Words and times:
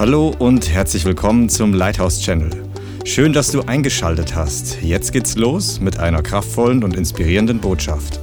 Hallo 0.00 0.34
und 0.38 0.70
herzlich 0.70 1.04
willkommen 1.04 1.50
zum 1.50 1.74
Lighthouse 1.74 2.22
Channel. 2.22 2.50
Schön, 3.04 3.34
dass 3.34 3.50
du 3.50 3.60
eingeschaltet 3.60 4.34
hast. 4.34 4.80
Jetzt 4.80 5.12
geht's 5.12 5.36
los 5.36 5.78
mit 5.78 5.98
einer 5.98 6.22
kraftvollen 6.22 6.82
und 6.82 6.96
inspirierenden 6.96 7.60
Botschaft. 7.60 8.18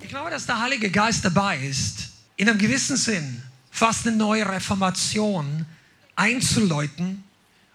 Ich 0.00 0.08
glaube, 0.08 0.30
dass 0.30 0.46
der 0.46 0.62
Heilige 0.62 0.90
Geist 0.90 1.26
dabei 1.26 1.58
ist, 1.58 2.08
in 2.38 2.48
einem 2.48 2.58
gewissen 2.58 2.96
Sinn 2.96 3.42
fast 3.70 4.06
eine 4.06 4.16
neue 4.16 4.48
Reformation 4.48 5.66
einzuläuten 6.14 7.22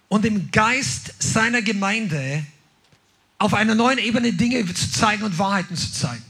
und 0.08 0.26
im 0.26 0.50
Geist 0.50 1.14
seiner 1.20 1.62
Gemeinde 1.62 2.44
auf 3.38 3.54
einer 3.54 3.76
neuen 3.76 4.00
Ebene 4.00 4.34
Dinge 4.34 4.66
zu 4.74 4.92
zeigen 4.92 5.22
und 5.22 5.38
Wahrheiten 5.38 5.76
zu 5.76 5.94
zeigen. 5.94 6.26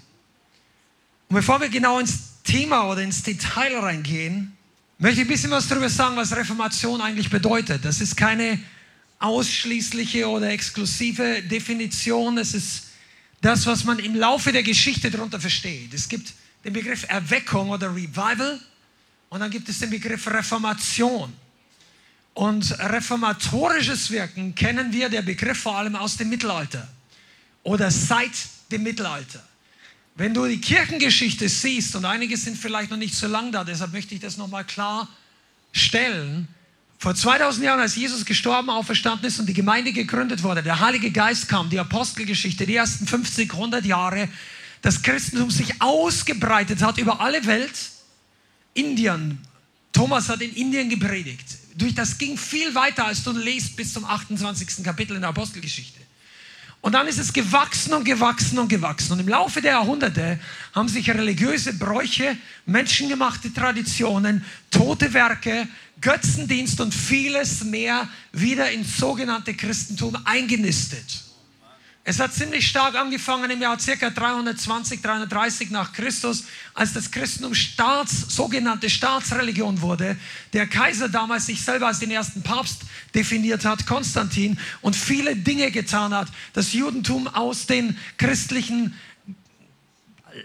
Und 1.29 1.37
bevor 1.37 1.61
wir 1.61 1.69
genau 1.69 1.97
ins 1.97 2.41
Thema 2.43 2.89
oder 2.89 3.01
ins 3.01 3.23
Detail 3.23 3.79
reingehen, 3.79 4.57
möchte 5.01 5.21
ein 5.21 5.27
bisschen 5.27 5.49
was 5.49 5.67
darüber 5.67 5.89
sagen, 5.89 6.15
was 6.15 6.35
Reformation 6.35 7.01
eigentlich 7.01 7.29
bedeutet. 7.29 7.83
Das 7.83 7.99
ist 7.99 8.15
keine 8.15 8.59
ausschließliche 9.19 10.27
oder 10.27 10.49
exklusive 10.51 11.41
Definition. 11.41 12.37
Es 12.37 12.53
ist 12.53 12.83
das, 13.41 13.65
was 13.65 13.83
man 13.83 13.97
im 13.99 14.15
Laufe 14.15 14.51
der 14.51 14.63
Geschichte 14.63 15.09
darunter 15.09 15.39
versteht. 15.39 15.93
Es 15.93 16.07
gibt 16.07 16.33
den 16.63 16.73
Begriff 16.73 17.05
Erweckung 17.07 17.71
oder 17.71 17.93
Revival 17.93 18.59
und 19.29 19.39
dann 19.39 19.49
gibt 19.49 19.67
es 19.69 19.79
den 19.79 19.89
Begriff 19.89 20.27
Reformation. 20.27 21.33
Und 22.35 22.71
reformatorisches 22.79 24.11
Wirken 24.11 24.53
kennen 24.53 24.93
wir, 24.93 25.09
der 25.09 25.23
Begriff 25.23 25.57
vor 25.57 25.77
allem 25.77 25.95
aus 25.95 26.15
dem 26.15 26.29
Mittelalter 26.29 26.87
oder 27.63 27.89
seit 27.89 28.31
dem 28.71 28.83
Mittelalter. 28.83 29.43
Wenn 30.21 30.35
du 30.35 30.45
die 30.45 30.61
Kirchengeschichte 30.61 31.49
siehst, 31.49 31.95
und 31.95 32.05
einige 32.05 32.37
sind 32.37 32.55
vielleicht 32.55 32.91
noch 32.91 32.97
nicht 32.97 33.15
so 33.15 33.25
lang 33.25 33.51
da, 33.51 33.63
deshalb 33.63 33.91
möchte 33.91 34.13
ich 34.13 34.21
das 34.21 34.37
nochmal 34.37 34.63
klar 34.63 35.09
stellen. 35.71 36.47
Vor 36.99 37.15
2000 37.15 37.65
Jahren, 37.65 37.79
als 37.79 37.95
Jesus 37.95 38.23
gestorben, 38.23 38.69
auferstanden 38.69 39.25
ist 39.25 39.39
und 39.39 39.47
die 39.47 39.55
Gemeinde 39.55 39.91
gegründet 39.91 40.43
wurde, 40.43 40.61
der 40.61 40.79
Heilige 40.79 41.09
Geist 41.09 41.49
kam, 41.49 41.71
die 41.71 41.79
Apostelgeschichte, 41.79 42.67
die 42.67 42.75
ersten 42.75 43.07
50, 43.07 43.51
100 43.51 43.83
Jahre, 43.83 44.29
das 44.83 45.01
Christentum 45.01 45.49
sich 45.49 45.81
ausgebreitet 45.81 46.83
hat 46.83 46.99
über 46.99 47.19
alle 47.19 47.43
Welt. 47.47 47.73
Indien, 48.75 49.39
Thomas 49.91 50.29
hat 50.29 50.41
in 50.41 50.53
Indien 50.53 50.87
gepredigt. 50.87 51.47
Durch 51.73 51.95
das 51.95 52.19
ging 52.19 52.37
viel 52.37 52.75
weiter, 52.75 53.07
als 53.07 53.23
du 53.23 53.31
liest 53.31 53.75
bis 53.75 53.91
zum 53.91 54.05
28. 54.05 54.83
Kapitel 54.83 55.15
in 55.15 55.21
der 55.21 55.31
Apostelgeschichte. 55.31 56.00
Und 56.81 56.93
dann 56.93 57.07
ist 57.07 57.19
es 57.19 57.31
gewachsen 57.31 57.93
und 57.93 58.03
gewachsen 58.03 58.57
und 58.57 58.67
gewachsen. 58.67 59.13
Und 59.13 59.19
im 59.19 59.27
Laufe 59.27 59.61
der 59.61 59.73
Jahrhunderte 59.73 60.39
haben 60.73 60.87
sich 60.87 61.09
religiöse 61.09 61.73
Bräuche, 61.73 62.35
menschengemachte 62.65 63.53
Traditionen, 63.53 64.43
tote 64.71 65.13
Werke, 65.13 65.67
Götzendienst 66.01 66.81
und 66.81 66.93
vieles 66.93 67.63
mehr 67.63 68.09
wieder 68.31 68.71
ins 68.71 68.97
sogenannte 68.97 69.53
Christentum 69.53 70.17
eingenistet. 70.25 71.30
Es 72.03 72.19
hat 72.19 72.33
ziemlich 72.33 72.67
stark 72.67 72.95
angefangen 72.95 73.51
im 73.51 73.61
Jahr 73.61 73.77
ca. 73.77 74.09
320, 74.09 75.03
330 75.03 75.69
nach 75.69 75.93
Christus, 75.93 76.45
als 76.73 76.93
das 76.93 77.11
Christentum 77.11 77.53
Staats, 77.53 78.35
sogenannte 78.35 78.89
Staatsreligion 78.89 79.81
wurde. 79.81 80.17
Der 80.53 80.65
Kaiser 80.65 81.09
damals 81.09 81.45
sich 81.45 81.61
selber 81.61 81.85
als 81.85 81.99
den 81.99 82.09
ersten 82.09 82.41
Papst 82.41 82.81
definiert 83.13 83.65
hat, 83.65 83.85
Konstantin, 83.85 84.57
und 84.81 84.95
viele 84.95 85.35
Dinge 85.35 85.69
getan 85.69 86.11
hat, 86.11 86.27
das 86.53 86.73
Judentum 86.73 87.27
aus 87.27 87.67
den 87.67 87.95
christlichen 88.17 88.95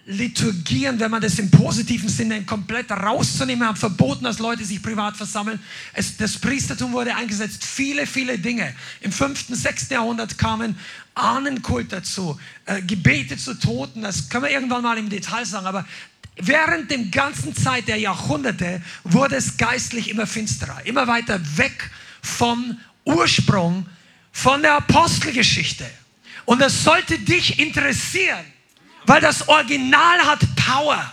Liturgien, 0.07 0.99
wenn 0.99 1.11
man 1.11 1.23
das 1.23 1.39
im 1.39 1.51
positiven 1.51 2.09
Sinne 2.09 2.43
komplett 2.45 2.91
rauszunehmen, 2.91 3.67
haben 3.67 3.77
verboten, 3.77 4.25
dass 4.25 4.39
Leute 4.39 4.65
sich 4.65 4.83
privat 4.83 5.17
versammeln. 5.17 5.61
Es, 5.93 6.17
das 6.17 6.39
Priestertum 6.39 6.93
wurde 6.93 7.15
eingesetzt, 7.15 7.65
viele, 7.65 8.07
viele 8.07 8.39
Dinge. 8.39 8.75
Im 9.01 9.13
5., 9.13 9.47
6. 9.51 9.91
Jahrhundert 9.91 10.39
kamen 10.39 10.77
Ahnenkult 11.15 11.93
dazu, 11.93 12.39
äh, 12.67 12.83
Gebete 12.83 13.37
zu 13.37 13.55
Toten, 13.55 14.03
das 14.03 14.29
können 14.29 14.45
wir 14.45 14.51
irgendwann 14.51 14.83
mal 14.83 14.99
im 14.99 15.09
Detail 15.09 15.45
sagen, 15.45 15.67
aber 15.67 15.87
während 16.37 16.91
der 16.91 16.99
ganzen 17.07 17.55
Zeit 17.55 17.89
der 17.89 17.97
Jahrhunderte 17.97 18.83
wurde 19.05 19.37
es 19.37 19.57
geistlich 19.57 20.11
immer 20.11 20.27
finsterer, 20.27 20.85
immer 20.85 21.07
weiter 21.07 21.41
weg 21.57 21.91
vom 22.23 22.79
Ursprung, 23.05 23.87
von 24.33 24.63
der 24.63 24.75
Apostelgeschichte. 24.75 25.87
Und 26.45 26.61
das 26.61 26.85
sollte 26.85 27.19
dich 27.19 27.59
interessieren 27.59 28.45
weil 29.07 29.21
das 29.21 29.49
Original 29.49 30.19
hat 30.27 30.41
Power. 30.57 31.13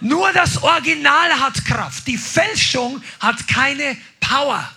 Nur 0.00 0.32
das 0.32 0.62
Original 0.62 1.40
hat 1.40 1.64
Kraft. 1.64 2.06
Die 2.06 2.18
Fälschung 2.18 3.02
hat 3.20 3.46
keine 3.46 3.96
Power. 4.20 4.70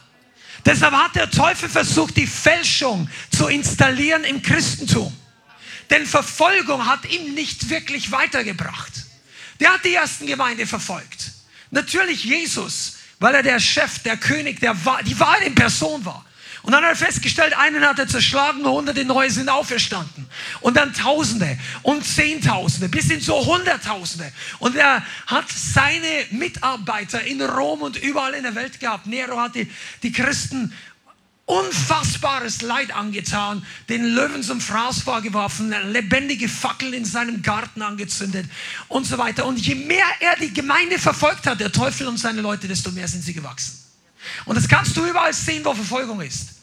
Deshalb 0.65 0.93
hat 0.93 1.15
der 1.15 1.29
Teufel 1.29 1.69
versucht, 1.69 2.17
die 2.17 2.27
Fälschung 2.27 3.09
zu 3.35 3.47
installieren 3.47 4.23
im 4.23 4.41
Christentum. 4.41 5.15
Denn 5.89 6.05
Verfolgung 6.05 6.85
hat 6.85 7.05
ihm 7.05 7.35
nicht 7.35 7.69
wirklich 7.69 8.11
weitergebracht. 8.11 8.91
Der 9.59 9.73
hat 9.73 9.85
die 9.85 9.93
ersten 9.93 10.25
Gemeinde 10.25 10.65
verfolgt. 10.65 11.31
Natürlich 11.69 12.23
Jesus, 12.23 12.97
weil 13.19 13.35
er 13.35 13.43
der 13.43 13.59
Chef, 13.59 13.99
der 13.99 14.17
König, 14.17 14.59
der 14.59 14.75
die 15.05 15.19
Wahl 15.19 15.41
in 15.41 15.55
Person 15.55 16.03
war. 16.05 16.25
Und 16.65 16.71
dann 16.71 16.83
hat 16.83 16.93
er 16.93 16.95
festgestellt, 16.95 17.55
einen 17.55 17.85
hat 17.85 17.99
er 17.99 18.07
zerschlagen, 18.07 18.65
hunderte 18.65 19.05
neue 19.05 19.29
sind 19.29 19.49
auferstanden. 19.49 20.27
Und 20.61 20.75
dann 20.75 20.95
Tausende 20.95 21.59
und 21.83 22.03
Zehntausende, 22.03 22.89
bis 22.89 23.05
hin 23.05 23.21
zu 23.21 23.33
Hunderttausende. 23.35 24.31
Und 24.57 24.75
er 24.75 25.05
hat 25.27 25.45
seine 25.47 26.25
Mitarbeiter 26.31 27.23
in 27.23 27.39
Rom 27.43 27.83
und 27.83 27.97
überall 27.97 28.33
in 28.33 28.41
der 28.41 28.55
Welt 28.55 28.79
gehabt. 28.79 29.05
Nero 29.05 29.39
hat 29.39 29.53
die, 29.53 29.69
die 30.01 30.11
Christen 30.11 30.73
unfassbares 31.45 32.63
Leid 32.63 32.95
angetan, 32.95 33.63
den 33.87 34.03
Löwen 34.03 34.41
zum 34.41 34.59
Fraß 34.59 35.03
vorgeworfen, 35.03 35.71
lebendige 35.91 36.49
Fackel 36.49 36.95
in 36.95 37.05
seinem 37.05 37.43
Garten 37.43 37.83
angezündet 37.83 38.47
und 38.87 39.05
so 39.05 39.19
weiter. 39.19 39.45
Und 39.45 39.59
je 39.59 39.75
mehr 39.75 40.07
er 40.19 40.35
die 40.37 40.51
Gemeinde 40.51 40.97
verfolgt 40.97 41.45
hat, 41.45 41.59
der 41.59 41.71
Teufel 41.71 42.07
und 42.07 42.17
seine 42.17 42.41
Leute, 42.41 42.67
desto 42.67 42.89
mehr 42.89 43.07
sind 43.07 43.23
sie 43.23 43.35
gewachsen. 43.35 43.84
Und 44.45 44.55
das 44.55 44.67
kannst 44.67 44.95
du 44.97 45.05
überall 45.05 45.33
sehen, 45.33 45.63
wo 45.65 45.73
Verfolgung 45.73 46.21
ist 46.21 46.55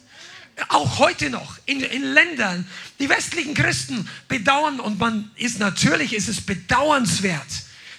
auch 0.69 0.99
heute 0.99 1.31
noch 1.31 1.59
in, 1.67 1.81
in 1.81 2.03
Ländern, 2.03 2.67
die 2.99 3.09
westlichen 3.09 3.55
Christen 3.55 4.09
bedauern 4.29 4.81
und 4.81 4.99
man 4.99 5.31
ist 5.37 5.59
natürlich, 5.59 6.13
ist 6.15 6.29
es 6.29 6.41
bedauernswert, 6.41 7.47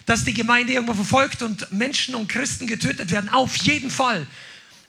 dass 0.06 0.24
die 0.24 0.34
Gemeinde 0.34 0.74
irgendwo 0.74 0.94
verfolgt 0.94 1.42
und 1.42 1.72
Menschen 1.72 2.16
und 2.16 2.28
Christen 2.28 2.68
getötet 2.68 3.12
werden. 3.12 3.30
Auf 3.30 3.56
jeden 3.58 3.90
Fall. 3.90 4.28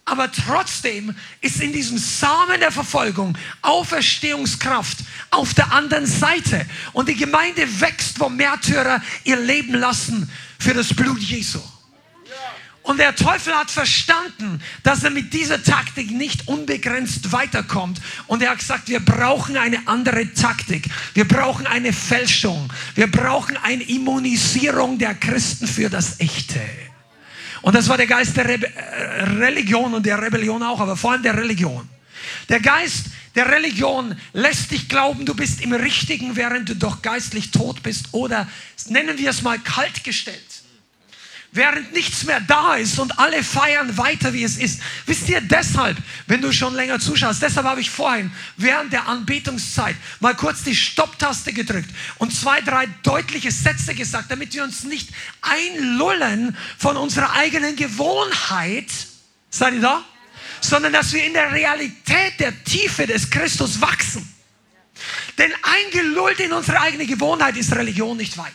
Aber 0.06 0.30
trotzdem 0.30 1.14
ist 1.40 1.60
in 1.62 1.72
diesem 1.72 1.96
Samen 1.96 2.60
der 2.60 2.70
Verfolgung 2.70 3.38
Auferstehungskraft 3.62 4.98
auf 5.30 5.54
der 5.54 5.72
anderen 5.72 6.04
Seite. 6.04 6.66
Und 6.92 7.08
die 7.08 7.16
Gemeinde 7.16 7.80
wächst, 7.80 8.20
wo 8.20 8.28
Märtyrer 8.28 9.00
ihr 9.22 9.36
Leben 9.36 9.72
lassen 9.72 10.30
für 10.58 10.74
das 10.74 10.92
Blut 10.92 11.20
Jesu. 11.20 11.60
Und 12.84 12.98
der 12.98 13.16
Teufel 13.16 13.54
hat 13.54 13.70
verstanden, 13.70 14.60
dass 14.82 15.04
er 15.04 15.10
mit 15.10 15.32
dieser 15.32 15.62
Taktik 15.62 16.10
nicht 16.10 16.46
unbegrenzt 16.46 17.32
weiterkommt. 17.32 17.98
Und 18.26 18.42
er 18.42 18.50
hat 18.50 18.58
gesagt, 18.58 18.90
wir 18.90 19.00
brauchen 19.00 19.56
eine 19.56 19.88
andere 19.88 20.34
Taktik. 20.34 20.90
Wir 21.14 21.26
brauchen 21.26 21.66
eine 21.66 21.94
Fälschung. 21.94 22.70
Wir 22.94 23.10
brauchen 23.10 23.56
eine 23.56 23.82
Immunisierung 23.84 24.98
der 24.98 25.14
Christen 25.14 25.66
für 25.66 25.88
das 25.88 26.20
Echte. 26.20 26.60
Und 27.62 27.74
das 27.74 27.88
war 27.88 27.96
der 27.96 28.06
Geist 28.06 28.36
der 28.36 28.44
Re 28.44 28.60
äh, 28.62 29.22
Religion 29.38 29.94
und 29.94 30.04
der 30.04 30.20
Rebellion 30.20 30.62
auch, 30.62 30.78
aber 30.78 30.94
vor 30.94 31.12
allem 31.12 31.22
der 31.22 31.38
Religion. 31.38 31.88
Der 32.50 32.60
Geist 32.60 33.06
der 33.34 33.50
Religion 33.50 34.14
lässt 34.34 34.70
dich 34.70 34.90
glauben, 34.90 35.24
du 35.24 35.34
bist 35.34 35.62
im 35.62 35.72
Richtigen, 35.72 36.36
während 36.36 36.68
du 36.68 36.76
doch 36.76 37.00
geistlich 37.00 37.50
tot 37.50 37.82
bist. 37.82 38.08
Oder 38.12 38.46
nennen 38.90 39.16
wir 39.16 39.30
es 39.30 39.40
mal 39.40 39.58
kaltgestellt 39.58 40.53
während 41.54 41.92
nichts 41.92 42.24
mehr 42.24 42.40
da 42.40 42.74
ist 42.74 42.98
und 42.98 43.18
alle 43.18 43.42
feiern 43.42 43.96
weiter, 43.96 44.32
wie 44.32 44.42
es 44.42 44.58
ist. 44.58 44.80
Wisst 45.06 45.28
ihr, 45.28 45.40
deshalb, 45.40 45.96
wenn 46.26 46.42
du 46.42 46.52
schon 46.52 46.74
länger 46.74 46.98
zuschaust, 46.98 47.40
deshalb 47.40 47.66
habe 47.66 47.80
ich 47.80 47.90
vorhin 47.90 48.32
während 48.56 48.92
der 48.92 49.06
Anbetungszeit 49.06 49.94
mal 50.18 50.34
kurz 50.34 50.64
die 50.64 50.74
Stopptaste 50.74 51.52
gedrückt 51.52 51.88
und 52.18 52.34
zwei, 52.34 52.60
drei 52.60 52.86
deutliche 53.04 53.52
Sätze 53.52 53.94
gesagt, 53.94 54.30
damit 54.30 54.52
wir 54.52 54.64
uns 54.64 54.82
nicht 54.82 55.10
einlullen 55.40 56.56
von 56.76 56.96
unserer 56.96 57.32
eigenen 57.32 57.76
Gewohnheit. 57.76 58.90
Seid 59.48 59.74
ihr 59.74 59.80
da? 59.80 60.04
Sondern 60.60 60.92
dass 60.92 61.12
wir 61.12 61.24
in 61.24 61.34
der 61.34 61.52
Realität 61.52 62.40
der 62.40 62.64
Tiefe 62.64 63.06
des 63.06 63.30
Christus 63.30 63.80
wachsen. 63.80 64.28
Denn 65.38 65.52
eingelullt 65.62 66.40
in 66.40 66.52
unsere 66.52 66.80
eigene 66.80 67.06
Gewohnheit 67.06 67.56
ist 67.56 67.72
Religion 67.74 68.16
nicht 68.16 68.36
weit. 68.38 68.52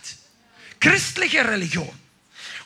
Christliche 0.82 1.48
Religion 1.48 1.99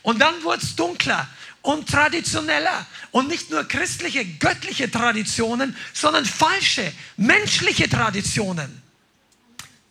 und 0.03 0.19
dann 0.19 0.43
wurde 0.43 0.61
es 0.61 0.75
dunkler 0.75 1.27
und 1.61 1.89
traditioneller. 1.89 2.85
Und 3.11 3.29
nicht 3.29 3.49
nur 3.49 3.63
christliche, 3.63 4.23
göttliche 4.25 4.91
Traditionen, 4.91 5.75
sondern 5.93 6.25
falsche, 6.25 6.91
menschliche 7.17 7.89
Traditionen. 7.89 8.81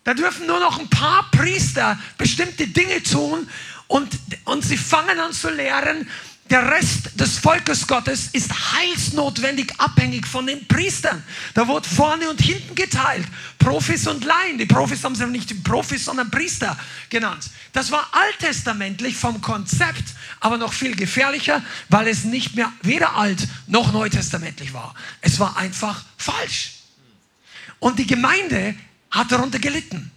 Da 0.04 0.14
dürfen 0.14 0.46
nur 0.46 0.60
noch 0.60 0.78
ein 0.78 0.88
paar 0.88 1.30
Priester 1.30 1.98
bestimmte 2.18 2.66
Dinge 2.66 3.02
tun 3.02 3.48
und, 3.86 4.18
und 4.44 4.64
sie 4.64 4.76
fangen 4.76 5.18
an 5.18 5.32
zu 5.32 5.50
lehren, 5.50 6.08
der 6.50 6.70
Rest 6.70 7.18
des 7.18 7.38
Volkes 7.38 7.86
Gottes 7.86 8.28
ist 8.32 8.52
heilsnotwendig 8.52 9.72
abhängig 9.78 10.26
von 10.26 10.46
den 10.46 10.66
Priestern. 10.68 11.22
Da 11.54 11.66
wurde 11.66 11.88
vorne 11.88 12.28
und 12.28 12.42
hinten 12.42 12.74
geteilt. 12.74 13.26
Profis 13.58 14.06
und 14.06 14.24
Laien. 14.24 14.58
Die 14.58 14.66
Profis 14.66 15.02
haben 15.02 15.14
sie 15.14 15.26
nicht 15.26 15.64
Profis, 15.64 16.04
sondern 16.04 16.30
Priester 16.30 16.76
genannt. 17.08 17.48
Das 17.72 17.90
war 17.90 18.06
alttestamentlich 18.12 19.16
vom 19.16 19.40
Konzept, 19.40 20.04
aber 20.40 20.58
noch 20.58 20.74
viel 20.74 20.94
gefährlicher, 20.94 21.62
weil 21.88 22.06
es 22.08 22.24
nicht 22.24 22.54
mehr 22.54 22.70
weder 22.82 23.16
alt 23.16 23.48
noch 23.66 23.92
neutestamentlich 23.92 24.74
war. 24.74 24.94
Es 25.22 25.40
war 25.40 25.56
einfach 25.56 26.04
falsch. 26.18 26.72
Und 27.78 27.98
die 27.98 28.06
Gemeinde 28.06 28.74
hat 29.10 29.32
darunter 29.32 29.58
gelitten. 29.58 30.10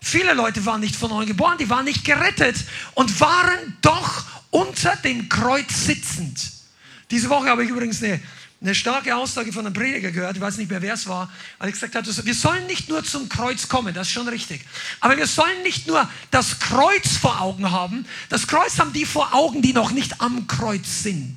Viele 0.00 0.32
Leute 0.32 0.64
waren 0.66 0.80
nicht 0.80 0.96
von 0.96 1.10
neuem 1.10 1.28
geboren, 1.28 1.58
die 1.58 1.68
waren 1.68 1.84
nicht 1.84 2.04
gerettet 2.04 2.56
und 2.94 3.20
waren 3.20 3.76
doch 3.82 4.24
unter 4.50 4.96
dem 4.96 5.28
Kreuz 5.28 5.86
sitzend. 5.86 6.40
Diese 7.10 7.28
Woche 7.28 7.48
habe 7.48 7.64
ich 7.64 7.70
übrigens 7.70 8.02
eine, 8.02 8.20
eine 8.60 8.74
starke 8.74 9.16
Aussage 9.16 9.52
von 9.52 9.64
einem 9.64 9.74
Prediger 9.74 10.10
gehört, 10.10 10.36
ich 10.36 10.42
weiß 10.42 10.58
nicht 10.58 10.70
mehr, 10.70 10.82
wer 10.82 10.94
es 10.94 11.08
war, 11.08 11.32
er 11.58 11.70
gesagt 11.70 11.94
hat, 11.94 12.06
wir 12.24 12.34
sollen 12.34 12.66
nicht 12.66 12.88
nur 12.88 13.02
zum 13.02 13.28
Kreuz 13.28 13.68
kommen, 13.68 13.94
das 13.94 14.08
ist 14.08 14.12
schon 14.12 14.28
richtig, 14.28 14.64
aber 15.00 15.16
wir 15.16 15.26
sollen 15.26 15.62
nicht 15.62 15.86
nur 15.86 16.08
das 16.30 16.58
Kreuz 16.58 17.16
vor 17.16 17.40
Augen 17.40 17.70
haben, 17.70 18.06
das 18.28 18.46
Kreuz 18.46 18.78
haben 18.78 18.92
die 18.92 19.06
vor 19.06 19.34
Augen, 19.34 19.62
die 19.62 19.72
noch 19.72 19.92
nicht 19.92 20.20
am 20.20 20.46
Kreuz 20.46 21.02
sind. 21.02 21.36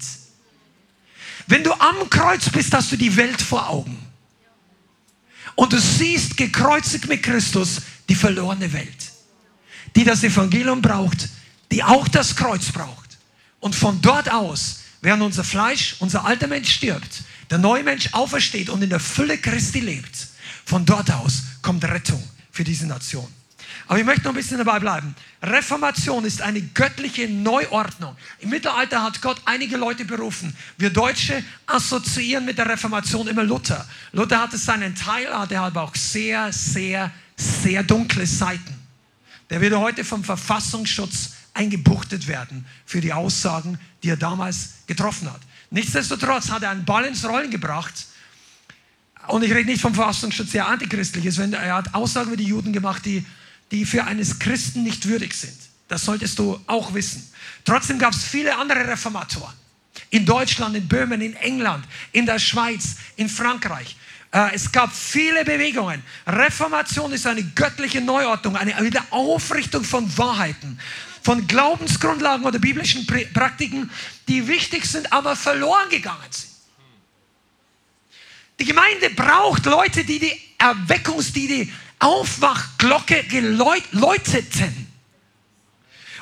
Wenn 1.47 1.63
du 1.63 1.73
am 1.73 2.09
Kreuz 2.09 2.49
bist, 2.49 2.73
hast 2.73 2.91
du 2.91 2.97
die 2.97 3.15
Welt 3.15 3.41
vor 3.41 3.69
Augen. 3.69 3.97
Und 5.55 5.73
du 5.73 5.79
siehst 5.79 6.37
gekreuzigt 6.37 7.07
mit 7.07 7.23
Christus 7.23 7.81
die 8.09 8.15
verlorene 8.15 8.71
Welt, 8.73 9.11
die 9.95 10.03
das 10.03 10.23
Evangelium 10.23 10.81
braucht, 10.81 11.29
die 11.71 11.83
auch 11.83 12.07
das 12.07 12.35
Kreuz 12.35 12.71
braucht. 12.71 13.02
Und 13.63 13.77
von 13.77 14.01
dort 14.01 14.29
aus, 14.29 14.81
während 14.99 15.23
unser 15.23 15.45
Fleisch, 15.45 15.95
unser 15.99 16.25
alter 16.25 16.47
Mensch 16.47 16.69
stirbt, 16.69 17.23
der 17.49 17.59
neue 17.59 17.81
Mensch 17.81 18.09
aufersteht 18.11 18.69
und 18.69 18.81
in 18.81 18.89
der 18.89 18.99
Fülle 18.99 19.37
Christi 19.37 19.79
lebt, 19.79 20.27
von 20.65 20.85
dort 20.85 21.09
aus 21.09 21.43
kommt 21.61 21.85
Rettung 21.85 22.21
für 22.51 22.65
diese 22.65 22.85
Nation. 22.87 23.25
Aber 23.87 23.97
ich 23.97 24.05
möchte 24.05 24.23
noch 24.23 24.31
ein 24.31 24.35
bisschen 24.35 24.57
dabei 24.57 24.79
bleiben. 24.79 25.15
Reformation 25.41 26.25
ist 26.25 26.41
eine 26.41 26.61
göttliche 26.61 27.29
Neuordnung. 27.29 28.17
Im 28.39 28.49
Mittelalter 28.49 29.01
hat 29.01 29.21
Gott 29.21 29.41
einige 29.45 29.77
Leute 29.77 30.03
berufen. 30.03 30.53
Wir 30.77 30.89
Deutsche 30.89 31.41
assoziieren 31.65 32.43
mit 32.43 32.57
der 32.57 32.67
Reformation 32.67 33.29
immer 33.29 33.45
Luther. 33.45 33.87
Luther 34.11 34.41
hatte 34.41 34.57
seinen 34.57 34.93
Teil, 34.93 35.33
hatte 35.33 35.57
aber 35.57 35.83
auch 35.83 35.95
sehr, 35.95 36.51
sehr, 36.51 37.11
sehr 37.37 37.81
dunkle 37.83 38.27
Seiten. 38.27 38.77
Der 39.49 39.61
wird 39.61 39.73
heute 39.73 40.03
vom 40.03 40.21
Verfassungsschutz 40.21 41.32
eingebuchtet 41.53 42.27
werden 42.27 42.65
für 42.85 43.01
die 43.01 43.13
Aussagen, 43.13 43.79
die 44.01 44.09
er 44.09 44.17
damals 44.17 44.69
getroffen 44.87 45.31
hat. 45.31 45.41
Nichtsdestotrotz 45.69 46.49
hat 46.49 46.63
er 46.63 46.71
einen 46.71 46.85
Ball 46.85 47.05
ins 47.05 47.25
Rollen 47.25 47.51
gebracht. 47.51 47.93
Und 49.27 49.43
ich 49.43 49.51
rede 49.51 49.69
nicht 49.69 49.81
vom 49.81 49.95
Verfassungsschutz, 49.95 50.51
der 50.51 50.67
antichristlich 50.67 51.25
ist. 51.25 51.39
Er 51.39 51.75
hat 51.75 51.93
Aussagen 51.93 52.27
über 52.27 52.37
die 52.37 52.45
Juden 52.45 52.73
gemacht, 52.73 53.05
die, 53.05 53.25
die 53.71 53.85
für 53.85 54.03
eines 54.03 54.39
Christen 54.39 54.83
nicht 54.83 55.07
würdig 55.07 55.33
sind. 55.33 55.57
Das 55.87 56.05
solltest 56.05 56.39
du 56.39 56.59
auch 56.67 56.93
wissen. 56.93 57.27
Trotzdem 57.65 57.99
gab 57.99 58.13
es 58.13 58.23
viele 58.23 58.57
andere 58.57 58.87
Reformatoren. 58.87 59.53
In 60.09 60.25
Deutschland, 60.25 60.75
in 60.75 60.87
Böhmen, 60.87 61.21
in 61.21 61.35
England, 61.35 61.85
in 62.11 62.25
der 62.25 62.39
Schweiz, 62.39 62.95
in 63.15 63.29
Frankreich. 63.29 63.95
Äh, 64.31 64.55
es 64.55 64.71
gab 64.71 64.93
viele 64.93 65.45
Bewegungen. 65.45 66.01
Reformation 66.27 67.11
ist 67.13 67.25
eine 67.27 67.43
göttliche 67.43 68.01
Neuordnung, 68.01 68.55
eine 68.55 68.75
Wiederaufrichtung 68.83 69.83
von 69.83 70.17
Wahrheiten 70.17 70.79
von 71.23 71.47
Glaubensgrundlagen 71.47 72.45
oder 72.45 72.59
biblischen 72.59 73.07
Praktiken, 73.07 73.89
die 74.27 74.47
wichtig 74.47 74.85
sind, 74.85 75.11
aber 75.11 75.35
verloren 75.35 75.89
gegangen 75.89 76.19
sind. 76.29 76.51
Die 78.59 78.65
Gemeinde 78.65 79.09
braucht 79.09 79.65
Leute, 79.65 80.03
die 80.03 80.19
die 80.19 80.39
Erweckungs-, 80.59 81.33
die 81.33 81.47
die 81.47 81.73
Aufwachglocke 81.99 83.23
geläuteten. 83.23 84.87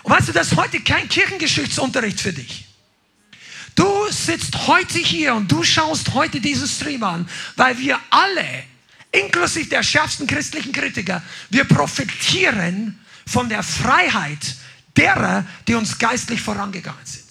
Und 0.04 0.12
weißt 0.12 0.30
du, 0.30 0.32
das 0.34 0.52
ist 0.52 0.58
heute 0.58 0.80
kein 0.82 1.10
Kirchengeschichtsunterricht 1.10 2.20
für 2.20 2.34
dich. 2.34 2.66
Du 3.76 4.08
sitzt 4.10 4.68
heute 4.68 5.00
hier 5.00 5.34
und 5.34 5.52
du 5.52 5.64
schaust 5.64 6.14
heute 6.14 6.42
diesen 6.42 6.68
Stream 6.68 7.04
an, 7.04 7.28
weil 7.56 7.78
wir 7.80 8.00
alle, 8.10 8.46
inklusive 9.12 9.70
der 9.70 9.84
schärfsten 9.84 10.28
christlichen 10.28 10.72
Kritiker, 10.72 11.24
wir 11.50 11.64
profitieren 11.64 13.00
von 13.26 13.50
der 13.50 13.64
Freiheit 13.64 14.56
derer, 14.98 15.46
die 15.68 15.76
uns 15.76 15.98
geistlich 15.98 16.42
vorangegangen 16.42 17.06
sind. 17.06 17.26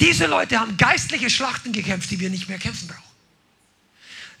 Diese 0.00 0.26
Leute 0.26 0.58
haben 0.58 0.76
geistliche 0.76 1.30
Schlachten 1.30 1.72
gekämpft, 1.72 2.10
die 2.10 2.20
wir 2.20 2.30
nicht 2.30 2.48
mehr 2.48 2.58
kämpfen 2.58 2.88
brauchen. 2.88 3.02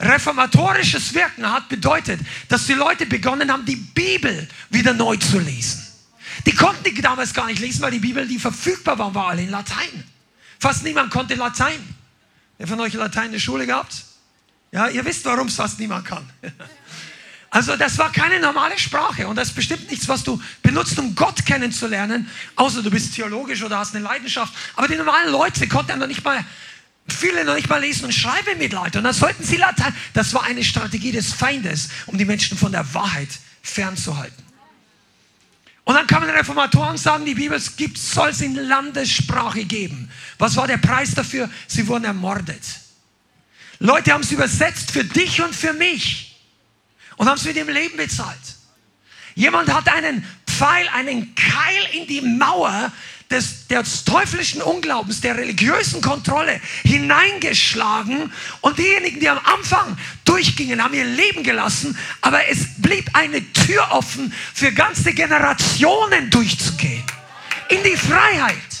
Reformatorisches 0.00 1.14
Wirken 1.14 1.50
hat 1.50 1.68
bedeutet, 1.68 2.20
dass 2.48 2.66
die 2.66 2.74
Leute 2.74 3.06
begonnen 3.06 3.50
haben, 3.50 3.64
die 3.64 3.76
Bibel 3.76 4.48
wieder 4.70 4.92
neu 4.92 5.16
zu 5.16 5.38
lesen. 5.38 5.82
Die 6.46 6.54
konnten 6.54 6.82
die 6.82 7.00
damals 7.00 7.32
gar 7.32 7.46
nicht 7.46 7.60
lesen, 7.60 7.80
weil 7.80 7.92
die 7.92 8.00
Bibel, 8.00 8.26
die 8.26 8.38
verfügbar 8.38 8.98
war, 8.98 9.14
war 9.14 9.28
alle 9.28 9.42
in 9.42 9.50
Latein. 9.50 10.04
Fast 10.58 10.82
niemand 10.82 11.10
konnte 11.10 11.34
Latein. 11.34 11.80
Wer 12.58 12.66
von 12.66 12.80
euch 12.80 12.94
Latein 12.94 13.26
in 13.26 13.32
der 13.32 13.38
Schule 13.38 13.66
gehabt? 13.66 14.04
Ja, 14.72 14.88
ihr 14.88 15.04
wisst, 15.04 15.24
warum 15.24 15.46
es 15.46 15.54
fast 15.54 15.78
niemand 15.78 16.04
kann. 16.04 16.28
Also 17.54 17.76
das 17.76 17.98
war 17.98 18.10
keine 18.10 18.40
normale 18.40 18.76
Sprache 18.76 19.28
und 19.28 19.36
das 19.36 19.50
ist 19.50 19.54
bestimmt 19.54 19.88
nichts, 19.88 20.08
was 20.08 20.24
du 20.24 20.42
benutzt, 20.60 20.98
um 20.98 21.14
Gott 21.14 21.46
kennenzulernen, 21.46 22.28
außer 22.56 22.82
du 22.82 22.90
bist 22.90 23.14
theologisch 23.14 23.62
oder 23.62 23.78
hast 23.78 23.94
eine 23.94 24.02
Leidenschaft. 24.02 24.52
Aber 24.74 24.88
die 24.88 24.96
normalen 24.96 25.30
Leute 25.30 25.68
konnten 25.68 25.96
noch 26.00 26.08
nicht 26.08 26.24
mal, 26.24 26.44
viele 27.06 27.44
noch 27.44 27.54
nicht 27.54 27.68
mal 27.68 27.80
lesen 27.80 28.06
und 28.06 28.12
schreiben 28.12 28.48
im 28.54 28.58
Mittelalter. 28.58 28.98
Und 28.98 29.04
dann 29.04 29.14
sollten 29.14 29.44
sie 29.44 29.54
Latein. 29.56 29.94
Das 30.14 30.34
war 30.34 30.42
eine 30.42 30.64
Strategie 30.64 31.12
des 31.12 31.32
Feindes, 31.32 31.90
um 32.06 32.18
die 32.18 32.24
Menschen 32.24 32.58
von 32.58 32.72
der 32.72 32.92
Wahrheit 32.92 33.28
fernzuhalten. 33.62 34.42
Und 35.84 35.94
dann 35.94 36.08
kamen 36.08 36.28
Reformatoren 36.28 36.90
und 36.90 36.98
sagen, 36.98 37.24
die 37.24 37.36
Bibel 37.36 37.60
soll 37.94 38.30
es 38.30 38.40
in 38.40 38.56
Landessprache 38.56 39.64
geben. 39.64 40.10
Was 40.38 40.56
war 40.56 40.66
der 40.66 40.78
Preis 40.78 41.14
dafür? 41.14 41.48
Sie 41.68 41.86
wurden 41.86 42.04
ermordet. 42.04 42.64
Leute 43.78 44.12
haben 44.12 44.24
es 44.24 44.32
übersetzt 44.32 44.90
für 44.90 45.04
dich 45.04 45.40
und 45.40 45.54
für 45.54 45.72
mich 45.72 46.33
und 47.16 47.28
haben 47.28 47.36
es 47.36 47.44
mit 47.44 47.56
dem 47.56 47.68
Leben 47.68 47.96
bezahlt. 47.96 48.38
Jemand 49.34 49.72
hat 49.72 49.88
einen 49.88 50.24
Pfeil, 50.46 50.88
einen 50.88 51.34
Keil 51.34 51.86
in 51.92 52.06
die 52.06 52.20
Mauer 52.20 52.92
des, 53.30 53.66
des 53.66 54.04
teuflischen 54.04 54.62
Unglaubens, 54.62 55.20
der 55.20 55.36
religiösen 55.36 56.00
Kontrolle 56.00 56.60
hineingeschlagen 56.84 58.32
und 58.60 58.78
diejenigen, 58.78 59.18
die 59.18 59.28
am 59.28 59.40
Anfang 59.44 59.96
durchgingen, 60.24 60.82
haben 60.82 60.94
ihr 60.94 61.04
Leben 61.04 61.42
gelassen, 61.42 61.98
aber 62.20 62.46
es 62.48 62.66
blieb 62.78 63.10
eine 63.14 63.52
Tür 63.52 63.88
offen 63.90 64.32
für 64.54 64.72
ganze 64.72 65.12
Generationen 65.14 66.30
durchzugehen. 66.30 67.04
In 67.70 67.82
die 67.82 67.96
Freiheit. 67.96 68.73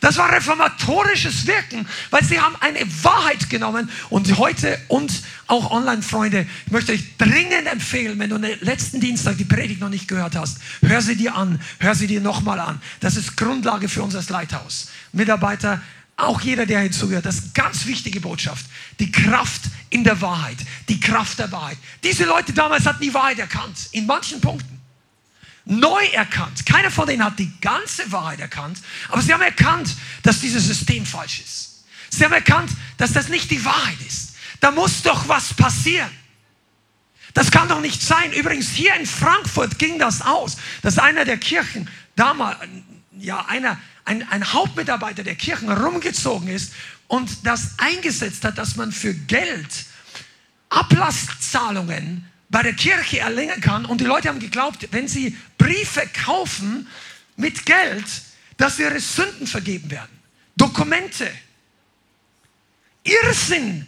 Das 0.00 0.16
war 0.16 0.32
reformatorisches 0.32 1.46
Wirken, 1.46 1.86
weil 2.10 2.24
sie 2.24 2.40
haben 2.40 2.56
eine 2.60 2.80
Wahrheit 3.02 3.50
genommen 3.50 3.90
und 4.10 4.38
heute 4.38 4.78
und 4.88 5.12
auch 5.46 5.70
Online-Freunde, 5.70 6.46
ich 6.66 6.72
möchte 6.72 6.92
euch 6.92 7.16
dringend 7.16 7.66
empfehlen, 7.66 8.18
wenn 8.18 8.30
du 8.30 8.36
letzten 8.36 9.00
Dienstag 9.00 9.38
die 9.38 9.44
Predigt 9.44 9.80
noch 9.80 9.88
nicht 9.88 10.08
gehört 10.08 10.36
hast, 10.36 10.58
hör 10.82 11.02
sie 11.02 11.16
dir 11.16 11.34
an, 11.34 11.60
hör 11.80 11.94
sie 11.94 12.06
dir 12.06 12.20
nochmal 12.20 12.60
an. 12.60 12.80
Das 13.00 13.16
ist 13.16 13.36
Grundlage 13.36 13.88
für 13.88 14.02
unser 14.02 14.22
Leithaus. 14.28 14.88
Mitarbeiter, 15.12 15.80
auch 16.16 16.40
jeder, 16.40 16.66
der 16.66 16.80
hinzugehört, 16.80 17.26
das 17.26 17.36
ist 17.36 17.54
ganz 17.54 17.86
wichtige 17.86 18.20
Botschaft. 18.20 18.66
Die 18.98 19.10
Kraft 19.10 19.62
in 19.90 20.04
der 20.04 20.20
Wahrheit, 20.20 20.58
die 20.88 21.00
Kraft 21.00 21.38
der 21.38 21.50
Wahrheit. 21.52 21.78
Diese 22.02 22.24
Leute 22.24 22.52
damals 22.52 22.86
hatten 22.86 23.02
die 23.02 23.14
Wahrheit 23.14 23.38
erkannt, 23.38 23.88
in 23.92 24.06
manchen 24.06 24.40
Punkten 24.40 24.77
neu 25.68 26.04
erkannt. 26.12 26.64
Keiner 26.66 26.90
von 26.90 27.06
denen 27.06 27.22
hat 27.22 27.38
die 27.38 27.52
ganze 27.60 28.10
Wahrheit 28.10 28.40
erkannt, 28.40 28.80
aber 29.08 29.20
sie 29.22 29.32
haben 29.32 29.42
erkannt, 29.42 29.94
dass 30.22 30.40
dieses 30.40 30.66
System 30.66 31.04
falsch 31.04 31.40
ist. 31.40 31.84
Sie 32.10 32.24
haben 32.24 32.32
erkannt, 32.32 32.70
dass 32.96 33.12
das 33.12 33.28
nicht 33.28 33.50
die 33.50 33.64
Wahrheit 33.64 34.00
ist. 34.06 34.34
Da 34.60 34.70
muss 34.70 35.02
doch 35.02 35.28
was 35.28 35.54
passieren. 35.54 36.10
Das 37.34 37.50
kann 37.50 37.68
doch 37.68 37.80
nicht 37.80 38.02
sein. 38.02 38.32
Übrigens, 38.32 38.70
hier 38.70 38.94
in 38.94 39.06
Frankfurt 39.06 39.78
ging 39.78 39.98
das 39.98 40.22
aus, 40.22 40.56
dass 40.82 40.98
einer 40.98 41.24
der 41.24 41.36
Kirchen 41.36 41.88
damals, 42.16 42.58
ja, 43.18 43.44
einer, 43.46 43.78
ein, 44.04 44.26
ein 44.30 44.52
Hauptmitarbeiter 44.52 45.22
der 45.22 45.36
Kirchen 45.36 45.70
rumgezogen 45.70 46.48
ist 46.48 46.72
und 47.06 47.46
das 47.46 47.74
eingesetzt 47.78 48.44
hat, 48.44 48.56
dass 48.56 48.76
man 48.76 48.90
für 48.90 49.14
Geld 49.14 49.84
Ablasszahlungen 50.70 52.28
bei 52.50 52.62
der 52.62 52.74
Kirche 52.74 53.20
erlangen 53.20 53.60
kann. 53.60 53.84
Und 53.84 54.00
die 54.00 54.04
Leute 54.04 54.28
haben 54.28 54.40
geglaubt, 54.40 54.88
wenn 54.90 55.08
sie 55.08 55.36
Briefe 55.56 56.08
kaufen 56.24 56.88
mit 57.36 57.66
Geld, 57.66 58.06
dass 58.56 58.78
ihre 58.78 59.00
Sünden 59.00 59.46
vergeben 59.46 59.90
werden. 59.90 60.18
Dokumente. 60.56 61.30
Irrsinn, 63.04 63.86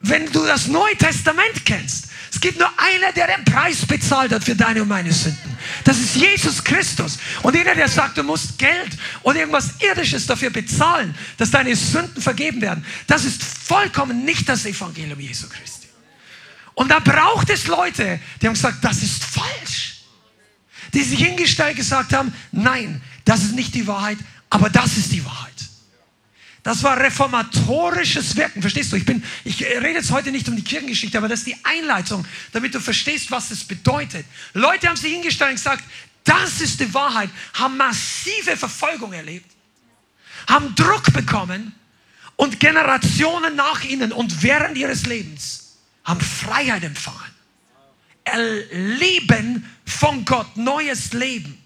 wenn 0.00 0.30
du 0.32 0.44
das 0.44 0.66
Neue 0.66 0.96
Testament 0.96 1.64
kennst. 1.64 2.08
Es 2.32 2.40
gibt 2.40 2.58
nur 2.58 2.70
einer, 2.78 3.12
der 3.12 3.36
den 3.36 3.44
Preis 3.44 3.86
bezahlt 3.86 4.32
hat 4.32 4.42
für 4.42 4.56
deine 4.56 4.82
und 4.82 4.88
meine 4.88 5.12
Sünden. 5.12 5.56
Das 5.84 5.98
ist 5.98 6.16
Jesus 6.16 6.64
Christus. 6.64 7.18
Und 7.42 7.54
jeder, 7.54 7.74
der 7.74 7.88
sagt, 7.88 8.18
du 8.18 8.22
musst 8.22 8.58
Geld 8.58 8.96
oder 9.22 9.40
irgendwas 9.40 9.70
Irdisches 9.80 10.26
dafür 10.26 10.50
bezahlen, 10.50 11.14
dass 11.36 11.50
deine 11.50 11.76
Sünden 11.76 12.20
vergeben 12.20 12.60
werden, 12.60 12.84
das 13.06 13.24
ist 13.24 13.42
vollkommen 13.42 14.24
nicht 14.24 14.48
das 14.48 14.64
Evangelium 14.64 15.20
Jesu 15.20 15.46
Christi. 15.48 15.81
Und 16.74 16.90
da 16.90 16.98
braucht 16.98 17.50
es 17.50 17.66
Leute, 17.66 18.20
die 18.40 18.46
haben 18.46 18.54
gesagt, 18.54 18.82
das 18.82 19.02
ist 19.02 19.24
falsch. 19.24 20.02
Die 20.94 21.02
sich 21.02 21.18
hingestellt 21.18 21.76
gesagt 21.76 22.12
haben, 22.12 22.34
nein, 22.50 23.02
das 23.24 23.42
ist 23.42 23.54
nicht 23.54 23.74
die 23.74 23.86
Wahrheit, 23.86 24.18
aber 24.50 24.68
das 24.70 24.96
ist 24.96 25.12
die 25.12 25.24
Wahrheit. 25.24 25.52
Das 26.62 26.82
war 26.82 26.98
reformatorisches 26.98 28.36
Wirken. 28.36 28.60
Verstehst 28.62 28.92
du? 28.92 28.96
Ich, 28.96 29.04
bin, 29.04 29.24
ich 29.44 29.64
rede 29.64 29.94
jetzt 29.94 30.12
heute 30.12 30.30
nicht 30.30 30.48
um 30.48 30.54
die 30.54 30.62
Kirchengeschichte, 30.62 31.18
aber 31.18 31.28
das 31.28 31.40
ist 31.40 31.48
die 31.48 31.56
Einleitung, 31.64 32.24
damit 32.52 32.74
du 32.74 32.80
verstehst, 32.80 33.30
was 33.30 33.50
es 33.50 33.64
bedeutet. 33.64 34.24
Leute 34.52 34.88
haben 34.88 34.96
sich 34.96 35.12
hingestellt 35.12 35.50
und 35.50 35.56
gesagt, 35.56 35.82
das 36.24 36.60
ist 36.60 36.78
die 36.78 36.94
Wahrheit, 36.94 37.30
haben 37.54 37.76
massive 37.76 38.56
Verfolgung 38.56 39.12
erlebt, 39.12 39.50
haben 40.48 40.72
Druck 40.76 41.12
bekommen 41.12 41.74
und 42.36 42.60
Generationen 42.60 43.56
nach 43.56 43.82
ihnen 43.82 44.12
und 44.12 44.42
während 44.42 44.78
ihres 44.78 45.06
Lebens 45.06 45.61
haben 46.04 46.20
Freiheit 46.20 46.82
empfangen. 46.82 47.18
Erleben 48.24 49.68
von 49.84 50.24
Gott 50.24 50.56
neues 50.56 51.12
Leben. 51.12 51.58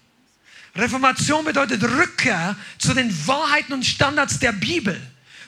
Reformation 0.75 1.45
bedeutet 1.45 1.83
Rückkehr 1.83 2.57
zu 2.79 2.95
den 2.95 3.11
Wahrheiten 3.27 3.73
und 3.73 3.85
Standards 3.85 4.39
der 4.39 4.53
Bibel, 4.53 5.01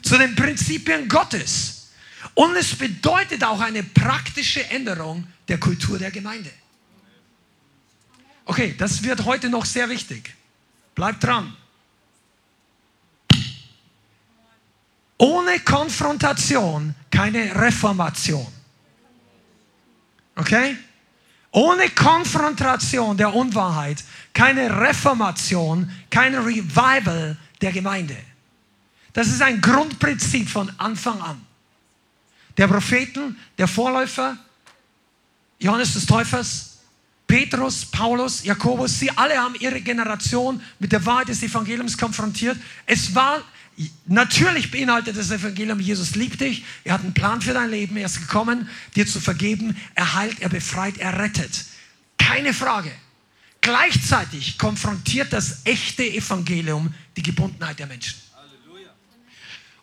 zu 0.03 0.17
den 0.17 0.35
Prinzipien 0.35 1.09
Gottes. 1.09 1.89
Und 2.35 2.57
es 2.57 2.75
bedeutet 2.75 3.45
auch 3.45 3.61
eine 3.61 3.83
praktische 3.83 4.65
Änderung 4.71 5.27
der 5.49 5.59
Kultur 5.59 5.99
der 5.99 6.11
Gemeinde. 6.11 6.51
Okay, 8.45 8.75
das 8.79 9.03
wird 9.03 9.25
heute 9.25 9.51
noch 9.51 9.65
sehr 9.65 9.89
wichtig. 9.89 10.35
Bleibt 10.95 11.23
dran. 11.23 11.55
Ohne 15.19 15.61
Konfrontation 15.61 16.95
keine 17.11 17.55
Reformation. 17.55 18.47
Okay? 20.39 20.77
Ohne 21.51 21.91
Konfrontation 21.91 23.17
der 23.17 23.35
Unwahrheit 23.35 24.05
keine 24.33 24.81
Reformation, 24.81 25.91
kein 26.11 26.35
Revival 26.35 27.37
der 27.61 27.73
Gemeinde. 27.73 28.17
Das 29.13 29.27
ist 29.27 29.43
ein 29.43 29.61
Grundprinzip 29.61 30.49
von 30.49 30.71
Anfang 30.79 31.21
an. 31.21 31.45
Der 32.57 32.69
Propheten, 32.69 33.37
der 33.57 33.67
Vorläufer, 33.67 34.37
Johannes 35.59 35.95
des 35.95 36.07
Täufers, 36.07 36.79
Petrus, 37.27 37.85
Paulus, 37.85 38.45
Jakobus, 38.45 38.99
sie 38.99 39.11
alle 39.11 39.37
haben 39.37 39.57
ihre 39.59 39.81
Generation 39.81 40.63
mit 40.79 40.93
der 40.93 41.05
Wahrheit 41.05 41.29
des 41.29 41.43
Evangeliums 41.43 41.99
konfrontiert. 41.99 42.57
Es 42.87 43.15
war 43.15 43.43
Natürlich 44.07 44.71
beinhaltet 44.73 45.17
das 45.17 45.31
Evangelium, 45.31 45.79
Jesus 45.79 46.17
liebt 46.17 46.41
dich, 46.41 46.65
er 46.83 46.95
hat 46.95 47.03
einen 47.03 47.15
Plan 47.15 47.41
für 47.41 47.55
dein 47.55 47.71
Leben, 47.71 47.97
er 47.97 48.07
ist 48.07 48.19
gekommen, 48.19 48.69
dir 48.97 49.07
zu 49.07 49.21
vergeben, 49.21 49.77
er 49.95 50.15
heilt, 50.15 50.41
er 50.41 50.49
befreit, 50.49 50.99
er 50.99 51.19
rettet. 51.19 51.65
Keine 52.17 52.53
Frage. 52.53 52.91
Gleichzeitig 53.61 54.59
konfrontiert 54.59 55.33
das 55.33 55.61
echte 55.65 56.03
Evangelium 56.03 56.93
die 57.17 57.23
Gebundenheit 57.23 57.79
der 57.79 57.87
Menschen. 57.87 58.19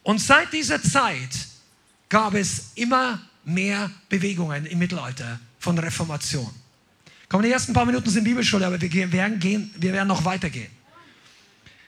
Und 0.04 0.20
seit 0.20 0.52
dieser 0.52 0.82
Zeit 0.82 1.48
gab 2.10 2.34
es 2.34 2.72
immer 2.76 3.22
mehr 3.46 3.90
Bewegungen 4.10 4.66
im 4.66 4.78
Mittelalter 4.78 5.40
von 5.60 5.78
Reformation. 5.78 6.50
Kommen 7.30 7.44
die 7.44 7.52
ersten 7.52 7.74
paar 7.74 7.86
Minuten 7.86 8.10
sind 8.10 8.24
Bibelschule, 8.24 8.68
aber 8.68 8.80
wir 8.80 9.12
werden, 9.12 9.40
gehen, 9.40 9.74
wir 9.78 9.94
werden 9.94 10.08
noch 10.08 10.26
weitergehen. 10.26 10.70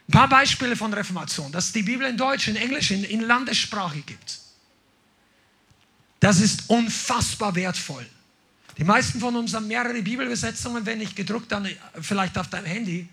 Ein 0.07 0.11
paar 0.11 0.29
Beispiele 0.29 0.75
von 0.75 0.93
Reformation, 0.93 1.51
dass 1.51 1.65
es 1.65 1.73
die 1.73 1.83
Bibel 1.83 2.07
in 2.07 2.17
Deutsch, 2.17 2.47
in 2.47 2.55
Englisch, 2.55 2.91
in, 2.91 3.03
in 3.03 3.21
Landessprache 3.21 3.99
gibt. 4.01 4.39
Das 6.19 6.39
ist 6.39 6.69
unfassbar 6.69 7.55
wertvoll. 7.55 8.05
Die 8.77 8.83
meisten 8.83 9.19
von 9.19 9.35
uns 9.35 9.53
haben 9.53 9.67
mehrere 9.67 10.01
Bibelübersetzungen, 10.01 10.85
wenn 10.85 10.99
nicht 10.99 11.15
gedruckt, 11.15 11.51
dann 11.51 11.67
vielleicht 11.99 12.37
auf 12.37 12.47
deinem 12.47 12.65
Handy. 12.65 13.09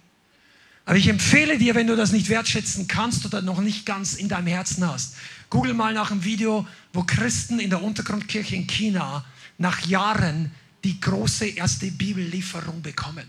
Aber 0.85 0.97
ich 0.97 1.09
empfehle 1.09 1.59
dir, 1.59 1.75
wenn 1.75 1.87
du 1.87 1.97
das 1.97 2.13
nicht 2.13 2.29
wertschätzen 2.29 2.87
kannst 2.87 3.25
oder 3.25 3.41
noch 3.41 3.61
nicht 3.61 3.87
ganz 3.87 4.15
in 4.15 4.29
deinem 4.29 4.49
Herzen 4.49 4.87
hast, 4.87 5.17
google 5.49 5.73
mal 5.73 5.95
nach 5.95 6.11
einem 6.11 6.25
Video, 6.25 6.67
wo 6.93 7.03
Christen 7.03 7.59
in 7.59 7.71
der 7.71 7.83
Untergrundkirche 7.83 8.55
in 8.55 8.67
China 8.67 9.25
nach 9.57 9.81
Jahren 9.87 10.53
die 10.85 11.01
große 11.01 11.47
erste 11.47 11.91
Bibellieferung 11.91 12.83
bekommen. 12.83 13.27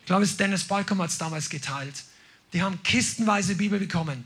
Ich 0.00 0.06
glaube, 0.06 0.24
es 0.24 0.36
Dennis 0.36 0.64
Balcom 0.64 1.00
hat 1.00 1.10
es 1.10 1.18
damals 1.18 1.48
geteilt. 1.48 1.94
Die 2.52 2.62
haben 2.62 2.82
kistenweise 2.82 3.54
Bibel 3.54 3.78
bekommen. 3.78 4.24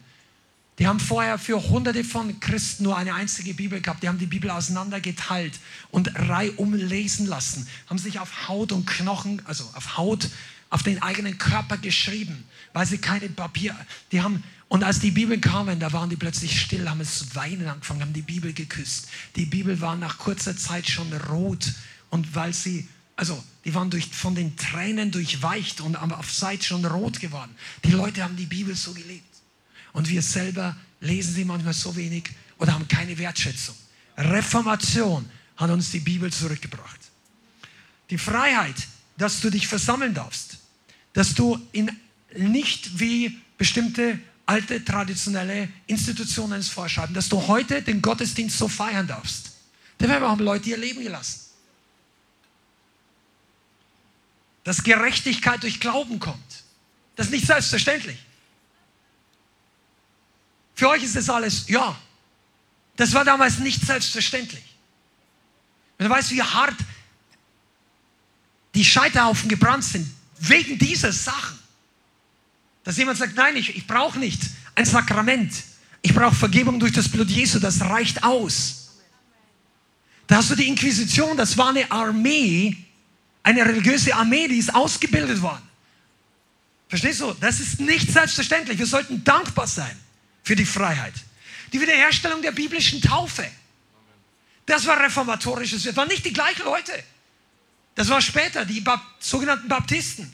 Die 0.78 0.88
haben 0.88 0.98
vorher 0.98 1.38
für 1.38 1.62
hunderte 1.62 2.02
von 2.02 2.40
Christen 2.40 2.84
nur 2.84 2.96
eine 2.96 3.14
einzige 3.14 3.54
Bibel 3.54 3.80
gehabt. 3.80 4.02
Die 4.02 4.08
haben 4.08 4.18
die 4.18 4.26
Bibel 4.26 4.50
auseinandergeteilt 4.50 5.54
und 5.90 6.10
reihum 6.28 6.74
lesen 6.74 7.26
lassen. 7.26 7.68
Haben 7.88 7.98
sich 7.98 8.18
auf 8.18 8.48
Haut 8.48 8.72
und 8.72 8.86
Knochen, 8.86 9.40
also 9.46 9.64
auf 9.74 9.96
Haut, 9.96 10.28
auf 10.70 10.82
den 10.82 11.00
eigenen 11.00 11.38
Körper 11.38 11.76
geschrieben, 11.76 12.42
weil 12.72 12.86
sie 12.86 12.98
keine 12.98 13.28
Papier, 13.28 13.76
die 14.10 14.22
haben, 14.22 14.42
und 14.66 14.82
als 14.82 14.98
die 14.98 15.12
Bibel 15.12 15.38
kamen, 15.38 15.78
da 15.78 15.92
waren 15.92 16.10
die 16.10 16.16
plötzlich 16.16 16.60
still, 16.60 16.88
haben 16.88 17.00
es 17.00 17.36
weinen 17.36 17.68
angefangen, 17.68 18.00
haben 18.00 18.12
die 18.12 18.22
Bibel 18.22 18.52
geküsst. 18.52 19.06
Die 19.36 19.46
Bibel 19.46 19.80
war 19.80 19.94
nach 19.94 20.18
kurzer 20.18 20.56
Zeit 20.56 20.88
schon 20.88 21.12
rot 21.12 21.72
und 22.10 22.34
weil 22.34 22.52
sie, 22.52 22.88
also 23.16 23.42
die 23.64 23.74
waren 23.74 23.90
durch, 23.90 24.06
von 24.06 24.34
den 24.34 24.56
Tränen 24.56 25.10
durchweicht 25.10 25.80
und 25.80 25.96
auf 25.96 26.34
Zeit 26.34 26.64
schon 26.64 26.84
rot 26.84 27.20
geworden. 27.20 27.54
Die 27.84 27.92
Leute 27.92 28.22
haben 28.22 28.36
die 28.36 28.46
Bibel 28.46 28.74
so 28.74 28.92
geliebt. 28.92 29.24
Und 29.92 30.08
wir 30.08 30.22
selber 30.22 30.76
lesen 31.00 31.34
sie 31.34 31.44
manchmal 31.44 31.74
so 31.74 31.94
wenig 31.96 32.30
oder 32.58 32.74
haben 32.74 32.88
keine 32.88 33.16
Wertschätzung. 33.16 33.76
Reformation 34.16 35.28
hat 35.56 35.70
uns 35.70 35.90
die 35.90 36.00
Bibel 36.00 36.32
zurückgebracht. 36.32 37.00
Die 38.10 38.18
Freiheit, 38.18 38.76
dass 39.16 39.40
du 39.40 39.50
dich 39.50 39.66
versammeln 39.68 40.14
darfst, 40.14 40.58
dass 41.12 41.34
du 41.34 41.60
in 41.72 41.90
nicht 42.36 42.98
wie 42.98 43.38
bestimmte 43.56 44.18
alte 44.46 44.84
traditionelle 44.84 45.68
Institutionen 45.86 46.60
es 46.60 46.68
vorschreiben, 46.68 47.14
dass 47.14 47.28
du 47.28 47.46
heute 47.46 47.80
den 47.80 48.02
Gottesdienst 48.02 48.58
so 48.58 48.68
feiern 48.68 49.06
darfst. 49.06 49.52
Wir 49.98 50.08
haben 50.08 50.44
Leute 50.44 50.70
ihr 50.70 50.76
Leben 50.76 51.02
gelassen. 51.02 51.40
Dass 54.64 54.82
Gerechtigkeit 54.82 55.62
durch 55.62 55.78
Glauben 55.78 56.18
kommt. 56.18 56.64
Das 57.16 57.26
ist 57.26 57.32
nicht 57.32 57.46
selbstverständlich. 57.46 58.18
Für 60.74 60.88
euch 60.88 61.02
ist 61.02 61.14
das 61.14 61.30
alles, 61.30 61.68
ja. 61.68 61.96
Das 62.96 63.12
war 63.12 63.24
damals 63.24 63.58
nicht 63.58 63.84
selbstverständlich. 63.84 64.64
Wenn 65.98 66.08
du 66.08 66.14
weißt, 66.14 66.30
wie 66.30 66.42
hart 66.42 66.76
die 68.74 68.84
Scheiterhaufen 68.84 69.48
gebrannt 69.48 69.84
sind, 69.84 70.12
wegen 70.38 70.78
dieser 70.78 71.12
Sachen. 71.12 71.58
Dass 72.82 72.96
jemand 72.96 73.18
sagt, 73.18 73.36
nein, 73.36 73.56
ich, 73.56 73.76
ich 73.76 73.86
brauche 73.86 74.18
nicht 74.18 74.40
ein 74.74 74.84
Sakrament. 74.84 75.54
Ich 76.02 76.12
brauche 76.12 76.34
Vergebung 76.34 76.78
durch 76.80 76.92
das 76.92 77.08
Blut 77.08 77.30
Jesu, 77.30 77.58
das 77.58 77.80
reicht 77.80 78.24
aus. 78.24 78.90
Da 80.26 80.36
hast 80.36 80.50
du 80.50 80.54
die 80.54 80.68
Inquisition, 80.68 81.36
das 81.36 81.56
war 81.56 81.68
eine 81.68 81.90
Armee, 81.90 82.83
eine 83.44 83.64
religiöse 83.64 84.14
Armee, 84.14 84.48
die 84.48 84.58
ist 84.58 84.74
ausgebildet 84.74 85.40
worden. 85.40 85.62
Verstehst 86.88 87.20
du? 87.20 87.32
Das 87.34 87.60
ist 87.60 87.78
nicht 87.80 88.10
selbstverständlich. 88.10 88.78
Wir 88.78 88.86
sollten 88.86 89.22
dankbar 89.22 89.66
sein 89.66 89.96
für 90.42 90.56
die 90.56 90.66
Freiheit. 90.66 91.14
Die 91.72 91.80
Wiederherstellung 91.80 92.42
der 92.42 92.52
biblischen 92.52 93.00
Taufe. 93.00 93.48
Das 94.66 94.86
war 94.86 94.98
reformatorisches. 95.00 95.84
Das 95.84 95.94
waren 95.96 96.08
nicht 96.08 96.24
die 96.24 96.32
gleichen 96.32 96.64
Leute. 96.64 96.92
Das 97.94 98.08
war 98.08 98.20
später, 98.20 98.64
die 98.64 98.80
Bap 98.80 99.00
sogenannten 99.18 99.68
Baptisten. 99.68 100.32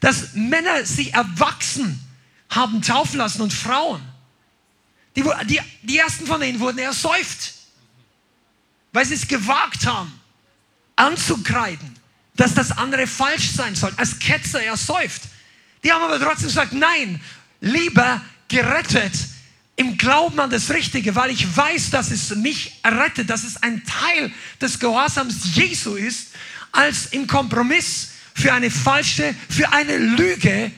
Dass 0.00 0.34
Männer 0.34 0.84
sich 0.84 1.14
erwachsen 1.14 2.00
haben 2.50 2.82
taufen 2.82 3.18
lassen 3.18 3.42
und 3.42 3.52
Frauen. 3.52 4.02
Die, 5.16 5.24
die, 5.46 5.60
die 5.82 5.98
ersten 5.98 6.26
von 6.26 6.42
ihnen 6.42 6.60
wurden 6.60 6.78
ersäuft, 6.78 7.54
weil 8.92 9.06
sie 9.06 9.14
es 9.14 9.26
gewagt 9.26 9.86
haben, 9.86 10.20
anzukreiden, 10.96 11.95
dass 12.36 12.54
das 12.54 12.72
andere 12.72 13.06
falsch 13.06 13.50
sein 13.52 13.74
soll. 13.74 13.92
Als 13.96 14.18
Ketzer 14.18 14.62
ersäuft. 14.62 15.22
Die 15.82 15.92
haben 15.92 16.02
aber 16.02 16.20
trotzdem 16.20 16.48
gesagt, 16.48 16.72
nein, 16.72 17.20
lieber 17.60 18.20
gerettet 18.48 19.12
im 19.76 19.98
Glauben 19.98 20.40
an 20.40 20.50
das 20.50 20.70
Richtige, 20.70 21.14
weil 21.14 21.30
ich 21.30 21.56
weiß, 21.56 21.90
dass 21.90 22.10
es 22.10 22.34
mich 22.34 22.78
errettet, 22.82 23.28
dass 23.28 23.44
es 23.44 23.62
ein 23.62 23.82
Teil 23.84 24.32
des 24.60 24.78
Gehorsams 24.78 25.54
Jesu 25.54 25.96
ist, 25.96 26.28
als 26.72 27.06
im 27.06 27.26
Kompromiss 27.26 28.10
für 28.34 28.52
eine 28.52 28.70
falsche, 28.70 29.34
für 29.48 29.72
eine 29.72 29.96
Lüge 29.96 30.70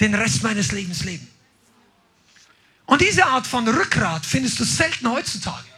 den 0.00 0.14
Rest 0.14 0.42
meines 0.42 0.72
Lebens 0.72 1.04
leben. 1.04 1.26
Und 2.86 3.02
diese 3.02 3.26
Art 3.26 3.46
von 3.46 3.68
Rückgrat 3.68 4.24
findest 4.24 4.58
du 4.60 4.64
selten 4.64 5.10
heutzutage. 5.10 5.68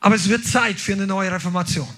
Aber 0.00 0.16
es 0.16 0.28
wird 0.28 0.44
Zeit 0.44 0.80
für 0.80 0.94
eine 0.94 1.06
neue 1.06 1.30
Reformation. 1.30 1.88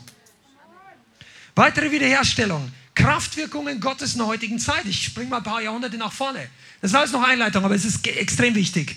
Weitere 1.55 1.91
Wiederherstellung 1.91 2.73
Kraftwirkungen 2.95 3.81
Gottes 3.81 4.13
in 4.13 4.19
der 4.19 4.27
heutigen 4.27 4.59
Zeit. 4.59 4.85
Ich 4.87 5.05
springe 5.05 5.31
mal 5.31 5.39
ein 5.39 5.43
paar 5.43 5.61
Jahrhunderte 5.61 5.97
nach 5.97 6.13
vorne. 6.13 6.49
Das 6.81 6.93
ist 6.93 6.97
alles 6.97 7.13
noch 7.13 7.23
Einleitung, 7.23 7.65
aber 7.65 7.75
es 7.75 7.85
ist 7.85 8.07
extrem 8.07 8.55
wichtig. 8.55 8.97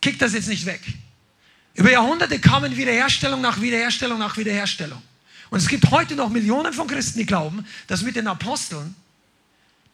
Kick 0.00 0.18
das 0.18 0.34
jetzt 0.34 0.48
nicht 0.48 0.66
weg. 0.66 0.80
Über 1.74 1.90
Jahrhunderte 1.90 2.38
kamen 2.38 2.76
Wiederherstellung 2.76 3.40
nach 3.40 3.60
Wiederherstellung 3.60 4.18
nach 4.18 4.36
Wiederherstellung. 4.36 5.00
Und 5.50 5.58
es 5.58 5.68
gibt 5.68 5.90
heute 5.90 6.14
noch 6.16 6.28
Millionen 6.28 6.72
von 6.72 6.86
Christen, 6.86 7.18
die 7.18 7.26
glauben, 7.26 7.66
dass 7.86 8.02
mit 8.02 8.16
den 8.16 8.26
Aposteln 8.26 8.94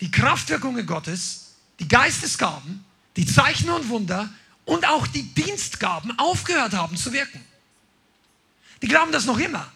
die 0.00 0.10
Kraftwirkungen 0.10 0.86
Gottes, 0.86 1.54
die 1.78 1.88
Geistesgaben, 1.88 2.84
die 3.16 3.26
Zeichen 3.26 3.70
und 3.70 3.88
Wunder 3.88 4.28
und 4.64 4.86
auch 4.86 5.06
die 5.06 5.22
Dienstgaben 5.22 6.18
aufgehört 6.18 6.74
haben 6.74 6.96
zu 6.96 7.12
wirken. 7.12 7.40
Die 8.82 8.88
glauben 8.88 9.12
das 9.12 9.24
noch 9.24 9.38
immer. 9.38 9.72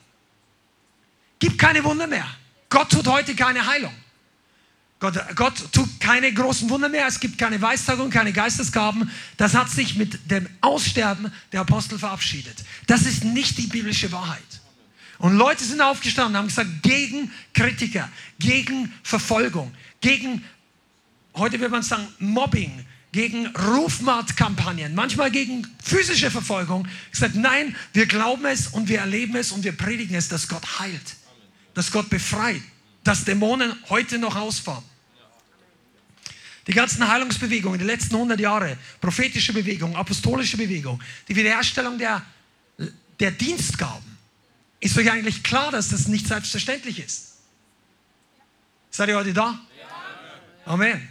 Gibt 1.40 1.58
keine 1.58 1.82
Wunder 1.82 2.06
mehr. 2.06 2.26
Gott 2.68 2.90
tut 2.90 3.08
heute 3.08 3.34
keine 3.34 3.66
Heilung. 3.66 3.92
Gott, 5.00 5.14
Gott 5.34 5.72
tut 5.72 5.98
keine 5.98 6.32
großen 6.32 6.68
Wunder 6.68 6.88
mehr. 6.88 7.06
Es 7.06 7.18
gibt 7.18 7.38
keine 7.38 7.60
Weissagung, 7.60 8.10
keine 8.10 8.32
Geistesgaben. 8.32 9.10
Das 9.38 9.54
hat 9.54 9.70
sich 9.70 9.96
mit 9.96 10.30
dem 10.30 10.46
Aussterben 10.60 11.32
der 11.52 11.62
Apostel 11.62 11.98
verabschiedet. 11.98 12.62
Das 12.86 13.02
ist 13.06 13.24
nicht 13.24 13.58
die 13.58 13.66
biblische 13.66 14.12
Wahrheit. 14.12 14.38
Und 15.18 15.36
Leute 15.36 15.64
sind 15.64 15.80
aufgestanden 15.80 16.34
und 16.34 16.38
haben 16.38 16.48
gesagt, 16.48 16.82
gegen 16.82 17.32
Kritiker, 17.54 18.08
gegen 18.38 18.92
Verfolgung, 19.02 19.74
gegen, 20.00 20.44
heute 21.34 21.58
würde 21.60 21.72
man 21.72 21.82
sagen, 21.82 22.06
Mobbing, 22.18 22.86
gegen 23.12 23.46
Rufmordkampagnen, 23.48 24.94
manchmal 24.94 25.30
gegen 25.30 25.66
physische 25.82 26.30
Verfolgung. 26.30 26.86
Gesagt, 27.10 27.34
nein, 27.34 27.74
wir 27.92 28.06
glauben 28.06 28.44
es 28.46 28.68
und 28.68 28.88
wir 28.88 29.00
erleben 29.00 29.36
es 29.36 29.50
und 29.52 29.64
wir 29.64 29.72
predigen 29.72 30.14
es, 30.14 30.28
dass 30.28 30.48
Gott 30.48 30.78
heilt, 30.78 31.16
dass 31.80 31.90
Gott 31.90 32.10
befreit, 32.10 32.60
dass 33.02 33.24
Dämonen 33.24 33.74
heute 33.88 34.18
noch 34.18 34.36
ausfahren. 34.36 34.84
Die 36.66 36.74
ganzen 36.74 37.08
Heilungsbewegungen, 37.08 37.78
die 37.78 37.86
letzten 37.86 38.16
100 38.16 38.38
Jahre, 38.38 38.76
prophetische 39.00 39.54
Bewegung, 39.54 39.96
apostolische 39.96 40.58
Bewegung, 40.58 41.02
die 41.26 41.34
Wiederherstellung 41.34 41.96
der, 41.96 42.22
der 43.18 43.30
Dienstgaben, 43.30 44.18
ist 44.80 44.98
euch 44.98 45.10
eigentlich 45.10 45.42
klar, 45.42 45.70
dass 45.70 45.88
das 45.88 46.06
nicht 46.06 46.26
selbstverständlich 46.26 46.98
ist? 46.98 47.38
Seid 48.90 49.08
ihr 49.08 49.16
heute 49.16 49.32
da? 49.32 49.58
Amen. 50.66 51.08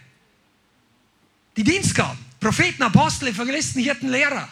Die 1.57 1.63
Dienstgaben, 1.63 2.23
Propheten, 2.39 2.83
Apostel, 2.83 3.29
Evangelisten, 3.29 3.81
Hirten, 3.81 4.09
Lehrer, 4.09 4.47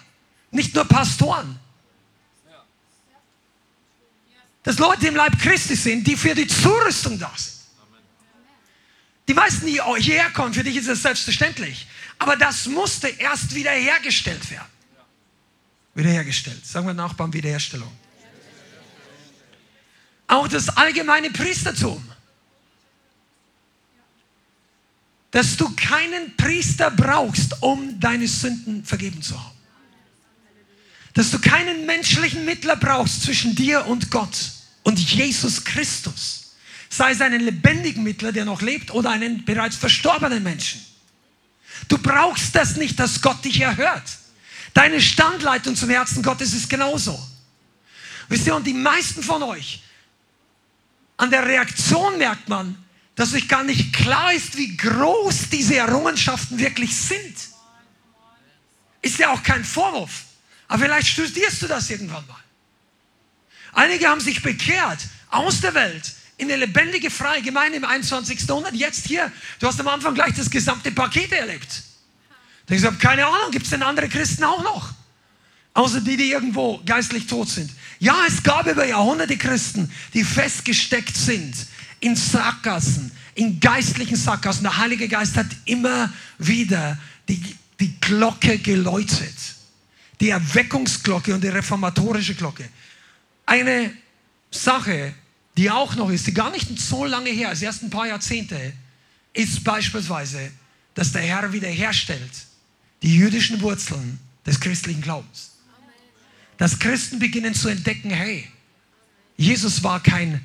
nicht 0.49 0.73
nur 0.73 0.85
Pastoren. 0.85 1.59
Dass 4.67 4.79
Leute 4.79 5.07
im 5.07 5.15
Leib 5.15 5.39
Christi 5.39 5.77
sind, 5.77 6.05
die 6.05 6.17
für 6.17 6.35
die 6.35 6.45
Zurüstung 6.45 7.17
da 7.17 7.31
sind. 7.37 7.55
Die 9.29 9.33
meisten, 9.33 9.65
die 9.65 9.81
hierher 9.81 10.29
kommen, 10.31 10.53
für 10.53 10.61
dich 10.61 10.75
ist 10.75 10.89
das 10.89 11.03
selbstverständlich. 11.03 11.87
Aber 12.19 12.35
das 12.35 12.65
musste 12.65 13.07
erst 13.07 13.55
wiederhergestellt 13.55 14.51
werden. 14.51 14.67
Wiederhergestellt. 15.95 16.65
Sagen 16.65 16.85
wir 16.85 16.93
Nachbarn 16.93 17.31
Wiederherstellung. 17.31 17.89
Auch 20.27 20.49
das 20.49 20.67
allgemeine 20.67 21.29
Priestertum. 21.29 22.05
Dass 25.31 25.55
du 25.55 25.73
keinen 25.77 26.35
Priester 26.35 26.91
brauchst, 26.91 27.63
um 27.63 27.97
deine 28.01 28.27
Sünden 28.27 28.83
vergeben 28.83 29.21
zu 29.21 29.41
haben. 29.41 29.57
Dass 31.13 31.31
du 31.31 31.39
keinen 31.39 31.85
menschlichen 31.85 32.43
Mittler 32.43 32.75
brauchst 32.75 33.21
zwischen 33.21 33.55
dir 33.55 33.85
und 33.85 34.11
Gott 34.11 34.56
und 34.87 34.97
Jesus 34.99 35.65
Christus 35.65 36.53
sei 36.87 37.11
es 37.11 37.19
einen 37.19 37.41
lebendigen 37.41 38.03
Mittler, 38.03 38.31
der 38.31 38.45
noch 38.45 38.61
lebt, 38.61 38.89
oder 38.91 39.09
einen 39.09 39.43
bereits 39.43 39.75
verstorbenen 39.75 40.41
Menschen. 40.41 40.81
Du 41.89 41.97
brauchst 41.97 42.55
das 42.55 42.77
nicht, 42.77 42.97
dass 42.97 43.21
Gott 43.21 43.43
dich 43.43 43.59
erhört. 43.59 44.03
Deine 44.73 45.01
Standleitung 45.01 45.75
zum 45.75 45.89
Herzen 45.89 46.23
Gottes 46.23 46.53
ist 46.53 46.69
genauso. 46.69 47.19
Wisst 48.29 48.47
ihr, 48.47 48.55
und 48.55 48.65
die 48.65 48.73
meisten 48.73 49.21
von 49.21 49.43
euch, 49.43 49.83
an 51.17 51.31
der 51.31 51.45
Reaktion 51.45 52.17
merkt 52.17 52.47
man, 52.47 52.81
dass 53.15 53.33
euch 53.33 53.49
gar 53.49 53.65
nicht 53.65 53.91
klar 53.91 54.31
ist, 54.31 54.55
wie 54.55 54.77
groß 54.77 55.49
diese 55.51 55.75
Errungenschaften 55.75 56.59
wirklich 56.59 56.95
sind. 56.95 57.35
Ist 59.01 59.19
ja 59.19 59.33
auch 59.33 59.43
kein 59.43 59.65
Vorwurf. 59.65 60.23
Aber 60.69 60.85
vielleicht 60.85 61.09
studierst 61.09 61.61
du 61.61 61.67
das 61.67 61.89
irgendwann 61.89 62.25
mal. 62.25 62.46
Einige 63.77 64.07
haben 64.07 64.19
sich 64.19 64.41
bekehrt 64.41 64.97
aus 65.29 65.61
der 65.61 65.75
Welt, 65.75 66.11
in 66.37 66.51
eine 66.51 66.65
lebendige, 66.65 67.11
freie 67.11 67.43
Gemeinde 67.43 67.77
im 67.77 67.85
21. 67.85 68.47
Jahrhundert. 68.47 68.73
Jetzt 68.73 69.05
hier, 69.05 69.31
du 69.59 69.67
hast 69.67 69.79
am 69.79 69.87
Anfang 69.87 70.15
gleich 70.15 70.33
das 70.33 70.49
gesamte 70.49 70.91
Paket 70.91 71.31
erlebt. 71.31 71.83
Ich 72.69 72.83
habe 72.83 72.97
keine 72.97 73.27
Ahnung, 73.27 73.51
gibt 73.51 73.65
es 73.65 73.69
denn 73.69 73.83
andere 73.83 74.09
Christen 74.09 74.43
auch 74.45 74.63
noch? 74.63 74.93
Außer 75.75 76.01
die, 76.01 76.17
die 76.17 76.31
irgendwo 76.31 76.81
geistlich 76.87 77.27
tot 77.27 77.49
sind. 77.49 77.69
Ja, 77.99 78.15
es 78.27 78.41
gab 78.41 78.65
über 78.65 78.83
Jahrhunderte 78.83 79.37
Christen, 79.37 79.91
die 80.15 80.23
festgesteckt 80.23 81.15
sind 81.15 81.55
in 81.99 82.15
Sackgassen, 82.15 83.11
in 83.35 83.59
geistlichen 83.59 84.15
Sackgassen. 84.15 84.63
Der 84.63 84.77
Heilige 84.77 85.07
Geist 85.07 85.37
hat 85.37 85.47
immer 85.65 86.11
wieder 86.39 86.97
die, 87.29 87.55
die 87.79 87.99
Glocke 87.99 88.57
geläutet. 88.57 89.35
Die 90.19 90.29
Erweckungsglocke 90.31 91.31
und 91.35 91.43
die 91.43 91.49
reformatorische 91.49 92.33
Glocke. 92.33 92.67
Eine 93.47 93.93
Sache, 94.51 95.15
die 95.55 95.71
auch 95.71 95.95
noch 95.95 96.11
ist, 96.11 96.27
die 96.27 96.33
gar 96.33 96.51
nicht 96.51 96.79
so 96.79 97.05
lange 97.05 97.31
her 97.31 97.51
ist, 97.51 97.63
erst 97.63 97.81
ein 97.81 97.89
paar 97.89 98.05
Jahrzehnte, 98.05 98.73
ist 99.33 99.63
beispielsweise, 99.63 100.51
dass 100.93 101.13
der 101.13 101.21
Herr 101.21 101.51
wiederherstellt 101.53 102.31
die 103.01 103.15
jüdischen 103.15 103.61
Wurzeln 103.61 104.19
des 104.45 104.59
christlichen 104.59 105.01
Glaubens. 105.01 105.51
Dass 106.57 106.77
Christen 106.77 107.19
beginnen 107.19 107.53
zu 107.53 107.69
entdecken, 107.69 108.09
hey, 108.09 108.47
Jesus 109.37 109.83
war 109.83 110.01
kein, 110.03 110.41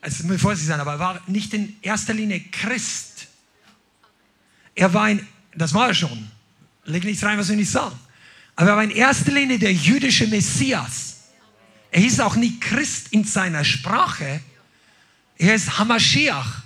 also 0.00 0.24
muss 0.26 0.40
vorsichtig 0.40 0.68
sein, 0.68 0.80
aber 0.80 0.92
er 0.92 0.98
war 0.98 1.22
nicht 1.26 1.54
in 1.54 1.76
erster 1.80 2.12
Linie 2.12 2.40
Christ. 2.50 3.28
Er 4.74 4.92
war 4.92 5.04
ein, 5.04 5.26
das 5.54 5.72
war 5.72 5.88
er 5.88 5.94
schon, 5.94 6.30
leg 6.84 7.04
nichts 7.04 7.22
rein, 7.22 7.38
was 7.38 7.48
wir 7.48 7.56
nicht 7.56 7.70
sagen. 7.70 7.96
Aber 8.56 8.70
er 8.70 8.76
war 8.76 8.84
in 8.84 8.90
erster 8.90 9.32
Linie 9.32 9.58
der 9.58 9.72
jüdische 9.72 10.26
Messias. 10.26 11.15
Er 11.96 12.02
hieß 12.02 12.20
auch 12.20 12.36
nicht 12.36 12.60
Christ 12.60 13.08
in 13.12 13.24
seiner 13.24 13.64
Sprache. 13.64 14.42
Er 15.38 15.54
ist 15.54 15.78
Hamashiach. 15.78 16.60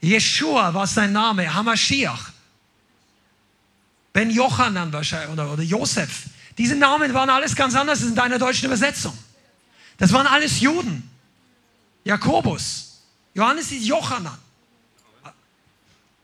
Jeshua 0.00 0.72
war 0.72 0.86
sein 0.86 1.10
Name, 1.10 1.52
Hamashiach. 1.52 2.30
Ben 4.12 4.30
Jochanan 4.30 4.92
wahrscheinlich 4.92 5.30
oder, 5.30 5.52
oder 5.52 5.64
Josef. 5.64 6.26
Diese 6.56 6.76
Namen 6.76 7.12
waren 7.12 7.28
alles 7.28 7.56
ganz 7.56 7.74
anders 7.74 8.02
in 8.02 8.14
deiner 8.14 8.38
deutschen 8.38 8.66
Übersetzung. 8.66 9.18
Das 9.98 10.12
waren 10.12 10.28
alles 10.28 10.60
Juden. 10.60 11.10
Jakobus. 12.04 13.00
Johannes 13.34 13.72
ist 13.72 13.84
Jochanan. 13.84 14.38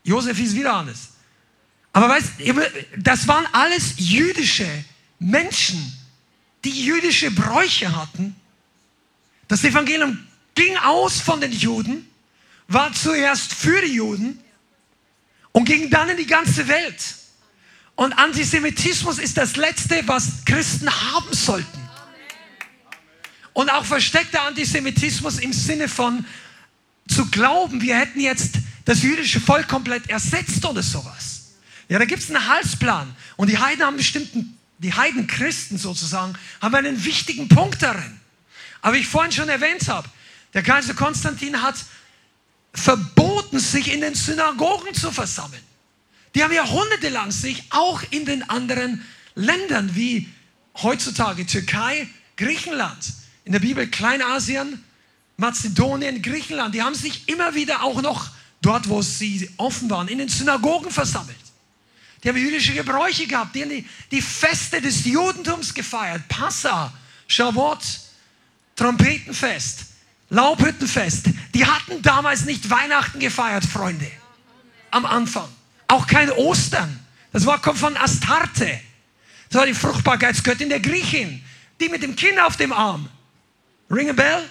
Josef 0.05 0.39
ist 0.39 0.55
wieder 0.55 0.75
anders. 0.75 1.09
Aber 1.91 2.07
weißt, 2.07 2.29
das 2.99 3.27
waren 3.27 3.45
alles 3.51 3.95
jüdische 3.97 4.85
Menschen 5.19 5.98
die 6.63 6.85
jüdische 6.85 7.31
Bräuche 7.31 7.95
hatten. 7.95 8.35
Das 9.47 9.63
Evangelium 9.63 10.27
ging 10.55 10.75
aus 10.77 11.21
von 11.21 11.41
den 11.41 11.51
Juden, 11.51 12.07
war 12.67 12.93
zuerst 12.93 13.53
für 13.53 13.81
die 13.81 13.93
Juden 13.93 14.39
und 15.51 15.65
ging 15.65 15.89
dann 15.89 16.09
in 16.09 16.17
die 16.17 16.27
ganze 16.27 16.67
Welt. 16.67 17.15
Und 17.95 18.13
Antisemitismus 18.13 19.17
ist 19.17 19.37
das 19.37 19.55
Letzte, 19.55 20.07
was 20.07 20.45
Christen 20.45 20.89
haben 20.89 21.33
sollten. 21.33 21.89
Und 23.53 23.69
auch 23.69 23.83
versteckter 23.83 24.43
Antisemitismus 24.43 25.39
im 25.39 25.51
Sinne 25.51 25.89
von 25.89 26.25
zu 27.07 27.25
glauben, 27.25 27.81
wir 27.81 27.97
hätten 27.97 28.19
jetzt 28.19 28.55
das 28.85 29.01
jüdische 29.01 29.39
Volk 29.39 29.67
komplett 29.67 30.09
ersetzt 30.09 30.63
oder 30.65 30.83
sowas. 30.83 31.55
Ja, 31.89 31.97
da 31.97 32.05
gibt 32.05 32.21
es 32.21 32.29
einen 32.29 32.47
Halsplan. 32.47 33.15
Und 33.35 33.49
die 33.49 33.57
Heiden 33.57 33.83
haben 33.83 33.97
bestimmten 33.97 34.58
die 34.79 34.93
Heidenchristen 34.93 35.77
sozusagen, 35.77 36.33
haben 36.61 36.75
einen 36.75 37.03
wichtigen 37.05 37.47
Punkt 37.47 37.81
darin. 37.81 38.19
Aber 38.81 38.95
wie 38.95 38.99
ich 38.99 39.07
vorhin 39.07 39.31
schon 39.31 39.49
erwähnt 39.49 39.87
habe, 39.87 40.09
der 40.53 40.63
Kaiser 40.63 40.93
Konstantin 40.93 41.61
hat 41.61 41.75
verboten, 42.73 43.59
sich 43.59 43.93
in 43.93 44.01
den 44.01 44.15
Synagogen 44.15 44.93
zu 44.93 45.11
versammeln. 45.11 45.61
Die 46.33 46.43
haben 46.43 46.53
jahrhundertelang 46.53 47.31
sich 47.31 47.63
auch 47.71 48.01
in 48.11 48.25
den 48.25 48.49
anderen 48.49 49.05
Ländern 49.35 49.95
wie 49.95 50.29
heutzutage 50.81 51.45
Türkei, 51.45 52.07
Griechenland, 52.37 53.13
in 53.45 53.51
der 53.51 53.59
Bibel 53.59 53.87
Kleinasien, 53.87 54.83
Mazedonien, 55.37 56.21
Griechenland, 56.21 56.75
die 56.75 56.83
haben 56.83 56.95
sich 56.95 57.27
immer 57.27 57.55
wieder 57.55 57.83
auch 57.83 58.01
noch 58.01 58.29
dort, 58.61 58.89
wo 58.89 59.01
sie 59.01 59.49
offen 59.57 59.89
waren, 59.89 60.07
in 60.07 60.19
den 60.19 60.29
Synagogen 60.29 60.91
versammelt. 60.91 61.37
Die 62.23 62.29
haben 62.29 62.37
jüdische 62.37 62.73
Gebräuche 62.73 63.27
gehabt, 63.27 63.55
die 63.55 63.63
haben 63.63 63.69
die, 63.69 63.87
die 64.11 64.21
Feste 64.21 64.81
des 64.81 65.05
Judentums 65.05 65.73
gefeiert. 65.73 66.27
Passa, 66.27 66.93
Shavuot, 67.27 67.79
Trompetenfest. 68.75 69.85
Laubhüttenfest. 70.29 71.25
Die 71.53 71.65
hatten 71.65 72.01
damals 72.01 72.45
nicht 72.45 72.69
Weihnachten 72.69 73.19
gefeiert, 73.19 73.65
Freunde. 73.65 74.09
Am 74.91 75.05
Anfang. 75.05 75.49
Auch 75.87 76.05
kein 76.07 76.29
Ostern. 76.31 76.99
Das 77.31 77.45
war, 77.45 77.61
kommt 77.61 77.79
von 77.79 77.97
Astarte. 77.97 78.79
Das 79.49 79.59
war 79.59 79.65
die 79.65 79.73
Fruchtbarkeitsgöttin 79.73 80.69
der 80.69 80.79
Griechin. 80.79 81.43
Die 81.79 81.89
mit 81.89 82.03
dem 82.03 82.15
Kind 82.15 82.39
auf 82.39 82.57
dem 82.57 82.71
Arm. 82.71 83.09
Ring 83.89 84.09
a 84.09 84.13
bell? 84.13 84.47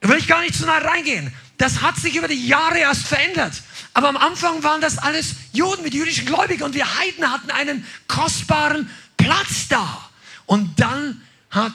Da 0.00 0.08
will 0.08 0.18
ich 0.18 0.28
gar 0.28 0.42
nicht 0.42 0.54
zu 0.54 0.64
nah 0.64 0.78
reingehen. 0.78 1.34
Das 1.56 1.82
hat 1.82 1.96
sich 1.96 2.14
über 2.14 2.28
die 2.28 2.46
Jahre 2.46 2.78
erst 2.78 3.06
verändert. 3.06 3.62
Aber 3.98 4.10
am 4.10 4.16
Anfang 4.16 4.62
waren 4.62 4.80
das 4.80 4.96
alles 4.96 5.34
Juden 5.52 5.82
mit 5.82 5.92
jüdischen 5.92 6.24
Gläubigen 6.24 6.62
und 6.62 6.72
wir 6.72 7.00
Heiden 7.00 7.28
hatten 7.28 7.50
einen 7.50 7.84
kostbaren 8.06 8.88
Platz 9.16 9.66
da. 9.68 10.08
Und 10.46 10.78
dann 10.78 11.20
hat 11.50 11.74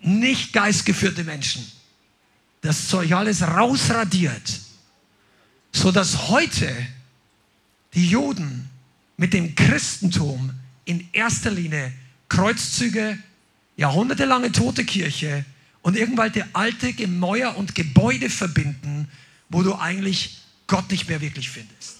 nicht 0.00 0.52
geistgeführte 0.52 1.22
Menschen 1.22 1.64
das 2.62 2.88
Zeug 2.88 3.12
alles 3.12 3.42
rausradiert, 3.42 4.42
sodass 5.70 6.30
heute 6.30 6.68
die 7.94 8.08
Juden 8.08 8.68
mit 9.16 9.34
dem 9.34 9.54
Christentum 9.54 10.50
in 10.84 11.08
erster 11.12 11.52
Linie 11.52 11.92
Kreuzzüge, 12.28 13.16
jahrhundertelange 13.76 14.50
tote 14.50 14.84
Kirche 14.84 15.44
und 15.80 15.96
irgendwelche 15.96 16.44
alte 16.54 16.92
Gemäuer 16.92 17.56
und 17.56 17.76
Gebäude 17.76 18.28
verbinden, 18.28 19.08
wo 19.48 19.62
du 19.62 19.76
eigentlich 19.76 20.38
Gott 20.68 20.88
nicht 20.90 21.08
mehr 21.08 21.20
wirklich 21.20 21.50
findest. 21.50 21.96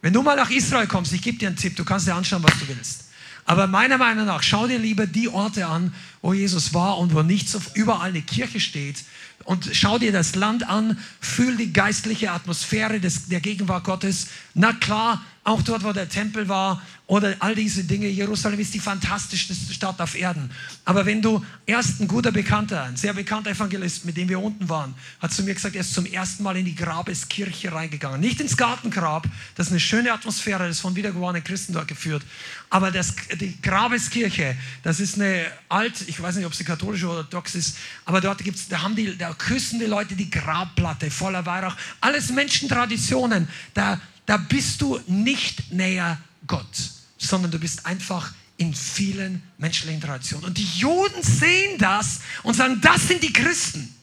Wenn 0.00 0.12
du 0.12 0.22
mal 0.22 0.36
nach 0.36 0.50
Israel 0.50 0.86
kommst, 0.86 1.12
ich 1.12 1.22
gebe 1.22 1.38
dir 1.38 1.48
einen 1.48 1.56
Tipp, 1.56 1.74
du 1.74 1.84
kannst 1.84 2.06
dir 2.06 2.14
anschauen, 2.14 2.42
was 2.42 2.58
du 2.60 2.68
willst. 2.68 3.06
Aber 3.44 3.66
meiner 3.66 3.98
Meinung 3.98 4.26
nach, 4.26 4.42
schau 4.42 4.68
dir 4.68 4.78
lieber 4.78 5.06
die 5.06 5.28
Orte 5.28 5.66
an, 5.66 5.92
wo 6.20 6.32
Jesus 6.32 6.74
war 6.74 6.98
und 6.98 7.12
wo 7.14 7.22
nicht 7.22 7.48
so 7.48 7.60
überall 7.74 8.10
eine 8.10 8.22
Kirche 8.22 8.60
steht. 8.60 9.04
Und 9.44 9.70
schau 9.72 9.98
dir 9.98 10.12
das 10.12 10.36
Land 10.36 10.68
an, 10.68 10.98
fühl 11.20 11.56
die 11.56 11.72
geistliche 11.72 12.30
Atmosphäre 12.30 13.00
des, 13.00 13.26
der 13.26 13.40
Gegenwart 13.40 13.84
Gottes. 13.84 14.28
Na 14.54 14.72
klar, 14.72 15.24
auch 15.44 15.62
dort, 15.62 15.82
wo 15.82 15.92
der 15.92 16.08
Tempel 16.08 16.48
war 16.48 16.80
oder 17.08 17.34
all 17.40 17.54
diese 17.54 17.82
Dinge. 17.82 18.06
Jerusalem 18.06 18.60
ist 18.60 18.74
die 18.74 18.78
fantastischste 18.78 19.54
Stadt 19.74 20.00
auf 20.00 20.14
Erden. 20.14 20.50
Aber 20.84 21.04
wenn 21.04 21.20
du 21.20 21.44
erst 21.66 22.00
ein 22.00 22.06
guter 22.06 22.30
Bekannter, 22.30 22.84
ein 22.84 22.96
sehr 22.96 23.12
bekannter 23.12 23.50
Evangelist, 23.50 24.04
mit 24.04 24.16
dem 24.16 24.28
wir 24.28 24.40
unten 24.40 24.68
waren, 24.68 24.94
hat 25.20 25.32
zu 25.32 25.42
mir 25.42 25.54
gesagt, 25.54 25.74
er 25.74 25.80
ist 25.80 25.94
zum 25.94 26.06
ersten 26.06 26.44
Mal 26.44 26.56
in 26.56 26.64
die 26.64 26.76
Grabeskirche 26.76 27.72
reingegangen. 27.72 28.20
Nicht 28.20 28.40
ins 28.40 28.56
Gartengrab, 28.56 29.26
das 29.56 29.66
ist 29.66 29.72
eine 29.72 29.80
schöne 29.80 30.12
Atmosphäre, 30.12 30.60
das 30.60 30.76
ist 30.76 30.80
von 30.80 30.94
wiedergeborenen 30.94 31.42
Christen 31.42 31.72
dort 31.72 31.88
geführt. 31.88 32.22
Aber 32.70 32.92
das, 32.92 33.14
die 33.40 33.60
Grabeskirche, 33.60 34.56
das 34.84 35.00
ist 35.00 35.16
eine 35.16 35.46
alt, 35.68 36.04
ich 36.06 36.22
weiß 36.22 36.36
nicht, 36.36 36.46
ob 36.46 36.54
sie 36.54 36.64
katholisch 36.64 37.02
oder 37.02 37.18
orthodox 37.18 37.56
ist, 37.56 37.76
aber 38.04 38.20
dort 38.20 38.38
gibt's, 38.44 38.68
da 38.68 38.82
haben 38.82 38.94
die, 38.94 39.18
da 39.18 39.34
küssen 39.34 39.80
die 39.80 39.86
Leute 39.86 40.14
die 40.14 40.30
Grabplatte 40.30 41.10
voller 41.10 41.44
Weihrauch. 41.44 41.76
Alles 42.00 42.30
Menschentraditionen. 42.30 43.48
Da 43.74 44.00
da 44.26 44.36
bist 44.36 44.80
du 44.80 45.00
nicht 45.06 45.72
näher 45.72 46.18
Gott, 46.46 46.90
sondern 47.18 47.50
du 47.50 47.58
bist 47.58 47.86
einfach 47.86 48.32
in 48.56 48.74
vielen 48.74 49.42
menschlichen 49.58 50.00
Traditionen. 50.00 50.46
Und 50.46 50.58
die 50.58 50.68
Juden 50.76 51.22
sehen 51.22 51.78
das 51.78 52.20
und 52.42 52.54
sagen, 52.54 52.80
das 52.80 53.08
sind 53.08 53.22
die 53.22 53.32
Christen. 53.32 53.94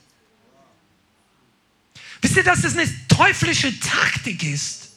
Wisst 2.21 2.36
ihr, 2.36 2.43
dass 2.43 2.62
das 2.62 2.77
eine 2.77 2.89
teuflische 3.08 3.79
Taktik 3.79 4.43
ist? 4.43 4.89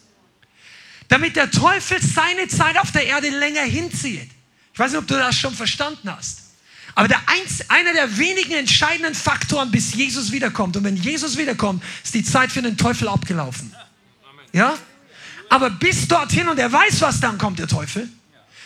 Damit 1.09 1.37
der 1.37 1.51
Teufel 1.51 2.01
seine 2.03 2.49
Zeit 2.49 2.77
auf 2.79 2.91
der 2.91 3.07
Erde 3.07 3.31
länger 3.31 3.63
hinzieht. 3.63 4.31
Ich 4.73 4.79
weiß 4.79 4.93
nicht, 4.93 4.99
ob 4.99 5.07
du 5.07 5.15
das 5.15 5.37
schon 5.37 5.55
verstanden 5.55 6.11
hast. 6.11 6.39
Aber 6.95 7.09
der 7.09 7.21
eins, 7.29 7.71
einer 7.71 7.93
der 7.93 8.19
wenigen 8.19 8.53
entscheidenden 8.53 9.15
Faktoren, 9.15 9.71
bis 9.71 9.95
Jesus 9.95 10.33
wiederkommt, 10.33 10.77
und 10.77 10.85
wenn 10.85 10.97
Jesus 10.97 11.37
wiederkommt, 11.39 11.83
ist 12.03 12.15
die 12.15 12.25
Zeit 12.25 12.51
für 12.51 12.63
den 12.63 12.77
Teufel 12.77 13.09
abgelaufen. 13.09 13.75
Ja? 14.53 14.77
Aber 15.53 15.69
bis 15.69 16.09
dorthin, 16.09 16.49
und 16.49 16.59
er 16.59 16.73
weiß, 16.73 17.03
was 17.03 17.21
dann 17.21 17.37
kommt, 17.37 17.59
der 17.59 17.69
Teufel, 17.69 18.09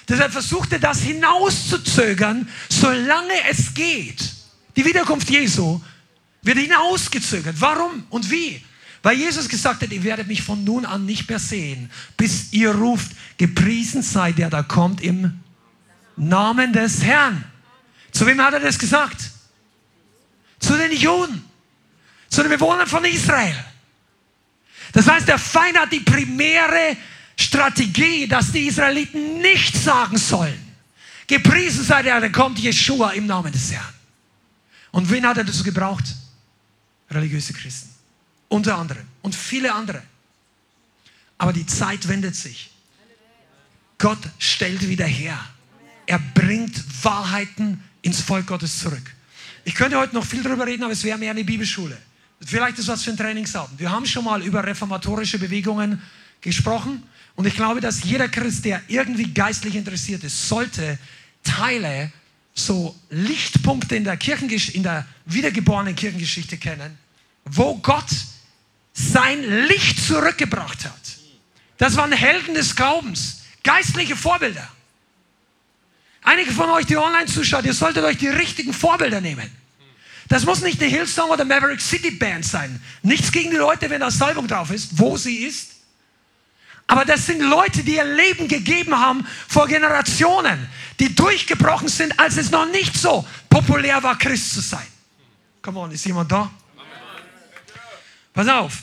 deshalb 0.08 0.30
versucht 0.30 0.72
er 0.72 0.78
das 0.78 1.00
hinauszuzögern, 1.00 2.48
solange 2.68 3.32
es 3.50 3.74
geht. 3.74 4.32
Die 4.76 4.84
Wiederkunft 4.84 5.28
Jesu 5.28 5.80
wird 6.42 6.58
hinausgezögert. 6.58 7.56
Warum 7.58 8.04
und 8.08 8.30
wie? 8.30 8.64
Weil 9.02 9.16
Jesus 9.16 9.48
gesagt 9.48 9.82
hat, 9.82 9.90
ihr 9.90 10.04
werdet 10.04 10.28
mich 10.28 10.42
von 10.42 10.62
nun 10.62 10.86
an 10.86 11.04
nicht 11.06 11.28
mehr 11.28 11.40
sehen, 11.40 11.90
bis 12.16 12.52
ihr 12.52 12.72
ruft, 12.72 13.10
gepriesen 13.36 14.02
sei 14.02 14.30
der 14.30 14.48
da 14.48 14.62
kommt 14.62 15.00
im 15.00 15.40
Namen 16.14 16.72
des 16.72 17.02
Herrn. 17.02 17.44
Zu 18.12 18.28
wem 18.28 18.40
hat 18.40 18.54
er 18.54 18.60
das 18.60 18.78
gesagt? 18.78 19.32
Zu 20.60 20.76
den 20.76 20.92
Juden, 20.92 21.44
zu 22.28 22.42
den 22.42 22.52
Bewohnern 22.52 22.86
von 22.86 23.04
Israel. 23.04 23.56
Das 24.92 25.06
heißt, 25.06 25.28
der 25.28 25.38
Feind 25.38 25.78
hat 25.78 25.92
die 25.92 26.00
primäre 26.00 26.96
Strategie, 27.38 28.26
dass 28.26 28.52
die 28.52 28.66
Israeliten 28.66 29.40
nicht 29.40 29.76
sagen 29.76 30.16
sollen. 30.16 30.58
Gepriesen 31.26 31.84
sei 31.84 32.02
der, 32.02 32.20
dann 32.20 32.32
kommt 32.32 32.58
Jeshua 32.58 33.10
im 33.10 33.26
Namen 33.26 33.52
des 33.52 33.72
Herrn. 33.72 33.94
Und 34.92 35.10
wen 35.10 35.26
hat 35.26 35.36
er 35.36 35.44
dazu 35.44 35.62
gebraucht? 35.62 36.04
Religiöse 37.10 37.52
Christen. 37.52 37.90
Unter 38.48 38.78
anderem. 38.78 39.06
Und 39.22 39.34
viele 39.34 39.74
andere. 39.74 40.02
Aber 41.38 41.52
die 41.52 41.66
Zeit 41.66 42.06
wendet 42.08 42.34
sich. 42.34 42.70
Gott 43.98 44.18
stellt 44.38 44.88
wieder 44.88 45.06
her. 45.06 45.38
Er 46.06 46.18
bringt 46.18 47.04
Wahrheiten 47.04 47.82
ins 48.02 48.20
Volk 48.20 48.46
Gottes 48.46 48.78
zurück. 48.78 49.14
Ich 49.64 49.74
könnte 49.74 49.98
heute 49.98 50.14
noch 50.14 50.24
viel 50.24 50.42
darüber 50.42 50.66
reden, 50.66 50.84
aber 50.84 50.92
es 50.92 51.02
wäre 51.02 51.18
mehr 51.18 51.32
eine 51.32 51.44
Bibelschule. 51.44 51.98
Vielleicht 52.44 52.78
ist 52.78 52.88
was 52.88 53.02
für 53.02 53.10
ein 53.10 53.16
Trainingsabend. 53.16 53.78
Wir 53.78 53.90
haben 53.90 54.06
schon 54.06 54.24
mal 54.24 54.42
über 54.42 54.64
reformatorische 54.64 55.38
Bewegungen 55.38 56.02
gesprochen 56.40 57.02
und 57.34 57.46
ich 57.46 57.54
glaube, 57.54 57.80
dass 57.80 58.02
jeder 58.02 58.28
Christ, 58.28 58.64
der 58.64 58.82
irgendwie 58.88 59.32
geistlich 59.32 59.74
interessiert 59.74 60.24
ist, 60.24 60.48
sollte 60.48 60.98
Teile, 61.42 62.12
so 62.54 62.96
Lichtpunkte 63.10 63.96
in 63.96 64.04
der, 64.04 64.16
Kirchengesch 64.16 64.70
in 64.70 64.82
der 64.82 65.06
wiedergeborenen 65.26 65.94
Kirchengeschichte 65.94 66.56
kennen, 66.56 66.98
wo 67.44 67.76
Gott 67.76 68.08
sein 68.94 69.42
Licht 69.66 70.02
zurückgebracht 70.02 70.86
hat. 70.86 70.92
Das 71.76 71.96
waren 71.96 72.12
Helden 72.12 72.54
des 72.54 72.74
Glaubens, 72.74 73.42
geistliche 73.62 74.16
Vorbilder. 74.16 74.66
Einige 76.22 76.50
von 76.50 76.70
euch, 76.70 76.86
die 76.86 76.96
online 76.96 77.26
zuschaut, 77.26 77.66
ihr 77.66 77.74
solltet 77.74 78.04
euch 78.04 78.16
die 78.16 78.28
richtigen 78.28 78.72
Vorbilder 78.72 79.20
nehmen. 79.20 79.50
Das 80.28 80.44
muss 80.44 80.60
nicht 80.60 80.80
eine 80.80 80.90
Hillsong 80.90 81.30
oder 81.30 81.44
Maverick 81.44 81.80
City 81.80 82.10
Band 82.10 82.44
sein. 82.44 82.80
Nichts 83.02 83.30
gegen 83.30 83.50
die 83.50 83.56
Leute, 83.56 83.88
wenn 83.90 84.00
da 84.00 84.10
Salbung 84.10 84.48
drauf 84.48 84.70
ist, 84.70 84.98
wo 84.98 85.16
sie 85.16 85.44
ist. 85.44 85.72
Aber 86.88 87.04
das 87.04 87.26
sind 87.26 87.40
Leute, 87.40 87.82
die 87.82 87.96
ihr 87.96 88.04
Leben 88.04 88.48
gegeben 88.48 88.94
haben 88.94 89.26
vor 89.48 89.66
Generationen, 89.66 90.68
die 91.00 91.14
durchgebrochen 91.14 91.88
sind, 91.88 92.18
als 92.18 92.36
es 92.36 92.50
noch 92.50 92.66
nicht 92.66 92.96
so 92.96 93.26
populär 93.50 94.02
war, 94.02 94.16
Christ 94.16 94.54
zu 94.54 94.60
sein. 94.60 94.86
Come 95.62 95.80
on, 95.80 95.90
ist 95.90 96.04
jemand 96.04 96.30
da? 96.30 96.50
Pass 98.32 98.48
auf. 98.48 98.82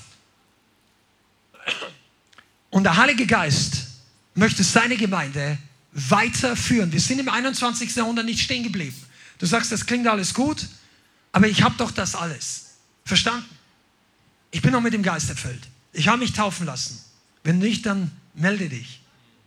Und 2.70 2.84
der 2.84 2.98
Heilige 2.98 3.26
Geist 3.26 3.88
möchte 4.34 4.64
seine 4.64 4.98
Gemeinde 4.98 5.58
weiterführen. 5.92 6.92
Wir 6.92 7.00
sind 7.00 7.20
im 7.20 7.30
21. 7.30 7.96
Jahrhundert 7.96 8.26
nicht 8.26 8.42
stehen 8.42 8.64
geblieben. 8.64 9.00
Du 9.38 9.46
sagst, 9.46 9.72
das 9.72 9.86
klingt 9.86 10.08
alles 10.08 10.34
gut. 10.34 10.68
Aber 11.34 11.48
ich 11.48 11.62
habe 11.62 11.76
doch 11.78 11.92
das 11.92 12.16
alles. 12.16 12.76
Verstanden? 13.04 13.50
Ich 14.52 14.62
bin 14.62 14.72
noch 14.72 14.82
mit 14.82 14.94
dem 14.94 15.04
Geist 15.04 15.30
erfüllt. 15.30 15.68
Ich 15.92 16.08
habe 16.08 16.20
mich 16.20 16.32
taufen 16.32 16.66
lassen. 16.66 17.04
Wenn 17.44 17.60
nicht, 17.60 17.86
dann 17.86 18.12
melde 18.36 18.70
dich. 18.70 19.02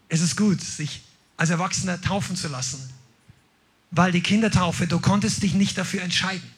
Es 0.08 0.20
ist 0.20 0.36
gut, 0.36 0.60
sich 0.60 1.02
als 1.36 1.50
Erwachsener 1.50 2.00
taufen 2.00 2.36
zu 2.36 2.48
lassen. 2.48 2.92
Weil 3.92 4.12
die 4.12 4.20
Kindertaufe, 4.20 4.86
du 4.86 4.98
konntest 4.98 5.42
dich 5.42 5.54
nicht 5.54 5.78
dafür 5.78 6.02
entscheiden. 6.02 6.50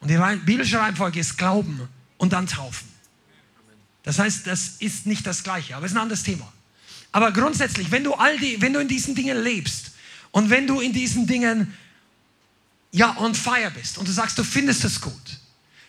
Und 0.00 0.08
die 0.08 0.18
biblische 0.44 0.78
Reihenfolge 0.78 1.20
ist 1.20 1.36
Glauben 1.36 1.88
und 2.16 2.32
dann 2.32 2.46
Taufen. 2.46 2.88
Das 4.04 4.18
heißt, 4.18 4.46
das 4.46 4.76
ist 4.78 5.06
nicht 5.06 5.26
das 5.26 5.42
Gleiche, 5.42 5.76
aber 5.76 5.86
es 5.86 5.92
ist 5.92 5.96
ein 5.96 6.02
anderes 6.02 6.22
Thema. 6.22 6.52
Aber 7.12 7.30
grundsätzlich, 7.30 7.90
wenn 7.90 8.04
du, 8.04 8.14
all 8.14 8.38
die, 8.38 8.60
wenn 8.60 8.72
du 8.72 8.80
in 8.80 8.88
diesen 8.88 9.14
Dingen 9.14 9.40
lebst 9.42 9.92
und 10.30 10.50
wenn 10.50 10.66
du 10.66 10.80
in 10.80 10.92
diesen 10.92 11.26
Dingen 11.26 11.76
ja 12.92 13.16
on 13.18 13.34
fire 13.34 13.70
bist 13.70 13.98
und 13.98 14.06
du 14.06 14.12
sagst, 14.12 14.38
du 14.38 14.44
findest 14.44 14.84
es 14.84 15.00
gut, 15.00 15.40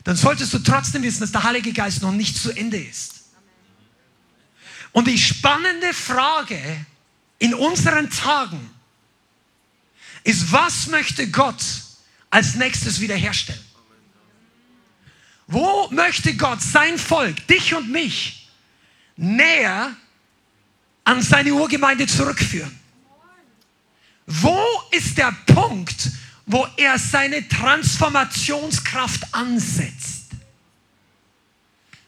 dann 0.03 0.15
solltest 0.15 0.53
du 0.53 0.59
trotzdem 0.59 1.03
wissen, 1.03 1.21
dass 1.21 1.31
der 1.31 1.43
Heilige 1.43 1.71
Geist 1.71 2.01
noch 2.01 2.11
nicht 2.11 2.35
zu 2.35 2.51
Ende 2.51 2.77
ist. 2.77 3.25
Und 4.91 5.07
die 5.07 5.17
spannende 5.17 5.93
Frage 5.93 6.85
in 7.39 7.53
unseren 7.53 8.09
Tagen 8.09 8.69
ist, 10.23 10.51
was 10.51 10.87
möchte 10.87 11.29
Gott 11.29 11.63
als 12.29 12.55
nächstes 12.55 12.99
wiederherstellen? 12.99 13.63
Wo 15.47 15.89
möchte 15.89 16.35
Gott 16.35 16.61
sein 16.61 16.97
Volk, 16.97 17.47
dich 17.47 17.73
und 17.73 17.91
mich, 17.91 18.49
näher 19.17 19.95
an 21.03 21.21
seine 21.21 21.53
Urgemeinde 21.53 22.07
zurückführen? 22.07 22.79
Wo 24.25 24.57
ist 24.91 25.17
der 25.17 25.35
Punkt, 25.47 26.11
wo 26.53 26.67
er 26.77 26.99
seine 26.99 27.47
Transformationskraft 27.47 29.33
ansetzt. 29.33 30.25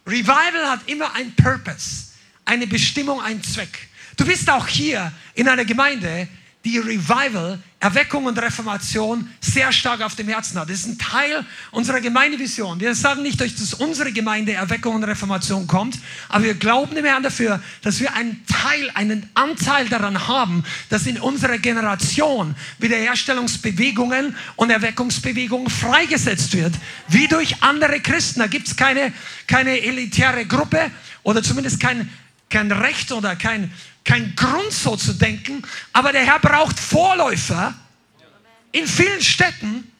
Revival 0.05 0.69
hat 0.69 0.81
immer 0.85 1.15
ein 1.15 1.35
Purpose, 1.35 2.11
eine 2.45 2.67
Bestimmung, 2.67 3.19
einen 3.21 3.41
Zweck. 3.41 3.87
Du 4.17 4.23
bist 4.23 4.47
auch 4.51 4.67
hier 4.67 5.11
in 5.33 5.49
einer 5.49 5.65
Gemeinde, 5.65 6.27
die 6.65 6.79
Revival, 6.79 7.59
Erweckung 7.79 8.25
und 8.25 8.39
Reformation 8.39 9.29
sehr 9.39 9.71
stark 9.71 10.01
auf 10.01 10.15
dem 10.15 10.27
Herzen 10.27 10.59
hat. 10.59 10.67
Das 10.67 10.79
ist 10.79 10.87
ein 10.87 10.97
Teil 10.97 11.45
unserer 11.69 12.01
Gemeindevision. 12.01 12.79
Wir 12.79 12.95
sagen 12.95 13.21
nicht, 13.21 13.39
dass 13.39 13.75
unsere 13.75 14.11
Gemeinde 14.11 14.53
Erweckung 14.53 14.95
und 14.95 15.03
Reformation 15.03 15.67
kommt, 15.67 15.99
aber 16.27 16.45
wir 16.45 16.55
glauben 16.55 16.97
im 16.97 17.05
Herrn 17.05 17.21
dafür, 17.21 17.61
dass 17.83 17.99
wir 17.99 18.15
einen 18.15 18.43
Teil, 18.47 18.89
einen 18.95 19.29
Anteil 19.35 19.87
daran 19.87 20.27
haben, 20.27 20.63
dass 20.89 21.05
in 21.05 21.19
unserer 21.19 21.59
Generation 21.59 22.55
Wiederherstellungsbewegungen 22.79 24.35
und 24.55 24.71
Erweckungsbewegungen 24.71 25.69
freigesetzt 25.69 26.53
wird, 26.53 26.73
wie 27.07 27.27
durch 27.27 27.61
andere 27.61 27.99
Christen. 27.99 28.39
Da 28.39 28.47
gibt 28.47 28.67
es 28.67 28.75
keine, 28.75 29.13
keine 29.45 29.79
elitäre 29.81 30.47
Gruppe 30.47 30.89
oder 31.21 31.43
zumindest 31.43 31.79
kein, 31.79 32.09
kein 32.49 32.71
Recht 32.71 33.11
oder 33.11 33.35
kein, 33.35 33.73
kein 34.03 34.35
Grund 34.35 34.71
so 34.71 34.95
zu 34.95 35.13
denken, 35.13 35.63
aber 35.93 36.11
der 36.11 36.25
Herr 36.25 36.39
braucht 36.39 36.79
Vorläufer 36.79 37.73
in 38.71 38.87
vielen 38.87 39.21
Städten. 39.21 39.91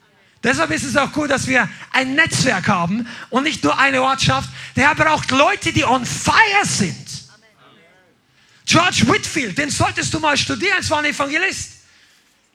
Deshalb 0.44 0.70
ist 0.72 0.84
es 0.84 0.96
auch 0.96 1.12
gut, 1.12 1.32
dass 1.32 1.48
wir 1.48 1.68
ein 1.92 2.14
Netzwerk 2.14 2.68
haben 2.68 3.08
und 3.30 3.44
nicht 3.44 3.64
nur 3.64 3.78
eine 3.80 4.02
Ortschaft. 4.02 4.50
Der 4.76 4.90
Herr 4.90 4.96
braucht 4.96 5.32
Leute, 5.32 5.74
die 5.74 5.84
on 5.84 6.06
fire 6.06 6.64
sind. 6.64 6.96
George 8.66 9.04
Whitfield, 9.08 9.58
den 9.58 9.70
solltest 9.70 10.14
du 10.14 10.20
mal 10.20 10.38
studieren, 10.38 10.78
es 10.80 10.90
war 10.90 11.00
ein 11.00 11.06
Evangelist. 11.06 11.72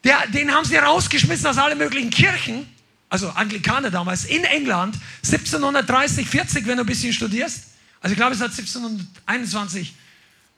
Der, 0.04 0.26
den 0.28 0.52
haben 0.52 0.64
sie 0.64 0.76
rausgeschmissen 0.76 1.46
aus 1.46 1.58
allen 1.58 1.78
möglichen 1.78 2.10
Kirchen, 2.10 2.68
also 3.08 3.28
Anglikaner 3.30 3.90
damals, 3.90 4.24
in 4.24 4.44
England, 4.44 4.96
1730, 5.24 6.28
40, 6.28 6.66
wenn 6.66 6.76
du 6.76 6.84
ein 6.84 6.86
bisschen 6.86 7.12
studierst. 7.12 7.69
Also 8.00 8.12
ich 8.12 8.16
glaube, 8.16 8.34
es 8.34 8.40
hat 8.40 8.50
1721 8.50 9.94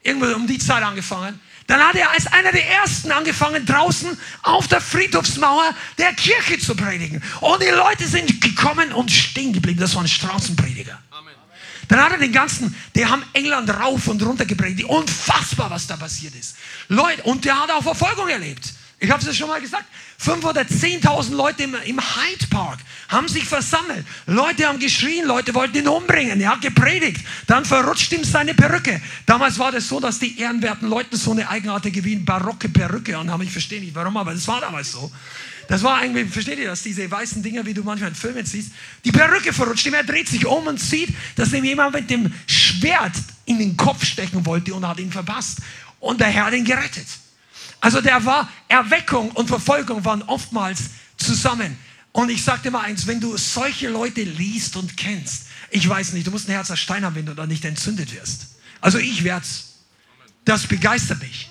irgendwo 0.01 0.33
um 0.35 0.47
die 0.47 0.59
Zeit 0.59 0.83
angefangen. 0.83 1.39
Dann 1.67 1.81
hat 1.81 1.95
er 1.95 2.11
als 2.11 2.27
einer 2.27 2.51
der 2.51 2.69
ersten 2.69 3.11
angefangen, 3.11 3.65
draußen 3.65 4.17
auf 4.41 4.67
der 4.67 4.81
Friedhofsmauer 4.81 5.73
der 5.97 6.13
Kirche 6.13 6.59
zu 6.59 6.75
predigen. 6.75 7.23
Und 7.39 7.61
die 7.61 7.67
Leute 7.67 8.05
sind 8.05 8.41
gekommen 8.41 8.91
und 8.91 9.11
stehen 9.11 9.53
geblieben. 9.53 9.79
Das 9.79 9.95
waren 9.95 10.07
Straßenprediger. 10.07 10.99
Amen. 11.11 11.33
Dann 11.87 12.01
hat 12.01 12.11
er 12.11 12.17
den 12.17 12.33
ganzen, 12.33 12.75
die 12.95 13.05
haben 13.05 13.23
England 13.33 13.69
rauf 13.69 14.07
und 14.07 14.21
runter 14.23 14.45
gepredigt. 14.45 14.89
Unfassbar, 14.89 15.69
was 15.69 15.87
da 15.87 15.95
passiert 15.95 16.35
ist. 16.35 16.57
Leute, 16.89 17.23
und 17.23 17.45
der 17.45 17.59
hat 17.59 17.71
auch 17.71 17.83
Verfolgung 17.83 18.27
erlebt. 18.27 18.73
Ich 19.03 19.11
habe 19.11 19.29
es 19.29 19.35
schon 19.35 19.49
mal 19.49 19.59
gesagt. 19.59 19.83
5 20.19 20.45
oder 20.45 20.61
10.000 20.61 21.35
Leute 21.35 21.63
im, 21.63 21.75
im 21.85 21.99
Hyde 21.99 22.47
Park 22.49 22.79
haben 23.09 23.27
sich 23.27 23.43
versammelt. 23.43 24.05
Leute 24.27 24.65
haben 24.65 24.79
geschrien, 24.79 25.27
Leute 25.27 25.53
wollten 25.53 25.75
ihn 25.75 25.89
umbringen. 25.89 26.39
Er 26.39 26.51
hat 26.51 26.61
gepredigt. 26.61 27.19
Dann 27.45 27.65
verrutscht 27.65 28.13
ihm 28.13 28.23
seine 28.23 28.53
Perücke. 28.53 29.01
Damals 29.25 29.59
war 29.59 29.73
das 29.73 29.89
so, 29.89 29.99
dass 29.99 30.19
die 30.19 30.39
ehrenwerten 30.39 30.87
Leute 30.87 31.17
so 31.17 31.31
eine 31.31 31.49
eigenartige 31.49 32.01
wie 32.05 32.15
eine 32.15 32.23
barocke 32.23 32.69
Perücke 32.69 33.17
anhaben. 33.17 33.43
Ich 33.43 33.51
verstehe 33.51 33.81
nicht 33.81 33.93
warum, 33.93 34.15
aber 34.15 34.33
das 34.33 34.47
war 34.47 34.61
damals 34.61 34.93
so. 34.93 35.11
Das 35.67 35.83
war 35.83 36.01
irgendwie, 36.01 36.23
versteht 36.23 36.59
ihr 36.59 36.67
das, 36.67 36.81
diese 36.81 37.11
weißen 37.11 37.43
Dinger, 37.43 37.65
wie 37.65 37.73
du 37.73 37.83
manchmal 37.83 38.11
in 38.11 38.15
Filmen 38.15 38.45
siehst. 38.45 38.71
Die 39.03 39.11
Perücke 39.11 39.51
verrutscht 39.51 39.85
ihm, 39.85 39.95
er 39.95 40.05
dreht 40.05 40.29
sich 40.29 40.45
um 40.45 40.65
und 40.65 40.79
sieht, 40.79 41.09
dass 41.35 41.51
ihm 41.51 41.65
jemand 41.65 41.93
mit 41.93 42.09
dem 42.09 42.31
Schwert 42.47 43.15
in 43.43 43.59
den 43.59 43.75
Kopf 43.75 44.05
stechen 44.05 44.45
wollte 44.45 44.73
und 44.73 44.87
hat 44.87 44.99
ihn 44.99 45.11
verpasst. 45.11 45.57
Und 45.99 46.21
der 46.21 46.27
Herr 46.27 46.45
hat 46.45 46.53
ihn 46.53 46.63
gerettet. 46.63 47.07
Also 47.83 47.99
der 47.99 48.23
war, 48.23 48.49
Erweckung 48.69 49.31
und 49.31 49.49
Verfolgung 49.49 50.05
waren 50.05 50.21
oftmals 50.21 50.83
zusammen. 51.17 51.77
Und 52.13 52.29
ich 52.29 52.41
sagte 52.41 52.71
mal 52.71 52.79
eins, 52.79 53.07
wenn 53.07 53.19
du 53.19 53.35
solche 53.35 53.89
Leute 53.89 54.23
liest 54.23 54.77
und 54.77 54.95
kennst, 54.95 55.47
ich 55.69 55.89
weiß 55.89 56.13
nicht, 56.13 56.25
du 56.25 56.31
musst 56.31 56.47
ein 56.47 56.53
Herz 56.53 56.71
aus 56.71 56.79
Stein 56.79 57.03
haben, 57.03 57.15
wenn 57.15 57.25
du 57.25 57.33
da 57.33 57.45
nicht 57.45 57.65
entzündet 57.65 58.13
wirst. 58.13 58.55
Also 58.79 58.99
ich 58.99 59.25
werde. 59.25 59.45
Das 60.45 60.65
begeistert 60.65 61.19
mich. 61.19 61.49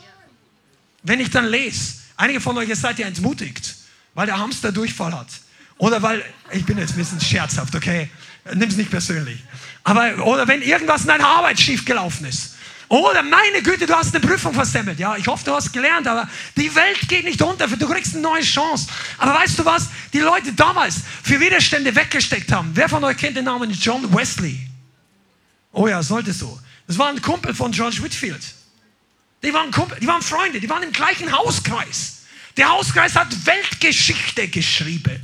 Wenn 1.02 1.20
ich 1.20 1.28
dann 1.28 1.44
lese, 1.44 1.96
einige 2.16 2.40
von 2.40 2.56
euch 2.56 2.74
seid 2.76 2.98
ja 2.98 3.06
entmutigt, 3.06 3.74
weil 4.14 4.24
der 4.24 4.38
Hamster 4.38 4.72
Durchfall 4.72 5.12
hat. 5.12 5.28
Oder 5.76 6.00
weil, 6.00 6.24
ich 6.50 6.64
bin 6.64 6.78
jetzt 6.78 6.92
ein 6.92 6.96
bisschen 6.96 7.20
scherzhaft, 7.20 7.74
okay? 7.74 8.08
Nimm 8.54 8.70
es 8.70 8.76
nicht 8.78 8.90
persönlich. 8.90 9.38
Aber, 9.84 10.26
oder 10.26 10.48
wenn 10.48 10.62
irgendwas 10.62 11.02
in 11.02 11.08
deiner 11.08 11.26
Arbeit 11.26 11.60
schief 11.60 11.84
gelaufen 11.84 12.24
ist. 12.24 12.54
Oder 12.92 13.22
meine 13.22 13.62
Güte, 13.62 13.86
du 13.86 13.96
hast 13.96 14.14
eine 14.14 14.22
Prüfung 14.22 14.52
versemmelt. 14.52 14.98
Ja, 14.98 15.16
ich 15.16 15.26
hoffe, 15.26 15.46
du 15.46 15.54
hast 15.54 15.72
gelernt, 15.72 16.06
aber 16.06 16.28
die 16.58 16.74
Welt 16.74 17.08
geht 17.08 17.24
nicht 17.24 17.40
unter. 17.40 17.66
Du 17.66 17.88
kriegst 17.88 18.12
eine 18.12 18.20
neue 18.20 18.42
Chance. 18.42 18.86
Aber 19.16 19.32
weißt 19.32 19.58
du 19.58 19.64
was? 19.64 19.88
Die 20.12 20.18
Leute 20.18 20.52
damals 20.52 20.96
für 21.22 21.40
Widerstände 21.40 21.96
weggesteckt 21.96 22.52
haben. 22.52 22.70
Wer 22.74 22.90
von 22.90 23.02
euch 23.02 23.16
kennt 23.16 23.38
den 23.38 23.46
Namen 23.46 23.70
John 23.70 24.14
Wesley? 24.14 24.68
Oh 25.72 25.88
ja, 25.88 26.02
sollte 26.02 26.34
so. 26.34 26.60
Das 26.86 26.98
war 26.98 27.08
ein 27.08 27.22
Kumpel 27.22 27.54
von 27.54 27.72
George 27.72 28.02
Whitfield. 28.02 28.42
Die 29.42 29.54
waren, 29.54 29.70
Kumpel, 29.70 29.98
die 29.98 30.06
waren 30.06 30.20
Freunde, 30.20 30.60
die 30.60 30.68
waren 30.68 30.82
im 30.82 30.92
gleichen 30.92 31.32
Hauskreis. 31.32 32.24
Der 32.58 32.68
Hauskreis 32.68 33.16
hat 33.16 33.28
Weltgeschichte 33.46 34.48
geschrieben. 34.48 35.18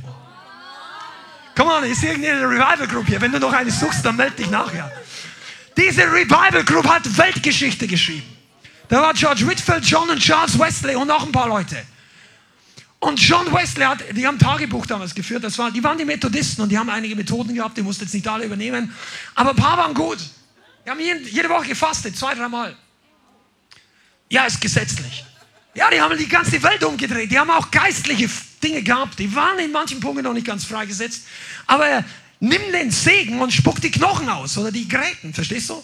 Komm 1.55 1.67
on, 1.67 1.83
ist 1.83 2.01
irgendeine 2.01 2.49
Revival 2.49 2.87
Group 2.87 3.05
hier. 3.05 3.21
Wenn 3.21 3.31
du 3.31 3.39
noch 3.39 3.53
eine 3.53 3.69
suchst, 3.69 4.03
dann 4.03 4.15
melde 4.15 4.37
dich 4.37 4.49
nachher. 4.49 4.91
Diese 5.79 6.01
Revival 6.01 6.63
Group 6.65 6.87
hat 6.89 7.17
Weltgeschichte 7.17 7.87
geschrieben. 7.87 8.25
Da 8.89 9.01
war 9.01 9.13
George 9.13 9.47
Whitfield, 9.47 9.85
John 9.85 10.09
und 10.09 10.19
Charles 10.19 10.59
Wesley 10.59 10.95
und 10.95 11.07
noch 11.07 11.25
ein 11.25 11.31
paar 11.31 11.47
Leute. 11.47 11.77
Und 12.99 13.17
John 13.17 13.45
Wesley 13.53 13.85
hat, 13.85 14.03
die 14.11 14.27
haben 14.27 14.37
Tagebuch 14.37 14.85
damals 14.85 15.15
geführt, 15.15 15.41
das 15.41 15.57
war, 15.57 15.71
die 15.71 15.81
waren 15.81 15.97
die 15.97 16.03
Methodisten 16.03 16.63
und 16.63 16.69
die 16.69 16.77
haben 16.77 16.89
einige 16.89 17.15
Methoden 17.15 17.55
gehabt, 17.55 17.77
die 17.77 17.81
mussten 17.81 18.03
jetzt 18.03 18.13
nicht 18.13 18.27
alle 18.27 18.43
übernehmen, 18.43 18.93
aber 19.35 19.51
ein 19.51 19.55
paar 19.55 19.77
waren 19.77 19.93
gut. 19.93 20.17
Die 20.85 20.89
haben 20.89 20.99
jede, 20.99 21.21
jede 21.29 21.47
Woche 21.47 21.67
gefastet, 21.67 22.17
zwei, 22.17 22.35
dreimal. 22.35 22.75
Ja, 24.27 24.45
ist 24.45 24.59
gesetzlich. 24.59 25.23
Ja, 25.75 25.89
die 25.89 26.01
haben 26.01 26.17
die 26.17 26.27
ganze 26.27 26.61
Welt 26.61 26.83
umgedreht, 26.83 27.31
die 27.31 27.39
haben 27.39 27.51
auch 27.51 27.71
geistliche 27.71 28.29
Dinge 28.61 28.83
gehabt, 28.83 29.17
die 29.17 29.33
waren 29.33 29.59
in 29.59 29.71
manchen 29.71 30.01
Punkten 30.01 30.25
noch 30.25 30.33
nicht 30.33 30.45
ganz 30.45 30.65
freigesetzt, 30.65 31.25
aber 31.67 32.03
nimm 32.39 32.61
den 32.71 32.91
Segen 32.91 33.41
und 33.41 33.51
spuck 33.51 33.81
die 33.81 33.91
Knochen 33.91 34.29
aus 34.29 34.57
oder 34.57 34.71
die 34.71 34.87
Gräten, 34.87 35.33
verstehst 35.33 35.69
du? 35.69 35.83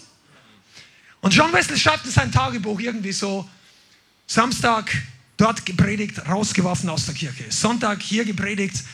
Und 1.20 1.34
John 1.34 1.52
Wesley 1.52 1.78
schreibt 1.78 2.04
in 2.04 2.10
sein 2.10 2.30
Tagebuch 2.30 2.80
irgendwie 2.80 3.12
so, 3.12 3.48
Samstag 4.26 4.90
dort 5.36 5.66
gepredigt, 5.66 6.26
rausgeworfen 6.28 6.88
aus 6.88 7.06
der 7.06 7.14
Kirche. 7.14 7.44
Sonntag 7.50 8.02
hier 8.02 8.24
gepredigt, 8.24 8.84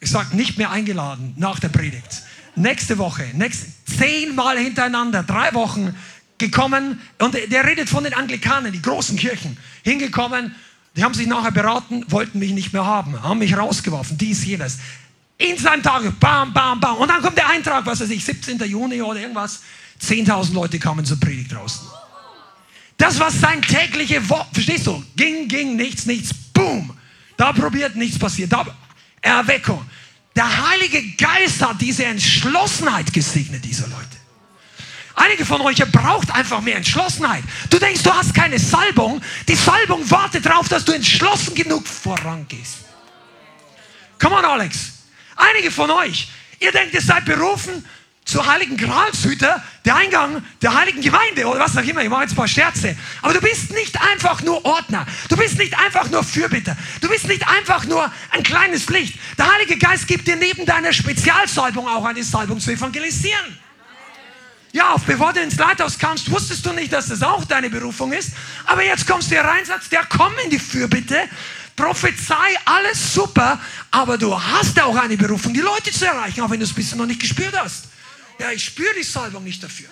gesagt, 0.00 0.34
nicht 0.34 0.58
mehr 0.58 0.70
eingeladen 0.70 1.34
nach 1.36 1.58
der 1.60 1.68
Predigt. 1.68 2.22
Nächste 2.56 2.98
Woche, 2.98 3.24
nächste, 3.34 3.66
zehnmal 3.84 4.58
hintereinander, 4.58 5.22
drei 5.22 5.52
Wochen 5.54 5.94
gekommen 6.38 7.00
und 7.18 7.34
der 7.34 7.66
redet 7.66 7.88
von 7.88 8.04
den 8.04 8.14
Anglikanen, 8.14 8.72
die 8.72 8.82
großen 8.82 9.16
Kirchen, 9.16 9.56
hingekommen, 9.82 10.54
die 10.96 11.02
haben 11.02 11.14
sich 11.14 11.26
nachher 11.26 11.50
beraten, 11.50 12.04
wollten 12.08 12.38
mich 12.38 12.52
nicht 12.52 12.72
mehr 12.72 12.86
haben, 12.86 13.20
haben 13.22 13.40
mich 13.40 13.56
rausgeworfen, 13.56 14.16
dies, 14.16 14.44
jenes 14.44 14.78
in 15.38 15.58
seinem 15.58 15.82
Tag, 15.82 16.02
bam, 16.20 16.52
bam, 16.52 16.80
bam. 16.80 16.96
Und 16.96 17.08
dann 17.08 17.20
kommt 17.20 17.36
der 17.36 17.48
Eintrag, 17.48 17.84
was 17.86 18.00
weiß 18.00 18.10
ich, 18.10 18.24
17. 18.24 18.58
Juni 18.64 19.02
oder 19.02 19.20
irgendwas. 19.20 19.62
10.000 20.00 20.52
Leute 20.52 20.78
kamen 20.78 21.04
zur 21.04 21.18
Predigt 21.18 21.52
draußen. 21.52 21.86
Das 22.96 23.18
war 23.18 23.30
sein 23.30 23.60
tägliche 23.62 24.28
Wort. 24.28 24.48
Verstehst 24.52 24.86
du? 24.86 25.02
Ging, 25.16 25.48
ging, 25.48 25.76
nichts, 25.76 26.06
nichts. 26.06 26.32
Boom. 26.52 26.96
Da 27.36 27.52
probiert, 27.52 27.96
nichts 27.96 28.18
passiert. 28.18 28.52
Da, 28.52 28.64
Erweckung. 29.20 29.84
Der 30.36 30.70
Heilige 30.70 31.02
Geist 31.16 31.62
hat 31.62 31.80
diese 31.80 32.04
Entschlossenheit 32.04 33.12
gesegnet, 33.12 33.64
diese 33.64 33.84
Leute. 33.84 34.14
Einige 35.16 35.46
von 35.46 35.60
euch, 35.60 35.78
ihr 35.78 35.86
braucht 35.86 36.30
einfach 36.32 36.60
mehr 36.60 36.76
Entschlossenheit. 36.76 37.44
Du 37.70 37.78
denkst, 37.78 38.02
du 38.02 38.12
hast 38.12 38.34
keine 38.34 38.58
Salbung. 38.58 39.20
Die 39.46 39.54
Salbung 39.54 40.08
wartet 40.10 40.44
darauf, 40.46 40.68
dass 40.68 40.84
du 40.84 40.92
entschlossen 40.92 41.54
genug 41.54 41.86
vorangehst. 41.86 42.78
Come 44.18 44.36
on, 44.36 44.44
Alex. 44.44 44.93
Einige 45.36 45.70
von 45.70 45.90
euch, 45.90 46.28
ihr 46.60 46.72
denkt, 46.72 46.94
ihr 46.94 47.00
seid 47.00 47.24
berufen 47.24 47.84
zur 48.24 48.46
heiligen 48.46 48.76
Gralshüter, 48.76 49.62
der 49.84 49.96
Eingang 49.96 50.42
der 50.62 50.74
heiligen 50.74 51.02
Gemeinde 51.02 51.46
oder 51.46 51.60
was 51.60 51.76
auch 51.76 51.82
immer. 51.82 52.02
Ich 52.02 52.08
mache 52.08 52.22
jetzt 52.22 52.32
ein 52.32 52.36
paar 52.36 52.48
Scherze. 52.48 52.96
Aber 53.20 53.34
du 53.34 53.40
bist 53.40 53.70
nicht 53.72 54.00
einfach 54.00 54.42
nur 54.42 54.64
Ordner. 54.64 55.06
Du 55.28 55.36
bist 55.36 55.58
nicht 55.58 55.78
einfach 55.78 56.08
nur 56.08 56.24
Fürbitter. 56.24 56.76
Du 57.02 57.08
bist 57.08 57.28
nicht 57.28 57.46
einfach 57.46 57.84
nur 57.84 58.10
ein 58.30 58.42
kleines 58.42 58.88
Licht. 58.88 59.18
Der 59.36 59.52
Heilige 59.52 59.76
Geist 59.76 60.06
gibt 60.06 60.26
dir 60.26 60.36
neben 60.36 60.64
deiner 60.64 60.92
Spezialsalbung 60.92 61.86
auch 61.86 62.04
eine 62.04 62.24
Salbung 62.24 62.60
zu 62.60 62.70
evangelisieren. 62.70 63.58
Ja, 64.72 64.96
bevor 65.06 65.32
du 65.32 65.40
ins 65.40 65.56
Leithaus 65.56 65.98
kamst, 65.98 66.28
wusstest 66.30 66.66
du 66.66 66.72
nicht, 66.72 66.92
dass 66.92 67.06
das 67.06 67.22
auch 67.22 67.44
deine 67.44 67.70
Berufung 67.70 68.12
ist. 68.12 68.32
Aber 68.64 68.82
jetzt 68.82 69.06
kommst 69.06 69.30
du 69.30 69.36
hier 69.36 69.44
rein, 69.44 69.64
sagst, 69.64 69.92
der 69.92 70.04
komm 70.08 70.32
in 70.42 70.50
die 70.50 70.58
Fürbitte 70.58 71.28
Prophezei, 71.76 72.56
alles 72.64 73.14
super, 73.14 73.60
aber 73.90 74.16
du 74.16 74.40
hast 74.40 74.80
auch 74.80 74.96
eine 74.96 75.16
Berufung, 75.16 75.52
die 75.52 75.60
Leute 75.60 75.90
zu 75.90 76.06
erreichen, 76.06 76.40
auch 76.42 76.50
wenn 76.50 76.60
du 76.60 76.66
es 76.66 76.72
bisher 76.72 76.96
noch 76.96 77.06
nicht 77.06 77.20
gespürt 77.20 77.54
hast. 77.58 77.86
Ja, 78.38 78.52
ich 78.52 78.64
spüre 78.64 78.94
die 78.96 79.02
Salbung 79.02 79.42
nicht 79.44 79.62
dafür. 79.62 79.88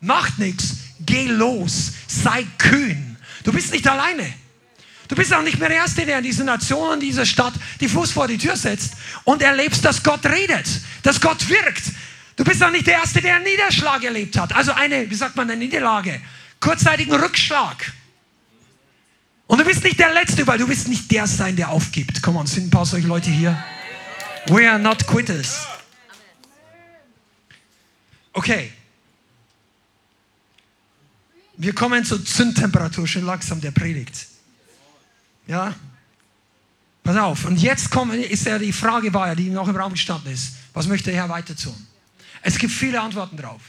Macht 0.00 0.38
nichts, 0.38 0.76
geh 1.00 1.26
los, 1.26 1.92
sei 2.06 2.46
kühn. 2.56 3.16
Du 3.44 3.52
bist 3.52 3.72
nicht 3.72 3.86
alleine. 3.86 4.32
Du 5.08 5.16
bist 5.16 5.32
auch 5.32 5.42
nicht 5.42 5.58
mehr 5.58 5.68
der 5.68 5.78
Erste, 5.78 6.04
der 6.04 6.18
in 6.18 6.24
dieser 6.24 6.44
Nation, 6.44 6.94
in 6.94 7.00
dieser 7.00 7.24
Stadt 7.24 7.54
die 7.80 7.88
Fuß 7.88 8.12
vor 8.12 8.28
die 8.28 8.38
Tür 8.38 8.56
setzt 8.56 8.92
und 9.24 9.42
erlebst, 9.42 9.84
dass 9.84 10.02
Gott 10.02 10.24
redet, 10.26 10.66
dass 11.02 11.20
Gott 11.20 11.48
wirkt. 11.48 11.84
Du 12.36 12.44
bist 12.44 12.62
auch 12.62 12.70
nicht 12.70 12.86
der 12.86 12.94
Erste, 12.94 13.20
der 13.20 13.36
einen 13.36 13.44
Niederschlag 13.44 14.04
erlebt 14.04 14.38
hat. 14.38 14.54
Also 14.54 14.72
eine, 14.72 15.10
wie 15.10 15.14
sagt 15.14 15.34
man, 15.34 15.50
eine 15.50 15.58
Niederlage, 15.58 16.20
kurzzeitigen 16.60 17.14
Rückschlag. 17.14 17.92
Und 19.48 19.58
du 19.58 19.64
bist 19.64 19.82
nicht 19.82 19.98
der 19.98 20.12
Letzte, 20.12 20.46
weil 20.46 20.58
du 20.58 20.68
wirst 20.68 20.88
nicht 20.88 21.10
der 21.10 21.26
sein, 21.26 21.56
der 21.56 21.70
aufgibt. 21.70 22.22
Komm 22.22 22.36
on, 22.36 22.46
sind 22.46 22.66
ein 22.68 22.70
paar 22.70 22.86
solche 22.86 23.08
Leute 23.08 23.30
hier? 23.30 23.60
We 24.46 24.70
are 24.70 24.78
not 24.78 25.06
quitters. 25.06 25.66
Okay. 28.32 28.72
Wir 31.56 31.74
kommen 31.74 32.04
zur 32.04 32.24
Zündtemperatur 32.24 33.08
schon 33.08 33.24
langsam 33.24 33.60
der 33.60 33.72
Predigt. 33.72 34.26
Ja? 35.46 35.74
Pass 37.02 37.16
auf. 37.16 37.46
Und 37.46 37.56
jetzt 37.56 37.90
kommt, 37.90 38.14
ist 38.14 38.44
ja 38.44 38.58
die 38.58 38.72
Frage, 38.72 39.12
war 39.14 39.28
ja, 39.28 39.34
die 39.34 39.48
noch 39.48 39.66
im 39.66 39.76
Raum 39.76 39.92
gestanden 39.92 40.30
ist. 40.30 40.52
Was 40.74 40.86
möchte 40.86 41.10
der 41.10 41.22
Herr 41.22 41.28
weiter 41.30 41.56
tun? 41.56 41.74
Es 42.42 42.58
gibt 42.58 42.72
viele 42.72 43.00
Antworten 43.00 43.38
drauf. 43.38 43.62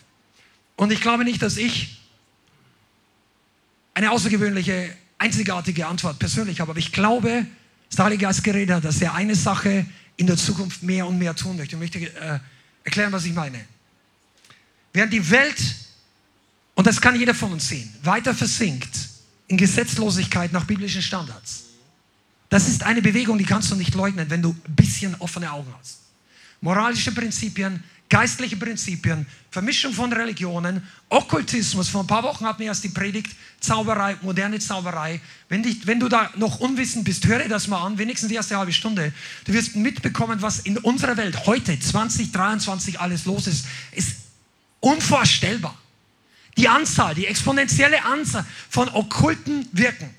Und 0.76 0.92
ich 0.92 1.00
glaube 1.00 1.24
nicht, 1.24 1.42
dass 1.42 1.56
ich 1.56 2.00
eine 3.94 4.12
außergewöhnliche, 4.12 4.96
einzigartige 5.20 5.86
Antwort 5.86 6.18
persönlich 6.18 6.60
habe. 6.60 6.72
Aber 6.72 6.80
ich 6.80 6.92
glaube, 6.92 7.46
dass 7.90 7.98
der 7.98 8.06
Heilige 8.06 8.26
Geist 8.26 8.44
geredet 8.44 8.76
hat, 8.76 8.86
dass 8.86 9.02
er 9.02 9.14
eine 9.14 9.36
Sache 9.36 9.86
in 10.18 10.28
der 10.28 10.38
Zukunft 10.38 10.84
mehr 10.84 11.06
und 11.08 11.18
mehr 11.18 11.36
tun 11.36 11.58
möchte. 11.58 11.76
Ich 11.76 11.80
möchte 11.80 12.00
äh, 12.00 12.40
erklären, 12.84 13.12
was 13.12 13.26
ich 13.26 13.34
meine. 13.34 13.60
Während 14.94 15.14
die 15.14 15.30
Welt, 15.30 15.76
und 16.76 16.88
das 16.88 17.00
kann 17.00 17.18
jeder 17.18 17.36
von 17.36 17.54
uns 17.54 17.68
sehen, 17.68 17.94
weiter 18.04 18.34
versinkt 18.34 19.10
in 19.48 19.58
Gesetzlosigkeit 19.58 20.52
nach 20.52 20.66
biblischen 20.66 21.02
Standards. 21.02 21.66
Das 22.50 22.68
ist 22.68 22.84
eine 22.84 23.02
Bewegung, 23.02 23.38
die 23.38 23.46
kannst 23.46 23.72
du 23.72 23.76
nicht 23.76 23.94
leugnen, 23.94 24.30
wenn 24.30 24.42
du 24.42 24.50
ein 24.50 24.76
bisschen 24.76 25.16
offene 25.20 25.52
Augen 25.52 25.74
hast. 25.80 26.00
Moralische 26.62 27.12
Prinzipien, 27.12 27.84
geistliche 28.10 28.58
Prinzipien, 28.58 29.26
Vermischung 29.52 29.94
von 29.94 30.12
Religionen, 30.12 30.86
Okkultismus. 31.10 31.90
Vor 31.90 32.02
ein 32.02 32.08
paar 32.08 32.24
Wochen 32.24 32.46
hatten 32.46 32.60
wir 32.60 32.68
erst 32.68 32.84
die 32.84 32.90
Predigt 32.90 33.36
Zauberei, 33.60 34.18
moderne 34.22 34.60
Zauberei. 34.60 35.22
Wenn, 35.48 35.64
dich, 35.64 35.86
wenn 35.86 36.00
du 36.00 36.10
da 36.10 36.32
noch 36.36 36.60
unwissend 36.60 37.06
bist, 37.06 37.26
höre 37.28 37.48
das 37.48 37.68
mal 37.68 37.86
an, 37.86 37.98
wenigstens 37.98 38.30
die 38.30 38.36
erste 38.36 38.58
halbe 38.58 38.74
Stunde. 38.74 39.14
Du 39.46 39.54
wirst 39.54 39.76
mitbekommen, 39.76 40.42
was 40.42 40.60
in 40.60 40.78
unserer 40.80 41.18
Welt 41.18 41.46
heute, 41.46 41.80
2023, 41.80 43.00
alles 43.00 43.26
los 43.26 43.48
ist. 43.48 43.66
Ist 43.92 44.16
unvorstellbar. 44.80 45.78
Die 46.58 46.68
Anzahl, 46.68 47.14
die 47.14 47.28
exponentielle 47.28 48.04
Anzahl 48.04 48.46
von 48.70 48.90
okkulten 48.90 49.68
Wirken. 49.72 50.10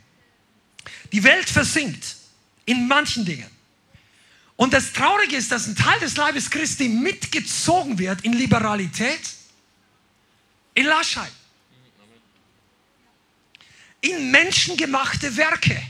Die 1.13 1.25
Welt 1.25 1.49
versinkt 1.49 2.17
in 2.65 2.87
manchen 2.87 3.25
Dingen. 3.25 3.47
Und 4.61 4.75
das 4.75 4.93
Traurige 4.93 5.37
ist, 5.37 5.51
dass 5.51 5.67
ein 5.67 5.75
Teil 5.75 5.99
des 6.01 6.19
Leibes 6.19 6.51
Christi 6.51 6.87
mitgezogen 6.87 7.99
wird 7.99 8.21
in 8.27 8.35
Liberalität, 8.35 9.23
in 10.75 10.85
Laschheit, 10.85 11.33
in 14.03 14.31
menschengemachte 14.31 15.35
Werke, 15.39 15.83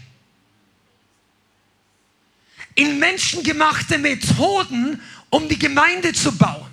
in 2.76 3.00
menschengemachte 3.00 3.98
Methoden, 3.98 5.02
um 5.30 5.48
die 5.48 5.58
Gemeinde 5.58 6.12
zu 6.12 6.30
bauen. 6.38 6.70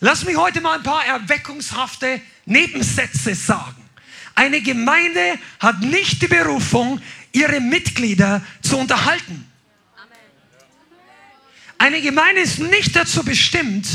Lass 0.00 0.24
mich 0.24 0.38
heute 0.38 0.62
mal 0.62 0.78
ein 0.78 0.82
paar 0.82 1.04
erweckungshafte 1.04 2.22
Nebensätze 2.46 3.34
sagen. 3.34 3.84
Eine 4.34 4.62
Gemeinde 4.62 5.38
hat 5.60 5.80
nicht 5.80 6.22
die 6.22 6.28
Berufung, 6.28 6.98
ihre 7.32 7.60
Mitglieder 7.60 8.42
zu 8.62 8.78
unterhalten. 8.78 9.51
Eine 11.82 12.00
Gemeinde 12.00 12.42
ist 12.42 12.60
nicht 12.60 12.94
dazu 12.94 13.24
bestimmt, 13.24 13.88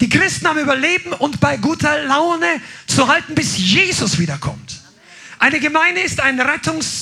die 0.00 0.08
Christen 0.08 0.48
am 0.48 0.58
Überleben 0.58 1.12
und 1.12 1.38
bei 1.38 1.56
guter 1.56 2.02
Laune 2.02 2.60
zu 2.88 3.06
halten, 3.06 3.36
bis 3.36 3.56
Jesus 3.56 4.18
wiederkommt. 4.18 4.80
Eine 5.38 5.60
Gemeinde 5.60 6.00
ist 6.00 6.18
ein 6.18 6.40
Rettungshaus 6.40 6.98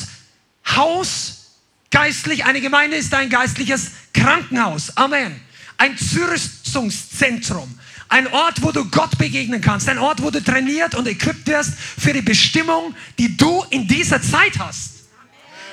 geistlich, 1.90 2.44
eine 2.44 2.60
Gemeinde 2.60 2.98
ist 2.98 3.14
ein 3.14 3.30
geistliches 3.30 3.92
Krankenhaus. 4.12 4.94
Amen. 4.98 5.40
Ein 5.78 5.96
Zürstungszentrum. 5.96 7.78
Ein 8.10 8.26
Ort, 8.26 8.60
wo 8.60 8.72
du 8.72 8.84
Gott 8.90 9.16
begegnen 9.16 9.62
kannst. 9.62 9.88
Ein 9.88 9.96
Ort, 9.96 10.22
wo 10.22 10.30
du 10.30 10.44
trainiert 10.44 10.94
und 10.94 11.08
equipped 11.08 11.46
wirst 11.46 11.72
für 11.74 12.12
die 12.12 12.20
Bestimmung, 12.20 12.94
die 13.18 13.34
du 13.34 13.64
in 13.70 13.88
dieser 13.88 14.20
Zeit 14.20 14.58
hast. 14.58 14.90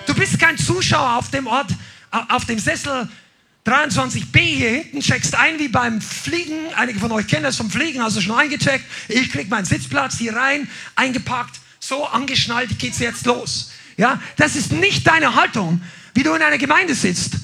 Du 0.08 0.14
bist 0.14 0.40
kein 0.40 0.58
Zuschauer 0.58 1.18
auf 1.18 1.30
dem 1.30 1.46
Ort, 1.46 1.72
auf 2.30 2.46
dem 2.46 2.60
Sessel 2.60 3.10
23b 3.66 4.38
hier 4.40 4.70
hinten, 4.70 5.00
checkst 5.00 5.36
ein 5.36 5.58
wie 5.60 5.70
beim 5.70 6.02
Fliegen. 6.02 6.74
Einige 6.76 7.00
von 7.00 7.12
euch 7.12 7.28
kennen 7.28 7.44
das 7.44 7.58
vom 7.58 7.70
Fliegen, 7.70 8.02
also 8.02 8.20
schon 8.20 8.38
eingecheckt. 8.38 8.86
Ich 9.08 9.32
krieg 9.32 9.50
meinen 9.50 9.66
Sitzplatz 9.66 10.18
hier 10.18 10.36
rein, 10.36 10.70
eingepackt, 10.96 11.60
so 11.80 12.06
angeschnallt, 12.06 12.78
geht's 12.80 13.00
jetzt 13.00 13.26
los. 13.26 13.72
Ja, 13.96 14.22
das 14.38 14.56
ist 14.56 14.72
nicht 14.72 15.08
deine 15.08 15.36
Haltung, 15.36 15.82
wie 16.14 16.24
du 16.24 16.34
in 16.34 16.42
einer 16.42 16.58
Gemeinde 16.58 16.96
sitzt. 16.96 17.36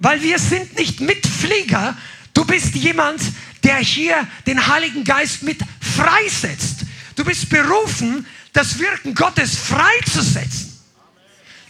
Weil 0.00 0.22
wir 0.22 0.38
sind 0.38 0.76
nicht 0.76 1.00
Mitflieger, 1.00 1.96
Du 2.34 2.44
bist 2.44 2.74
jemand, 2.74 3.22
der 3.62 3.76
hier 3.76 4.26
den 4.46 4.66
Heiligen 4.66 5.04
Geist 5.04 5.44
mit 5.44 5.58
freisetzt. 5.80 6.80
Du 7.14 7.24
bist 7.24 7.48
berufen, 7.48 8.26
das 8.52 8.78
Wirken 8.78 9.14
Gottes 9.14 9.56
freizusetzen. 9.56 10.73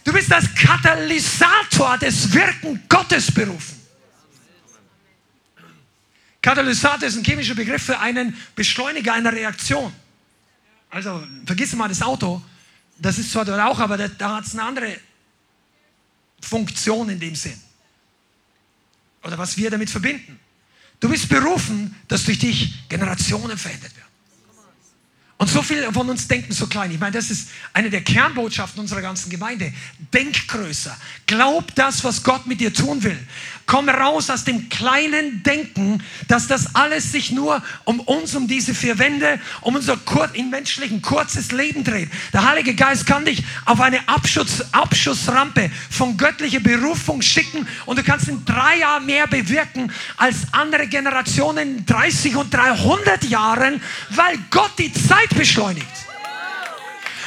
Du 0.05 0.13
bist 0.13 0.31
als 0.31 0.53
Katalysator 0.53 1.97
des 1.97 2.31
Wirken 2.31 2.83
Gottes 2.87 3.31
berufen. 3.31 3.81
Katalysator 6.41 7.07
ist 7.07 7.17
ein 7.17 7.23
chemischer 7.25 7.55
Begriff 7.55 7.83
für 7.83 7.99
einen 7.99 8.37
Beschleuniger 8.55 9.13
einer 9.13 9.33
Reaktion. 9.33 9.91
Also 10.91 11.25
vergiss 11.45 11.73
mal 11.73 11.89
das 11.89 12.03
Auto, 12.03 12.39
das 12.99 13.17
ist 13.17 13.31
zwar 13.31 13.45
dort 13.45 13.59
auch, 13.59 13.79
aber 13.79 13.97
da, 13.97 14.07
da 14.07 14.35
hat 14.37 14.45
es 14.45 14.53
eine 14.53 14.63
andere 14.63 14.95
Funktion 16.39 17.09
in 17.09 17.19
dem 17.19 17.35
Sinn. 17.35 17.59
Oder 19.23 19.39
was 19.39 19.57
wir 19.57 19.71
damit 19.71 19.89
verbinden. 19.89 20.39
Du 20.99 21.09
bist 21.09 21.27
berufen, 21.27 21.95
dass 22.07 22.25
durch 22.25 22.37
dich 22.37 22.87
Generationen 22.87 23.57
verändert 23.57 23.95
werden. 23.97 24.04
Und 25.37 25.49
so 25.49 25.61
viele 25.61 25.91
von 25.91 26.09
uns 26.09 26.29
denken 26.29 26.53
so 26.53 26.65
klein. 26.67 26.91
Ich 26.91 26.99
meine, 26.99 27.11
das 27.11 27.29
ist 27.29 27.49
eine 27.73 27.89
der 27.89 28.01
Kernbotschaften 28.01 28.79
unserer 28.79 29.01
ganzen 29.01 29.29
Gemeinde. 29.29 29.73
Denk 30.13 30.47
größer. 30.47 30.95
Glaub 31.25 31.75
das, 31.75 32.05
was 32.05 32.23
Gott 32.23 32.47
mit 32.47 32.61
dir 32.61 32.73
tun 32.73 33.03
will. 33.03 33.19
Komm 33.67 33.89
raus 33.89 34.29
aus 34.29 34.43
dem 34.43 34.69
kleinen 34.69 35.41
Denken, 35.41 36.03
dass 36.27 36.47
das 36.47 36.75
alles 36.75 37.11
sich 37.11 37.31
nur 37.31 37.63
um 37.83 37.99
uns, 37.99 38.35
um 38.35 38.47
diese 38.47 38.75
vier 38.75 38.99
Wände, 38.99 39.39
um 39.61 39.75
unser 39.75 39.97
kur 39.97 40.29
in 40.33 40.51
menschlichen 40.51 41.01
kurzes 41.01 41.51
Leben 41.51 41.83
dreht. 41.83 42.09
Der 42.31 42.47
Heilige 42.47 42.75
Geist 42.75 43.07
kann 43.07 43.25
dich 43.25 43.43
auf 43.65 43.81
eine 43.81 44.07
Abschuss, 44.07 44.63
Abschussrampe 44.71 45.71
von 45.89 46.15
göttlicher 46.15 46.59
Berufung 46.59 47.23
schicken 47.23 47.67
und 47.87 47.97
du 47.97 48.03
kannst 48.03 48.27
in 48.27 48.45
drei 48.45 48.77
Jahren 48.77 49.07
mehr 49.07 49.25
bewirken 49.25 49.91
als 50.17 50.37
andere 50.51 50.85
Generationen 50.85 51.77
in 51.77 51.85
30 51.87 52.35
und 52.35 52.53
300 52.53 53.23
Jahren, 53.23 53.81
weil 54.11 54.37
Gott 54.51 54.73
die 54.77 54.93
Zeit 54.93 55.29
beschleunigt. 55.35 55.87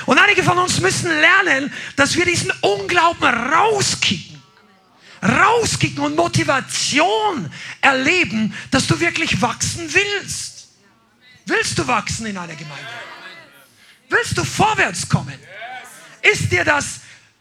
Und 0.07 0.18
einige 0.18 0.44
von 0.44 0.57
uns 0.57 0.81
müssen 0.81 1.11
lernen, 1.11 1.72
dass 1.96 2.14
wir 2.16 2.24
diesen 2.24 2.53
Unglauben 2.62 3.24
rauskicken 3.24 4.28
rauskicken 5.23 6.03
und 6.05 6.17
Motivation 6.17 7.51
erleben, 7.81 8.55
dass 8.71 8.87
du 8.87 8.99
wirklich 9.01 9.41
wachsen 9.41 9.93
willst. 9.93 10.69
Willst 11.47 11.79
du 11.79 11.87
wachsen 11.87 12.27
in 12.27 12.37
einer 12.37 12.55
Gemeinde? 12.55 12.87
Willst 14.09 14.37
du 14.37 14.45
vorwärts 14.45 15.09
kommen? 15.09 15.39
Ist 16.23 16.51
dir 16.53 16.65
das 16.65 17.01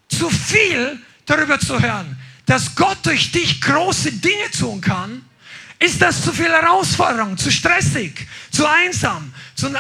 zu 0.10 0.30
viel, 0.30 1.00
darüber 1.26 1.60
zu 1.60 1.80
hören, 1.80 2.18
dass 2.46 2.76
Gott 2.76 3.00
durch 3.04 3.32
dich 3.32 3.62
große 3.62 4.14
Dinge 4.14 4.50
tun 4.58 4.82
kann? 4.82 5.26
Ist 5.80 6.02
das 6.02 6.24
zu 6.24 6.32
viel 6.32 6.50
Herausforderung, 6.50 7.38
zu 7.38 7.52
stressig, 7.52 8.28
zu 8.52 8.66
einsam? 8.66 9.34
Zu 9.56 9.72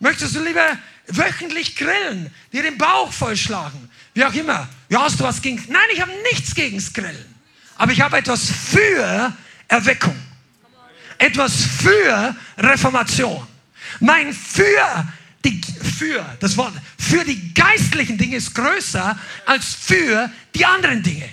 Möchtest 0.00 0.34
du 0.34 0.42
lieber 0.42 0.78
wöchentlich 1.08 1.76
grillen, 1.76 2.32
dir 2.52 2.62
den 2.62 2.78
Bauch 2.78 3.12
vollschlagen? 3.12 3.90
Wie 4.14 4.24
auch 4.24 4.34
immer. 4.34 4.68
Ja, 4.88 5.02
hast 5.02 5.20
du 5.20 5.24
was 5.24 5.42
gegen... 5.42 5.62
Nein, 5.68 5.82
ich 5.92 6.00
habe 6.00 6.12
nichts 6.32 6.54
gegen 6.54 6.76
das 6.76 6.92
Grillen. 6.92 7.33
Aber 7.76 7.92
ich 7.92 8.00
habe 8.00 8.18
etwas 8.18 8.50
für 8.50 9.32
Erweckung. 9.68 10.16
Etwas 11.18 11.64
für 11.64 12.34
Reformation. 12.58 13.46
Mein 14.00 14.32
für 14.32 15.06
die, 15.44 15.60
für, 15.60 16.24
das 16.40 16.56
Wort, 16.56 16.74
für 16.98 17.24
die 17.24 17.52
geistlichen 17.54 18.18
Dinge 18.18 18.36
ist 18.36 18.54
größer 18.54 19.18
als 19.46 19.74
für 19.74 20.30
die 20.54 20.64
anderen 20.64 21.02
Dinge. 21.02 21.28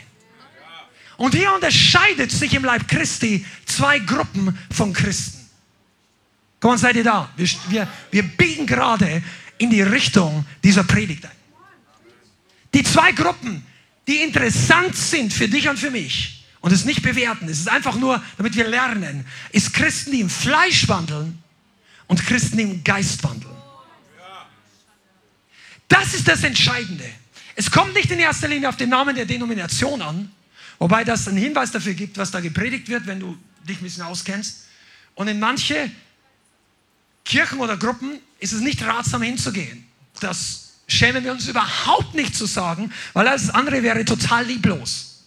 Und 1.17 1.35
hier 1.35 1.53
unterscheidet 1.53 2.31
sich 2.31 2.53
im 2.53 2.63
Leib 2.63 2.87
Christi 2.87 3.45
zwei 3.65 3.99
Gruppen 3.99 4.57
von 4.71 4.91
Christen. 4.91 5.47
Komm, 6.59 6.77
seid 6.77 6.95
ihr 6.95 7.03
da? 7.03 7.29
Wir, 7.35 7.47
wir, 7.69 7.87
wir 8.11 8.23
biegen 8.23 8.65
gerade 8.65 9.23
in 9.57 9.69
die 9.69 9.81
Richtung 9.81 10.45
dieser 10.63 10.83
Predigt 10.83 11.25
ein. 11.25 11.31
Die 12.73 12.83
zwei 12.83 13.11
Gruppen, 13.11 13.63
die 14.07 14.17
interessant 14.17 14.95
sind 14.95 15.33
für 15.33 15.47
dich 15.47 15.69
und 15.69 15.77
für 15.77 15.91
mich 15.91 16.45
und 16.61 16.71
es 16.71 16.85
nicht 16.85 17.01
bewerten. 17.01 17.47
Es 17.49 17.59
ist 17.59 17.69
einfach 17.69 17.95
nur, 17.95 18.23
damit 18.37 18.55
wir 18.55 18.67
lernen, 18.67 19.25
ist 19.51 19.73
Christen, 19.73 20.11
die 20.11 20.21
im 20.21 20.29
Fleisch 20.29 20.87
wandeln 20.87 21.41
und 22.07 22.25
Christen, 22.25 22.57
die 22.57 22.63
im 22.63 22.83
Geist 22.83 23.23
wandeln. 23.23 23.55
Das 25.87 26.13
ist 26.13 26.27
das 26.27 26.43
Entscheidende. 26.43 27.09
Es 27.55 27.69
kommt 27.69 27.93
nicht 27.93 28.09
in 28.11 28.19
erster 28.19 28.47
Linie 28.47 28.69
auf 28.69 28.77
den 28.77 28.89
Namen 28.89 29.15
der 29.15 29.25
Denomination 29.25 30.01
an, 30.01 30.31
wobei 30.79 31.03
das 31.03 31.27
einen 31.27 31.37
Hinweis 31.37 31.71
dafür 31.71 31.93
gibt, 31.93 32.17
was 32.17 32.31
da 32.31 32.39
gepredigt 32.39 32.87
wird, 32.87 33.07
wenn 33.07 33.19
du 33.19 33.37
dich 33.67 33.79
ein 33.79 33.83
bisschen 33.83 34.03
auskennst. 34.03 34.67
Und 35.15 35.27
in 35.27 35.39
manche 35.39 35.91
Kirchen 37.25 37.59
oder 37.59 37.77
Gruppen 37.77 38.19
ist 38.39 38.53
es 38.53 38.61
nicht 38.61 38.81
ratsam 38.83 39.21
hinzugehen. 39.21 39.85
Das 40.19 40.70
schämen 40.91 41.23
wir 41.23 41.31
uns 41.31 41.47
überhaupt 41.47 42.15
nicht 42.15 42.35
zu 42.35 42.45
sagen, 42.45 42.91
weil 43.13 43.27
alles 43.27 43.49
andere 43.49 43.83
wäre 43.83 44.03
total 44.05 44.45
lieblos. 44.45 45.23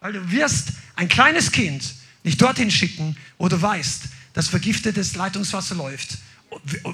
Weil 0.00 0.12
du 0.12 0.30
wirst 0.30 0.68
ein 0.96 1.08
kleines 1.08 1.52
Kind 1.52 1.94
nicht 2.24 2.40
dorthin 2.40 2.70
schicken, 2.70 3.16
wo 3.38 3.48
du 3.48 3.60
weißt, 3.60 4.04
dass 4.34 4.48
vergiftetes 4.48 5.16
Leitungswasser 5.16 5.74
läuft, 5.74 6.18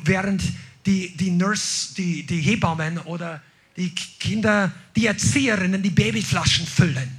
während 0.04 0.42
die, 0.86 1.16
die 1.16 1.30
Nurse, 1.30 1.94
die, 1.94 2.24
die 2.24 2.40
Hebammen 2.40 2.98
oder 2.98 3.42
die 3.76 3.94
Kinder, 3.94 4.72
die 4.94 5.06
Erzieherinnen 5.06 5.82
die 5.82 5.90
Babyflaschen 5.90 6.66
füllen. 6.66 7.10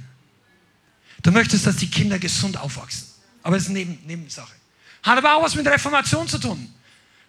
Du 1.22 1.30
möchtest, 1.30 1.66
dass 1.66 1.76
die 1.76 1.90
Kinder 1.90 2.18
gesund 2.18 2.56
aufwachsen. 2.56 3.08
Aber 3.42 3.56
das 3.56 3.64
ist 3.64 3.70
eine 3.70 3.80
Neben 3.80 4.06
Nebensache. 4.06 4.54
Hat 5.02 5.18
aber 5.18 5.34
auch 5.34 5.42
was 5.42 5.54
mit 5.54 5.66
Reformation 5.66 6.26
zu 6.26 6.38
tun. 6.38 6.72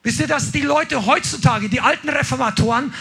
Wisst 0.08 0.22
ihr, 0.22 0.28
dass 0.28 0.54
die 0.54 0.62
Leute 0.62 1.06
heutzutage, 1.06 1.68
die 1.68 1.82
alten 1.82 2.08
Reformatoren, 2.08 2.94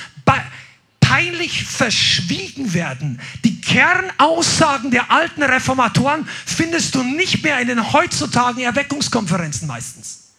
peinlich 0.98 1.62
verschwiegen 1.62 2.74
werden. 2.74 3.20
Die 3.44 3.60
Kernaussagen 3.60 4.90
der 4.90 5.08
alten 5.12 5.44
Reformatoren 5.44 6.28
findest 6.44 6.96
du 6.96 7.04
nicht 7.04 7.44
mehr 7.44 7.60
in 7.60 7.68
den 7.68 7.92
heutzutage 7.92 8.64
Erweckungskonferenzen 8.64 9.68
meistens. 9.68 10.32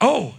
Oh, 0.00 0.32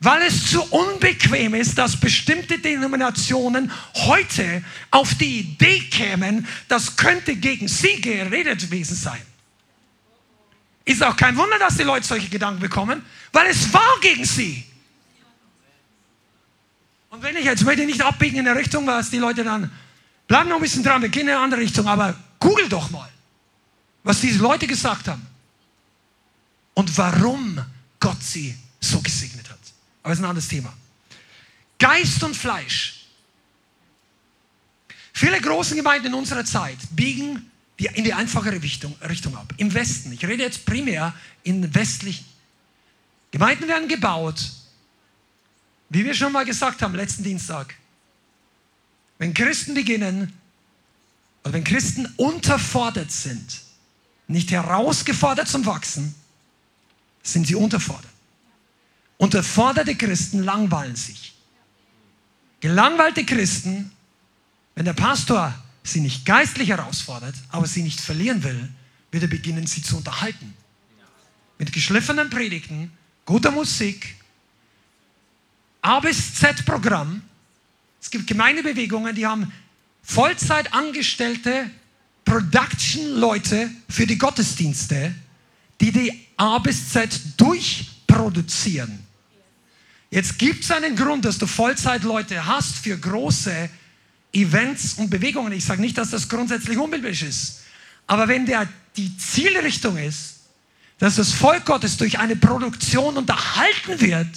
weil 0.00 0.22
es 0.22 0.50
zu 0.50 0.62
unbequem 0.62 1.52
ist, 1.52 1.76
dass 1.76 2.00
bestimmte 2.00 2.58
Denominationen 2.58 3.70
heute 3.92 4.64
auf 4.90 5.14
die 5.16 5.40
Idee 5.40 5.80
kämen, 5.80 6.48
das 6.68 6.96
könnte 6.96 7.36
gegen 7.36 7.68
sie 7.68 8.00
geredet 8.00 8.62
gewesen 8.62 8.96
sein. 8.96 9.20
Ist 10.84 11.02
auch 11.02 11.16
kein 11.16 11.36
Wunder, 11.36 11.58
dass 11.58 11.76
die 11.76 11.84
Leute 11.84 12.06
solche 12.06 12.28
Gedanken 12.28 12.60
bekommen, 12.60 13.04
weil 13.32 13.46
es 13.48 13.72
war 13.72 14.00
gegen 14.00 14.24
sie. 14.24 14.64
Und 17.10 17.22
wenn 17.22 17.36
ich 17.36 17.44
jetzt 17.44 17.64
möchte 17.64 17.84
nicht 17.84 18.02
abbiegen 18.02 18.38
in 18.38 18.44
der 18.44 18.56
Richtung, 18.56 18.86
was 18.86 19.10
die 19.10 19.18
Leute 19.18 19.44
dann 19.44 19.70
bleiben 20.26 20.48
noch 20.48 20.56
ein 20.56 20.62
bisschen 20.62 20.82
dran, 20.82 21.02
wir 21.02 21.10
gehen 21.10 21.28
in 21.28 21.34
eine 21.34 21.40
andere 21.40 21.60
Richtung, 21.60 21.86
aber 21.86 22.16
google 22.40 22.68
doch 22.68 22.90
mal, 22.90 23.08
was 24.02 24.20
diese 24.20 24.38
Leute 24.38 24.66
gesagt 24.66 25.08
haben 25.08 25.26
und 26.74 26.96
warum 26.96 27.62
Gott 28.00 28.22
sie 28.22 28.56
so 28.80 29.00
gesegnet 29.00 29.50
hat. 29.50 29.58
Aber 30.02 30.10
das 30.10 30.18
ist 30.18 30.24
ein 30.24 30.28
anderes 30.28 30.48
Thema. 30.48 30.72
Geist 31.78 32.24
und 32.24 32.34
Fleisch. 32.34 33.06
Viele 35.12 35.40
große 35.40 35.76
Gemeinden 35.76 36.08
in 36.08 36.14
unserer 36.14 36.44
Zeit 36.44 36.78
biegen 36.90 37.51
die, 37.82 37.88
in 37.98 38.04
die 38.04 38.14
einfachere 38.14 38.62
Richtung, 38.62 38.94
Richtung 39.08 39.36
ab. 39.36 39.52
Im 39.56 39.74
Westen. 39.74 40.12
Ich 40.12 40.24
rede 40.24 40.42
jetzt 40.42 40.64
primär 40.64 41.14
in 41.42 41.74
westlichen. 41.74 42.24
Gemeinden 43.32 43.66
werden 43.66 43.88
gebaut, 43.88 44.52
wie 45.88 46.04
wir 46.04 46.14
schon 46.14 46.32
mal 46.32 46.44
gesagt 46.44 46.80
haben, 46.80 46.94
letzten 46.94 47.24
Dienstag. 47.24 47.74
Wenn 49.18 49.34
Christen 49.34 49.74
beginnen, 49.74 50.32
oder 51.42 51.54
wenn 51.54 51.64
Christen 51.64 52.06
unterfordert 52.16 53.10
sind, 53.10 53.62
nicht 54.28 54.52
herausgefordert 54.52 55.48
zum 55.48 55.66
Wachsen, 55.66 56.14
sind 57.22 57.46
sie 57.46 57.56
unterfordert. 57.56 58.10
Unterforderte 59.18 59.96
Christen 59.96 60.44
langweilen 60.44 60.96
sich. 60.96 61.34
Gelangweilte 62.60 63.24
Christen, 63.24 63.90
wenn 64.74 64.84
der 64.84 64.92
Pastor 64.92 65.52
sie 65.82 66.00
nicht 66.00 66.24
geistlich 66.24 66.68
herausfordert, 66.68 67.34
aber 67.50 67.66
sie 67.66 67.82
nicht 67.82 68.00
verlieren 68.00 68.42
will, 68.42 68.68
wird 69.10 69.24
er 69.24 69.28
beginnen, 69.28 69.66
sie 69.66 69.82
zu 69.82 69.96
unterhalten. 69.96 70.54
Mit 71.58 71.72
geschliffenen 71.72 72.30
Predigten, 72.30 72.92
guter 73.24 73.50
Musik, 73.50 74.16
A 75.82 76.00
bis 76.00 76.34
Z-Programm. 76.34 77.22
Es 78.00 78.10
gibt 78.10 78.26
Gemeindebewegungen, 78.26 79.14
die 79.14 79.26
haben 79.26 79.52
Vollzeit 80.02 80.72
angestellte 80.72 81.70
Production-Leute 82.24 83.70
für 83.88 84.06
die 84.06 84.18
Gottesdienste, 84.18 85.14
die 85.80 85.92
die 85.92 86.26
A 86.36 86.58
bis 86.58 86.90
Z 86.90 87.20
durchproduzieren. 87.36 89.06
Jetzt 90.10 90.38
gibt 90.38 90.62
es 90.62 90.70
einen 90.70 90.94
Grund, 90.94 91.24
dass 91.24 91.38
du 91.38 91.46
Vollzeitleute 91.46 92.46
hast 92.46 92.76
für 92.76 92.96
große 92.96 93.70
Events 94.32 94.94
und 94.94 95.10
Bewegungen. 95.10 95.52
Ich 95.52 95.64
sage 95.64 95.80
nicht, 95.80 95.98
dass 95.98 96.10
das 96.10 96.28
grundsätzlich 96.28 96.78
unbiblisch 96.78 97.22
ist. 97.22 97.60
Aber 98.06 98.28
wenn 98.28 98.46
der, 98.46 98.68
die 98.96 99.16
Zielrichtung 99.16 99.96
ist, 99.96 100.40
dass 100.98 101.16
das 101.16 101.32
Volk 101.32 101.64
Gottes 101.64 101.96
durch 101.96 102.18
eine 102.18 102.36
Produktion 102.36 103.16
unterhalten 103.16 104.00
wird, 104.00 104.28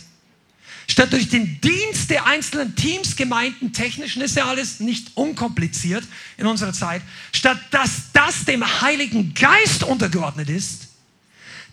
statt 0.88 1.14
durch 1.14 1.30
den 1.30 1.60
Dienst 1.62 2.10
der 2.10 2.26
einzelnen 2.26 2.76
Teams, 2.76 3.16
Gemeinden, 3.16 3.74
technischen 3.74 4.22
ist 4.22 4.36
ja 4.36 4.46
alles 4.46 4.80
nicht 4.80 5.16
unkompliziert 5.16 6.04
in 6.38 6.46
unserer 6.46 6.74
Zeit, 6.74 7.02
statt 7.32 7.60
dass 7.72 8.12
das 8.14 8.46
dem 8.46 8.82
Heiligen 8.82 9.34
Geist 9.34 9.84
untergeordnet 9.84 10.50
ist, 10.50 10.88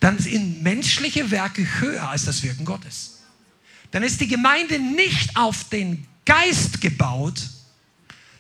dann 0.01 0.19
sind 0.19 0.63
menschliche 0.63 1.31
Werke 1.31 1.67
höher 1.81 2.09
als 2.09 2.25
das 2.25 2.43
Wirken 2.43 2.65
Gottes 2.65 3.13
dann 3.93 4.03
ist 4.03 4.21
die 4.21 4.27
Gemeinde 4.27 4.79
nicht 4.81 5.37
auf 5.37 5.69
den 5.69 6.07
Geist 6.25 6.81
gebaut, 6.81 7.43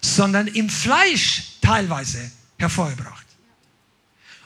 sondern 0.02 0.48
im 0.48 0.68
Fleisch 0.68 1.58
teilweise 1.60 2.30
hervorgebracht. 2.58 3.26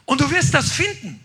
Und 0.05 0.21
du 0.21 0.31
wirst 0.31 0.55
das 0.55 0.71
finden. 0.73 1.21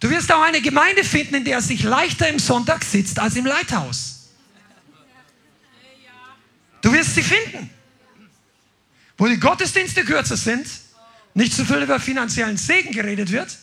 Du 0.00 0.10
wirst 0.10 0.30
auch 0.30 0.42
eine 0.42 0.60
Gemeinde 0.60 1.04
finden, 1.04 1.36
in 1.36 1.44
der 1.44 1.58
es 1.58 1.68
sich 1.68 1.82
leichter 1.82 2.28
im 2.28 2.38
Sonntag 2.38 2.84
sitzt 2.84 3.18
als 3.18 3.36
im 3.36 3.46
Leithaus. 3.46 4.28
Du 6.82 6.92
wirst 6.92 7.14
sie 7.14 7.22
finden. 7.22 7.70
Wo 9.16 9.26
die 9.26 9.40
Gottesdienste 9.40 10.04
kürzer 10.04 10.36
sind, 10.36 10.66
nicht 11.32 11.54
so 11.54 11.64
viel 11.64 11.78
über 11.78 11.98
finanziellen 11.98 12.58
Segen 12.58 12.92
geredet 12.92 13.30
wird, 13.30 13.56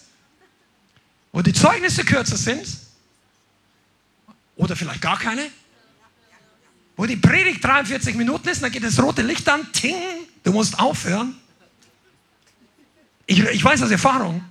wo 1.31 1.41
die 1.41 1.53
Zeugnisse 1.53 2.03
kürzer 2.03 2.37
sind, 2.37 2.65
oder 4.55 4.75
vielleicht 4.75 5.01
gar 5.01 5.19
keine. 5.19 5.49
Wo 6.95 7.05
die 7.05 7.15
Predigt 7.15 7.63
43 7.63 8.15
Minuten 8.15 8.47
ist, 8.49 8.61
dann 8.61 8.71
geht 8.71 8.83
das 8.83 9.01
rote 9.01 9.21
Licht 9.21 9.47
an, 9.49 9.71
ting, 9.71 9.95
du 10.43 10.51
musst 10.51 10.77
aufhören. 10.79 11.35
Ich, 13.25 13.39
ich 13.39 13.63
weiß 13.63 13.81
aus 13.81 13.91
Erfahrung, 13.91 14.43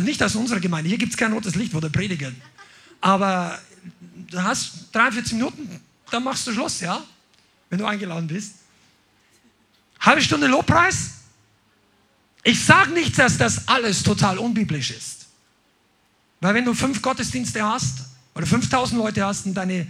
nicht 0.00 0.22
aus 0.22 0.34
unserer 0.34 0.60
Gemeinde, 0.60 0.88
hier 0.88 0.98
gibt 0.98 1.12
es 1.12 1.16
kein 1.16 1.32
rotes 1.32 1.54
Licht, 1.54 1.74
wo 1.74 1.80
der 1.80 1.88
predigen. 1.88 2.40
Aber 3.00 3.58
du 4.30 4.42
hast 4.42 4.88
43 4.92 5.34
Minuten, 5.34 5.80
dann 6.10 6.24
machst 6.24 6.46
du 6.46 6.52
Schluss, 6.52 6.80
ja? 6.80 7.02
Wenn 7.68 7.78
du 7.78 7.86
eingeladen 7.86 8.28
bist. 8.28 8.54
Halbe 10.00 10.22
Stunde 10.22 10.46
Lobpreis. 10.46 11.10
Ich 12.44 12.64
sage 12.64 12.92
nicht, 12.92 13.18
dass 13.18 13.38
das 13.38 13.66
alles 13.66 14.02
total 14.02 14.38
unbiblisch 14.38 14.92
ist. 14.92 15.26
Weil 16.40 16.54
wenn 16.54 16.64
du 16.64 16.74
fünf 16.74 17.02
Gottesdienste 17.02 17.64
hast, 17.64 18.04
oder 18.36 18.46
5000 18.46 19.00
Leute 19.00 19.24
hast 19.24 19.46
und 19.46 19.54
deine, 19.54 19.86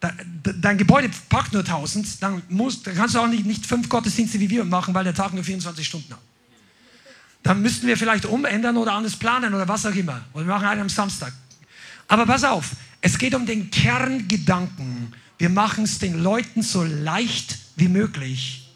dein 0.00 0.78
Gebäude 0.78 1.10
packt 1.28 1.52
nur 1.52 1.62
1000, 1.62 2.22
dann, 2.22 2.42
musst, 2.48 2.86
dann 2.86 2.94
kannst 2.94 3.14
du 3.14 3.18
auch 3.18 3.26
nicht, 3.26 3.44
nicht 3.44 3.66
fünf 3.66 3.88
Gottesdienste 3.88 4.40
wie 4.40 4.48
wir 4.48 4.64
machen, 4.64 4.94
weil 4.94 5.04
der 5.04 5.14
Tag 5.14 5.34
nur 5.34 5.44
24 5.44 5.86
Stunden 5.86 6.12
hat. 6.12 6.20
Dann 7.42 7.62
müssten 7.62 7.86
wir 7.86 7.96
vielleicht 7.96 8.26
umändern 8.26 8.76
oder 8.76 8.92
anders 8.92 9.16
planen 9.16 9.54
oder 9.54 9.66
was 9.66 9.86
auch 9.86 9.94
immer. 9.94 10.24
Oder 10.32 10.46
wir 10.46 10.54
machen 10.54 10.66
einen 10.66 10.82
am 10.82 10.88
Samstag. 10.88 11.32
Aber 12.08 12.26
pass 12.26 12.44
auf, 12.44 12.70
es 13.00 13.18
geht 13.18 13.34
um 13.34 13.46
den 13.46 13.70
Kerngedanken. 13.70 15.14
Wir 15.38 15.48
machen 15.48 15.84
es 15.84 15.98
den 15.98 16.22
Leuten 16.22 16.62
so 16.62 16.82
leicht 16.82 17.58
wie 17.76 17.88
möglich 17.88 18.70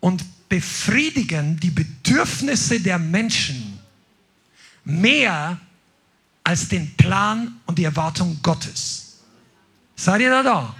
und 0.00 0.24
befriedigen 0.48 1.58
die 1.60 1.70
Bedürfnisse 1.70 2.80
der 2.80 2.98
Menschen 2.98 3.78
mehr 4.84 5.60
als 6.44 6.68
den 6.68 6.94
Plan 6.96 7.60
und 7.66 7.78
die 7.78 7.84
Erwartung 7.84 8.38
Gottes. 8.42 9.01
Seid 9.96 10.20
ihr 10.20 10.30
da 10.30 10.42
da? 10.42 10.74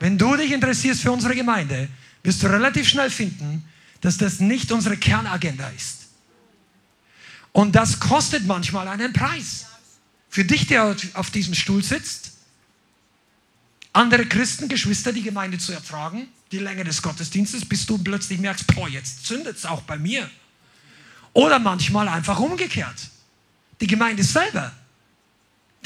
Wenn 0.00 0.18
du 0.18 0.36
dich 0.36 0.52
interessierst 0.52 1.02
für 1.02 1.12
unsere 1.12 1.34
Gemeinde, 1.34 1.88
wirst 2.22 2.42
du 2.42 2.46
relativ 2.46 2.88
schnell 2.88 3.10
finden, 3.10 3.64
dass 4.00 4.18
das 4.18 4.40
nicht 4.40 4.72
unsere 4.72 4.96
Kernagenda 4.96 5.68
ist. 5.70 6.08
Und 7.52 7.74
das 7.74 8.00
kostet 8.00 8.46
manchmal 8.46 8.88
einen 8.88 9.12
Preis. 9.12 9.66
Für 10.28 10.44
dich, 10.44 10.66
der 10.66 10.96
auf 11.14 11.30
diesem 11.30 11.54
Stuhl 11.54 11.82
sitzt, 11.82 12.32
andere 13.92 14.26
Christen, 14.26 14.68
Geschwister, 14.68 15.12
die 15.12 15.22
Gemeinde 15.22 15.58
zu 15.58 15.72
ertragen, 15.72 16.26
die 16.50 16.58
Länge 16.58 16.82
des 16.82 17.00
Gottesdienstes, 17.00 17.64
bis 17.64 17.86
du 17.86 17.96
plötzlich 17.96 18.40
merkst, 18.40 18.66
boah, 18.74 18.88
jetzt 18.88 19.24
zündet 19.24 19.56
es 19.56 19.64
auch 19.64 19.82
bei 19.82 19.96
mir. 19.96 20.28
Oder 21.32 21.58
manchmal 21.60 22.08
einfach 22.08 22.40
umgekehrt. 22.40 23.08
Die 23.80 23.86
Gemeinde 23.86 24.24
selber, 24.24 24.72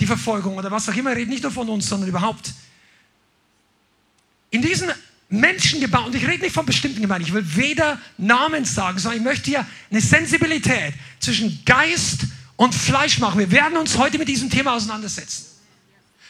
die 0.01 0.07
Verfolgung 0.07 0.57
oder 0.57 0.71
was 0.71 0.89
auch 0.89 0.95
immer, 0.95 1.11
redet 1.11 1.29
nicht 1.29 1.43
nur 1.43 1.53
von 1.53 1.69
uns, 1.69 1.89
sondern 1.89 2.09
überhaupt. 2.09 2.53
In 4.51 4.63
diesen 4.63 4.91
Menschen 5.29 5.81
gebaut, 5.81 6.07
und 6.07 6.15
ich 6.15 6.27
rede 6.27 6.43
nicht 6.43 6.55
von 6.55 6.65
bestimmten 6.65 7.03
Gemeinden, 7.03 7.27
ich 7.27 7.35
will 7.35 7.45
weder 7.57 8.01
Namen 8.17 8.65
sagen, 8.65 8.99
sondern 8.99 9.19
ich 9.19 9.25
möchte 9.25 9.51
hier 9.51 9.67
eine 9.91 10.01
Sensibilität 10.01 10.95
zwischen 11.21 11.63
Geist 11.65 12.21
und 12.57 12.75
Fleisch 12.75 13.19
machen. 13.19 13.39
Wir 13.39 13.51
werden 13.51 13.77
uns 13.77 13.97
heute 13.99 14.19
mit 14.19 14.29
diesem 14.29 14.49
Thema 14.49 14.75
auseinandersetzen. 14.75 15.47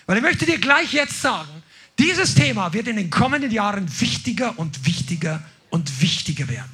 Weil 0.07 0.17
ich 0.17 0.23
möchte 0.23 0.47
dir 0.47 0.59
gleich 0.59 0.93
jetzt 0.93 1.21
sagen, 1.23 1.63
dieses 1.99 2.35
Thema 2.35 2.73
wird 2.73 2.89
in 2.89 2.97
den 2.97 3.11
kommenden 3.11 3.51
Jahren 3.51 3.89
wichtiger 4.01 4.59
und 4.59 4.87
wichtiger 4.87 5.43
und 5.71 6.01
wichtiger 6.01 6.49
werden. 6.49 6.71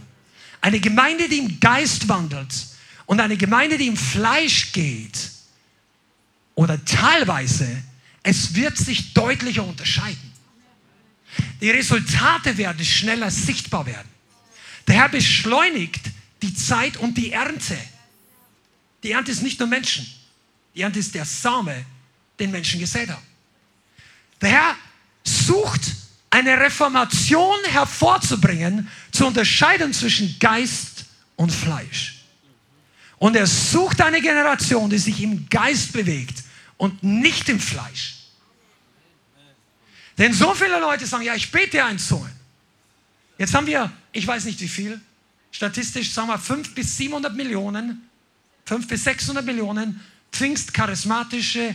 Eine 0.61 0.81
Gemeinde, 0.81 1.29
die 1.29 1.39
im 1.39 1.61
Geist 1.61 2.09
wandelt 2.09 2.55
und 3.07 3.21
eine 3.21 3.37
Gemeinde, 3.37 3.77
die 3.77 3.87
im 3.87 3.97
Fleisch 3.97 4.73
geht, 4.73 5.34
oder 6.55 6.83
teilweise, 6.85 7.83
es 8.23 8.55
wird 8.55 8.77
sich 8.77 9.13
deutlicher 9.13 9.65
unterscheiden. 9.65 10.33
Die 11.61 11.71
Resultate 11.71 12.57
werden 12.57 12.85
schneller 12.85 13.31
sichtbar 13.31 13.87
werden. 13.87 14.09
Der 14.87 14.97
Herr 14.97 15.09
beschleunigt 15.09 16.01
die 16.43 16.55
Zeit 16.55 16.97
und 16.97 17.15
die 17.17 17.33
Ernte. 17.33 17.77
Die 19.03 19.13
Ernte 19.13 19.33
ist 19.33 19.43
nicht 19.43 19.59
nur 19.59 19.69
Menschen. 19.69 20.07
Die 20.75 20.83
Ernte 20.83 20.99
ist 20.99 21.15
der 21.15 21.25
Same, 21.25 21.85
den 22.39 22.51
Menschen 22.51 22.81
gesät 22.81 23.09
haben. 23.09 23.23
Der 24.41 24.51
Herr 24.51 24.77
sucht 25.25 25.81
eine 26.31 26.59
Reformation 26.59 27.57
hervorzubringen, 27.71 28.89
zu 29.13 29.27
unterscheiden 29.27 29.93
zwischen 29.93 30.37
Geist 30.39 31.05
und 31.37 31.53
Fleisch. 31.53 32.14
Und 33.25 33.37
er 33.37 33.47
sucht 33.47 34.03
eine 34.03 34.21
Generation, 34.21 34.91
die 34.91 34.99
sich 34.99 35.23
im 35.23 35.49
Geist 35.49 35.95
bewegt 35.95 36.45
und 36.77 37.03
nicht 37.03 37.49
im 37.49 37.59
Fleisch. 37.59 38.17
Denn 40.19 40.35
so 40.35 40.53
viele 40.53 40.79
Leute 40.79 41.07
sagen, 41.07 41.25
ja, 41.25 41.35
ich 41.35 41.51
bete 41.51 41.79
ja 41.79 41.89
in 41.89 41.99
Zungen. 41.99 42.31
Jetzt 43.39 43.55
haben 43.55 43.67
wir, 43.67 43.91
ich 44.13 44.27
weiß 44.27 44.45
nicht 44.45 44.61
wie 44.61 44.69
viel, 44.69 45.01
statistisch 45.53 46.13
sagen 46.13 46.29
wir 46.29 46.39
5 46.39 46.75
bis 46.75 46.99
700 46.99 47.35
Millionen, 47.35 48.07
5 48.67 48.89
bis 48.89 49.05
600 49.05 49.43
Millionen 49.43 50.05
pfingstcharismatische 50.31 51.75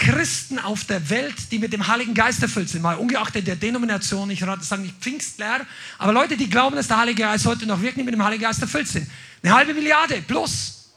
Christen 0.00 0.58
auf 0.58 0.84
der 0.84 1.10
Welt, 1.10 1.52
die 1.52 1.58
mit 1.58 1.74
dem 1.74 1.86
Heiligen 1.86 2.14
Geist 2.14 2.42
erfüllt 2.42 2.70
sind, 2.70 2.80
mal 2.80 2.96
ungeachtet 2.96 3.46
der 3.46 3.54
Denomination, 3.54 4.30
ich 4.30 4.40
sage 4.40 4.80
nicht 4.80 4.96
Pfingstler, 4.98 5.66
aber 5.98 6.12
Leute, 6.14 6.38
die 6.38 6.48
glauben, 6.48 6.74
dass 6.74 6.88
der 6.88 6.96
Heilige 6.96 7.22
Geist 7.22 7.44
heute 7.44 7.66
noch 7.66 7.82
wirklich 7.82 8.04
mit 8.06 8.14
dem 8.14 8.24
Heiligen 8.24 8.42
Geist 8.42 8.62
erfüllt 8.62 8.88
sind. 8.88 9.06
Eine 9.42 9.54
halbe 9.54 9.74
Milliarde 9.74 10.22
plus. 10.22 10.90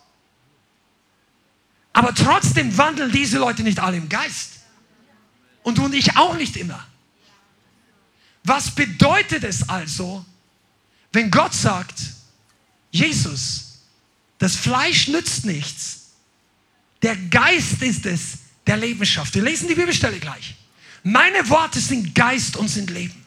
Aber 1.91 2.15
trotzdem 2.15 2.75
wandeln 2.77 3.11
diese 3.11 3.39
Leute 3.39 3.61
nicht 3.61 3.77
alle 3.77 3.97
im 3.97 4.07
Geist. 4.07 4.61
Und 5.63 5.77
du 5.77 5.85
und 5.85 5.93
ich 5.93 6.15
auch 6.15 6.37
nicht 6.37 6.55
immer. 6.55 6.87
Was 8.45 8.71
bedeutet 8.71 9.43
es 9.43 9.67
also, 9.67 10.25
wenn 11.11 11.29
Gott 11.29 11.53
sagt, 11.53 11.99
Jesus, 12.89 13.79
das 14.37 14.55
Fleisch 14.55 15.09
nützt 15.09 15.43
nichts, 15.43 16.11
der 17.01 17.17
Geist 17.17 17.81
ist 17.81 18.05
es, 18.05 18.42
der 18.67 18.77
Leben 18.77 19.05
schafft. 19.05 19.35
Wir 19.35 19.43
lesen 19.43 19.67
die 19.67 19.75
Bibelstelle 19.75 20.19
gleich. 20.19 20.55
Meine 21.03 21.47
Worte 21.49 21.79
sind 21.79 22.15
Geist 22.15 22.55
und 22.55 22.69
sind 22.69 22.89
Leben. 22.89 23.23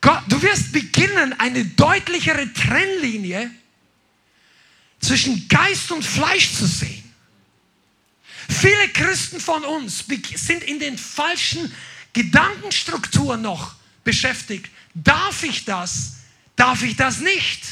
Gott, 0.00 0.22
du 0.28 0.42
wirst 0.42 0.72
beginnen, 0.72 1.38
eine 1.38 1.64
deutlichere 1.64 2.52
Trennlinie 2.52 3.50
zwischen 5.00 5.48
Geist 5.48 5.90
und 5.92 6.04
Fleisch 6.04 6.52
zu 6.52 6.66
sehen. 6.66 7.02
Viele 8.48 8.88
Christen 8.88 9.40
von 9.40 9.64
uns 9.64 10.04
sind 10.34 10.64
in 10.64 10.78
den 10.78 10.98
falschen 10.98 11.72
Gedankenstrukturen 12.12 13.40
noch 13.40 13.74
beschäftigt. 14.02 14.70
Darf 14.92 15.42
ich 15.42 15.64
das? 15.64 16.16
Darf 16.56 16.82
ich 16.82 16.96
das 16.96 17.20
nicht? 17.20 17.62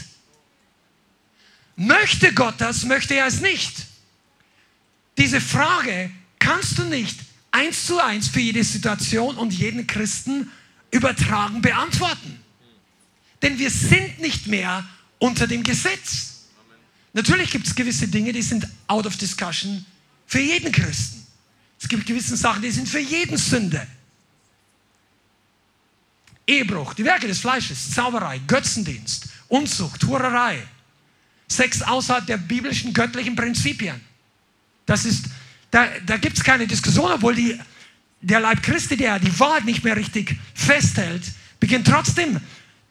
Möchte 1.76 2.32
Gott 2.32 2.54
das? 2.58 2.84
Möchte 2.84 3.14
er 3.14 3.26
es 3.26 3.40
nicht? 3.40 3.86
Diese 5.18 5.40
Frage 5.40 6.10
kannst 6.38 6.78
du 6.78 6.84
nicht 6.84 7.18
eins 7.50 7.86
zu 7.86 8.02
eins 8.02 8.28
für 8.28 8.40
jede 8.40 8.64
Situation 8.64 9.36
und 9.36 9.52
jeden 9.52 9.86
Christen 9.86 10.50
übertragen 10.90 11.62
beantworten. 11.62 12.38
Denn 13.42 13.58
wir 13.58 13.70
sind 13.70 14.20
nicht 14.20 14.46
mehr 14.46 14.84
unter 15.18 15.46
dem 15.46 15.62
Gesetz. 15.62 16.46
Natürlich 17.12 17.50
gibt 17.50 17.66
es 17.66 17.74
gewisse 17.74 18.08
Dinge, 18.08 18.32
die 18.32 18.42
sind 18.42 18.66
out 18.86 19.06
of 19.06 19.16
discussion 19.16 19.84
für 20.26 20.40
jeden 20.40 20.72
Christen. 20.72 21.26
Es 21.80 21.88
gibt 21.88 22.06
gewisse 22.06 22.36
Sachen, 22.36 22.62
die 22.62 22.70
sind 22.70 22.88
für 22.88 23.00
jeden 23.00 23.36
Sünde. 23.36 23.86
Ehebruch, 26.46 26.94
die 26.94 27.04
Werke 27.04 27.26
des 27.26 27.40
Fleisches, 27.40 27.90
Zauberei, 27.92 28.38
Götzendienst, 28.46 29.28
Unzucht, 29.48 30.04
Hurerei, 30.04 30.62
Sex 31.48 31.82
außerhalb 31.82 32.26
der 32.26 32.38
biblischen 32.38 32.92
göttlichen 32.92 33.36
Prinzipien. 33.36 34.00
Das 34.86 35.04
ist, 35.04 35.26
da, 35.70 35.88
da 36.06 36.16
gibt 36.16 36.36
es 36.36 36.44
keine 36.44 36.66
Diskussion, 36.66 37.10
obwohl 37.10 37.34
die, 37.34 37.58
der 38.20 38.40
Leib 38.40 38.62
Christi, 38.62 38.96
der 38.96 39.18
die 39.18 39.38
Wahrheit 39.38 39.64
nicht 39.64 39.84
mehr 39.84 39.96
richtig 39.96 40.36
festhält, 40.54 41.22
beginnt 41.60 41.86
trotzdem 41.86 42.40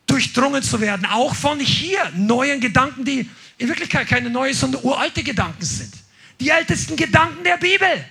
durchdrungen 0.07 0.63
zu 0.63 0.81
werden, 0.81 1.05
auch 1.05 1.35
von 1.35 1.59
hier 1.59 2.11
neuen 2.15 2.59
Gedanken, 2.59 3.05
die 3.05 3.29
in 3.57 3.67
Wirklichkeit 3.67 4.07
keine 4.07 4.29
neuen, 4.29 4.53
sondern 4.53 4.83
uralte 4.83 5.23
Gedanken 5.23 5.63
sind 5.63 5.93
die 6.41 6.49
ältesten 6.49 6.95
Gedanken 6.95 7.43
der 7.43 7.57
Bibel, 7.57 8.05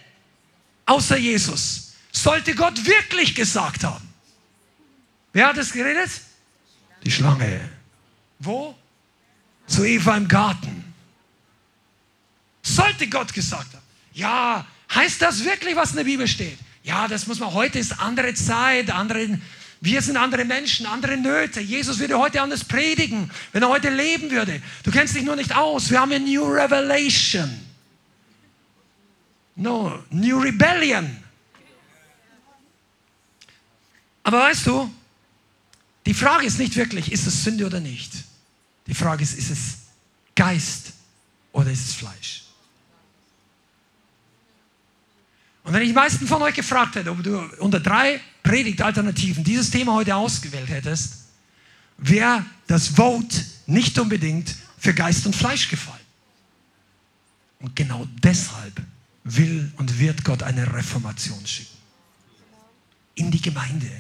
außer 0.87 1.19
Jesus, 1.19 1.93
sollte 2.13 2.55
Gott 2.55 2.87
wirklich 2.87 3.35
gesagt 3.35 3.85
haben. 3.85 4.09
Wer 5.33 5.49
hat 5.49 5.59
es 5.59 5.73
geredet? 5.73 6.11
Die 7.05 7.11
Schlange. 7.11 7.61
Wo? 8.39 8.77
Zu 9.67 9.85
Eva 9.85 10.17
im 10.17 10.29
Garten. 10.29 10.80
Sollte 12.75 13.09
Gott 13.09 13.33
gesagt 13.33 13.75
haben. 13.75 13.85
Ja, 14.13 14.67
heißt 14.95 15.21
das 15.23 15.45
wirklich, 15.45 15.77
was 15.77 15.91
in 15.91 15.97
der 15.97 16.05
Bibel 16.05 16.29
steht? 16.29 16.59
Ja, 16.83 17.09
das 17.09 17.27
muss 17.27 17.39
man. 17.39 17.53
Heute 17.53 17.79
ist 17.79 18.01
andere 18.01 18.35
Zeit, 18.35 18.91
andere, 18.91 19.39
wir 19.81 20.03
sind 20.03 20.17
andere 20.17 20.45
Menschen, 20.45 20.87
andere 20.87 21.17
Nöte. 21.17 21.61
Jesus 21.61 21.99
würde 21.99 22.19
heute 22.19 22.41
anders 22.41 22.65
predigen, 22.65 23.31
wenn 23.53 23.63
er 23.63 23.69
heute 23.69 23.91
leben 23.91 24.31
würde. 24.31 24.63
Du 24.83 24.91
kennst 24.91 25.15
dich 25.15 25.25
nur 25.25 25.37
nicht 25.37 25.55
aus. 25.55 25.91
Wir 25.91 26.01
haben 26.01 26.13
eine 26.13 26.25
New 26.25 26.45
Revelation. 26.45 27.51
No, 29.57 30.03
New 30.11 30.39
Rebellion. 30.39 31.17
Aber 34.23 34.41
weißt 34.41 34.67
du, 34.67 34.95
die 36.07 36.15
Frage 36.15 36.47
ist 36.47 36.59
nicht 36.59 36.77
wirklich, 36.77 37.13
ist 37.13 37.27
es 37.27 37.45
Sünde 37.45 37.67
oder 37.67 37.81
nicht? 37.81 38.13
Die 38.87 38.95
Frage 38.95 39.23
ist, 39.23 39.37
ist 39.39 39.51
es 39.51 39.79
Geist 40.35 40.93
oder 41.53 41.71
ist 41.71 41.89
es 41.89 41.95
Fleisch? 41.95 42.40
Und 45.65 45.75
wenn 45.75 45.83
ich 45.83 45.89
die 45.89 45.95
meisten 45.95 46.27
von 46.27 46.43
euch 46.43 46.55
gefragt 46.55 46.95
hätte, 46.95 47.11
ob 47.11 47.23
du 47.23 47.39
unter 47.59 47.81
drei 47.81 48.21
Predigtalternativen 48.43 49.45
dieses 49.45 49.71
Thema 49.71 49.95
heute 49.95 50.17
ausgewählt 50.17 50.69
hättest, 50.69 51.25
wäre 51.99 52.45
das 52.67 52.89
Vote 52.89 53.45
nicht 53.67 53.99
unbedingt 53.99 54.55
für 54.79 54.95
Geist 54.95 55.27
und 55.27 55.37
Fleisch 55.37 55.69
gefallen. 55.69 55.99
Und 57.61 57.77
genau 57.77 58.07
deshalb 58.23 58.81
will 59.25 59.71
und 59.77 59.99
wird 59.99 60.25
Gott 60.25 60.43
eine 60.43 60.73
Reformation 60.73 61.47
schicken. 61.47 61.77
In 63.17 63.31
die 63.31 63.41
Gemeinde, 63.41 63.91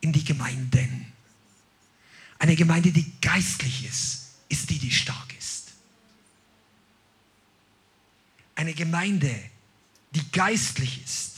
in 0.00 0.12
die 0.12 0.22
Gemeinden. 0.22 1.06
Eine 2.38 2.54
Gemeinde, 2.54 2.92
die 2.92 3.12
geistlich 3.20 3.84
ist, 3.84 4.28
ist 4.48 4.70
die, 4.70 4.78
die 4.78 4.92
stark 4.92 5.34
ist. 5.38 5.72
Eine 8.54 8.74
Gemeinde, 8.74 9.34
die 10.12 10.30
geistlich 10.32 11.02
ist, 11.04 11.30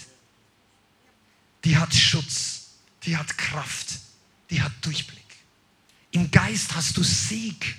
die 1.65 1.77
hat 1.77 1.95
Schutz, 1.95 2.71
die 3.05 3.17
hat 3.17 3.37
Kraft, 3.37 3.99
die 4.51 4.63
hat 4.63 4.73
Durchblick. 4.81 5.23
Im 6.13 6.31
Geist 6.31 6.75
hast 6.75 6.97
du 6.97 7.03
Sieg. 7.03 7.77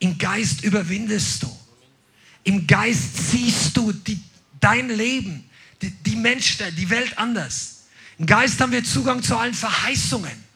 Im 0.00 0.18
Geist 0.18 0.62
überwindest 0.62 1.42
du. 1.42 1.58
Im 2.44 2.66
Geist 2.66 3.30
siehst 3.30 3.76
du 3.76 3.92
die, 3.92 4.20
dein 4.60 4.88
Leben, 4.88 5.48
die, 5.82 5.90
die 5.90 6.16
Menschen, 6.16 6.74
die 6.76 6.88
Welt 6.90 7.16
anders. 7.18 7.84
Im 8.18 8.26
Geist 8.26 8.60
haben 8.60 8.72
wir 8.72 8.82
Zugang 8.82 9.22
zu 9.22 9.36
allen 9.36 9.54
Verheißungen. 9.54 10.48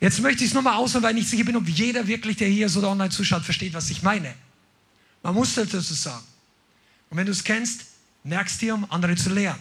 Jetzt 0.00 0.20
möchte 0.20 0.42
ich 0.42 0.50
es 0.50 0.54
nochmal 0.54 0.74
ausholen, 0.74 1.04
weil 1.04 1.12
ich 1.12 1.22
nicht 1.22 1.30
sicher 1.30 1.44
bin, 1.44 1.56
ob 1.56 1.68
jeder 1.68 2.06
wirklich, 2.06 2.36
der 2.36 2.48
hier 2.48 2.68
so 2.68 2.86
online 2.86 3.10
zuschaut, 3.10 3.44
versteht, 3.44 3.72
was 3.72 3.88
ich 3.90 4.02
meine. 4.02 4.34
Man 5.22 5.34
muss 5.34 5.54
dazu 5.54 5.80
sagen. 5.80 6.24
Und 7.12 7.18
wenn 7.18 7.26
du 7.26 7.32
es 7.32 7.44
kennst, 7.44 7.84
merkst 8.24 8.62
dir, 8.62 8.74
um 8.74 8.90
andere 8.90 9.14
zu 9.16 9.28
lehren. 9.28 9.58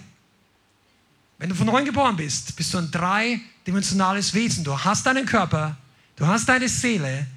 Wenn 1.38 1.50
du 1.50 1.56
von 1.56 1.68
neuem 1.68 1.84
geboren 1.84 2.16
bist, 2.16 2.56
bist 2.56 2.74
du 2.74 2.78
ein 2.78 2.90
dreidimensionales 2.90 4.34
Wesen. 4.34 4.64
Du 4.64 4.80
hast 4.80 5.06
deinen 5.06 5.26
Körper, 5.26 5.76
du 6.16 6.26
hast 6.26 6.48
deine 6.48 6.70
Seele 6.70 7.28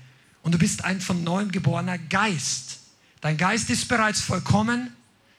und 0.42 0.54
du 0.54 0.58
bist 0.58 0.84
ein 0.84 1.00
von 1.00 1.24
neuem 1.24 1.50
geborener 1.50 1.98
Geist. 1.98 2.78
Dein 3.22 3.36
Geist 3.36 3.68
ist 3.70 3.88
bereits 3.88 4.20
vollkommen, 4.20 4.94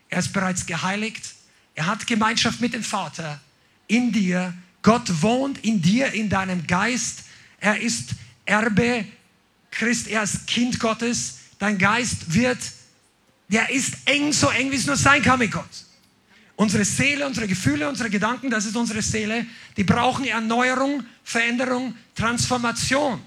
er 0.10 0.20
ist 0.20 0.34
bereits 0.34 0.66
geheiligt, 0.66 1.36
er 1.74 1.86
hat 1.86 2.06
Gemeinschaft 2.06 2.60
mit 2.60 2.74
dem 2.74 2.84
Vater 2.84 3.40
in 3.88 4.12
dir. 4.12 4.54
Gott 4.82 5.22
wohnt 5.22 5.58
in 5.60 5.82
dir, 5.82 6.12
in 6.12 6.28
deinem 6.28 6.68
Geist. 6.68 7.24
Er 7.62 7.80
ist 7.80 8.10
Erbe 8.44 9.06
Christ, 9.72 10.10
er 10.10 10.24
ist 10.24 10.48
Kind 10.48 10.82
Gottes. 10.82 11.38
Dein 11.60 11.78
Geist 11.78 12.34
wird, 12.34 12.60
der 13.48 13.70
ist 13.70 13.96
eng, 14.06 14.34
so 14.34 14.50
eng, 14.50 14.72
wie 14.72 14.76
es 14.76 14.86
nur 14.86 14.96
sein 14.96 15.22
kann 15.22 15.40
mit 15.40 15.52
Gott. 15.52 15.64
Unsere 16.56 16.86
Seele, 16.86 17.28
unsere 17.28 17.48
Gefühle, 17.48 17.88
unsere 17.88 18.10
Gedanken, 18.10 18.50
das 18.50 18.66
ist 18.66 18.76
unsere 18.76 19.02
Seele, 19.02 19.46
die 19.76 19.84
brauchen 19.84 20.26
Erneuerung, 20.26 21.06
Veränderung, 21.24 21.96
Transformation. 22.16 23.22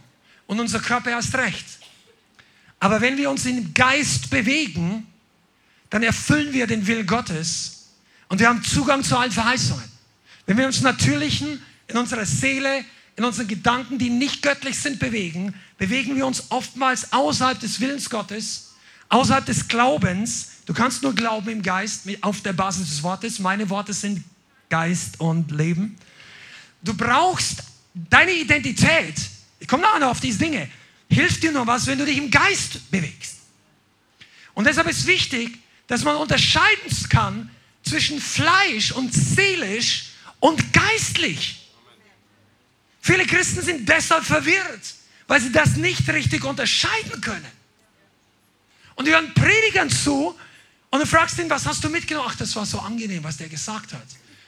Und 0.46 0.60
unser 0.60 0.80
Körper 0.80 1.10
erst 1.10 1.34
recht. 1.34 1.66
Aber 2.80 3.00
wenn 3.00 3.18
wir 3.18 3.28
uns 3.28 3.44
im 3.44 3.74
Geist 3.74 4.30
bewegen, 4.30 5.06
dann 5.90 6.02
erfüllen 6.02 6.52
wir 6.52 6.66
den 6.66 6.86
Willen 6.86 7.06
Gottes 7.06 7.78
und 8.28 8.40
wir 8.40 8.48
haben 8.48 8.62
Zugang 8.62 9.02
zu 9.02 9.16
allen 9.16 9.32
Verheißungen. 9.32 9.84
Wenn 10.46 10.56
wir 10.56 10.66
uns 10.66 10.80
natürlichen, 10.80 11.62
in 11.88 11.96
unserer 11.96 12.26
Seele, 12.26 12.84
in 13.16 13.24
unseren 13.24 13.48
Gedanken, 13.48 13.98
die 13.98 14.10
nicht 14.10 14.42
göttlich 14.42 14.78
sind, 14.78 14.98
bewegen, 14.98 15.54
bewegen 15.78 16.16
wir 16.16 16.26
uns 16.26 16.50
oftmals 16.50 17.12
außerhalb 17.12 17.58
des 17.58 17.80
Willens 17.80 18.08
Gottes, 18.08 18.67
außerhalb 19.08 19.46
des 19.46 19.68
Glaubens, 19.68 20.48
Du 20.68 20.74
kannst 20.74 21.02
nur 21.02 21.14
glauben 21.14 21.48
im 21.48 21.62
Geist 21.62 22.02
auf 22.20 22.42
der 22.42 22.52
Basis 22.52 22.90
des 22.90 23.02
Wortes. 23.02 23.38
Meine 23.38 23.70
Worte 23.70 23.94
sind 23.94 24.22
Geist 24.68 25.18
und 25.18 25.50
Leben. 25.50 25.96
Du 26.82 26.92
brauchst 26.92 27.62
deine 27.94 28.32
Identität. 28.32 29.14
Ich 29.58 29.66
komme 29.66 29.84
nachher 29.84 30.00
noch 30.00 30.10
auf 30.10 30.20
diese 30.20 30.40
Dinge. 30.40 30.68
Hilft 31.08 31.42
dir 31.42 31.52
nur 31.52 31.66
was, 31.66 31.86
wenn 31.86 31.98
du 31.98 32.04
dich 32.04 32.18
im 32.18 32.30
Geist 32.30 32.90
bewegst. 32.90 33.36
Und 34.52 34.66
deshalb 34.66 34.88
ist 34.88 35.06
wichtig, 35.06 35.58
dass 35.86 36.04
man 36.04 36.16
unterscheiden 36.16 37.08
kann 37.08 37.48
zwischen 37.82 38.20
Fleisch 38.20 38.92
und 38.92 39.14
seelisch 39.14 40.10
und 40.38 40.70
geistlich. 40.74 41.70
Viele 43.00 43.24
Christen 43.24 43.62
sind 43.62 43.88
deshalb 43.88 44.22
verwirrt, 44.22 44.94
weil 45.28 45.40
sie 45.40 45.50
das 45.50 45.76
nicht 45.76 46.06
richtig 46.10 46.44
unterscheiden 46.44 47.22
können. 47.22 47.57
Und 48.98 49.06
die 49.06 49.12
hören 49.12 49.32
Predigern 49.32 49.88
zu, 49.88 50.36
und 50.90 51.00
du 51.00 51.06
fragst 51.06 51.38
ihn, 51.38 51.48
was 51.48 51.64
hast 51.66 51.84
du 51.84 51.88
mitgenommen? 51.88 52.28
Ach, 52.28 52.34
das 52.34 52.56
war 52.56 52.66
so 52.66 52.80
angenehm, 52.80 53.22
was 53.22 53.36
der 53.36 53.48
gesagt 53.48 53.92
hat. 53.92 54.06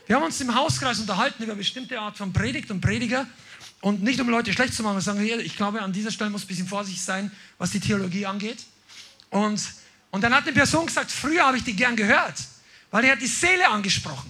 Wir 0.09 0.16
haben 0.16 0.24
uns 0.24 0.40
im 0.40 0.53
Hauskreis 0.53 0.98
unterhalten 0.98 1.44
über 1.44 1.55
bestimmte 1.55 2.01
Art 2.01 2.16
von 2.16 2.32
Predigt 2.32 2.68
und 2.72 2.80
Prediger. 2.80 3.28
Und 3.80 4.03
nicht 4.03 4.20
um 4.20 4.28
Leute 4.28 4.53
schlecht 4.53 4.74
zu 4.74 4.82
machen, 4.82 4.96
wir 4.96 5.03
sagen, 5.03 5.22
ich 5.22 5.57
glaube, 5.57 5.80
an 5.80 5.92
dieser 5.92 6.11
Stelle 6.11 6.30
muss 6.30 6.42
ein 6.42 6.48
bisschen 6.48 6.66
vorsichtig 6.66 7.01
sein, 7.01 7.30
was 7.59 7.70
die 7.70 7.78
Theologie 7.78 8.26
angeht. 8.26 8.59
Und, 9.30 9.62
und 10.11 10.24
dann 10.24 10.34
hat 10.34 10.42
eine 10.42 10.53
Person 10.53 10.86
gesagt, 10.86 11.12
früher 11.12 11.46
habe 11.46 11.57
ich 11.57 11.62
die 11.62 11.76
gern 11.76 11.94
gehört, 11.94 12.34
weil 12.90 13.05
er 13.05 13.12
hat 13.12 13.22
die 13.22 13.28
Seele 13.28 13.68
angesprochen. 13.68 14.28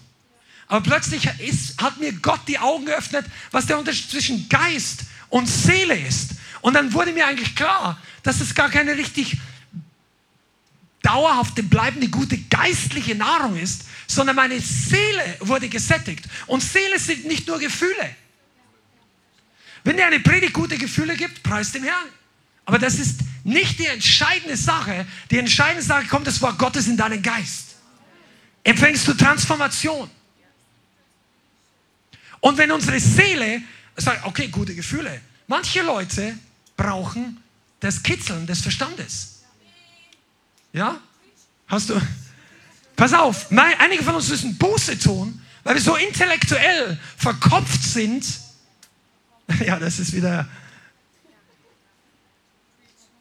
Aber 0.68 0.82
plötzlich 0.82 1.30
ist, 1.40 1.80
hat 1.80 1.98
mir 1.98 2.12
Gott 2.12 2.40
die 2.46 2.58
Augen 2.58 2.84
geöffnet, 2.84 3.24
was 3.52 3.64
der 3.64 3.78
Unterschied 3.78 4.10
zwischen 4.10 4.50
Geist 4.50 5.04
und 5.30 5.46
Seele 5.46 5.98
ist. 5.98 6.32
Und 6.60 6.74
dann 6.74 6.92
wurde 6.92 7.12
mir 7.12 7.26
eigentlich 7.26 7.56
klar, 7.56 7.98
dass 8.22 8.42
es 8.42 8.54
gar 8.54 8.68
keine 8.68 8.98
richtig 8.98 9.38
dauerhafte, 11.02 11.62
bleibende, 11.62 12.08
gute 12.08 12.38
geistliche 12.38 13.14
Nahrung 13.14 13.56
ist, 13.56 13.84
sondern 14.06 14.36
meine 14.36 14.60
Seele 14.60 15.36
wurde 15.40 15.68
gesättigt. 15.68 16.24
Und 16.46 16.62
Seele 16.62 16.98
sind 16.98 17.26
nicht 17.26 17.46
nur 17.46 17.58
Gefühle. 17.58 18.16
Wenn 19.84 19.96
dir 19.96 20.06
eine 20.06 20.20
Predigt 20.20 20.52
gute 20.52 20.76
Gefühle 20.76 21.16
gibt, 21.16 21.42
preis 21.42 21.72
dem 21.72 21.84
Herrn. 21.84 22.08
Aber 22.66 22.78
das 22.78 22.98
ist 22.98 23.20
nicht 23.44 23.78
die 23.78 23.86
entscheidende 23.86 24.56
Sache. 24.56 25.06
Die 25.30 25.38
entscheidende 25.38 25.82
Sache 25.82 26.06
kommt 26.06 26.26
das 26.26 26.40
Wort 26.42 26.58
Gottes 26.58 26.86
in 26.86 26.96
deinen 26.96 27.22
Geist. 27.22 27.76
Empfängst 28.62 29.08
du 29.08 29.14
Transformation. 29.14 30.10
Und 32.40 32.58
wenn 32.58 32.70
unsere 32.70 33.00
Seele 33.00 33.62
sagt, 33.96 34.24
okay, 34.26 34.48
gute 34.48 34.74
Gefühle. 34.74 35.20
Manche 35.46 35.82
Leute 35.82 36.38
brauchen 36.76 37.42
das 37.80 38.02
Kitzeln 38.02 38.46
des 38.46 38.60
Verstandes. 38.60 39.39
Ja? 40.72 40.98
Hast 41.66 41.90
du? 41.90 42.00
Pass 42.96 43.12
auf, 43.12 43.46
einige 43.50 44.02
von 44.02 44.14
uns 44.14 44.28
müssen 44.28 44.58
Buße 44.58 44.98
tun, 44.98 45.40
weil 45.64 45.74
wir 45.74 45.82
so 45.82 45.96
intellektuell 45.96 46.98
verkopft 47.16 47.82
sind. 47.82 48.24
Ja, 49.66 49.80
das 49.80 49.98
ist 49.98 50.12
wieder. 50.12 50.48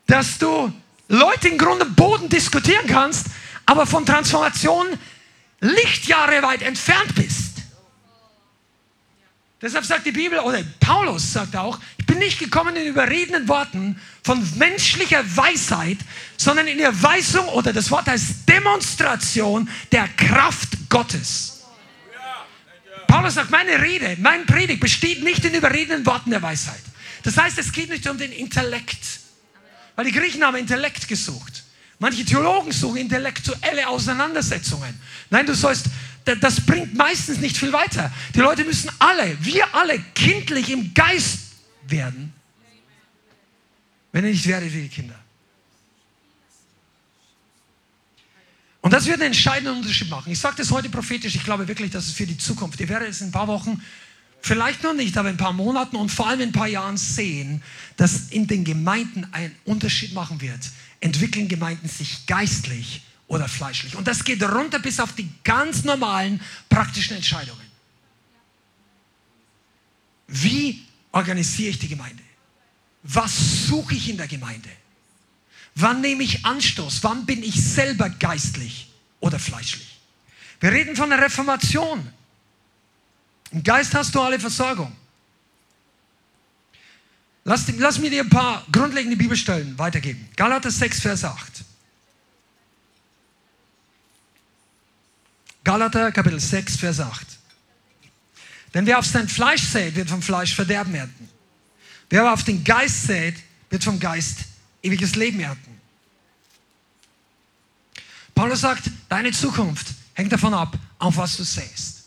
Dass 0.06 0.38
du 0.38 0.72
Leute 1.08 1.48
im 1.48 1.58
Grunde 1.58 1.86
Boden 1.86 2.30
diskutieren 2.30 2.86
kannst, 2.86 3.26
aber 3.66 3.88
von 3.88 4.06
Transformation 4.06 4.86
Lichtjahre 5.60 6.44
weit 6.44 6.62
entfernt 6.62 7.16
bist. 7.16 7.49
Deshalb 9.62 9.84
sagt 9.84 10.06
die 10.06 10.12
Bibel, 10.14 10.40
oder 10.40 10.64
Paulus 10.80 11.34
sagt 11.34 11.56
auch, 11.56 11.80
ich 11.98 12.06
bin 12.06 12.20
nicht 12.20 12.40
gekommen 12.40 12.76
in 12.78 12.88
überredenden 12.88 13.48
Worten 13.50 14.00
von 14.24 14.42
menschlicher 14.58 15.24
Weisheit, 15.36 15.98
sondern 16.38 16.68
in 16.68 16.80
Erweisung, 16.80 17.46
oder 17.50 17.74
das 17.74 17.92
Wort 17.92 18.08
heißt 18.08 18.48
Demonstration 18.48 19.70
der 19.92 20.08
Kraft 20.08 20.70
Gottes. 20.88 21.66
Paulus 23.08 23.34
sagt, 23.34 23.50
meine 23.50 23.82
Rede, 23.82 24.16
mein 24.20 24.46
Predigt 24.46 24.80
besteht 24.80 25.24
nicht 25.24 25.44
in 25.44 25.54
überredenden 25.54 26.06
Worten 26.06 26.30
der 26.30 26.42
Weisheit. 26.42 26.82
Das 27.24 27.36
heißt, 27.36 27.58
es 27.58 27.74
geht 27.74 27.90
nicht 27.90 28.08
um 28.08 28.18
den 28.18 28.32
Intellekt, 28.32 29.04
weil 29.96 30.06
die 30.06 30.12
Griechen 30.12 30.44
haben 30.44 30.56
Intellekt 30.56 31.08
gesucht. 31.08 31.64
Manche 32.02 32.24
Theologen 32.24 32.72
suchen 32.72 32.96
intellektuelle 32.96 33.90
Auseinandersetzungen. 33.90 34.98
Nein, 35.30 35.46
du 35.46 35.54
sollst 35.54 35.88
das 36.26 36.66
bringt 36.66 36.96
meistens 36.96 37.40
nicht 37.40 37.58
viel 37.58 37.74
weiter. 37.74 38.12
Die 38.36 38.40
Leute 38.40 38.64
müssen 38.64 38.92
alle, 39.00 39.38
wir 39.44 39.74
alle, 39.74 40.00
kindlich 40.14 40.70
im 40.70 40.94
Geist 40.94 41.40
werden, 41.88 42.34
wenn 44.12 44.26
ihr 44.26 44.32
nicht 44.32 44.48
werdet 44.48 44.74
wie 44.74 44.84
die 44.84 44.90
Kinder. 44.90 45.16
Und 48.82 48.94
das 48.94 49.06
wird 49.06 49.16
einen 49.16 49.28
entscheidenden 49.34 49.78
Unterschied 49.78 50.10
machen. 50.10 50.32
Ich 50.32 50.40
sage 50.40 50.56
das 50.58 50.72
heute 50.72 50.90
prophetisch, 50.90 51.36
ich 51.36 51.44
glaube 51.44 51.68
wirklich, 51.68 51.92
dass 51.92 52.08
es 52.08 52.14
für 52.14 52.26
die 52.26 52.38
Zukunft, 52.38 52.80
ihr 52.80 52.88
werdet 52.88 53.10
es 53.10 53.22
in 53.22 53.28
ein 53.28 53.32
paar 53.32 53.48
Wochen, 53.48 53.82
vielleicht 54.42 54.84
noch 54.84 54.94
nicht, 54.94 55.18
aber 55.18 55.30
in 55.30 55.36
ein 55.36 55.40
paar 55.40 55.54
Monaten 55.54 55.98
und 55.98 56.10
vor 56.10 56.28
allem 56.28 56.40
in 56.40 56.50
ein 56.50 56.54
paar 56.54 56.68
Jahren 56.68 56.96
sehen, 56.96 57.62
dass 57.98 58.30
in 58.30 58.48
den 58.48 58.64
Gemeinden 58.64 59.28
einen 59.34 59.54
Unterschied 59.66 60.14
machen 60.14 60.40
wird. 60.40 60.60
Entwickeln 61.02 61.48
Gemeinden 61.50 61.90
sich 61.90 62.26
geistlich 62.26 63.02
oder 63.30 63.48
fleischlich. 63.48 63.96
Und 63.96 64.08
das 64.08 64.24
geht 64.24 64.44
runter 64.44 64.80
bis 64.80 65.00
auf 65.00 65.14
die 65.14 65.30
ganz 65.44 65.86
normalen 65.86 66.42
praktischen 66.68 67.16
Entscheidungen. 67.16 67.62
Wie 70.28 70.84
organisiere 71.12 71.70
ich 71.70 71.80
die 71.80 71.88
Gemeinde? 71.88 72.22
Was 73.04 73.68
suche 73.68 73.96
ich 73.96 74.10
in 74.10 74.18
der 74.18 74.28
Gemeinde? 74.28 74.70
Wann 75.76 76.02
nehme 76.02 76.24
ich 76.24 76.46
Anstoß? 76.46 77.04
Wann 77.04 77.26
bin 77.26 77.42
ich 77.44 77.64
selber 77.64 78.10
geistlich 78.10 78.90
oder 79.20 79.40
fleischlich? 79.40 80.00
Wir 80.60 80.72
reden 80.72 80.96
von 80.96 81.10
der 81.10 81.22
Reformation. 81.22 82.12
Im 83.52 83.64
Geist 83.64 83.94
hast 83.94 84.14
du 84.14 84.22
alle 84.22 84.40
Versorgung. 84.40 84.92
Lass, 87.46 87.66
lass 87.78 88.00
mir 88.00 88.10
dir 88.10 88.24
ein 88.24 88.30
paar 88.30 88.66
grundlegende 88.72 89.16
Bibelstellen 89.16 89.78
weitergeben. 89.78 90.28
Galater 90.36 90.70
6, 90.70 91.00
Vers 91.00 91.24
8. 91.24 91.64
Galater 95.64 96.12
Kapitel 96.12 96.40
6, 96.40 96.78
Vers 96.78 97.00
8. 97.00 97.28
Denn 98.74 98.86
wer 98.86 99.00
auf 99.00 99.06
sein 99.06 99.28
Fleisch 99.28 99.64
sät, 99.64 99.96
wird 99.96 100.10
vom 100.10 100.22
Fleisch 100.22 100.56
Verderben 100.56 100.94
ernten. 100.96 101.30
Wer 102.10 102.22
aber 102.22 102.34
auf 102.34 102.44
den 102.44 102.64
Geist 102.64 103.04
sät, 103.04 103.36
wird 103.70 103.84
vom 103.84 104.00
Geist 104.00 104.40
ewiges 104.82 105.16
Leben 105.16 105.40
ernten. 105.40 105.80
Paulus 108.34 108.62
sagt, 108.62 108.90
deine 109.10 109.32
Zukunft 109.32 109.88
hängt 110.14 110.32
davon 110.32 110.54
ab, 110.54 110.78
auf 110.98 111.18
was 111.18 111.38
du 111.38 111.44
säst. 111.44 112.06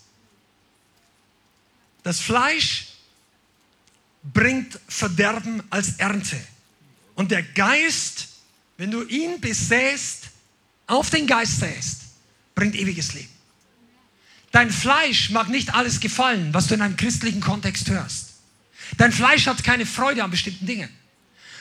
Das 2.02 2.20
Fleisch 2.20 2.88
bringt 4.22 4.78
Verderben 4.88 5.62
als 5.70 5.96
Ernte. 5.98 6.40
Und 7.14 7.30
der 7.30 7.42
Geist, 7.42 8.28
wenn 8.76 8.90
du 8.90 9.02
ihn 9.02 9.40
besäst, 9.40 10.30
auf 10.86 11.10
den 11.10 11.26
Geist 11.26 11.60
säst, 11.60 12.00
bringt 12.54 12.74
ewiges 12.74 13.12
Leben. 13.14 13.31
Dein 14.52 14.70
Fleisch 14.70 15.30
mag 15.30 15.48
nicht 15.48 15.74
alles 15.74 15.98
gefallen, 15.98 16.52
was 16.52 16.66
du 16.66 16.74
in 16.74 16.82
einem 16.82 16.96
christlichen 16.96 17.40
Kontext 17.40 17.88
hörst. 17.88 18.34
Dein 18.98 19.10
Fleisch 19.10 19.46
hat 19.46 19.64
keine 19.64 19.86
Freude 19.86 20.22
an 20.22 20.30
bestimmten 20.30 20.66
Dingen. 20.66 20.90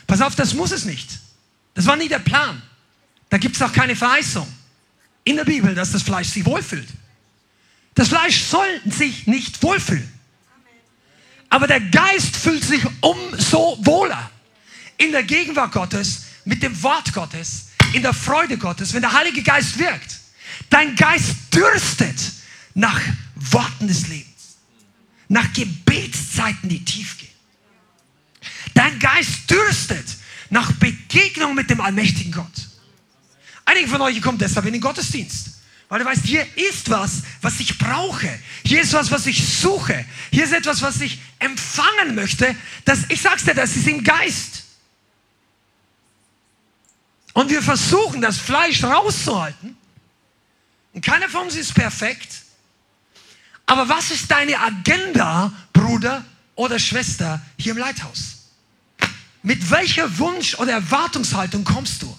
Pass 0.07 0.21
auf, 0.21 0.35
das 0.35 0.53
muss 0.53 0.71
es 0.71 0.83
nicht. 0.83 1.09
Das 1.73 1.85
war 1.85 1.95
nie 1.95 2.09
der 2.09 2.19
Plan. 2.19 2.61
Da 3.29 3.37
gibt 3.37 3.55
es 3.55 3.61
auch 3.61 3.71
keine 3.71 3.95
Verheißung. 3.95 4.47
in 5.23 5.35
der 5.35 5.45
Bibel, 5.45 5.75
dass 5.75 5.91
das 5.91 6.01
Fleisch 6.01 6.29
sich 6.29 6.45
wohlfühlt. 6.45 6.87
Das 7.93 8.07
Fleisch 8.07 8.41
soll 8.41 8.81
sich 8.85 9.27
nicht 9.27 9.61
wohlfühlen. 9.61 10.11
Aber 11.49 11.67
der 11.67 11.79
Geist 11.79 12.35
fühlt 12.35 12.63
sich 12.63 12.81
umso 13.01 13.77
wohler 13.81 14.31
in 14.97 15.11
der 15.11 15.23
Gegenwart 15.23 15.73
Gottes, 15.73 16.23
mit 16.43 16.63
dem 16.63 16.81
Wort 16.81 17.13
Gottes, 17.13 17.67
in 17.93 18.01
der 18.01 18.13
Freude 18.13 18.57
Gottes, 18.57 18.93
wenn 18.93 19.01
der 19.01 19.13
Heilige 19.13 19.43
Geist 19.43 19.77
wirkt. 19.77 20.19
Dein 20.69 20.95
Geist 20.95 21.35
dürstet 21.53 22.19
nach 22.73 23.01
Worten 23.35 23.87
des 23.87 24.07
Lebens, 24.07 24.57
nach 25.27 25.51
Gebetszeiten, 25.53 26.69
die 26.69 26.83
tief 26.83 27.17
gehen. 27.17 27.29
Dein 28.73 28.97
Geist 28.99 29.49
dürstet 29.49 30.05
nach 30.49 30.71
Begegnung 30.73 31.55
mit 31.55 31.69
dem 31.69 31.81
allmächtigen 31.81 32.31
Gott. 32.31 32.69
Einige 33.65 33.87
von 33.87 34.01
euch 34.01 34.21
kommen 34.21 34.37
deshalb 34.37 34.65
in 34.65 34.73
den 34.73 34.81
Gottesdienst. 34.81 35.61
Weil 35.91 35.99
du 35.99 36.05
weißt, 36.05 36.23
hier 36.23 36.47
ist 36.55 36.89
was, 36.89 37.23
was 37.41 37.59
ich 37.59 37.77
brauche. 37.77 38.39
Hier 38.63 38.81
ist 38.81 38.93
was, 38.93 39.11
was 39.11 39.25
ich 39.25 39.45
suche. 39.45 40.05
Hier 40.31 40.45
ist 40.45 40.53
etwas, 40.53 40.81
was 40.81 41.01
ich 41.01 41.19
empfangen 41.39 42.15
möchte. 42.15 42.55
Das, 42.85 42.99
ich 43.09 43.21
sag's 43.21 43.43
dir, 43.43 43.53
das 43.53 43.75
ist 43.75 43.87
im 43.87 44.01
Geist. 44.01 44.63
Und 47.33 47.49
wir 47.49 47.61
versuchen, 47.61 48.21
das 48.21 48.37
Fleisch 48.37 48.83
rauszuhalten. 48.85 49.75
Und 50.93 51.05
keiner 51.05 51.27
von 51.27 51.43
uns 51.43 51.55
ist 51.55 51.73
perfekt. 51.73 52.43
Aber 53.71 53.87
was 53.87 54.11
ist 54.11 54.29
deine 54.29 54.59
Agenda, 54.59 55.49
Bruder 55.71 56.25
oder 56.55 56.77
Schwester, 56.77 57.41
hier 57.57 57.71
im 57.71 57.77
Leithaus? 57.77 58.49
Mit 59.43 59.71
welcher 59.71 60.17
Wunsch 60.17 60.55
oder 60.55 60.73
Erwartungshaltung 60.73 61.63
kommst 61.63 62.01
du? 62.01 62.17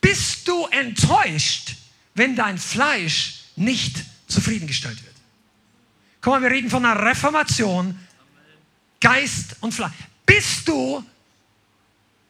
Bist 0.00 0.48
du 0.48 0.66
enttäuscht, 0.66 1.76
wenn 2.16 2.34
dein 2.34 2.58
Fleisch 2.58 3.44
nicht 3.54 4.04
zufriedengestellt 4.26 5.00
wird? 5.04 5.14
Guck 6.22 6.32
mal, 6.32 6.42
wir 6.42 6.50
reden 6.50 6.70
von 6.70 6.84
einer 6.84 7.00
Reformation, 7.00 7.96
Geist 9.00 9.54
und 9.60 9.72
Fleisch. 9.72 9.92
Bist 10.26 10.66
du 10.66 11.04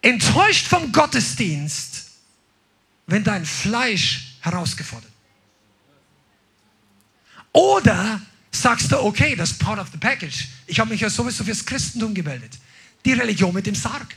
enttäuscht 0.02 0.66
vom 0.66 0.92
Gottesdienst, 0.92 2.10
wenn 3.06 3.24
dein 3.24 3.46
Fleisch 3.46 4.36
herausgefordert 4.42 5.04
wird? 5.04 5.17
Oder 7.52 8.20
sagst 8.50 8.92
du, 8.92 8.98
okay, 8.98 9.34
das 9.36 9.52
ist 9.52 9.58
part 9.58 9.78
of 9.78 9.88
the 9.90 9.98
package. 9.98 10.48
Ich 10.66 10.78
habe 10.78 10.90
mich 10.90 11.00
ja 11.00 11.10
sowieso 11.10 11.44
fürs 11.44 11.64
Christentum 11.64 12.14
gemeldet. 12.14 12.58
Die 13.04 13.12
Religion 13.12 13.52
mit 13.54 13.66
dem 13.66 13.74
Sarg. 13.74 14.16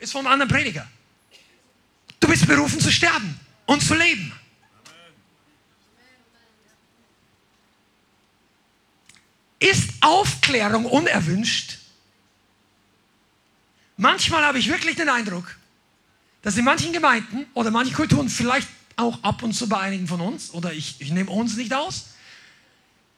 Ist 0.00 0.12
vom 0.12 0.26
anderen 0.26 0.50
Prediger. 0.50 0.86
Du 2.20 2.28
bist 2.28 2.46
berufen 2.46 2.80
zu 2.80 2.90
sterben 2.90 3.38
und 3.66 3.82
zu 3.82 3.94
leben. 3.94 4.32
Ist 9.58 9.90
Aufklärung 10.00 10.84
unerwünscht? 10.84 11.78
Manchmal 13.96 14.44
habe 14.44 14.58
ich 14.58 14.68
wirklich 14.68 14.96
den 14.96 15.08
Eindruck, 15.08 15.56
dass 16.42 16.56
in 16.56 16.64
manchen 16.64 16.92
Gemeinden 16.92 17.46
oder 17.54 17.70
manchen 17.70 17.94
Kulturen, 17.94 18.28
vielleicht 18.28 18.68
auch 18.96 19.22
ab 19.22 19.42
und 19.42 19.52
zu 19.52 19.68
bei 19.68 19.78
einigen 19.78 20.08
von 20.08 20.20
uns, 20.20 20.52
oder 20.52 20.72
ich, 20.72 20.96
ich 20.98 21.10
nehme 21.10 21.30
uns 21.30 21.56
nicht 21.56 21.72
aus, 21.72 22.06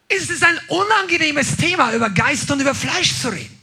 ist 0.08 0.30
es 0.30 0.42
ein 0.42 0.58
unangenehmes 0.68 1.56
Thema, 1.56 1.92
über 1.92 2.10
Geist 2.10 2.50
und 2.50 2.60
über 2.60 2.74
Fleisch 2.74 3.14
zu 3.20 3.28
reden. 3.28 3.56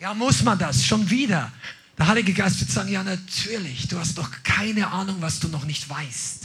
Ja, 0.00 0.14
muss 0.14 0.42
man 0.42 0.58
das 0.58 0.84
schon 0.84 1.08
wieder? 1.10 1.52
Der 1.98 2.06
Heilige 2.06 2.32
Geist 2.32 2.60
wird 2.60 2.70
sagen, 2.70 2.88
ja 2.88 3.02
natürlich, 3.02 3.88
du 3.88 3.98
hast 3.98 4.16
doch 4.16 4.30
keine 4.44 4.86
Ahnung, 4.88 5.16
was 5.20 5.40
du 5.40 5.48
noch 5.48 5.64
nicht 5.64 5.88
weißt. 5.88 6.42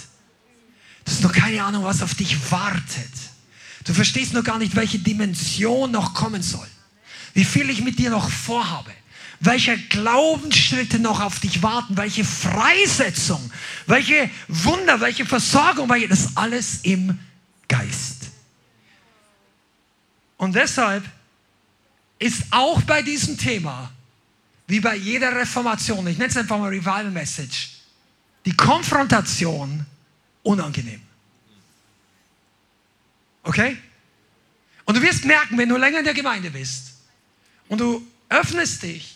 Du 1.05 1.11
hast 1.11 1.22
noch 1.22 1.32
keine 1.32 1.64
Ahnung, 1.64 1.84
was 1.84 2.01
auf 2.01 2.16
dich 2.16 2.51
wartet. 2.51 3.11
Du 3.86 3.93
verstehst 3.93 4.34
noch 4.34 4.43
gar 4.43 4.57
nicht, 4.57 4.76
welche 4.76 4.99
Dimension 4.99 5.91
noch 5.91 6.14
kommen 6.14 6.41
soll. 6.41 6.68
Wie 7.34 7.45
viel 7.45 7.70
ich 7.70 7.82
mit 7.82 7.99
dir 7.99 8.09
noch 8.09 8.30
vorhabe. 8.30 8.91
Welche 9.44 9.78
Glaubensschritte 9.78 11.00
noch 11.00 11.20
auf 11.20 11.41
dich 11.41 11.62
warten. 11.62 11.98
Welche 11.98 12.24
Freisetzung. 12.24 13.52
Welche 13.88 14.30
Wunder, 14.48 15.02
welche 15.02 15.26
Versorgung. 15.26 15.89
Welche, 15.89 16.08
das 16.08 16.38
alles 16.38 16.80
im 16.84 17.20
Geist. 17.68 18.30
Und 20.38 20.56
deshalb 20.56 21.04
ist 22.20 22.44
auch 22.52 22.82
bei 22.84 23.02
diesem 23.02 23.38
Thema, 23.38 23.91
wie 24.68 24.80
bei 24.80 24.96
jeder 24.96 25.36
Reformation, 25.36 26.08
ich 26.08 26.18
nenne 26.18 26.30
es 26.30 26.38
einfach 26.38 26.58
mal 26.58 26.70
Revival 26.70 27.12
Message, 27.12 27.72
die 28.46 28.56
Konfrontation 28.56 29.86
unangenehm. 30.41 31.02
Okay? 33.44 33.78
Und 34.86 34.96
du 34.96 35.02
wirst 35.02 35.26
merken, 35.26 35.58
wenn 35.58 35.68
du 35.68 35.76
länger 35.76 36.00
in 36.00 36.06
der 36.06 36.14
Gemeinde 36.14 36.50
bist 36.50 36.94
und 37.68 37.82
du 37.82 38.06
öffnest 38.30 38.84
dich, 38.84 39.12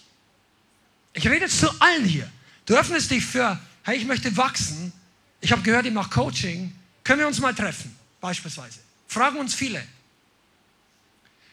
ich 1.18 1.28
rede 1.28 1.46
jetzt 1.46 1.60
zu 1.60 1.70
allen 1.82 2.06
hier, 2.06 2.30
du 2.66 2.76
öffnest 2.76 3.12
dich 3.12 3.26
für, 3.26 3.60
hey, 3.84 3.98
ich 3.98 4.06
möchte 4.06 4.36
wachsen, 4.38 4.94
ich 5.42 5.52
habe 5.52 5.62
gehört, 5.62 5.86
ihr 5.86 5.92
macht 5.92 6.12
Coaching, 6.12 6.74
können 7.04 7.20
wir 7.20 7.28
uns 7.28 7.40
mal 7.40 7.54
treffen, 7.54 7.96
beispielsweise. 8.22 8.80
Fragen 9.08 9.38
uns 9.38 9.54
viele 9.54 9.84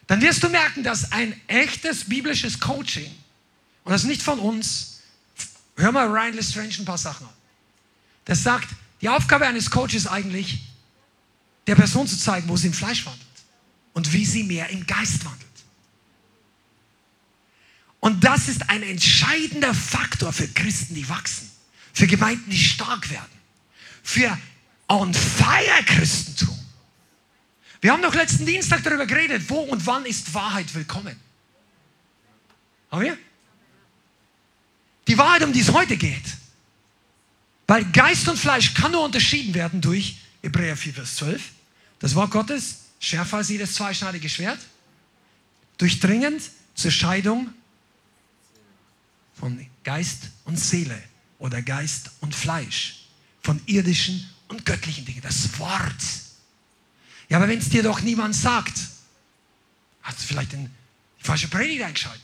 dann 0.07 0.21
wirst 0.21 0.43
du 0.43 0.49
merken, 0.49 0.83
dass 0.83 1.13
ein 1.13 1.39
echtes 1.47 2.05
biblisches 2.05 2.61
Coaching, 2.61 3.11
und 3.85 3.93
das 3.93 4.03
ist 4.03 4.09
nicht 4.09 4.23
von 4.23 4.39
uns, 4.39 5.01
hör 5.77 5.93
mal 5.93 6.07
Ryan 6.07 6.35
Lestrange 6.35 6.75
ein 6.79 6.85
paar 6.85 6.99
Sachen 6.99 7.27
an. 7.27 7.33
Das 8.25 8.43
sagt, 8.43 8.69
die 9.01 9.09
Aufgabe 9.09 9.47
eines 9.47 9.71
Coaches 9.71 9.95
ist 9.95 10.07
eigentlich, 10.07 10.61
der 11.67 11.75
Person 11.75 12.07
zu 12.07 12.19
zeigen, 12.19 12.49
wo 12.49 12.57
sie 12.57 12.67
im 12.69 12.73
Fleisch 12.73 13.05
wandelt 13.07 13.23
und 13.95 14.13
wie 14.13 14.25
sie 14.25 14.45
mehr 14.45 14.69
im 14.69 14.87
Geist 14.87 15.25
wandelt. 15.25 15.45
Und 18.05 18.23
das 18.23 18.49
ist 18.49 18.69
ein 18.69 18.83
entscheidender 18.83 19.73
Faktor 19.73 20.31
für 20.31 20.47
Christen, 20.47 20.95
die 20.95 21.09
wachsen, 21.09 21.51
für 21.95 22.07
Gemeinden, 22.07 22.51
die 22.51 22.59
stark 22.59 23.09
werden, 23.09 23.33
für 24.03 24.39
on 24.89 25.15
fire 25.15 25.83
Christentum. 25.87 26.55
Wir 27.81 27.93
haben 27.93 28.03
doch 28.03 28.15
letzten 28.15 28.45
Dienstag 28.45 28.83
darüber 28.83 29.07
geredet, 29.07 29.49
wo 29.49 29.61
und 29.61 29.87
wann 29.87 30.05
ist 30.05 30.35
Wahrheit 30.35 30.75
willkommen. 30.75 31.17
Haben 32.91 33.05
wir? 33.05 33.19
Die 35.09 35.17
Wahrheit, 35.17 35.43
um 35.43 35.55
die 35.55 35.61
es 35.61 35.73
heute 35.73 35.97
geht. 35.97 36.27
Weil 37.67 37.87
Geist 37.87 38.29
und 38.29 38.39
Fleisch 38.39 38.75
kann 38.75 38.93
nur 38.93 39.03
unterschieden 39.03 39.55
werden 39.55 39.81
durch 39.81 40.19
Hebräer 40.43 40.77
4, 40.77 40.93
Vers 40.93 41.17
12. 41.17 41.43
Das 42.01 42.15
Wort 42.15 42.33
Gottes, 42.33 42.81
schärfer 43.01 43.39
als 43.39 43.49
jedes 43.49 43.73
zweischneidige 43.77 44.29
Schwert, 44.29 44.61
durchdringend 45.79 46.43
zur 46.75 46.91
Scheidung 46.91 47.51
von 49.35 49.67
Geist 49.83 50.31
und 50.45 50.59
Seele 50.59 51.01
oder 51.39 51.63
Geist 51.63 52.11
und 52.21 52.35
Fleisch, 52.35 53.07
von 53.43 53.61
irdischen 53.67 54.29
und 54.49 54.65
göttlichen 54.65 55.05
Dingen. 55.05 55.23
Das 55.23 55.59
Wort 55.59 56.03
ja, 57.29 57.39
aber 57.39 57.49
wenn 57.49 57.59
es 57.59 57.69
dir 57.69 57.83
doch 57.83 58.01
niemand 58.01 58.35
sagt, 58.35 58.79
hast 60.03 60.21
du 60.21 60.25
vielleicht 60.25 60.53
die 60.53 60.69
falsche 61.19 61.49
Predigt 61.49 61.83
eingeschaltet. 61.83 62.23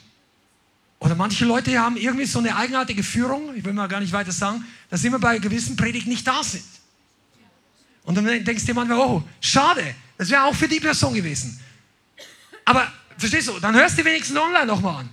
Oder 0.98 1.14
manche 1.14 1.46
Leute 1.46 1.78
haben 1.78 1.96
irgendwie 1.96 2.26
so 2.26 2.40
eine 2.40 2.54
eigenartige 2.54 3.02
Führung, 3.02 3.54
ich 3.56 3.64
will 3.64 3.72
mal 3.72 3.88
gar 3.88 4.00
nicht 4.00 4.12
weiter 4.12 4.32
sagen, 4.32 4.64
dass 4.90 5.00
sie 5.00 5.06
immer 5.06 5.18
bei 5.18 5.38
gewissen 5.38 5.76
Predigten 5.76 6.10
nicht 6.10 6.26
da 6.26 6.42
sind. 6.44 6.64
Und 8.04 8.14
dann 8.16 8.24
denkst 8.26 8.62
du 8.62 8.66
dir 8.66 8.74
manchmal, 8.74 8.98
oh, 8.98 9.22
schade, 9.40 9.94
das 10.18 10.28
wäre 10.28 10.44
auch 10.44 10.54
für 10.54 10.68
die 10.68 10.80
Person 10.80 11.14
gewesen. 11.14 11.58
Aber 12.66 12.92
verstehst 13.16 13.48
du, 13.48 13.58
dann 13.58 13.74
hörst 13.74 13.98
du 13.98 14.04
wenigstens 14.04 14.36
online 14.36 14.66
nochmal 14.66 15.00
an. 15.00 15.10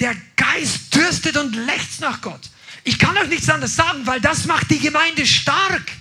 Der 0.00 0.14
Geist 0.36 0.94
dürstet 0.94 1.36
und 1.36 1.54
lechzt 1.54 2.00
nach 2.00 2.20
Gott. 2.20 2.50
Ich 2.82 2.98
kann 2.98 3.16
euch 3.16 3.28
nichts 3.28 3.48
anderes 3.48 3.76
sagen, 3.76 4.06
weil 4.06 4.20
das 4.20 4.46
macht 4.46 4.70
die 4.70 4.78
Gemeinde 4.78 5.26
stark. 5.26 5.92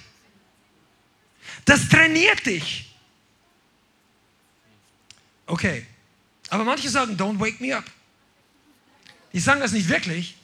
Das 1.65 1.87
trainiert 1.87 2.45
dich. 2.45 2.93
Okay. 5.45 5.85
Aber 6.49 6.65
manche 6.65 6.89
sagen, 6.89 7.17
don't 7.17 7.39
wake 7.39 7.59
me 7.59 7.75
up. 7.75 7.85
Die 9.33 9.39
sagen 9.39 9.59
das 9.59 9.71
nicht 9.71 9.89
wirklich, 9.89 10.35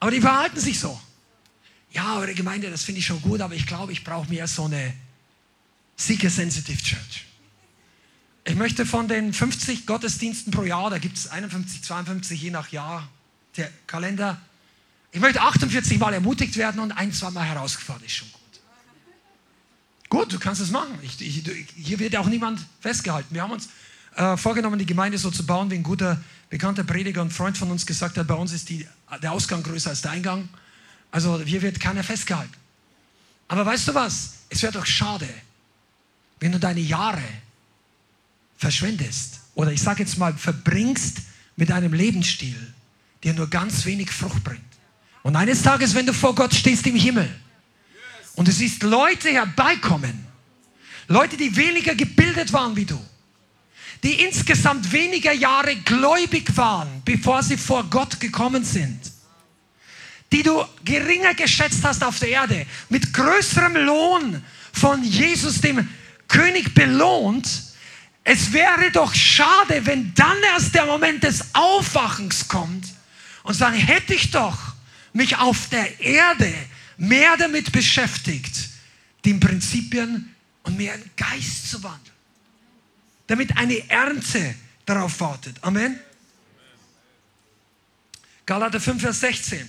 aber 0.00 0.10
die 0.10 0.20
verhalten 0.20 0.58
sich 0.58 0.80
so. 0.80 0.98
Ja, 1.92 2.16
eure 2.16 2.34
Gemeinde, 2.34 2.70
das 2.70 2.84
finde 2.84 3.00
ich 3.00 3.06
schon 3.06 3.20
gut, 3.20 3.40
aber 3.40 3.54
ich 3.54 3.66
glaube, 3.66 3.92
ich 3.92 4.04
brauche 4.04 4.28
mehr 4.28 4.46
so 4.46 4.64
eine 4.64 4.94
Seeker-Sensitive 5.96 6.82
Church. 6.82 7.27
Ich 8.48 8.54
möchte 8.54 8.86
von 8.86 9.08
den 9.08 9.34
50 9.34 9.84
Gottesdiensten 9.84 10.50
pro 10.50 10.62
Jahr, 10.62 10.88
da 10.88 10.96
gibt 10.96 11.18
es 11.18 11.28
51, 11.28 11.82
52, 11.82 12.40
je 12.40 12.50
nach 12.50 12.70
Jahr, 12.70 13.06
der 13.58 13.70
Kalender, 13.86 14.40
ich 15.12 15.20
möchte 15.20 15.42
48 15.42 15.98
Mal 15.98 16.14
ermutigt 16.14 16.56
werden 16.56 16.80
und 16.80 16.92
ein, 16.92 17.12
zwei 17.12 17.30
Mal 17.30 17.44
herausgefordert, 17.44 18.06
ist 18.06 18.14
schon 18.14 18.32
gut. 18.32 18.40
Gut, 20.08 20.32
du 20.32 20.38
kannst 20.38 20.62
es 20.62 20.70
machen. 20.70 20.98
Ich, 21.02 21.20
ich, 21.20 21.44
hier 21.76 21.98
wird 21.98 22.16
auch 22.16 22.26
niemand 22.26 22.64
festgehalten. 22.80 23.34
Wir 23.34 23.42
haben 23.42 23.50
uns 23.50 23.68
äh, 24.16 24.38
vorgenommen, 24.38 24.78
die 24.78 24.86
Gemeinde 24.86 25.18
so 25.18 25.30
zu 25.30 25.44
bauen, 25.44 25.70
wie 25.70 25.74
ein 25.74 25.82
guter, 25.82 26.18
bekannter 26.48 26.84
Prediger 26.84 27.20
und 27.20 27.34
Freund 27.34 27.58
von 27.58 27.70
uns 27.70 27.84
gesagt 27.84 28.16
hat, 28.16 28.26
bei 28.26 28.34
uns 28.34 28.54
ist 28.54 28.70
die, 28.70 28.88
der 29.22 29.32
Ausgang 29.32 29.62
größer 29.62 29.90
als 29.90 30.00
der 30.00 30.12
Eingang. 30.12 30.48
Also 31.10 31.38
hier 31.38 31.60
wird 31.60 31.80
keiner 31.80 32.02
festgehalten. 32.02 32.54
Aber 33.46 33.66
weißt 33.66 33.88
du 33.88 33.94
was? 33.94 34.36
Es 34.48 34.62
wäre 34.62 34.72
doch 34.72 34.86
schade, 34.86 35.28
wenn 36.40 36.52
du 36.52 36.58
deine 36.58 36.80
Jahre 36.80 37.22
verschwendest 38.58 39.40
oder 39.54 39.72
ich 39.72 39.80
sage 39.80 40.02
jetzt 40.02 40.18
mal 40.18 40.34
verbringst 40.34 41.18
mit 41.56 41.72
einem 41.72 41.94
Lebensstil, 41.94 42.56
der 43.24 43.32
nur 43.32 43.48
ganz 43.48 43.84
wenig 43.86 44.10
Frucht 44.10 44.44
bringt. 44.44 44.60
Und 45.22 45.36
eines 45.36 45.62
Tages, 45.62 45.94
wenn 45.94 46.06
du 46.06 46.12
vor 46.12 46.34
Gott 46.34 46.54
stehst 46.54 46.86
im 46.86 46.96
Himmel 46.96 47.28
und 48.34 48.46
du 48.46 48.52
siehst 48.52 48.82
Leute 48.82 49.30
herbeikommen, 49.30 50.26
Leute, 51.06 51.36
die 51.36 51.56
weniger 51.56 51.94
gebildet 51.94 52.52
waren 52.52 52.76
wie 52.76 52.84
du, 52.84 53.00
die 54.02 54.22
insgesamt 54.22 54.92
weniger 54.92 55.32
Jahre 55.32 55.74
gläubig 55.76 56.56
waren, 56.56 57.02
bevor 57.04 57.42
sie 57.42 57.56
vor 57.56 57.84
Gott 57.84 58.20
gekommen 58.20 58.64
sind, 58.64 59.00
die 60.30 60.42
du 60.42 60.64
geringer 60.84 61.34
geschätzt 61.34 61.82
hast 61.82 62.04
auf 62.04 62.18
der 62.18 62.28
Erde, 62.28 62.66
mit 62.88 63.12
größerem 63.12 63.76
Lohn 63.76 64.42
von 64.72 65.02
Jesus, 65.02 65.60
dem 65.60 65.88
König, 66.28 66.74
belohnt, 66.74 67.67
es 68.30 68.52
wäre 68.52 68.90
doch 68.92 69.14
schade, 69.14 69.86
wenn 69.86 70.12
dann 70.12 70.36
erst 70.52 70.74
der 70.74 70.84
Moment 70.84 71.24
des 71.24 71.54
Aufwachens 71.54 72.46
kommt 72.46 72.86
und 73.42 73.54
sagen, 73.54 73.78
hätte 73.78 74.12
ich 74.12 74.30
doch 74.30 74.74
mich 75.14 75.38
auf 75.38 75.70
der 75.70 75.98
Erde 75.98 76.52
mehr 76.98 77.38
damit 77.38 77.72
beschäftigt, 77.72 78.68
den 79.24 79.40
Prinzipien 79.40 80.34
und 80.64 80.76
mehr 80.76 80.94
im 80.94 81.04
Geist 81.16 81.70
zu 81.70 81.82
wandeln. 81.82 82.14
Damit 83.28 83.56
eine 83.56 83.88
Ernte 83.88 84.54
darauf 84.84 85.18
wartet. 85.20 85.56
Amen. 85.62 85.98
Galater 88.44 88.78
5, 88.78 89.00
Vers 89.00 89.20
16. 89.20 89.66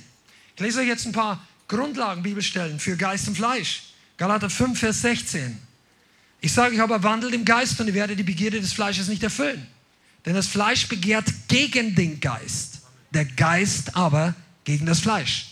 Ich 0.55 0.61
lese 0.61 0.81
euch 0.81 0.87
jetzt 0.87 1.05
ein 1.05 1.13
paar 1.13 1.47
Grundlagen 1.69 2.23
Bibelstellen 2.23 2.77
für 2.77 2.97
Geist 2.97 3.29
und 3.29 3.35
Fleisch. 3.35 3.83
Galater 4.17 4.49
5, 4.49 4.77
Vers 4.77 4.99
16. 4.99 5.68
Ich 6.41 6.53
sage 6.53 6.75
ich 6.75 6.81
aber, 6.81 7.03
wandelt 7.03 7.33
im 7.33 7.45
Geist 7.45 7.79
und 7.79 7.87
ihr 7.87 7.93
werdet 7.93 8.17
die 8.17 8.23
Begierde 8.23 8.61
des 8.61 8.73
Fleisches 8.73 9.07
nicht 9.07 9.23
erfüllen. 9.23 9.67
Denn 10.25 10.35
das 10.35 10.47
Fleisch 10.47 10.87
begehrt 10.87 11.27
gegen 11.47 11.95
den 11.95 12.19
Geist, 12.19 12.79
der 13.13 13.25
Geist 13.25 13.95
aber 13.95 14.35
gegen 14.63 14.85
das 14.85 14.99
Fleisch. 14.99 15.47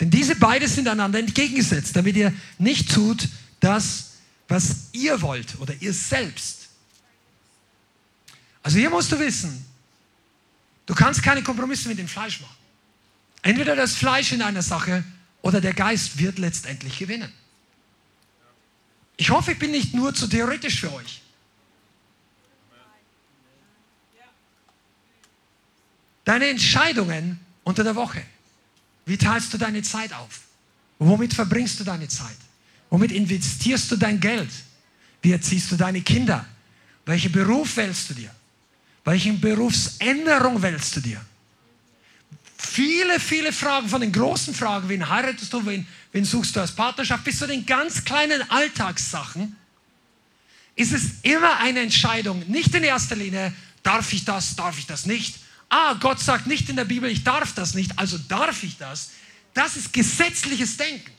Denn 0.00 0.10
diese 0.10 0.34
beide 0.34 0.66
sind 0.66 0.88
einander 0.88 1.18
entgegengesetzt, 1.18 1.94
damit 1.94 2.16
ihr 2.16 2.32
nicht 2.58 2.92
tut 2.92 3.28
das, 3.60 4.12
was 4.48 4.88
ihr 4.92 5.20
wollt 5.22 5.58
oder 5.60 5.74
ihr 5.80 5.92
selbst. 5.92 6.68
Also 8.62 8.78
hier 8.78 8.90
musst 8.90 9.10
du 9.12 9.18
wissen, 9.18 9.64
du 10.86 10.94
kannst 10.94 11.22
keine 11.22 11.42
Kompromisse 11.42 11.88
mit 11.88 11.98
dem 11.98 12.08
Fleisch 12.08 12.40
machen. 12.40 12.56
Entweder 13.42 13.74
das 13.74 13.94
Fleisch 13.94 14.32
in 14.32 14.42
einer 14.42 14.62
Sache 14.62 15.04
oder 15.42 15.60
der 15.60 15.74
Geist 15.74 16.18
wird 16.18 16.38
letztendlich 16.38 16.98
gewinnen. 16.98 17.32
Ich 19.22 19.30
hoffe, 19.30 19.52
ich 19.52 19.58
bin 19.60 19.70
nicht 19.70 19.94
nur 19.94 20.12
zu 20.12 20.26
theoretisch 20.26 20.80
für 20.80 20.92
euch. 20.92 21.22
Deine 26.24 26.48
Entscheidungen 26.48 27.38
unter 27.62 27.84
der 27.84 27.94
Woche. 27.94 28.20
Wie 29.06 29.16
teilst 29.16 29.54
du 29.54 29.58
deine 29.58 29.80
Zeit 29.82 30.12
auf? 30.12 30.40
Womit 30.98 31.34
verbringst 31.34 31.78
du 31.78 31.84
deine 31.84 32.08
Zeit? 32.08 32.36
Womit 32.90 33.12
investierst 33.12 33.92
du 33.92 33.96
dein 33.96 34.18
Geld? 34.18 34.50
Wie 35.20 35.30
erziehst 35.30 35.70
du 35.70 35.76
deine 35.76 36.00
Kinder? 36.00 36.44
Welchen 37.06 37.30
Beruf 37.30 37.76
wählst 37.76 38.10
du 38.10 38.14
dir? 38.14 38.34
Welche 39.04 39.34
Berufsänderung 39.34 40.60
wählst 40.60 40.96
du 40.96 41.00
dir? 41.00 41.24
Viele, 42.56 43.20
viele 43.20 43.52
Fragen 43.52 43.88
von 43.88 44.00
den 44.00 44.10
großen 44.10 44.52
Fragen, 44.52 44.88
wen 44.88 45.08
heiratest 45.08 45.52
du, 45.52 45.64
wen, 45.64 45.86
wen 46.12 46.24
suchst 46.24 46.54
du 46.54 46.60
als 46.60 46.72
Partnerschaft, 46.72 47.24
bis 47.24 47.38
zu 47.38 47.46
den 47.46 47.66
ganz 47.66 48.04
kleinen 48.04 48.48
Alltagssachen, 48.50 49.56
ist 50.76 50.92
es 50.92 51.20
immer 51.22 51.58
eine 51.58 51.80
Entscheidung. 51.80 52.44
Nicht 52.48 52.74
in 52.74 52.84
erster 52.84 53.16
Linie, 53.16 53.52
darf 53.82 54.12
ich 54.12 54.24
das, 54.24 54.54
darf 54.56 54.78
ich 54.78 54.86
das 54.86 55.06
nicht. 55.06 55.36
Ah, 55.68 55.94
Gott 55.94 56.20
sagt 56.20 56.46
nicht 56.46 56.68
in 56.68 56.76
der 56.76 56.84
Bibel, 56.84 57.10
ich 57.10 57.24
darf 57.24 57.54
das 57.54 57.74
nicht, 57.74 57.98
also 57.98 58.18
darf 58.18 58.62
ich 58.62 58.76
das. 58.76 59.10
Das 59.54 59.76
ist 59.76 59.92
gesetzliches 59.92 60.76
Denken. 60.76 61.10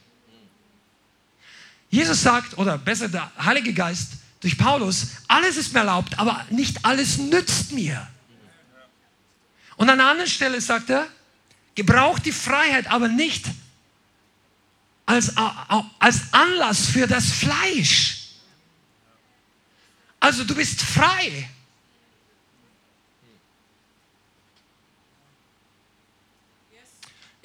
Jesus 1.90 2.22
sagt, 2.22 2.58
oder 2.58 2.78
besser 2.78 3.10
der 3.10 3.32
Heilige 3.44 3.74
Geist 3.74 4.14
durch 4.42 4.58
Paulus, 4.58 5.08
alles 5.28 5.58
ist 5.58 5.74
mir 5.74 5.80
erlaubt, 5.80 6.18
aber 6.18 6.46
nicht 6.50 6.84
alles 6.84 7.18
nützt 7.18 7.72
mir. 7.72 8.08
Und 9.76 9.90
an 9.90 10.00
einer 10.00 10.10
anderen 10.10 10.30
Stelle 10.30 10.60
sagt 10.62 10.90
er, 10.90 11.08
gebraucht 11.76 12.26
die 12.26 12.32
Freiheit 12.32 12.88
aber 12.88 13.08
nicht 13.08 13.46
als, 15.06 15.36
als 16.00 16.22
Anlass 16.32 16.86
für 16.88 17.08
das 17.08 17.32
Fleisch. 17.32 18.20
Also 20.20 20.44
du 20.44 20.56
bist 20.56 20.82
frei. 20.82 21.50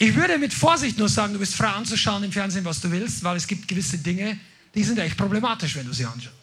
Ich 0.00 0.14
würde 0.14 0.38
mit 0.38 0.54
Vorsicht 0.54 0.96
nur 0.96 1.08
sagen, 1.08 1.32
du 1.32 1.40
bist 1.40 1.56
frei 1.56 1.70
anzuschauen 1.70 2.22
im 2.22 2.30
Fernsehen, 2.30 2.64
was 2.64 2.80
du 2.80 2.90
willst, 2.90 3.24
weil 3.24 3.36
es 3.36 3.48
gibt 3.48 3.66
gewisse 3.66 3.98
Dinge, 3.98 4.38
die 4.74 4.84
sind 4.84 4.98
echt 4.98 5.16
problematisch, 5.16 5.74
wenn 5.74 5.86
du 5.86 5.92
sie 5.92 6.04
anschaust. 6.04 6.36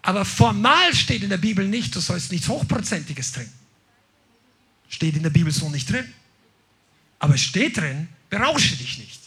Aber 0.00 0.24
formal 0.24 0.94
steht 0.94 1.22
in 1.22 1.28
der 1.28 1.36
Bibel 1.36 1.68
nicht, 1.68 1.94
du 1.94 2.00
sollst 2.00 2.32
nichts 2.32 2.48
Hochprozentiges 2.48 3.32
trinken. 3.32 3.52
Steht 4.88 5.16
in 5.16 5.22
der 5.22 5.30
Bibel 5.30 5.52
so 5.52 5.68
nicht 5.68 5.90
drin. 5.90 6.12
Aber 7.18 7.34
es 7.34 7.42
steht 7.42 7.76
drin, 7.76 8.08
berausche 8.30 8.76
dich 8.76 8.98
nicht. 8.98 9.20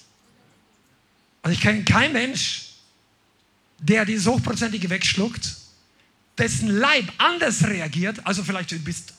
Also 1.41 1.53
ich 1.53 1.61
kenne 1.61 1.83
keinen 1.83 2.13
Mensch, 2.13 2.73
der 3.79 4.05
dieses 4.05 4.27
Hochprozentige 4.27 4.89
wegschluckt, 4.89 5.55
dessen 6.37 6.69
Leib 6.69 7.11
anders 7.17 7.63
reagiert, 7.63 8.25
also 8.25 8.43
vielleicht 8.43 8.71
du 8.71 8.79
bist 8.79 9.13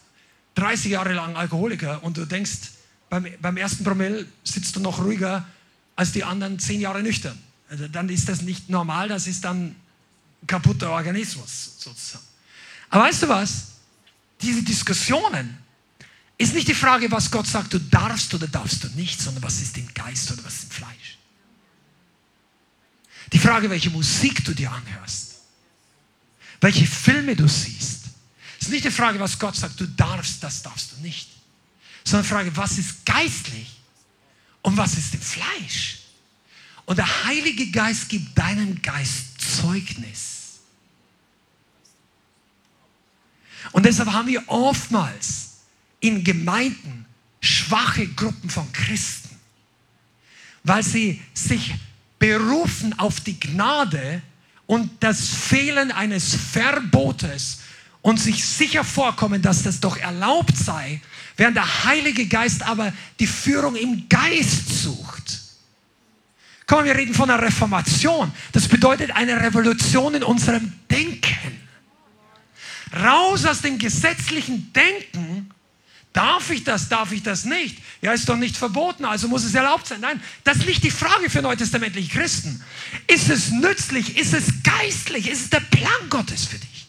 30 0.55 0.91
Jahre 0.93 1.12
lang 1.12 1.37
Alkoholiker 1.37 2.03
und 2.03 2.16
du 2.16 2.25
denkst, 2.25 2.71
beim, 3.09 3.27
beim 3.41 3.57
ersten 3.57 3.85
Promille 3.85 4.27
sitzt 4.45 4.77
du 4.77 4.81
noch 4.81 5.03
ruhiger 5.03 5.47
als 5.97 6.12
die 6.12 6.25
anderen 6.25 6.59
10 6.59 6.81
Jahre 6.81 7.03
nüchtern. 7.03 7.39
Also 7.71 7.89
dann 7.89 8.09
ist 8.09 8.29
das 8.29 8.43
nicht 8.43 8.69
normal, 8.69 9.09
das 9.09 9.27
ist 9.27 9.45
dann 9.45 9.69
ein 10.43 10.47
kaputter 10.47 10.91
Organismus 10.91 11.77
sozusagen. 11.79 12.25
Aber 12.91 13.05
weißt 13.05 13.23
du 13.23 13.29
was? 13.29 13.69
Diese 14.41 14.62
Diskussionen 14.62 15.59
ist 16.39 16.55
nicht 16.55 16.68
die 16.68 16.74
Frage, 16.74 17.11
was 17.11 17.30
Gott 17.30 17.49
sagt, 17.49 17.74
du 17.74 17.80
darfst 17.80 18.32
oder 18.32 18.47
darfst 18.47 18.84
du 18.84 18.89
nicht, 18.91 19.20
sondern 19.20 19.43
was 19.43 19.61
ist 19.61 19.76
im 19.76 19.93
Geist 19.93 20.30
oder 20.30 20.45
was 20.45 20.55
ist 20.55 20.64
im 20.64 20.70
Fleisch. 20.70 21.18
Die 23.32 23.41
Frage, 23.41 23.68
welche 23.68 23.91
Musik 23.91 24.45
du 24.45 24.55
dir 24.55 24.70
anhörst, 24.70 25.34
welche 26.61 26.86
Filme 26.86 27.34
du 27.34 27.49
siehst, 27.49 28.05
ist 28.61 28.70
nicht 28.70 28.84
die 28.84 28.91
Frage, 28.91 29.18
was 29.18 29.39
Gott 29.39 29.57
sagt, 29.57 29.80
du 29.80 29.86
darfst, 29.86 30.43
das 30.43 30.62
darfst 30.62 30.93
du 30.93 31.03
nicht. 31.03 31.28
Sondern 32.05 32.22
die 32.22 32.28
Frage, 32.28 32.57
was 32.57 32.78
ist 32.78 33.05
geistlich 33.05 33.76
und 34.62 34.76
was 34.76 34.97
ist 34.97 35.14
im 35.14 35.20
Fleisch? 35.20 35.99
Und 36.86 36.97
der 36.97 37.24
Heilige 37.24 37.70
Geist 37.70 38.09
gibt 38.09 38.39
deinem 38.39 38.80
Geist 38.80 39.41
Zeugnis. 39.61 40.61
Und 43.72 43.84
deshalb 43.84 44.11
haben 44.11 44.28
wir 44.28 44.49
oftmals 44.49 45.47
in 46.01 46.24
Gemeinden 46.24 47.07
schwache 47.40 48.07
Gruppen 48.09 48.51
von 48.51 48.70
Christen, 48.72 49.30
weil 50.64 50.82
sie 50.82 51.22
sich 51.34 51.74
berufen 52.18 52.99
auf 52.99 53.20
die 53.20 53.38
Gnade 53.38 54.22
und 54.66 54.90
das 55.01 55.28
Fehlen 55.28 55.92
eines 55.92 56.34
Verbotes 56.34 57.61
und 58.03 58.18
sich 58.18 58.44
sicher 58.44 58.84
vorkommen, 58.84 59.42
dass 59.42 59.62
das 59.62 59.80
doch 59.80 59.96
erlaubt 59.96 60.57
sei, 60.57 61.01
während 61.36 61.57
der 61.57 61.84
Heilige 61.84 62.26
Geist 62.26 62.62
aber 62.62 62.92
die 63.18 63.26
Führung 63.26 63.76
im 63.76 64.09
Geist 64.09 64.82
sucht. 64.82 65.40
Komm, 66.66 66.84
wir 66.84 66.94
reden 66.94 67.14
von 67.14 67.30
einer 67.30 67.42
Reformation. 67.42 68.30
Das 68.53 68.68
bedeutet 68.68 69.11
eine 69.12 69.40
Revolution 69.40 70.14
in 70.14 70.22
unserem 70.22 70.72
Denken. 70.90 71.61
Raus 73.03 73.46
aus 73.46 73.62
dem 73.62 73.78
gesetzlichen 73.78 74.70
Denken. 74.72 75.51
Darf 76.13 76.51
ich 76.51 76.65
das, 76.65 76.89
darf 76.89 77.13
ich 77.13 77.23
das 77.23 77.45
nicht? 77.45 77.79
Ja, 78.01 78.13
ist 78.13 78.29
doch 78.29 78.37
nicht 78.37 78.57
verboten, 78.57 79.05
also 79.05 79.29
muss 79.29 79.45
es 79.45 79.55
erlaubt 79.55 79.87
sein. 79.87 80.01
Nein, 80.01 80.23
das 80.45 80.59
ist 80.59 80.67
nicht 80.67 80.83
die 80.83 80.91
Frage 80.91 81.31
für 81.31 81.43
neutestamentliche 81.43 82.11
Christen. 82.19 82.65
Ist 83.07 83.29
es 83.29 83.51
nützlich? 83.51 84.17
Ist 84.17 84.33
es 84.33 84.63
geistlich? 84.63 85.29
Ist 85.29 85.43
es 85.43 85.51
der 85.51 85.61
Plan 85.61 86.09
Gottes 86.09 86.47
für 86.47 86.59
dich? 86.59 86.87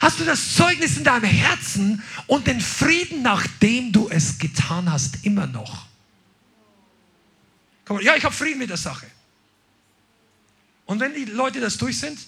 Hast 0.00 0.18
du 0.18 0.24
das 0.24 0.54
Zeugnis 0.54 0.96
in 0.96 1.04
deinem 1.04 1.24
Herzen 1.24 2.02
und 2.26 2.46
den 2.46 2.60
Frieden, 2.60 3.22
nachdem 3.22 3.92
du 3.92 4.08
es 4.08 4.38
getan 4.38 4.90
hast, 4.90 5.24
immer 5.24 5.46
noch? 5.46 5.86
Ja, 8.00 8.16
ich 8.16 8.24
habe 8.24 8.34
Frieden 8.34 8.58
mit 8.58 8.70
der 8.70 8.76
Sache. 8.76 9.06
Und 10.86 10.98
wenn 10.98 11.14
die 11.14 11.24
Leute 11.24 11.60
das 11.60 11.78
durch 11.78 11.98
sind, 11.98 12.18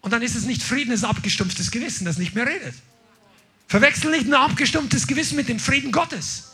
und 0.00 0.12
dann 0.12 0.22
ist 0.22 0.36
es 0.36 0.44
nicht 0.44 0.62
Frieden, 0.62 0.92
es 0.92 1.00
ist 1.00 1.04
abgestumpftes 1.04 1.70
Gewissen, 1.70 2.04
das 2.04 2.18
nicht 2.18 2.34
mehr 2.34 2.46
redet. 2.46 2.74
Verwechsel 3.66 4.10
nicht 4.10 4.26
ein 4.26 4.34
abgestumpftes 4.34 5.06
Gewissen 5.06 5.36
mit 5.36 5.48
dem 5.48 5.58
Frieden 5.58 5.92
Gottes. 5.92 6.44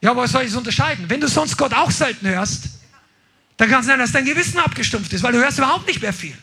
Ja, 0.00 0.10
aber 0.10 0.22
was 0.22 0.32
soll 0.32 0.42
ich 0.42 0.48
es 0.48 0.56
unterscheiden? 0.56 1.08
Wenn 1.08 1.20
du 1.20 1.28
sonst 1.28 1.56
Gott 1.56 1.72
auch 1.72 1.90
selten 1.90 2.26
hörst, 2.28 2.64
dann 3.56 3.70
kann 3.70 3.80
es 3.80 3.86
sein, 3.86 3.98
dass 3.98 4.12
dein 4.12 4.24
Gewissen 4.24 4.58
abgestumpft 4.58 5.12
ist, 5.12 5.22
weil 5.22 5.32
du 5.32 5.38
hörst 5.38 5.58
überhaupt 5.58 5.86
nicht 5.86 6.02
mehr 6.02 6.12
viel. 6.12 6.36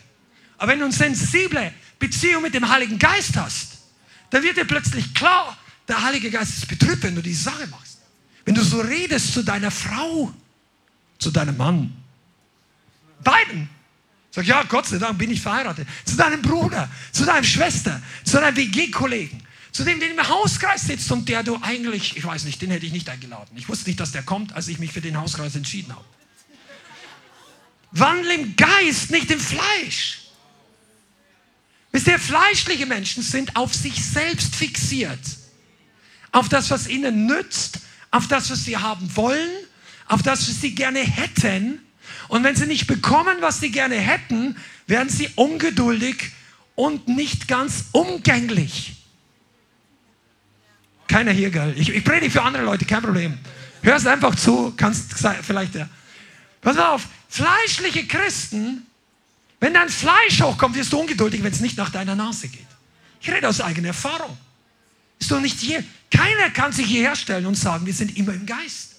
Aber 0.56 0.72
wenn 0.72 0.78
du 0.78 0.86
eine 0.86 0.94
sensible 0.94 1.72
Beziehung 1.98 2.42
mit 2.42 2.54
dem 2.54 2.68
Heiligen 2.68 2.98
Geist 2.98 3.36
hast, 3.36 3.78
dann 4.30 4.42
wird 4.42 4.56
dir 4.56 4.64
plötzlich 4.64 5.12
klar, 5.14 5.56
der 5.88 6.02
Heilige 6.02 6.30
Geist 6.30 6.56
ist 6.56 6.68
betrübt, 6.68 7.02
wenn 7.02 7.14
du 7.14 7.22
die 7.22 7.34
Sache 7.34 7.66
machst. 7.66 7.98
Wenn 8.44 8.54
du 8.54 8.62
so 8.62 8.80
redest 8.80 9.34
zu 9.34 9.42
deiner 9.42 9.70
Frau, 9.70 10.32
zu 11.18 11.30
deinem 11.30 11.56
Mann, 11.56 11.92
beiden. 13.22 13.68
Sag, 14.34 14.46
ja, 14.46 14.62
Gott 14.62 14.86
sei 14.86 14.98
Dank 14.98 15.18
bin 15.18 15.30
ich 15.30 15.42
verheiratet. 15.42 15.86
Zu 16.06 16.16
deinem 16.16 16.40
Bruder, 16.40 16.88
zu 17.12 17.24
deiner 17.24 17.44
Schwester, 17.44 18.00
zu 18.24 18.40
deinem 18.40 18.56
WG-Kollegen, 18.56 19.42
zu 19.72 19.84
dem, 19.84 20.00
der 20.00 20.10
im 20.10 20.28
Hauskreis 20.28 20.86
sitzt 20.86 21.12
und 21.12 21.28
der 21.28 21.42
du 21.42 21.58
eigentlich, 21.60 22.16
ich 22.16 22.24
weiß 22.24 22.44
nicht, 22.44 22.60
den 22.62 22.70
hätte 22.70 22.86
ich 22.86 22.92
nicht 22.92 23.08
eingeladen. 23.10 23.54
Ich 23.56 23.68
wusste 23.68 23.90
nicht, 23.90 24.00
dass 24.00 24.12
der 24.12 24.22
kommt, 24.22 24.54
als 24.54 24.68
ich 24.68 24.78
mich 24.78 24.92
für 24.92 25.02
den 25.02 25.18
Hauskreis 25.18 25.54
entschieden 25.54 25.94
habe. 25.94 26.04
Wandel 27.90 28.30
im 28.32 28.56
Geist, 28.56 29.10
nicht 29.10 29.30
im 29.30 29.38
Fleisch. 29.38 30.22
Wisst 31.90 32.06
ihr, 32.06 32.18
fleischliche 32.18 32.86
Menschen 32.86 33.22
sind 33.22 33.54
auf 33.54 33.74
sich 33.74 34.02
selbst 34.02 34.56
fixiert. 34.56 35.20
Auf 36.30 36.48
das, 36.48 36.70
was 36.70 36.88
ihnen 36.88 37.26
nützt, 37.26 37.80
auf 38.10 38.28
das, 38.28 38.50
was 38.50 38.64
sie 38.64 38.78
haben 38.78 39.14
wollen, 39.14 39.50
auf 40.06 40.22
das, 40.22 40.48
was 40.48 40.58
sie 40.58 40.74
gerne 40.74 41.00
hätten. 41.00 41.80
Und 42.32 42.44
wenn 42.44 42.56
sie 42.56 42.64
nicht 42.64 42.86
bekommen, 42.86 43.36
was 43.42 43.60
sie 43.60 43.70
gerne 43.70 43.96
hätten, 43.96 44.56
werden 44.86 45.10
sie 45.10 45.28
ungeduldig 45.34 46.30
und 46.74 47.06
nicht 47.06 47.46
ganz 47.46 47.90
umgänglich. 47.92 48.94
Keiner 51.08 51.32
hier, 51.32 51.50
gell? 51.50 51.74
Ich, 51.76 51.90
ich 51.90 52.02
predige 52.02 52.30
für 52.30 52.40
andere 52.40 52.64
Leute, 52.64 52.86
kein 52.86 53.02
Problem. 53.02 53.38
Hörst 53.82 54.06
einfach 54.06 54.34
zu, 54.34 54.72
kannst 54.78 55.12
vielleicht 55.42 55.74
ja. 55.74 55.86
Pass 56.62 56.78
auf, 56.78 57.06
fleischliche 57.28 58.06
Christen, 58.06 58.86
wenn 59.60 59.74
dein 59.74 59.90
Fleisch 59.90 60.40
hochkommt, 60.40 60.74
wirst 60.74 60.90
du 60.90 61.00
ungeduldig, 61.00 61.42
wenn 61.42 61.52
es 61.52 61.60
nicht 61.60 61.76
nach 61.76 61.90
deiner 61.90 62.14
Nase 62.14 62.48
geht. 62.48 62.66
Ich 63.20 63.30
rede 63.30 63.46
aus 63.46 63.60
eigener 63.60 63.88
Erfahrung. 63.88 64.38
Ist 65.18 65.30
doch 65.30 65.40
nicht 65.40 65.60
hier. 65.60 65.84
Keiner 66.10 66.48
kann 66.48 66.72
sich 66.72 66.86
hierher 66.86 67.14
stellen 67.14 67.44
und 67.44 67.56
sagen, 67.56 67.84
wir 67.84 67.92
sind 67.92 68.16
immer 68.16 68.32
im 68.32 68.46
Geist. 68.46 68.91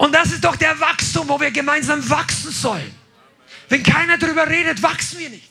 Und 0.00 0.14
das 0.14 0.32
ist 0.32 0.42
doch 0.42 0.56
der 0.56 0.80
Wachstum, 0.80 1.28
wo 1.28 1.38
wir 1.38 1.50
gemeinsam 1.50 2.08
wachsen 2.08 2.50
sollen. 2.50 2.90
Wenn 3.68 3.82
keiner 3.82 4.16
darüber 4.16 4.48
redet, 4.48 4.82
wachsen 4.82 5.18
wir 5.18 5.28
nicht. 5.28 5.50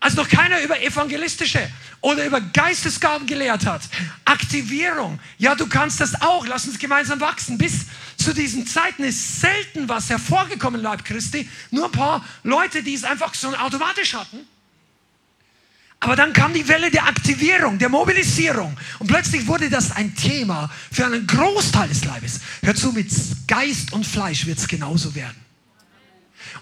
Als 0.00 0.14
noch 0.14 0.26
keiner 0.26 0.62
über 0.62 0.80
evangelistische 0.80 1.68
oder 2.00 2.24
über 2.24 2.40
Geistesgaben 2.40 3.26
gelehrt 3.26 3.66
hat. 3.66 3.82
Aktivierung. 4.24 5.20
Ja, 5.36 5.54
du 5.54 5.66
kannst 5.66 6.00
das 6.00 6.18
auch. 6.22 6.46
Lass 6.46 6.66
uns 6.66 6.78
gemeinsam 6.78 7.20
wachsen. 7.20 7.58
Bis 7.58 7.84
zu 8.16 8.32
diesen 8.32 8.66
Zeiten 8.66 9.04
ist 9.04 9.38
selten 9.42 9.86
was 9.86 10.08
hervorgekommen, 10.08 10.80
Leib 10.80 11.04
Christi. 11.04 11.46
Nur 11.70 11.84
ein 11.84 11.92
paar 11.92 12.24
Leute, 12.42 12.82
die 12.82 12.94
es 12.94 13.04
einfach 13.04 13.34
so 13.34 13.54
automatisch 13.54 14.14
hatten. 14.14 14.48
Aber 16.00 16.14
dann 16.14 16.32
kam 16.32 16.52
die 16.52 16.68
Welle 16.68 16.90
der 16.90 17.06
Aktivierung, 17.06 17.78
der 17.78 17.88
Mobilisierung. 17.88 18.76
Und 18.98 19.06
plötzlich 19.06 19.46
wurde 19.46 19.70
das 19.70 19.92
ein 19.92 20.14
Thema 20.14 20.70
für 20.92 21.06
einen 21.06 21.26
Großteil 21.26 21.88
des 21.88 22.04
Leibes. 22.04 22.40
Hör 22.62 22.74
zu, 22.74 22.92
mit 22.92 23.10
Geist 23.46 23.92
und 23.92 24.06
Fleisch 24.06 24.46
wird 24.46 24.58
es 24.58 24.68
genauso 24.68 25.14
werden. 25.14 25.36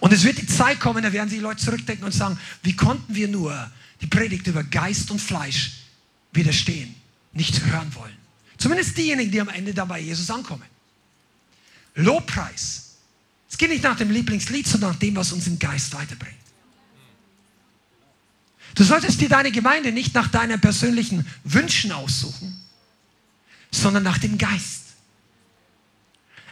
Und 0.01 0.12
es 0.12 0.24
wird 0.24 0.39
die 0.39 0.47
Zeit 0.47 0.80
kommen, 0.80 1.03
da 1.03 1.12
werden 1.12 1.28
sich 1.28 1.41
Leute 1.41 1.62
zurückdenken 1.62 2.05
und 2.05 2.12
sagen, 2.12 2.39
wie 2.62 2.76
konnten 2.76 3.14
wir 3.14 3.28
nur 3.28 3.70
die 4.01 4.07
Predigt 4.07 4.47
über 4.47 4.62
Geist 4.62 5.11
und 5.11 5.20
Fleisch 5.20 5.72
widerstehen, 6.32 6.95
nicht 7.32 7.64
hören 7.64 7.95
wollen. 7.95 8.16
Zumindest 8.59 8.97
diejenigen, 8.97 9.30
die 9.30 9.41
am 9.41 9.49
Ende 9.49 9.74
dann 9.74 9.89
bei 9.89 10.01
Jesus 10.01 10.30
ankommen. 10.30 10.64
Lobpreis. 11.95 12.97
Es 13.49 13.59
geht 13.59 13.70
nicht 13.70 13.85
nach 13.85 13.97
dem 13.97 14.11
Lieblingslied, 14.11 14.66
sondern 14.66 14.93
nach 14.93 14.99
dem, 14.99 15.16
was 15.16 15.32
uns 15.32 15.47
im 15.47 15.59
Geist 15.59 15.95
weiterbringt. 15.95 16.43
Du 18.75 18.83
solltest 18.83 19.20
dir 19.20 19.29
deine 19.29 19.53
Gemeinde 19.53 19.93
nicht 19.93 20.14
nach 20.14 20.29
deinen 20.29 20.61
persönlichen 20.61 21.27
Wünschen 21.45 21.93
aussuchen, 21.93 22.61
sondern 23.70 24.03
nach 24.03 24.18
dem 24.18 24.37
Geist. 24.39 24.83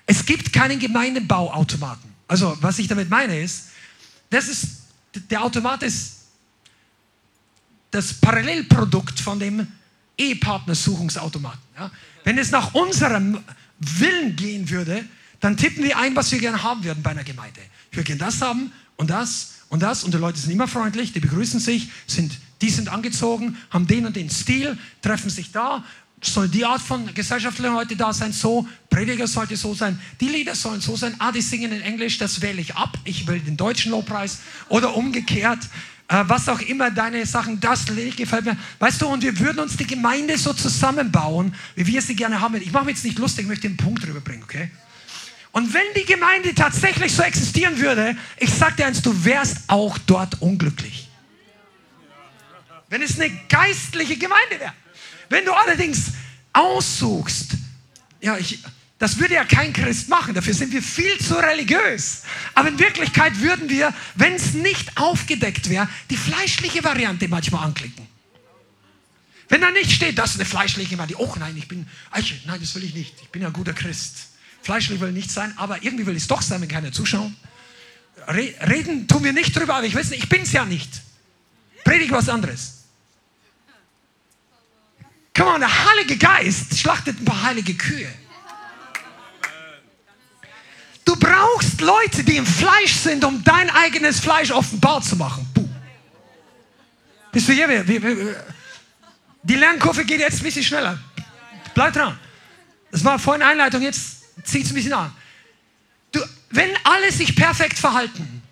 Es 0.07 0.25
gibt 0.25 0.53
keinen 0.53 0.79
Gemeindebauautomaten. 0.79 2.13
Also, 2.29 2.57
was 2.61 2.79
ich 2.79 2.89
damit 2.89 3.11
meine 3.11 3.41
ist, 3.41 3.69
das 4.31 4.49
ist, 4.49 4.83
der 5.31 5.43
Automat 5.43 5.83
ist 5.83 6.23
das 7.91 8.15
Parallelprodukt 8.15 9.21
von 9.21 9.39
dem 9.39 9.67
Ehepartnersuchungsautomaten. 10.17 11.61
Ja? 11.79 11.91
Wenn 12.25 12.39
es 12.39 12.51
nach 12.51 12.75
unserem 12.75 13.43
Willen 13.79 14.37
gehen 14.37 14.71
würde, 14.71 15.05
dann 15.41 15.57
tippen 15.57 15.85
wir 15.85 15.99
ein, 15.99 16.17
was 16.17 16.31
wir 16.33 16.39
gerne 16.39 16.63
haben 16.63 16.85
würden 16.85 17.03
bei 17.03 17.11
einer 17.11 17.25
Gemeinde. 17.25 17.61
Wir 17.91 18.03
gerne 18.05 18.21
das 18.21 18.41
haben 18.41 18.73
und 18.97 19.11
das 19.11 19.55
und 19.73 19.81
das 19.81 20.05
und 20.05 20.13
die 20.13 20.19
Leute 20.19 20.39
sind 20.39 20.51
immer 20.51 20.69
freundlich, 20.69 21.15
die 21.15 21.21
begrüßen 21.21 21.59
sich, 21.59 21.89
sind, 22.07 22.39
die 22.61 22.69
sind 22.69 22.91
angezogen, 22.91 23.57
haben 23.71 23.87
den 23.87 24.05
und 24.05 24.15
den 24.17 24.29
Stil, 24.29 24.77
treffen 25.01 25.31
sich 25.31 25.51
da, 25.51 25.83
soll 26.21 26.47
die 26.51 26.67
Art 26.67 26.83
von 26.83 27.07
gesellschaftlichen 27.15 27.73
Leute 27.73 27.97
da 27.97 28.13
sein, 28.13 28.35
so, 28.35 28.69
Prediger 28.91 29.27
sollte 29.27 29.57
so 29.57 29.73
sein, 29.73 29.99
die 30.21 30.29
Lieder 30.29 30.55
sollen 30.55 30.83
so 30.83 30.95
sein, 30.95 31.15
ah, 31.21 31.33
die 31.33 31.41
singen 31.41 31.73
in 31.73 31.81
Englisch, 31.81 32.19
das 32.19 32.43
wähle 32.43 32.61
ich 32.61 32.77
ab, 32.77 32.99
ich 33.05 33.27
will 33.27 33.41
den 33.41 33.57
deutschen 33.57 33.93
Lobpreis 33.93 34.41
oder 34.69 34.95
umgekehrt, 34.95 35.61
äh, 36.09 36.23
was 36.27 36.51
auch 36.51 36.61
immer 36.61 36.91
deine 36.91 37.25
Sachen, 37.25 37.59
das 37.59 37.87
gefällt 37.87 38.45
mir. 38.45 38.59
Weißt 38.79 39.01
du, 39.01 39.07
und 39.07 39.23
wir 39.23 39.39
würden 39.39 39.61
uns 39.61 39.79
die 39.79 39.87
Gemeinde 39.87 40.37
so 40.37 40.53
zusammenbauen, 40.53 41.55
wie 41.77 41.87
wir 41.87 42.03
sie 42.03 42.15
gerne 42.15 42.43
haben. 42.43 42.57
Ich 42.57 42.73
mache 42.73 42.85
mich 42.85 42.97
jetzt 42.97 43.05
nicht 43.07 43.19
lustig, 43.19 43.45
ich 43.45 43.49
möchte 43.49 43.69
den 43.69 43.79
Punkt 43.79 44.07
rüberbringen, 44.07 44.43
okay? 44.43 44.71
Und 45.53 45.75
wenn 45.75 45.95
die 45.95 46.07
Gemeinde 46.07 46.55
tatsächlich 46.55 47.15
so 47.15 47.23
existieren 47.23 47.79
würde, 47.79 48.17
ich 48.39 48.51
sag 48.51 48.77
dir 48.79 48.87
eins, 48.87 49.03
du 49.03 49.25
wärst 49.25 49.59
auch 49.69 49.99
dort 49.99 50.41
unglücklich. 50.41 51.09
Wenn 52.89 53.03
es 53.03 53.21
eine 53.21 53.31
geistliche 53.49 54.17
Gemeinde 54.17 54.61
wäre. 54.61 54.73
Wenn 55.29 55.45
du 55.45 55.53
allerdings 55.53 56.13
aussuchst, 56.53 57.53
ja, 58.21 58.37
ich, 58.39 58.61
das 58.99 59.19
würde 59.19 59.35
ja 59.35 59.45
kein 59.45 59.73
Christ 59.73 60.09
machen, 60.09 60.35
dafür 60.35 60.55
sind 60.55 60.73
wir 60.73 60.83
viel 60.83 61.19
zu 61.19 61.35
religiös. 61.35 62.23
Aber 62.55 62.69
in 62.69 62.79
Wirklichkeit 62.79 63.39
würden 63.41 63.69
wir, 63.69 63.95
wenn 64.15 64.35
es 64.35 64.55
nicht 64.55 64.97
aufgedeckt 64.97 65.69
wäre, 65.69 65.89
die 66.09 66.17
fleischliche 66.17 66.83
Variante 66.85 67.29
manchmal 67.29 67.65
anklicken. 67.65 68.07
Wenn 69.49 69.61
da 69.61 69.71
nicht 69.71 69.93
steht, 69.93 70.19
das 70.19 70.31
ist 70.31 70.37
eine 70.37 70.47
fleischliche 70.47 70.97
Variante, 70.97 71.23
oh 71.23 71.35
nein, 71.39 71.57
ich 71.59 71.69
bin, 71.69 71.87
nein, 72.47 72.59
das 72.61 72.75
will 72.75 72.85
ich 72.85 72.95
nicht, 72.95 73.15
ich 73.21 73.29
bin 73.29 73.45
ein 73.45 73.53
guter 73.53 73.75
Christ. 73.75 74.32
Fleischlich 74.63 75.01
will 75.01 75.13
nicht 75.13 75.31
sein, 75.31 75.53
aber 75.57 75.83
irgendwie 75.83 76.07
will 76.07 76.17
ich 76.17 76.23
es 76.23 76.29
doch 76.29 76.43
sein, 76.43 76.61
wenn 76.61 76.69
keine 76.69 76.93
zuschauen. 76.93 77.37
Reden 78.29 79.09
tun 79.09 79.25
wir 79.25 79.33
nicht 79.33 79.57
drüber, 79.57 79.75
aber 79.75 79.87
ich 79.87 79.95
weiß 79.95 80.11
nicht, 80.11 80.23
ich 80.23 80.29
bin 80.29 80.43
es 80.43 80.53
ja 80.53 80.65
nicht. 80.65 81.03
Predige 81.85 82.15
was 82.15 82.29
anderes. 82.29 82.85
Komm 85.35 85.49
on, 85.49 85.61
der 85.61 85.91
Heilige 85.91 86.17
Geist 86.17 86.79
schlachtet 86.79 87.21
ein 87.21 87.25
paar 87.25 87.43
heilige 87.43 87.75
Kühe. 87.75 88.09
Du 91.05 91.17
brauchst 91.17 91.81
Leute, 91.81 92.23
die 92.23 92.37
im 92.37 92.47
Fleisch 92.47 92.95
sind, 92.95 93.25
um 93.25 93.43
dein 93.43 93.69
eigenes 93.71 94.21
Fleisch 94.21 94.53
offenbar 94.53 95.03
zu 95.03 95.17
machen. 95.17 95.49
Puh. 95.53 95.69
Bist 97.33 97.49
du 97.49 97.53
hier? 97.53 97.85
Die 99.43 99.55
Lernkurve 99.55 100.05
geht 100.05 100.21
jetzt 100.21 100.41
ein 100.41 100.45
bisschen 100.45 100.63
schneller. 100.63 100.97
Bleib 101.75 101.95
dran. 101.95 102.17
Das 102.93 103.05
war 103.05 103.19
vorhin 103.19 103.43
Einleitung, 103.43 103.83
jetzt 103.83 104.22
zieht 104.45 104.65
es 104.65 104.73
ein 104.73 104.75
bisschen 104.75 104.93
an. 104.93 105.13
Du, 106.13 106.21
wenn 106.51 106.71
alle 106.85 107.11
sich 107.13 107.35
perfekt 107.35 107.79
verhalten, 107.79 108.43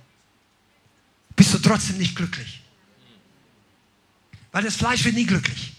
bist 1.37 1.55
du 1.55 1.59
trotzdem 1.59 1.99
nicht 1.99 2.17
glücklich. 2.17 2.63
Weil 4.53 4.65
das 4.65 4.77
Fleisch 4.77 5.05
wird 5.05 5.15
nie 5.15 5.27
glücklich. 5.27 5.75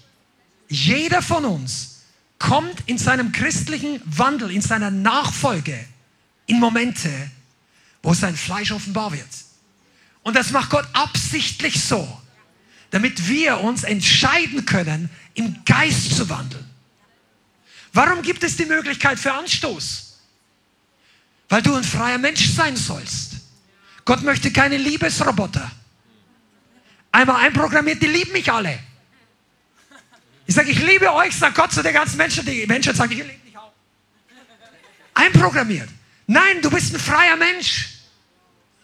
Jeder 0.69 1.21
von 1.21 1.45
uns 1.45 2.01
kommt 2.39 2.81
in 2.87 2.97
seinem 2.97 3.31
christlichen 3.31 4.01
Wandel, 4.05 4.51
in 4.51 4.61
seiner 4.61 4.89
Nachfolge 4.89 5.85
in 6.47 6.59
Momente, 6.59 7.09
wo 8.01 8.13
sein 8.13 8.35
Fleisch 8.35 8.71
offenbar 8.71 9.11
wird. 9.11 9.27
Und 10.23 10.35
das 10.35 10.51
macht 10.51 10.69
Gott 10.69 10.87
absichtlich 10.93 11.83
so, 11.83 12.21
damit 12.89 13.27
wir 13.27 13.59
uns 13.59 13.83
entscheiden 13.83 14.65
können, 14.65 15.09
im 15.33 15.63
Geist 15.65 16.15
zu 16.15 16.29
wandeln. 16.29 16.70
Warum 17.93 18.21
gibt 18.21 18.43
es 18.43 18.55
die 18.55 18.65
Möglichkeit 18.65 19.19
für 19.19 19.33
Anstoß? 19.33 20.19
Weil 21.49 21.61
du 21.61 21.75
ein 21.75 21.83
freier 21.83 22.17
Mensch 22.17 22.49
sein 22.49 22.75
sollst. 22.75 23.33
Gott 24.05 24.23
möchte 24.23 24.51
keine 24.51 24.77
Liebesroboter. 24.77 25.69
Einmal 27.11 27.45
einprogrammiert, 27.45 28.01
die 28.01 28.07
lieben 28.07 28.31
mich 28.31 28.51
alle. 28.51 28.79
Ich 30.47 30.55
sage, 30.55 30.71
ich 30.71 30.79
liebe 30.79 31.13
euch, 31.13 31.35
sagt 31.35 31.55
Gott 31.55 31.71
zu 31.71 31.83
den 31.83 31.93
ganzen 31.93 32.17
Menschen. 32.17 32.45
Die 32.45 32.65
Menschen 32.65 32.95
sagen, 32.95 33.11
ich 33.11 33.19
liebe 33.19 33.33
dich 33.45 33.57
auch. 33.57 33.71
Einprogrammiert. 35.13 35.89
Nein, 36.27 36.61
du 36.61 36.69
bist 36.69 36.93
ein 36.93 36.99
freier 36.99 37.35
Mensch. 37.35 37.89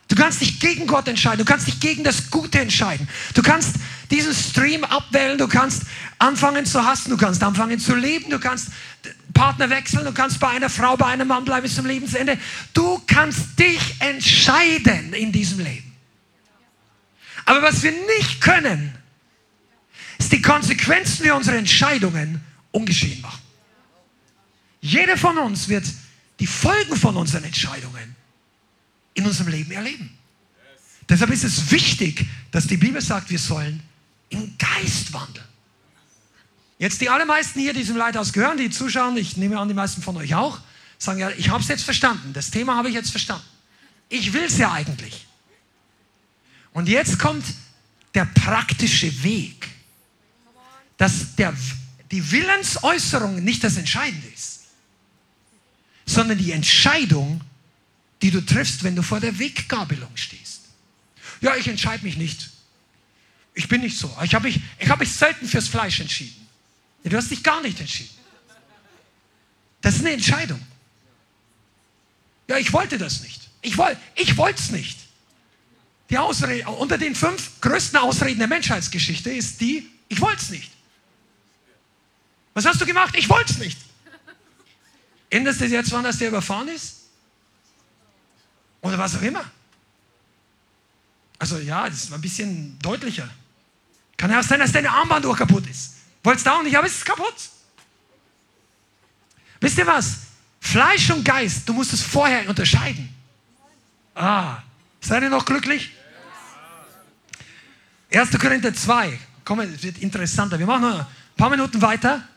Du 0.10 0.16
kannst 0.16 0.42
dich 0.42 0.60
gegen 0.60 0.88
Gott 0.88 1.08
entscheiden. 1.08 1.40
Du 1.40 1.46
kannst 1.46 1.68
dich 1.68 1.80
gegen 1.80 2.04
das 2.04 2.30
Gute 2.30 2.60
entscheiden. 2.60 3.08
Du 3.34 3.42
kannst 3.42 3.76
diesen 4.12 4.34
Stream 4.34 4.84
abwählen. 4.84 5.38
Du 5.38 5.48
kannst 5.48 5.84
anfangen 6.20 6.66
zu 6.66 6.84
hassen. 6.84 7.10
Du 7.10 7.18
kannst 7.18 7.44
anfangen 7.44 7.80
zu 7.80 7.96
leben. 7.96 8.30
Du 8.30 8.40
kannst 8.40 8.70
Partner 9.34 9.70
wechseln. 9.70 10.06
Du 10.06 10.14
kannst 10.14 10.40
bei 10.40 10.50
einer 10.50 10.70
Frau, 10.70 10.98
bei 10.98 11.08
einem 11.08 11.28
Mann 11.28 11.46
bleiben 11.46 11.64
bis 11.64 11.76
zum 11.76 11.86
Lebensende. 11.86 12.38
Du 12.74 13.02
kannst 13.08 13.60
dich 13.60 13.80
entscheiden 14.00 15.14
in 15.14 15.32
diesem 15.32 15.60
Leben. 15.60 15.94
Aber 17.46 17.62
was 17.62 17.82
wir 17.84 17.94
nicht 18.18 18.42
können, 18.42 18.94
ist 20.18 20.32
die 20.32 20.42
Konsequenzen 20.42 21.26
für 21.26 21.36
unsere 21.36 21.58
Entscheidungen 21.58 22.42
ungeschehen 22.72 23.22
machen. 23.22 23.42
Jeder 24.82 25.18
von 25.18 25.38
uns 25.38 25.70
wird 25.70 25.86
die 26.40 26.48
Folgen 26.48 26.96
von 26.96 27.16
unseren 27.16 27.44
Entscheidungen 27.44 28.16
in 29.14 29.26
unserem 29.26 29.50
Leben 29.50 29.72
erleben. 29.72 30.18
Deshalb 31.10 31.32
ist 31.32 31.44
es 31.44 31.72
wichtig, 31.72 32.26
dass 32.52 32.68
die 32.68 32.78
Bibel 32.78 33.02
sagt, 33.02 33.30
wir 33.30 33.40
sollen 33.40 33.82
im 34.30 34.58
Geist 34.58 35.14
wandeln. 35.14 35.46
Jetzt 36.80 37.02
die 37.02 37.10
allermeisten 37.10 37.60
hier, 37.60 37.74
die 37.74 37.80
diesem 37.80 37.98
Leithaus 37.98 38.34
gehören, 38.34 38.58
die 38.58 38.70
zuschauen, 38.70 39.18
ich 39.18 39.38
nehme 39.38 39.60
an, 39.60 39.68
die 39.68 39.74
meisten 39.74 40.02
von 40.02 40.16
euch 40.18 40.36
auch, 40.36 40.60
sagen 40.98 41.20
ja, 41.20 41.30
ich 41.32 41.50
habe 41.50 41.62
es 41.62 41.70
jetzt 41.70 41.84
verstanden, 41.84 42.34
das 42.34 42.52
Thema 42.52 42.76
habe 42.76 42.90
ich 42.90 42.96
jetzt 42.96 43.10
verstanden. 43.10 43.46
Ich 44.10 44.34
will 44.34 44.44
es 44.44 44.58
ja 44.58 44.72
eigentlich. 44.72 45.26
Und 46.74 46.88
jetzt 46.88 47.18
kommt 47.18 47.46
der 48.14 48.26
praktische 48.26 49.24
Weg, 49.24 49.68
dass 50.98 51.36
der, 51.36 51.56
die 52.12 52.32
Willensäußerung 52.32 53.44
nicht 53.44 53.64
das 53.64 53.78
Entscheidende 53.78 54.28
ist, 54.28 54.62
sondern 56.06 56.38
die 56.38 56.52
Entscheidung, 56.52 57.42
die 58.22 58.32
du 58.32 58.42
triffst, 58.42 58.84
wenn 58.84 58.96
du 58.96 59.02
vor 59.02 59.20
der 59.20 59.38
Weggabelung 59.38 60.16
stehst. 60.16 60.62
Ja, 61.42 61.56
ich 61.56 61.68
entscheide 61.68 62.04
mich 62.04 62.18
nicht. 62.18 62.50
Ich 63.58 63.68
bin 63.68 63.82
nicht 63.82 63.98
so. 63.98 64.16
Ich 64.24 64.36
habe 64.36 64.46
mich, 64.46 64.62
ich 64.78 64.88
hab 64.88 65.00
mich 65.00 65.12
selten 65.12 65.48
fürs 65.48 65.68
Fleisch 65.68 66.00
entschieden. 66.00 66.48
Du 67.04 67.18
hast 67.18 67.32
dich 67.32 67.42
gar 67.42 67.60
nicht 67.64 67.80
entschieden. 67.80 68.14
Das 69.82 69.96
ist 69.96 70.02
eine 70.02 70.12
Entscheidung. 70.12 70.62
Ja, 72.48 72.58
ich 72.58 72.72
wollte 72.72 73.00
das 73.00 73.22
nicht. 73.24 73.50
Ich, 73.64 73.76
wollte 73.76 74.00
ich 74.14 74.38
es 74.38 74.70
nicht. 74.70 75.00
Die 76.12 76.20
Ausrede, 76.20 76.70
unter 76.70 77.00
den 77.00 77.16
fünf 77.16 77.60
größten 77.62 77.98
Ausreden 77.98 78.38
der 78.38 78.48
Menschheitsgeschichte 78.48 79.32
ist 79.32 79.60
die, 79.60 79.90
ich 80.08 80.22
wollte 80.22 80.40
es 80.44 80.50
nicht. 80.52 80.72
Was 82.54 82.64
hast 82.64 82.80
du 82.80 82.86
gemacht? 82.86 83.16
Ich 83.18 83.28
wollte 83.28 83.54
es 83.54 83.58
nicht. 83.58 83.80
Änderst 85.32 85.62
du 85.62 85.66
jetzt, 85.66 85.92
wann 85.92 86.04
das 86.04 86.20
der 86.20 86.28
überfahren 86.28 86.68
ist? 86.68 87.08
Oder 88.82 89.00
was 89.00 89.16
auch 89.16 89.22
immer. 89.24 89.50
Also 91.40 91.58
ja, 91.58 91.90
das 91.90 92.04
ist 92.04 92.14
ein 92.14 92.22
bisschen 92.22 92.78
deutlicher. 92.80 93.28
Kann 94.18 94.32
ja 94.32 94.40
auch 94.40 94.44
sein, 94.44 94.60
dass 94.60 94.72
deine 94.72 94.90
Armbanduhr 94.90 95.36
kaputt 95.36 95.68
ist. 95.68 95.94
Wolltest 96.24 96.48
du 96.48 96.52
auch 96.52 96.64
nicht, 96.64 96.76
aber 96.76 96.88
es 96.88 96.98
ist 96.98 97.06
kaputt. 97.06 97.36
Wisst 99.62 99.78
ihr 99.78 99.88
was? 99.88 100.18
Fleisch 100.60 101.10
und 101.12 101.24
Geist, 101.24 101.70
du 101.70 101.74
musst 101.74 101.94
es 101.94 102.02
vorher 102.02 102.50
unterscheiden. 102.50 103.14
Ah, 104.16 104.58
seid 105.00 105.24
ihr 105.24 105.30
noch 105.30 105.46
glücklich? 105.46 105.92
1. 108.12 108.32
Korinther 108.40 108.74
2. 108.74 109.20
Komm, 109.46 109.60
es 109.60 109.84
wird 109.84 110.00
interessanter. 110.00 110.58
Wir 110.58 110.66
machen 110.66 110.82
noch 110.82 111.00
ein 111.00 111.06
paar 111.38 111.50
Minuten 111.50 111.82
weiter. 111.82 112.28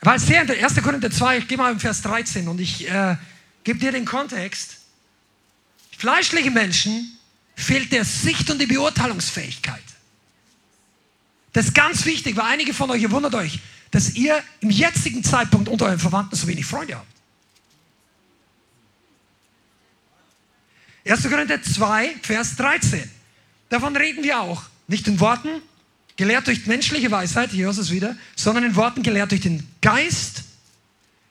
Weil 0.00 0.18
sehr 0.18 0.40
1. 0.40 0.82
Korinther 0.82 1.10
2, 1.10 1.38
ich 1.38 1.48
gehe 1.48 1.58
mal 1.58 1.72
im 1.72 1.80
Vers 1.80 2.02
13 2.02 2.48
und 2.48 2.60
ich 2.60 2.88
äh, 2.88 3.16
gebe 3.64 3.78
dir 3.78 3.92
den 3.92 4.04
Kontext. 4.04 4.78
Fleischliche 5.96 6.50
Menschen 6.50 7.18
fehlt 7.54 7.92
der 7.92 8.04
Sicht 8.04 8.50
und 8.50 8.60
die 8.60 8.66
Beurteilungsfähigkeit. 8.66 9.82
Das 11.52 11.66
ist 11.66 11.74
ganz 11.74 12.04
wichtig, 12.04 12.36
weil 12.36 12.46
einige 12.46 12.72
von 12.72 12.90
euch, 12.90 13.02
ihr 13.02 13.10
wundert 13.10 13.34
euch, 13.34 13.60
dass 13.90 14.14
ihr 14.14 14.42
im 14.60 14.70
jetzigen 14.70 15.22
Zeitpunkt 15.22 15.68
unter 15.68 15.86
euren 15.86 15.98
Verwandten 15.98 16.34
so 16.34 16.46
wenig 16.48 16.64
Freunde 16.64 16.96
habt. 16.96 17.06
1. 21.04 21.22
Korinther 21.28 21.62
2, 21.62 22.16
Vers 22.22 22.56
13. 22.56 23.10
Davon 23.68 23.96
reden 23.96 24.22
wir 24.22 24.40
auch. 24.40 24.62
Nicht 24.86 25.08
in 25.08 25.20
Worten, 25.20 25.48
gelehrt 26.16 26.46
durch 26.46 26.66
menschliche 26.66 27.10
Weisheit, 27.10 27.50
hier 27.50 27.68
ist 27.68 27.78
es 27.78 27.90
wieder, 27.90 28.16
sondern 28.36 28.64
in 28.64 28.76
Worten 28.76 29.02
gelehrt 29.02 29.30
durch 29.30 29.40
den 29.40 29.66
Geist, 29.80 30.44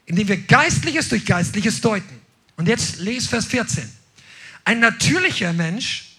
indem 0.06 0.28
wir 0.28 0.38
Geistliches 0.38 1.10
durch 1.10 1.26
Geistliches 1.26 1.82
deuten. 1.82 2.20
Und 2.58 2.68
jetzt 2.68 3.00
lese 3.00 3.30
Vers 3.30 3.46
14. 3.46 3.90
Ein 4.66 4.80
natürlicher 4.80 5.54
Mensch 5.54 6.11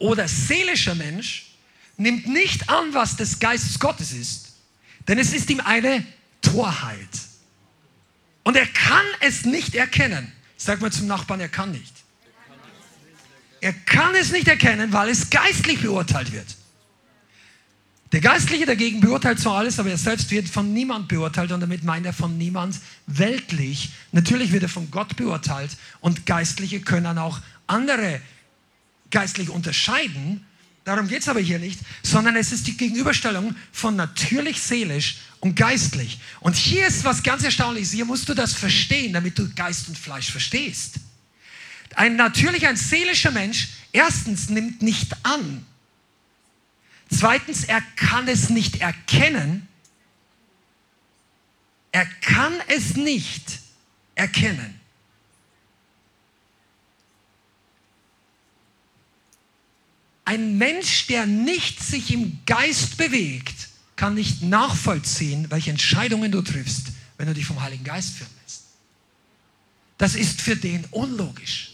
oder 0.00 0.26
seelischer 0.26 0.96
Mensch 0.96 1.52
nimmt 1.96 2.26
nicht 2.26 2.68
an, 2.68 2.92
was 2.92 3.16
des 3.16 3.38
Geistes 3.38 3.78
Gottes 3.78 4.12
ist, 4.12 4.54
denn 5.06 5.18
es 5.18 5.32
ist 5.32 5.48
ihm 5.50 5.60
eine 5.60 6.04
Torheit. 6.42 7.08
Und 8.42 8.56
er 8.56 8.66
kann 8.66 9.04
es 9.20 9.44
nicht 9.44 9.76
erkennen. 9.76 10.32
Sag 10.56 10.80
mal 10.80 10.90
zum 10.90 11.06
Nachbarn, 11.06 11.40
er 11.40 11.48
kann 11.48 11.70
nicht. 11.70 11.94
Er 13.60 13.74
kann 13.74 14.14
es 14.14 14.32
nicht 14.32 14.48
erkennen, 14.48 14.92
weil 14.92 15.10
es 15.10 15.28
geistlich 15.28 15.82
beurteilt 15.82 16.32
wird. 16.32 16.56
Der 18.12 18.20
Geistliche 18.20 18.66
dagegen 18.66 19.00
beurteilt 19.00 19.38
zwar 19.38 19.58
alles, 19.58 19.78
aber 19.78 19.90
er 19.90 19.98
selbst 19.98 20.30
wird 20.30 20.48
von 20.48 20.72
niemand 20.72 21.08
beurteilt 21.08 21.52
und 21.52 21.60
damit 21.60 21.84
meint 21.84 22.06
er 22.06 22.12
von 22.12 22.38
niemand 22.38 22.80
weltlich. 23.06 23.90
Natürlich 24.10 24.50
wird 24.50 24.64
er 24.64 24.68
von 24.68 24.90
Gott 24.90 25.14
beurteilt 25.16 25.76
und 26.00 26.26
Geistliche 26.26 26.80
können 26.80 27.18
auch 27.18 27.38
andere 27.66 28.20
geistlich 29.10 29.50
unterscheiden. 29.50 30.44
Darum 30.84 31.08
geht 31.08 31.22
es 31.22 31.28
aber 31.28 31.40
hier 31.40 31.58
nicht, 31.58 31.80
sondern 32.02 32.36
es 32.36 32.52
ist 32.52 32.66
die 32.66 32.76
Gegenüberstellung 32.76 33.54
von 33.72 33.96
natürlich, 33.96 34.60
seelisch 34.60 35.18
und 35.40 35.54
geistlich. 35.54 36.18
Und 36.40 36.56
hier 36.56 36.86
ist 36.86 37.04
was 37.04 37.22
ganz 37.22 37.44
Erstaunliches. 37.44 37.92
Hier 37.92 38.04
musst 38.04 38.28
du 38.28 38.34
das 38.34 38.54
verstehen, 38.54 39.12
damit 39.12 39.38
du 39.38 39.52
Geist 39.54 39.88
und 39.88 39.98
Fleisch 39.98 40.30
verstehst. 40.30 40.96
Ein 41.96 42.16
natürlich, 42.16 42.66
ein 42.66 42.76
seelischer 42.76 43.30
Mensch, 43.30 43.68
erstens 43.92 44.48
nimmt 44.48 44.80
nicht 44.80 45.14
an, 45.24 45.66
Zweitens, 47.10 47.64
er 47.64 47.82
kann 47.96 48.28
es 48.28 48.50
nicht 48.50 48.80
erkennen. 48.80 49.66
Er 51.92 52.06
kann 52.06 52.52
es 52.68 52.96
nicht 52.96 53.58
erkennen. 54.14 54.79
Ein 60.30 60.58
Mensch, 60.58 61.08
der 61.08 61.26
nicht 61.26 61.82
sich 61.82 62.12
im 62.12 62.38
Geist 62.46 62.96
bewegt, 62.96 63.66
kann 63.96 64.14
nicht 64.14 64.42
nachvollziehen, 64.42 65.50
welche 65.50 65.70
Entscheidungen 65.70 66.30
du 66.30 66.40
triffst, 66.40 66.86
wenn 67.18 67.26
du 67.26 67.34
dich 67.34 67.44
vom 67.44 67.60
Heiligen 67.60 67.82
Geist 67.82 68.14
führen 68.14 68.30
lässt. 68.44 68.62
Das 69.98 70.14
ist 70.14 70.40
für 70.40 70.54
den 70.54 70.84
unlogisch. 70.92 71.72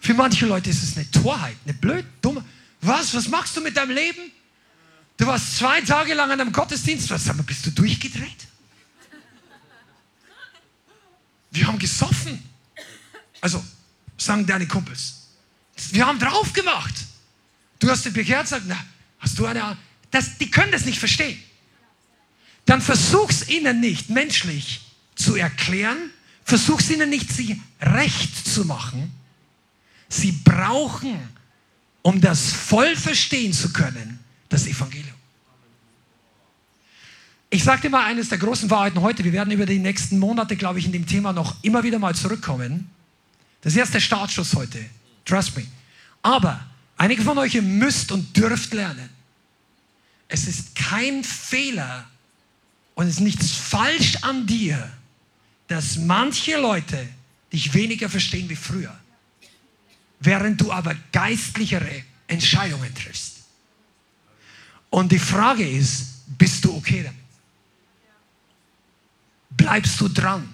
Für 0.00 0.14
manche 0.14 0.46
Leute 0.46 0.70
ist 0.70 0.80
es 0.80 0.96
eine 0.96 1.10
Torheit, 1.10 1.56
eine 1.64 1.74
blöd, 1.74 2.06
dumme. 2.20 2.44
Was? 2.82 3.14
Was 3.14 3.26
machst 3.26 3.56
du 3.56 3.60
mit 3.60 3.76
deinem 3.76 3.96
Leben? 3.96 4.30
Du 5.16 5.26
warst 5.26 5.56
zwei 5.56 5.80
Tage 5.80 6.14
lang 6.14 6.30
an 6.30 6.40
einem 6.40 6.52
Gottesdienst. 6.52 7.10
Was, 7.10 7.24
sag 7.24 7.36
mal, 7.36 7.42
bist 7.42 7.66
du 7.66 7.72
durchgedreht? 7.72 8.46
Wir 11.50 11.66
haben 11.66 11.80
gesoffen. 11.80 12.44
Also, 13.40 13.60
sagen 14.16 14.46
deine 14.46 14.68
Kumpels. 14.68 15.14
Wir 15.90 16.06
haben 16.06 16.20
drauf 16.20 16.52
gemacht. 16.52 16.94
Du 17.82 17.90
hast 17.90 18.04
dich 18.04 18.12
bekehrt, 18.12 18.46
sag, 18.46 18.62
na, 18.64 18.76
hast 19.18 19.36
du 19.40 19.44
eine, 19.44 19.76
das, 20.12 20.38
die 20.38 20.48
können 20.48 20.70
das 20.70 20.84
nicht 20.84 21.00
verstehen. 21.00 21.36
Dann 22.64 22.80
versuch's 22.80 23.48
ihnen 23.48 23.80
nicht 23.80 24.08
menschlich 24.08 24.82
zu 25.16 25.34
erklären, 25.34 25.98
versuch's 26.44 26.88
ihnen 26.90 27.10
nicht, 27.10 27.32
sie 27.32 27.60
recht 27.80 28.46
zu 28.46 28.64
machen. 28.66 29.10
Sie 30.08 30.30
brauchen, 30.30 31.18
um 32.02 32.20
das 32.20 32.52
voll 32.52 32.94
verstehen 32.94 33.52
zu 33.52 33.72
können, 33.72 34.20
das 34.48 34.68
Evangelium. 34.68 35.16
Ich 37.50 37.64
dir 37.64 37.90
mal 37.90 38.04
eines 38.04 38.28
der 38.28 38.38
großen 38.38 38.70
Wahrheiten 38.70 39.00
heute. 39.00 39.24
Wir 39.24 39.32
werden 39.32 39.50
über 39.50 39.66
die 39.66 39.80
nächsten 39.80 40.20
Monate, 40.20 40.54
glaube 40.54 40.78
ich, 40.78 40.84
in 40.84 40.92
dem 40.92 41.04
Thema 41.04 41.32
noch 41.32 41.56
immer 41.62 41.82
wieder 41.82 41.98
mal 41.98 42.14
zurückkommen. 42.14 42.88
Das 43.60 43.72
ist 43.72 43.78
erst 43.80 43.94
der 43.94 44.00
Startschuss 44.00 44.54
heute. 44.54 44.84
Trust 45.24 45.56
me. 45.56 45.66
Aber 46.22 46.64
einige 47.02 47.22
von 47.22 47.36
euch, 47.38 47.60
müsst 47.60 48.12
und 48.12 48.36
dürft 48.36 48.72
lernen. 48.72 49.08
Es 50.28 50.46
ist 50.46 50.74
kein 50.74 51.24
Fehler 51.24 52.08
und 52.94 53.06
es 53.06 53.14
ist 53.14 53.20
nichts 53.20 53.50
falsch 53.50 54.16
an 54.22 54.46
dir, 54.46 54.90
dass 55.68 55.96
manche 55.96 56.56
Leute 56.56 57.08
dich 57.52 57.74
weniger 57.74 58.08
verstehen 58.08 58.48
wie 58.48 58.56
früher, 58.56 58.98
während 60.20 60.60
du 60.60 60.70
aber 60.70 60.94
geistlichere 61.10 62.04
Entscheidungen 62.28 62.94
triffst. 62.94 63.38
Und 64.88 65.10
die 65.10 65.18
Frage 65.18 65.68
ist, 65.68 66.06
bist 66.38 66.64
du 66.64 66.76
okay 66.76 67.02
damit? 67.02 67.22
bleibst 69.56 70.00
du 70.00 70.08
dran? 70.08 70.48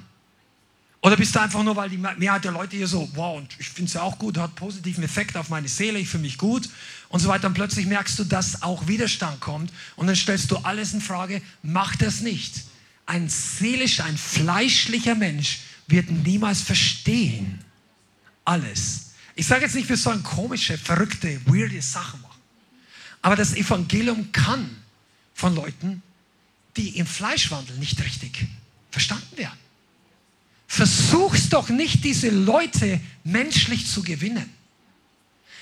Oder 1.01 1.16
bist 1.16 1.35
du 1.35 1.41
einfach 1.41 1.62
nur, 1.62 1.77
weil 1.77 1.91
die 1.91 1.97
Mehrheit 1.97 2.45
der 2.45 2.51
Leute 2.51 2.77
hier 2.77 2.89
so, 2.89 3.09
wow, 3.15 3.39
und 3.39 3.49
ich 3.59 3.69
finde 3.69 3.89
es 3.89 3.95
ja 3.95 4.03
auch 4.03 4.19
gut, 4.19 4.37
hat 4.37 4.57
positiven 4.57 5.05
Effekt 5.05 5.37
auf 5.37 5.49
meine 5.49 5.69
Seele, 5.69 5.99
ich 5.99 6.09
fühle 6.09 6.25
mich 6.25 6.39
gut 6.39 6.69
und 7.09 7.20
so 7.20 7.29
weiter. 7.29 7.47
Und 7.47 7.55
plötzlich 7.55 7.87
merkst 7.87 8.19
du, 8.19 8.25
dass 8.25 8.62
auch 8.62 8.89
Widerstand 8.89 9.39
kommt 9.41 9.73
und 9.95 10.09
dann 10.09 10.16
stellst 10.16 10.51
du 10.51 10.57
alles 10.57 10.95
in 10.95 11.01
Frage, 11.01 11.41
mach 11.62 11.95
das 11.97 12.20
nicht. 12.20 12.65
Ein 13.07 13.29
seelischer, 13.29 14.05
ein 14.05 14.19
fleischlicher 14.19 15.15
Mensch 15.15 15.61
wird 15.87 16.11
niemals 16.11 16.62
verstehen. 16.62 17.61
Alles. 18.45 19.12
Ich 19.37 19.47
sage 19.47 19.65
jetzt 19.65 19.77
nicht, 19.77 19.89
wir 19.89 19.97
sollen 19.97 20.23
komische, 20.25 20.77
verrückte, 20.77 21.41
weirde 21.47 21.81
Sachen 21.81 22.20
machen. 22.23 22.41
Aber 23.23 23.37
das 23.37 23.55
Evangelium 23.55 24.33
kann 24.33 24.69
von 25.33 25.55
Leuten, 25.55 26.03
die 26.77 26.99
im 26.99 27.07
Fleischwandel 27.07 27.77
nicht 27.77 28.03
richtig 28.03 28.47
verstanden 28.91 29.37
werden. 29.37 29.68
Versuch's 30.69 31.49
doch 31.49 31.70
nicht, 31.70 32.05
diese 32.05 32.28
Leute 32.28 33.01
menschlich 33.24 33.89
zu 33.90 34.03
gewinnen. 34.03 34.49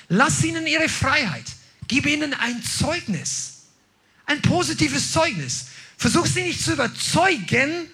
Lass 0.09 0.45
ihnen 0.45 0.67
ihre 0.67 0.89
Freiheit. 0.89 1.45
Gib 1.87 2.07
ihnen 2.07 2.35
ein 2.35 2.63
Zeugnis. 2.63 3.69
Ein 4.27 4.43
positives 4.43 5.13
Zeugnis. 5.13 5.67
Versuch 5.97 6.27
sie 6.27 6.43
nicht 6.43 6.61
zu 6.61 6.73
überzeugen, 6.73 7.87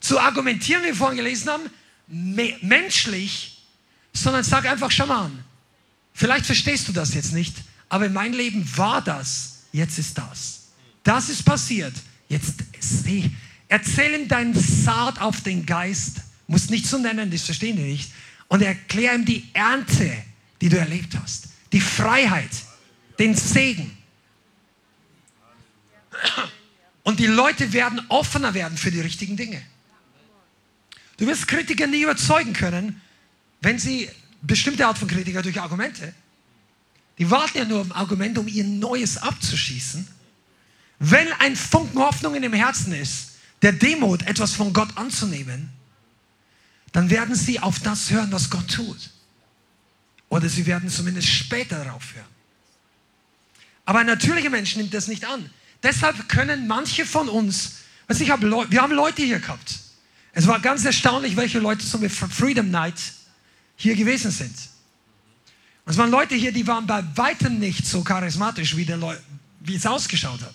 zu 0.00 0.20
argumentieren, 0.20 0.82
wie 0.84 0.86
wir 0.86 0.94
vorhin 0.94 1.18
gelesen 1.18 1.50
haben, 1.50 1.64
menschlich, 2.06 3.64
sondern 4.12 4.44
sag 4.44 4.64
einfach, 4.64 4.92
schau 4.92 5.06
mal 5.06 5.24
an. 5.26 5.44
Vielleicht 6.14 6.46
verstehst 6.46 6.86
du 6.86 6.92
das 6.92 7.14
jetzt 7.14 7.32
nicht, 7.32 7.56
aber 7.88 8.06
in 8.06 8.12
meinem 8.12 8.34
Leben 8.34 8.64
war 8.76 9.02
das, 9.02 9.64
jetzt 9.72 9.98
ist 9.98 10.16
das. 10.16 10.68
Das 11.02 11.28
ist 11.28 11.44
passiert. 11.44 11.94
Jetzt 12.28 12.54
seh, 12.78 13.30
erzähl 13.68 14.20
ihm 14.20 14.28
deinen 14.28 14.54
Saat 14.54 15.20
auf 15.20 15.42
den 15.42 15.66
Geist 15.66 16.18
muss 16.48 16.70
nicht 16.70 16.86
so 16.86 16.98
nennen, 16.98 17.30
das 17.30 17.42
verstehen 17.42 17.76
die 17.76 17.82
nicht. 17.82 18.10
Und 18.48 18.62
erklär 18.62 19.14
ihm 19.14 19.24
die 19.24 19.48
Ernte, 19.52 20.10
die 20.60 20.68
du 20.68 20.78
erlebt 20.78 21.16
hast. 21.22 21.48
Die 21.72 21.80
Freiheit, 21.80 22.50
den 23.18 23.36
Segen. 23.36 23.96
Und 27.04 27.20
die 27.20 27.26
Leute 27.26 27.72
werden 27.72 28.00
offener 28.08 28.54
werden 28.54 28.76
für 28.76 28.90
die 28.90 29.00
richtigen 29.00 29.36
Dinge. 29.36 29.62
Du 31.18 31.26
wirst 31.26 31.46
Kritiker 31.46 31.86
nie 31.86 32.02
überzeugen 32.02 32.54
können, 32.54 33.00
wenn 33.60 33.78
sie 33.78 34.08
bestimmte 34.42 34.86
Art 34.86 34.98
von 34.98 35.08
Kritiker 35.08 35.42
durch 35.42 35.60
Argumente, 35.60 36.14
die 37.18 37.30
warten 37.30 37.58
ja 37.58 37.64
nur 37.64 37.80
auf 37.80 37.86
ein 37.86 37.92
Argument, 37.92 38.38
um 38.38 38.46
ihr 38.46 38.64
Neues 38.64 39.18
abzuschießen. 39.18 40.06
Wenn 41.00 41.32
ein 41.40 41.56
Funken 41.56 41.98
Hoffnung 41.98 42.34
in 42.34 42.42
dem 42.42 42.52
Herzen 42.52 42.92
ist, 42.92 43.32
der 43.62 43.72
Demut, 43.72 44.22
etwas 44.22 44.54
von 44.54 44.72
Gott 44.72 44.96
anzunehmen, 44.96 45.70
dann 46.92 47.10
werden 47.10 47.34
sie 47.34 47.60
auf 47.60 47.80
das 47.80 48.10
hören, 48.10 48.32
was 48.32 48.50
Gott 48.50 48.68
tut. 48.68 49.10
Oder 50.28 50.48
sie 50.48 50.66
werden 50.66 50.88
zumindest 50.88 51.28
später 51.28 51.84
darauf 51.84 52.14
hören. 52.14 52.26
Aber 53.84 54.00
ein 54.00 54.06
natürlicher 54.06 54.50
Mensch 54.50 54.76
nimmt 54.76 54.92
das 54.92 55.08
nicht 55.08 55.24
an. 55.24 55.48
Deshalb 55.82 56.28
können 56.28 56.66
manche 56.66 57.06
von 57.06 57.28
uns, 57.28 57.76
also 58.06 58.22
ich 58.22 58.30
hab 58.30 58.42
wir 58.42 58.82
haben 58.82 58.92
Leute 58.92 59.22
hier 59.22 59.38
gehabt. 59.38 59.78
Es 60.32 60.46
war 60.46 60.60
ganz 60.60 60.84
erstaunlich, 60.84 61.36
welche 61.36 61.58
Leute 61.58 61.86
zum 61.86 62.08
Freedom 62.08 62.70
Night 62.70 63.00
hier 63.76 63.96
gewesen 63.96 64.30
sind. 64.30 64.54
Und 65.84 65.92
es 65.92 65.96
waren 65.96 66.10
Leute 66.10 66.34
hier, 66.34 66.52
die 66.52 66.66
waren 66.66 66.86
bei 66.86 67.02
weitem 67.14 67.58
nicht 67.58 67.86
so 67.86 68.02
charismatisch, 68.02 68.76
wie, 68.76 68.86
wie 69.60 69.74
es 69.74 69.86
ausgeschaut 69.86 70.42
hat. 70.42 70.54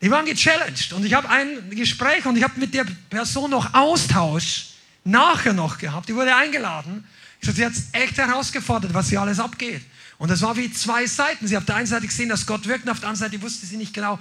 Die 0.00 0.10
waren 0.10 0.24
gechallenged 0.24 0.94
und 0.94 1.04
ich 1.04 1.12
habe 1.12 1.28
ein 1.28 1.68
Gespräch 1.70 2.24
und 2.24 2.36
ich 2.36 2.42
habe 2.42 2.58
mit 2.58 2.72
der 2.72 2.86
Person 3.10 3.50
noch 3.50 3.74
Austausch 3.74 4.70
nachher 5.04 5.52
noch 5.52 5.78
gehabt. 5.78 6.08
Die 6.08 6.14
wurde 6.14 6.34
eingeladen. 6.34 7.04
Ich 7.40 7.46
sagte, 7.46 7.60
sie 7.60 7.66
hat 7.66 7.72
echt 7.92 8.18
herausgefordert, 8.18 8.92
was 8.92 9.08
hier 9.08 9.20
alles 9.20 9.40
abgeht. 9.40 9.82
Und 10.18 10.30
das 10.30 10.42
war 10.42 10.56
wie 10.56 10.70
zwei 10.70 11.06
Seiten. 11.06 11.48
Sie 11.48 11.56
hat 11.56 11.62
auf 11.62 11.66
der 11.66 11.76
einen 11.76 11.86
Seite 11.86 12.06
gesehen, 12.06 12.28
dass 12.28 12.44
Gott 12.44 12.66
wirkt, 12.66 12.84
und 12.84 12.90
auf 12.90 13.00
der 13.00 13.08
anderen 13.08 13.30
Seite 13.30 13.42
wusste 13.42 13.66
sie 13.66 13.78
nicht 13.78 13.94
genau, 13.94 14.18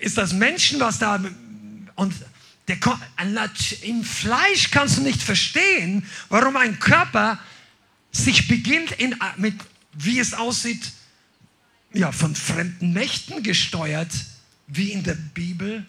ist 0.00 0.18
das 0.18 0.32
Menschen, 0.32 0.80
was 0.80 0.98
da. 0.98 1.22
Und 1.94 2.14
der, 2.66 2.78
im 3.82 4.04
Fleisch 4.04 4.70
kannst 4.72 4.98
du 4.98 5.02
nicht 5.02 5.22
verstehen, 5.22 6.04
warum 6.28 6.56
ein 6.56 6.78
Körper 6.80 7.38
sich 8.10 8.48
beginnt, 8.48 8.92
in, 8.92 9.14
mit, 9.36 9.54
wie 9.92 10.18
es 10.18 10.34
aussieht, 10.34 10.92
ja, 11.92 12.10
von 12.10 12.34
fremden 12.34 12.92
Mächten 12.92 13.42
gesteuert, 13.42 14.10
wie 14.66 14.90
in 14.90 15.04
der 15.04 15.14
Bibel 15.14 15.86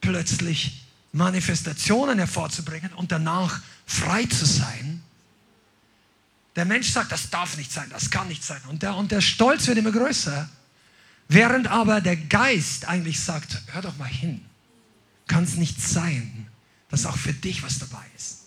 plötzlich 0.00 0.81
Manifestationen 1.12 2.18
hervorzubringen 2.18 2.92
und 2.94 3.12
danach 3.12 3.60
frei 3.86 4.24
zu 4.24 4.46
sein. 4.46 5.02
Der 6.56 6.64
Mensch 6.64 6.90
sagt, 6.90 7.12
das 7.12 7.30
darf 7.30 7.56
nicht 7.56 7.70
sein, 7.70 7.88
das 7.90 8.10
kann 8.10 8.28
nicht 8.28 8.42
sein. 8.42 8.60
Und 8.68 8.82
der, 8.82 8.96
und 8.96 9.12
der 9.12 9.20
Stolz 9.20 9.66
wird 9.66 9.78
immer 9.78 9.92
größer. 9.92 10.48
Während 11.28 11.68
aber 11.68 12.00
der 12.00 12.16
Geist 12.16 12.86
eigentlich 12.86 13.20
sagt, 13.20 13.62
hör 13.68 13.82
doch 13.82 13.96
mal 13.96 14.08
hin, 14.08 14.44
kann 15.26 15.44
es 15.44 15.56
nicht 15.56 15.80
sein, 15.80 16.48
dass 16.88 17.06
auch 17.06 17.16
für 17.16 17.32
dich 17.32 17.62
was 17.62 17.78
dabei 17.78 18.04
ist. 18.16 18.40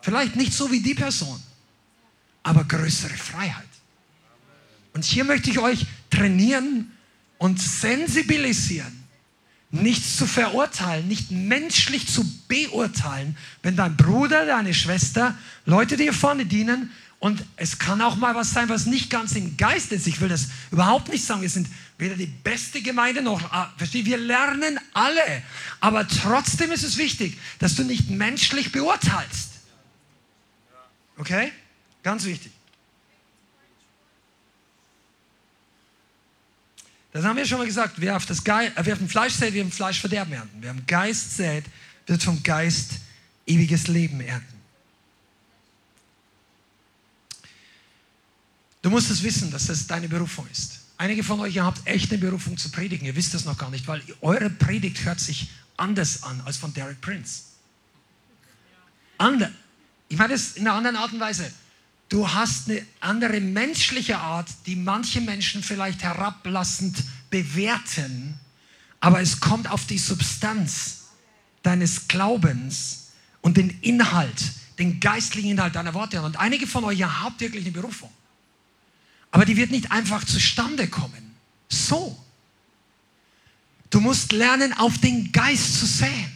Vielleicht 0.00 0.34
nicht 0.34 0.52
so 0.52 0.70
wie 0.72 0.80
die 0.80 0.94
Person, 0.94 1.40
aber 2.42 2.64
größere 2.64 3.14
Freiheit. 3.14 3.68
Und 4.92 5.04
hier 5.04 5.24
möchte 5.24 5.50
ich 5.50 5.58
euch 5.58 5.86
trainieren 6.10 6.90
und 7.38 7.60
sensibilisieren 7.60 9.01
nichts 9.72 10.16
zu 10.18 10.26
verurteilen, 10.26 11.08
nicht 11.08 11.30
menschlich 11.30 12.06
zu 12.06 12.24
beurteilen, 12.46 13.36
wenn 13.62 13.74
dein 13.74 13.96
Bruder, 13.96 14.46
deine 14.46 14.74
Schwester, 14.74 15.36
Leute 15.64 15.96
dir 15.96 16.12
vorne 16.12 16.46
dienen 16.46 16.90
und 17.18 17.44
es 17.56 17.78
kann 17.78 18.02
auch 18.02 18.16
mal 18.16 18.34
was 18.34 18.50
sein, 18.50 18.68
was 18.68 18.86
nicht 18.86 19.08
ganz 19.08 19.36
im 19.36 19.56
Geist 19.56 19.92
ist. 19.92 20.06
Ich 20.06 20.20
will 20.20 20.28
das 20.28 20.48
überhaupt 20.70 21.08
nicht 21.08 21.24
sagen. 21.24 21.40
Wir 21.40 21.48
sind 21.48 21.68
weder 21.96 22.16
die 22.16 22.26
beste 22.26 22.82
Gemeinde 22.82 23.22
noch, 23.22 23.40
ah, 23.52 23.72
verstehe, 23.76 24.04
wir 24.04 24.18
lernen 24.18 24.78
alle. 24.92 25.42
Aber 25.80 26.06
trotzdem 26.06 26.72
ist 26.72 26.82
es 26.82 26.98
wichtig, 26.98 27.38
dass 27.60 27.76
du 27.76 27.84
nicht 27.84 28.10
menschlich 28.10 28.72
beurteilst. 28.72 29.50
Okay? 31.16 31.52
Ganz 32.02 32.24
wichtig. 32.24 32.50
Das 37.12 37.24
haben 37.24 37.36
wir 37.36 37.44
schon 37.44 37.58
mal 37.58 37.66
gesagt. 37.66 37.94
Wer 37.98 38.16
auf, 38.16 38.26
das 38.26 38.42
Geist, 38.42 38.72
wer 38.76 38.92
auf 38.94 38.98
dem 38.98 39.08
Fleisch 39.08 39.34
sät, 39.34 39.52
wird 39.52 39.64
im 39.64 39.72
Fleisch 39.72 40.00
Verderben 40.00 40.32
ernten. 40.32 40.56
Wer 40.60 40.70
im 40.70 40.86
Geist 40.86 41.36
sät, 41.36 41.64
wird 42.06 42.22
vom 42.22 42.42
Geist 42.42 42.92
ewiges 43.46 43.86
Leben 43.86 44.20
ernten. 44.20 44.46
Du 48.80 48.90
musst 48.90 49.10
es 49.10 49.22
wissen, 49.22 49.50
dass 49.50 49.66
das 49.66 49.86
deine 49.86 50.08
Berufung 50.08 50.46
ist. 50.50 50.80
Einige 50.96 51.22
von 51.22 51.38
euch 51.40 51.58
habt 51.58 51.86
echt 51.86 52.10
eine 52.10 52.18
Berufung 52.18 52.56
zu 52.56 52.70
predigen. 52.70 53.06
Ihr 53.06 53.14
wisst 53.14 53.34
das 53.34 53.44
noch 53.44 53.58
gar 53.58 53.70
nicht, 53.70 53.86
weil 53.86 54.02
eure 54.20 54.50
Predigt 54.50 55.04
hört 55.04 55.20
sich 55.20 55.50
anders 55.76 56.22
an 56.22 56.40
als 56.44 56.56
von 56.56 56.72
Derek 56.72 57.00
Prince. 57.00 57.42
Ander. 59.18 59.52
Ich 60.08 60.16
meine 60.16 60.32
das 60.32 60.52
in 60.52 60.66
einer 60.66 60.76
anderen 60.76 60.96
Art 60.96 61.12
und 61.12 61.20
Weise. 61.20 61.52
Du 62.12 62.30
hast 62.30 62.68
eine 62.68 62.84
andere 63.00 63.40
menschliche 63.40 64.18
Art, 64.18 64.46
die 64.66 64.76
manche 64.76 65.22
Menschen 65.22 65.62
vielleicht 65.62 66.02
herablassend 66.02 67.02
bewerten, 67.30 68.38
aber 69.00 69.22
es 69.22 69.40
kommt 69.40 69.70
auf 69.70 69.86
die 69.86 69.96
Substanz 69.96 71.04
deines 71.62 72.08
Glaubens 72.08 73.12
und 73.40 73.56
den 73.56 73.70
Inhalt, 73.80 74.52
den 74.78 75.00
geistlichen 75.00 75.52
Inhalt 75.52 75.74
deiner 75.74 75.94
Worte 75.94 76.18
an. 76.18 76.26
Und 76.26 76.36
einige 76.36 76.66
von 76.66 76.84
euch 76.84 76.98
ja, 76.98 77.22
habt 77.22 77.40
wirklich 77.40 77.64
eine 77.64 77.72
Berufung. 77.72 78.10
Aber 79.30 79.46
die 79.46 79.56
wird 79.56 79.70
nicht 79.70 79.90
einfach 79.90 80.22
zustande 80.22 80.88
kommen. 80.88 81.34
So. 81.70 82.22
Du 83.88 84.00
musst 84.00 84.32
lernen, 84.32 84.74
auf 84.74 84.98
den 84.98 85.32
Geist 85.32 85.80
zu 85.80 85.86
säen. 85.86 86.30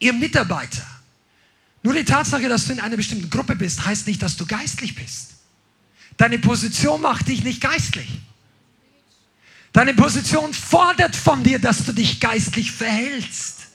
Ihr 0.00 0.12
Mitarbeiter, 0.12 0.86
nur 1.84 1.92
die 1.92 2.04
Tatsache, 2.04 2.48
dass 2.48 2.66
du 2.66 2.72
in 2.72 2.80
einer 2.80 2.96
bestimmten 2.96 3.28
Gruppe 3.28 3.54
bist, 3.54 3.84
heißt 3.84 4.06
nicht, 4.06 4.22
dass 4.22 4.38
du 4.38 4.46
geistlich 4.46 4.94
bist. 4.94 5.34
Deine 6.16 6.38
Position 6.38 7.00
macht 7.02 7.28
dich 7.28 7.44
nicht 7.44 7.60
geistlich. 7.60 8.08
Deine 9.74 9.92
Position 9.92 10.54
fordert 10.54 11.14
von 11.14 11.42
dir, 11.42 11.58
dass 11.58 11.84
du 11.84 11.92
dich 11.92 12.20
geistlich 12.20 12.72
verhältst. 12.72 13.66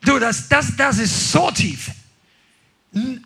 Du, 0.00 0.18
das, 0.18 0.48
das, 0.48 0.74
das 0.76 0.98
ist 0.98 1.32
so 1.32 1.50
tief. 1.50 1.90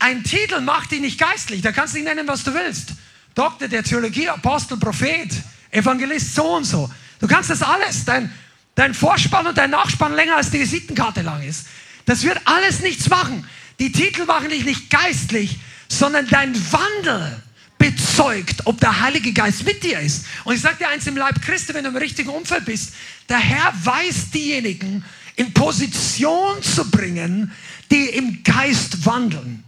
Ein 0.00 0.24
Titel 0.24 0.60
macht 0.60 0.90
dich 0.90 1.00
nicht 1.00 1.20
geistlich. 1.20 1.62
Da 1.62 1.70
kannst 1.70 1.94
du 1.94 1.98
ihn 1.98 2.04
nennen, 2.04 2.26
was 2.26 2.42
du 2.42 2.52
willst. 2.52 2.94
Doktor 3.34 3.68
der 3.68 3.84
Theologie, 3.84 4.28
Apostel, 4.28 4.76
Prophet, 4.76 5.30
Evangelist, 5.70 6.34
so 6.34 6.56
und 6.56 6.64
so. 6.64 6.90
Du 7.20 7.28
kannst 7.28 7.50
das 7.50 7.62
alles. 7.62 8.04
Dein, 8.04 8.32
dein 8.78 8.94
Vorspann 8.94 9.46
und 9.48 9.58
dein 9.58 9.70
Nachspann 9.70 10.14
länger 10.14 10.36
als 10.36 10.50
die 10.50 10.60
Visitenkarte 10.60 11.22
lang 11.22 11.42
ist. 11.42 11.66
Das 12.06 12.22
wird 12.22 12.40
alles 12.44 12.80
nichts 12.80 13.08
machen. 13.10 13.44
Die 13.80 13.90
Titel 13.90 14.24
machen 14.24 14.50
dich 14.50 14.64
nicht 14.64 14.88
geistlich, 14.88 15.58
sondern 15.88 16.28
dein 16.28 16.54
Wandel 16.72 17.42
bezeugt, 17.76 18.66
ob 18.66 18.78
der 18.80 19.00
Heilige 19.00 19.32
Geist 19.32 19.64
mit 19.64 19.82
dir 19.82 19.98
ist. 19.98 20.26
Und 20.44 20.54
ich 20.54 20.60
sage 20.60 20.76
dir 20.78 20.88
eins 20.88 21.06
im 21.08 21.16
Leib 21.16 21.42
Christi, 21.42 21.74
wenn 21.74 21.84
du 21.84 21.90
im 21.90 21.96
richtigen 21.96 22.30
Umfeld 22.30 22.66
bist, 22.66 22.94
der 23.28 23.38
Herr 23.38 23.72
weiß 23.82 24.30
diejenigen 24.30 25.04
in 25.34 25.52
Position 25.52 26.62
zu 26.62 26.88
bringen, 26.88 27.52
die 27.90 28.04
im 28.04 28.42
Geist 28.44 29.04
wandeln. 29.04 29.64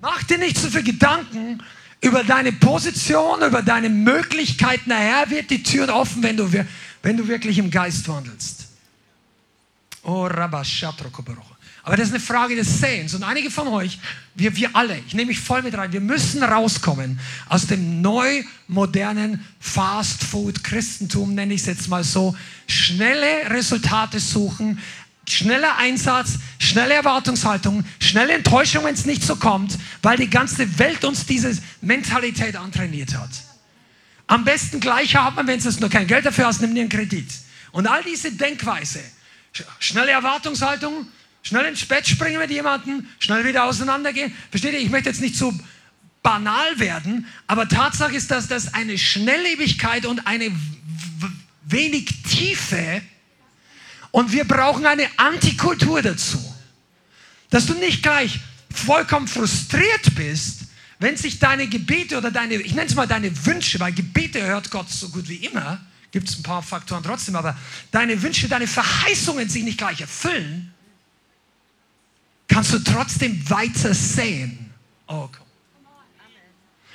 Mach 0.00 0.22
dir 0.24 0.38
nicht 0.38 0.56
so 0.56 0.68
viel 0.68 0.84
Gedanken 0.84 1.62
über 2.00 2.24
deine 2.24 2.52
Position, 2.52 3.42
über 3.42 3.62
deine 3.62 3.88
Möglichkeiten. 3.88 4.90
Herr 4.90 5.28
wird 5.30 5.50
die 5.50 5.62
Türen 5.62 5.90
offen, 5.90 6.22
wenn 6.22 6.36
du, 6.36 6.50
wenn 7.02 7.16
du 7.16 7.26
wirklich 7.26 7.58
im 7.58 7.70
Geist 7.70 8.08
wandelst. 8.08 8.66
Oh. 10.02 10.28
Aber 11.86 11.96
das 11.96 12.08
ist 12.08 12.14
eine 12.14 12.22
Frage 12.22 12.56
des 12.56 12.80
Sehens. 12.80 13.14
Und 13.14 13.22
einige 13.22 13.50
von 13.50 13.68
euch, 13.68 13.98
wir, 14.34 14.56
wir 14.56 14.74
alle, 14.74 14.98
ich 15.06 15.14
nehme 15.14 15.28
mich 15.28 15.38
voll 15.40 15.62
mit 15.62 15.76
rein, 15.76 15.92
wir 15.92 16.00
müssen 16.00 16.42
rauskommen 16.42 17.20
aus 17.48 17.68
dem 17.68 18.00
neu 18.00 18.42
modernen 18.66 19.44
Fast-Food-Christentum, 19.60 21.34
nenne 21.34 21.54
ich 21.54 21.60
es 21.60 21.66
jetzt 21.66 21.88
mal 21.88 22.02
so. 22.02 22.36
Schnelle 22.66 23.50
Resultate 23.50 24.18
suchen, 24.18 24.80
schneller 25.28 25.76
Einsatz, 25.76 26.38
schnelle 26.58 26.94
Erwartungshaltung, 26.94 27.84
schnelle 28.00 28.34
Enttäuschung, 28.34 28.84
wenn 28.84 28.94
es 28.94 29.06
nicht 29.06 29.22
so 29.22 29.36
kommt, 29.36 29.76
weil 30.02 30.16
die 30.16 30.30
ganze 30.30 30.78
Welt 30.78 31.04
uns 31.04 31.26
diese 31.26 31.56
Mentalität 31.80 32.56
antrainiert 32.56 33.16
hat. 33.16 33.30
Am 34.26 34.44
besten 34.44 34.80
gleich 34.80 35.14
haben, 35.16 35.46
wenn 35.46 35.60
du 35.60 35.70
nur 35.80 35.90
kein 35.90 36.06
Geld 36.06 36.26
dafür 36.26 36.46
hast, 36.46 36.60
nimm 36.60 36.74
dir 36.74 36.80
einen 36.80 36.90
Kredit. 36.90 37.28
Und 37.72 37.86
all 37.86 38.02
diese 38.02 38.32
Denkweise, 38.32 39.00
schnelle 39.78 40.10
Erwartungshaltung, 40.10 41.06
Schnell 41.46 41.66
ins 41.66 41.86
Bett 41.86 42.08
springen 42.08 42.40
mit 42.40 42.50
jemandem, 42.50 43.06
schnell 43.20 43.44
wieder 43.44 43.66
auseinandergehen. 43.66 44.34
Versteht 44.50 44.72
ihr? 44.72 44.80
Ich 44.80 44.90
möchte 44.90 45.10
jetzt 45.10 45.20
nicht 45.20 45.36
so 45.36 45.56
banal 46.20 46.80
werden, 46.80 47.24
aber 47.46 47.68
Tatsache 47.68 48.16
ist, 48.16 48.32
dass 48.32 48.48
das 48.48 48.74
eine 48.74 48.98
Schnelllebigkeit 48.98 50.06
und 50.06 50.26
eine 50.26 50.50
wenig 51.66 52.06
Tiefe 52.28 53.00
und 54.16 54.32
wir 54.32 54.44
brauchen 54.44 54.86
eine 54.86 55.06
Antikultur 55.18 56.00
dazu. 56.00 56.42
Dass 57.50 57.66
du 57.66 57.74
nicht 57.74 58.02
gleich 58.02 58.40
vollkommen 58.72 59.28
frustriert 59.28 60.14
bist, 60.14 60.60
wenn 60.98 61.18
sich 61.18 61.38
deine 61.38 61.66
Gebete 61.66 62.16
oder 62.16 62.30
deine, 62.30 62.54
ich 62.54 62.72
nenne 62.72 62.88
es 62.88 62.94
mal 62.94 63.06
deine 63.06 63.30
Wünsche, 63.44 63.78
weil 63.78 63.92
Gebete 63.92 64.42
hört 64.42 64.70
Gott 64.70 64.88
so 64.88 65.10
gut 65.10 65.28
wie 65.28 65.44
immer, 65.44 65.84
gibt 66.12 66.30
es 66.30 66.38
ein 66.38 66.42
paar 66.42 66.62
Faktoren 66.62 67.02
trotzdem, 67.02 67.36
aber 67.36 67.58
deine 67.90 68.22
Wünsche, 68.22 68.48
deine 68.48 68.66
Verheißungen 68.66 69.50
sich 69.50 69.64
nicht 69.64 69.76
gleich 69.76 70.00
erfüllen, 70.00 70.72
kannst 72.48 72.72
du 72.72 72.78
trotzdem 72.78 73.50
weiter 73.50 73.92
sehen. 73.92 74.72
Oh, 75.08 75.28
komm. 75.30 75.46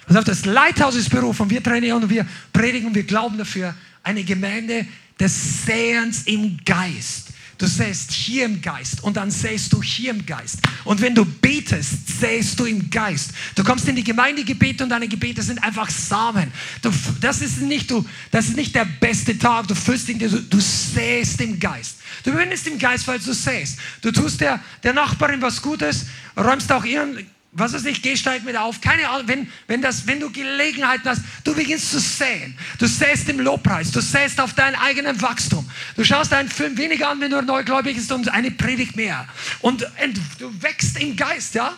Also 0.08 0.24
das 0.24 0.46
Leithaus 0.46 0.96
ist 0.96 1.12
berufen, 1.12 1.52
wir 1.52 1.62
trainieren 1.62 2.02
und 2.02 2.10
wir 2.10 2.26
predigen 2.52 2.88
und 2.88 2.96
wir 2.96 3.04
glauben 3.04 3.38
dafür, 3.38 3.76
eine 4.04 4.24
Gemeinde 4.24 4.86
des 5.20 5.66
Sehens 5.66 6.24
im 6.24 6.58
Geist. 6.66 7.28
Du 7.62 7.68
sähst 7.68 8.12
hier 8.12 8.46
im 8.46 8.60
Geist 8.60 9.04
und 9.04 9.18
dann 9.18 9.30
sähst 9.30 9.72
du 9.72 9.84
hier 9.84 10.10
im 10.10 10.26
Geist. 10.26 10.58
Und 10.84 11.00
wenn 11.00 11.14
du 11.14 11.24
betest, 11.24 12.20
sähst 12.20 12.60
du 12.60 12.66
im 12.66 12.90
Geist. 12.90 13.34
Du 13.54 13.64
kommst 13.64 13.88
in 13.88 13.96
die 13.96 14.04
Gemeindegebete 14.04 14.84
und 14.84 14.90
deine 14.90 15.08
Gebete 15.08 15.44
sind 15.44 15.64
einfach 15.64 15.88
Samen. 15.92 16.52
Du, 16.82 16.92
das, 17.20 17.40
ist 17.44 17.62
nicht, 17.62 17.92
du, 17.92 18.04
das 18.32 18.48
ist 18.48 18.56
nicht 18.56 18.74
der 18.74 18.86
beste 18.86 19.38
Tag. 19.38 19.68
Du 19.68 19.76
füllst 19.76 20.10
ihn, 20.10 20.18
du, 20.18 20.28
du 20.28 20.60
sähst 20.60 21.40
im 21.40 21.60
Geist. 21.60 21.98
Du 22.24 22.32
bist 22.32 22.66
im 22.66 22.80
Geist, 22.80 23.08
weil 23.08 23.20
du 23.20 23.32
sähst. 23.32 23.78
Du 24.02 24.12
tust 24.12 24.42
der, 24.42 24.60
der 24.82 24.94
Nachbarin 24.94 25.44
was 25.44 25.62
Gutes, 25.62 26.08
räumst 26.36 26.72
auch 26.72 26.84
ihren 26.84 27.28
was 27.54 27.74
weiß 27.74 27.84
ich, 27.86 28.02
geh 28.02 28.16
steig 28.16 28.44
mit 28.44 28.56
auf. 28.56 28.80
Keine 28.80 29.10
Ahnung, 29.10 29.28
wenn, 29.28 29.52
wenn, 29.68 29.82
das, 29.82 30.08
wenn 30.08 30.22
du 30.22 30.32
Gelegenheiten 30.32 31.10
hast, 31.10 31.22
du 31.44 31.54
beginnst 31.54 31.92
zu 31.92 32.00
säen. 32.00 32.58
Du 32.80 32.88
säst 32.88 33.28
im 33.28 33.40
Lobpreis, 33.42 33.92
du 33.92 34.00
säst 34.00 34.40
auf 34.40 34.54
dein 34.54 34.74
eigenes 34.76 35.22
Wachstum. 35.22 35.70
Du 35.98 36.06
schaust 36.06 36.32
einen 36.32 36.50
Film 36.50 36.78
weniger 36.78 37.10
an, 37.10 37.20
wenn 37.20 37.32
du 37.32 37.42
neugläubig 37.42 37.98
bist 37.98 38.12
und 38.12 38.30
eine 38.30 38.52
Predigt 38.52 38.96
mehr. 38.96 39.28
Und, 39.60 39.84
und 39.84 40.20
du 40.40 40.62
wächst 40.62 40.98
im 41.00 41.16
Geist, 41.16 41.54
ja? 41.56 41.78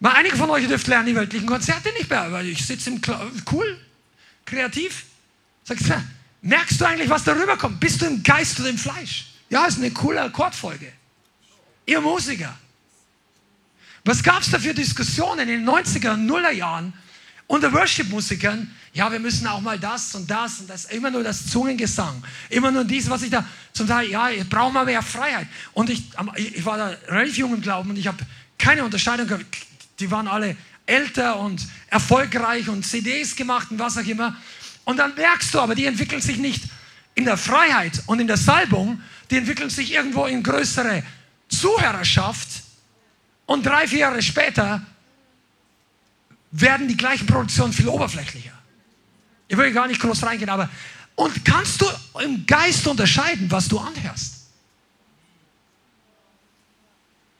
Mal 0.00 0.12
einige 0.12 0.36
von 0.36 0.50
euch 0.50 0.66
dürft 0.66 0.88
lernen 0.88 1.06
die 1.06 1.14
weltlichen 1.14 1.46
Konzerte 1.46 1.92
nicht 1.92 2.10
mehr, 2.10 2.30
weil 2.32 2.48
ich 2.48 2.66
sitze 2.66 2.90
im 2.90 3.00
Kla 3.00 3.30
cool, 3.52 3.78
kreativ. 4.44 5.04
Sagst 5.64 5.86
merkst 6.42 6.80
du 6.80 6.84
eigentlich, 6.84 7.08
was 7.08 7.24
darüber 7.24 7.56
kommt? 7.56 7.80
Bist 7.80 8.02
du 8.02 8.06
im 8.06 8.22
Geist 8.22 8.58
oder 8.60 8.68
im 8.68 8.78
Fleisch? 8.78 9.26
Ja, 9.48 9.66
ist 9.66 9.78
eine 9.78 9.92
coole 9.92 10.20
Akkordfolge. 10.20 10.92
Ihr 11.86 12.00
Musiker. 12.00 12.56
Was 14.06 14.22
gab 14.22 14.40
es 14.40 14.50
da 14.52 14.60
für 14.60 14.72
Diskussionen 14.72 15.40
in 15.40 15.48
den 15.48 15.68
90er 15.68 16.12
und 16.12 16.26
Nuller 16.26 16.52
Jahren 16.52 16.92
unter 17.48 17.72
Worship-Musikern? 17.72 18.70
Ja, 18.92 19.10
wir 19.10 19.18
müssen 19.18 19.48
auch 19.48 19.60
mal 19.60 19.80
das 19.80 20.14
und 20.14 20.30
das 20.30 20.60
und 20.60 20.70
das, 20.70 20.84
immer 20.84 21.10
nur 21.10 21.24
das 21.24 21.48
Zungengesang, 21.48 22.22
immer 22.48 22.70
nur 22.70 22.84
dies, 22.84 23.10
was 23.10 23.22
ich 23.22 23.30
da 23.30 23.44
zum 23.72 23.88
Teil, 23.88 24.08
ja, 24.08 24.30
ich 24.30 24.48
brauche 24.48 24.72
mal 24.72 24.84
mehr 24.84 25.02
Freiheit. 25.02 25.48
Und 25.72 25.90
ich, 25.90 26.04
ich 26.36 26.64
war 26.64 26.78
da 26.78 26.94
relativ 27.08 27.36
jung 27.36 27.54
im 27.54 27.60
Glauben 27.60 27.90
und 27.90 27.96
ich 27.96 28.06
habe 28.06 28.18
keine 28.56 28.84
Unterscheidung 28.84 29.26
gehabt. 29.26 29.44
Die 29.98 30.08
waren 30.08 30.28
alle 30.28 30.56
älter 30.86 31.40
und 31.40 31.66
erfolgreich 31.88 32.68
und 32.68 32.86
CDs 32.86 33.34
gemacht 33.34 33.72
und 33.72 33.80
was 33.80 33.98
auch 33.98 34.06
immer. 34.06 34.36
Und 34.84 34.98
dann 34.98 35.16
merkst 35.16 35.52
du 35.52 35.58
aber, 35.58 35.74
die 35.74 35.84
entwickeln 35.84 36.22
sich 36.22 36.36
nicht 36.36 36.62
in 37.16 37.24
der 37.24 37.36
Freiheit 37.36 38.04
und 38.06 38.20
in 38.20 38.28
der 38.28 38.36
Salbung, 38.36 39.00
die 39.32 39.38
entwickeln 39.38 39.68
sich 39.68 39.92
irgendwo 39.92 40.26
in 40.26 40.44
größere 40.44 41.02
Zuhörerschaft 41.48 42.65
und 43.46 43.64
drei, 43.64 43.86
vier 43.86 44.00
Jahre 44.00 44.22
später 44.22 44.82
werden 46.50 46.88
die 46.88 46.96
gleichen 46.96 47.26
Produktionen 47.26 47.72
viel 47.72 47.88
oberflächlicher. 47.88 48.52
Ich 49.48 49.56
will 49.56 49.72
gar 49.72 49.86
nicht 49.86 50.00
groß 50.00 50.24
reingehen, 50.24 50.50
aber 50.50 50.68
und 51.14 51.44
kannst 51.44 51.80
du 51.80 51.86
im 52.22 52.44
Geist 52.46 52.86
unterscheiden, 52.86 53.50
was 53.50 53.68
du 53.68 53.78
anhörst? 53.78 54.34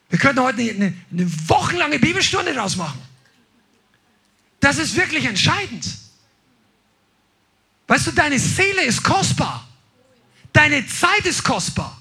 Wir 0.09 0.19
könnten 0.19 0.41
heute 0.43 0.63
eine, 0.63 0.95
eine 1.11 1.49
wochenlange 1.49 1.99
Bibelstunde 1.99 2.55
draus 2.55 2.77
machen. 2.77 3.01
Das 4.61 4.79
ist 4.79 4.97
wirklich 4.97 5.27
entscheidend. 5.27 5.87
Weißt 7.87 8.07
du, 8.07 8.13
deine 8.13 8.39
Seele 8.39 8.83
ist 8.83 9.03
kostbar. 9.03 9.69
Deine 10.53 10.87
Zeit 10.87 11.27
ist 11.27 11.43
kostbar. 11.43 11.96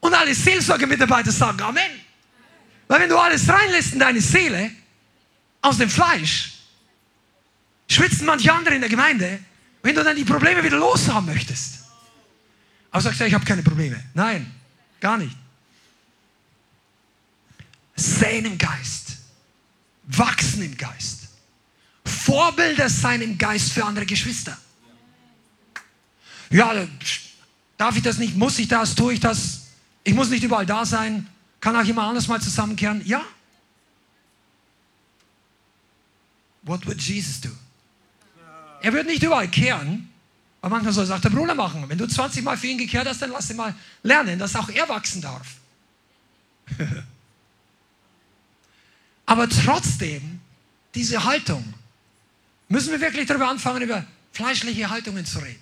Und 0.00 0.14
alle 0.14 0.34
Seelsorgemitarbeiter 0.34 1.32
sagen 1.32 1.60
Amen. 1.60 1.90
Weil 2.86 3.00
wenn 3.00 3.08
du 3.08 3.18
alles 3.18 3.48
reinlässt 3.48 3.92
in 3.92 3.98
deine 3.98 4.20
Seele, 4.20 4.70
aus 5.60 5.78
dem 5.78 5.90
Fleisch, 5.90 6.52
schwitzen 7.88 8.26
manche 8.26 8.52
andere 8.52 8.74
in 8.74 8.80
der 8.80 8.90
Gemeinde, 8.90 9.40
wenn 9.82 9.94
du 9.94 10.02
dann 10.02 10.16
die 10.16 10.24
Probleme 10.24 10.62
wieder 10.62 10.78
loshaben 10.78 11.26
möchtest. 11.26 11.84
Aber 12.90 13.02
sagst 13.02 13.20
du, 13.20 13.26
ich 13.26 13.34
habe 13.34 13.44
keine 13.44 13.62
Probleme. 13.62 14.02
Nein, 14.14 14.50
gar 15.00 15.18
nicht. 15.18 15.36
Sehen 17.96 18.46
im 18.46 18.56
Geist. 18.56 19.16
Wachsen 20.04 20.62
im 20.62 20.76
Geist. 20.76 21.28
Vorbilder 22.04 22.88
sein 22.88 23.20
im 23.20 23.36
Geist 23.36 23.72
für 23.72 23.84
andere 23.84 24.06
Geschwister. 24.06 24.56
Ja, 26.50 26.72
darf 27.76 27.96
ich 27.96 28.02
das 28.02 28.18
nicht? 28.18 28.36
Muss 28.36 28.58
ich 28.58 28.68
das? 28.68 28.94
Tue 28.94 29.14
ich 29.14 29.20
das? 29.20 29.57
Ich 30.08 30.14
muss 30.14 30.30
nicht 30.30 30.42
überall 30.42 30.64
da 30.64 30.86
sein. 30.86 31.26
Kann 31.60 31.76
auch 31.76 31.82
jemand 31.82 32.08
anders 32.08 32.28
mal 32.28 32.40
zusammenkehren? 32.40 33.02
Ja. 33.04 33.20
What 36.62 36.86
would 36.86 36.98
Jesus 36.98 37.42
do? 37.42 37.50
Er 38.80 38.94
wird 38.94 39.06
nicht 39.06 39.22
überall 39.22 39.48
kehren, 39.48 40.08
aber 40.62 40.76
manchmal 40.76 40.94
soll 40.94 41.04
es 41.04 41.10
auch 41.10 41.20
der 41.20 41.28
Bruder 41.28 41.54
machen. 41.54 41.84
Wenn 41.88 41.98
du 41.98 42.06
20 42.06 42.42
Mal 42.42 42.56
für 42.56 42.68
ihn 42.68 42.78
gekehrt 42.78 43.06
hast, 43.06 43.20
dann 43.20 43.32
lass 43.32 43.50
ihn 43.50 43.56
mal 43.56 43.74
lernen, 44.02 44.38
dass 44.38 44.56
auch 44.56 44.70
er 44.70 44.88
wachsen 44.88 45.20
darf. 45.20 45.56
aber 49.26 49.46
trotzdem, 49.46 50.40
diese 50.94 51.22
Haltung, 51.22 51.74
müssen 52.68 52.92
wir 52.92 53.00
wirklich 53.02 53.26
darüber 53.26 53.48
anfangen, 53.48 53.82
über 53.82 54.06
fleischliche 54.32 54.88
Haltungen 54.88 55.26
zu 55.26 55.40
reden. 55.40 55.60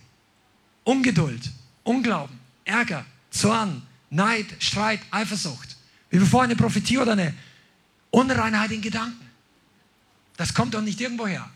Ungeduld, 0.84 1.50
Unglauben, 1.82 2.38
Ärger, 2.64 3.04
Zorn, 3.30 3.82
Neid, 4.16 4.46
Streit, 4.58 5.00
Eifersucht. 5.10 5.76
Wie 6.10 6.18
bevor 6.18 6.42
eine 6.42 6.56
Prophetie 6.56 6.98
oder 6.98 7.12
eine 7.12 7.34
Unreinheit 8.10 8.72
in 8.72 8.80
Gedanken. 8.80 9.24
Das 10.36 10.54
kommt 10.54 10.74
doch 10.74 10.80
nicht 10.80 11.00
irgendwo 11.00 11.26
her. 11.26 11.48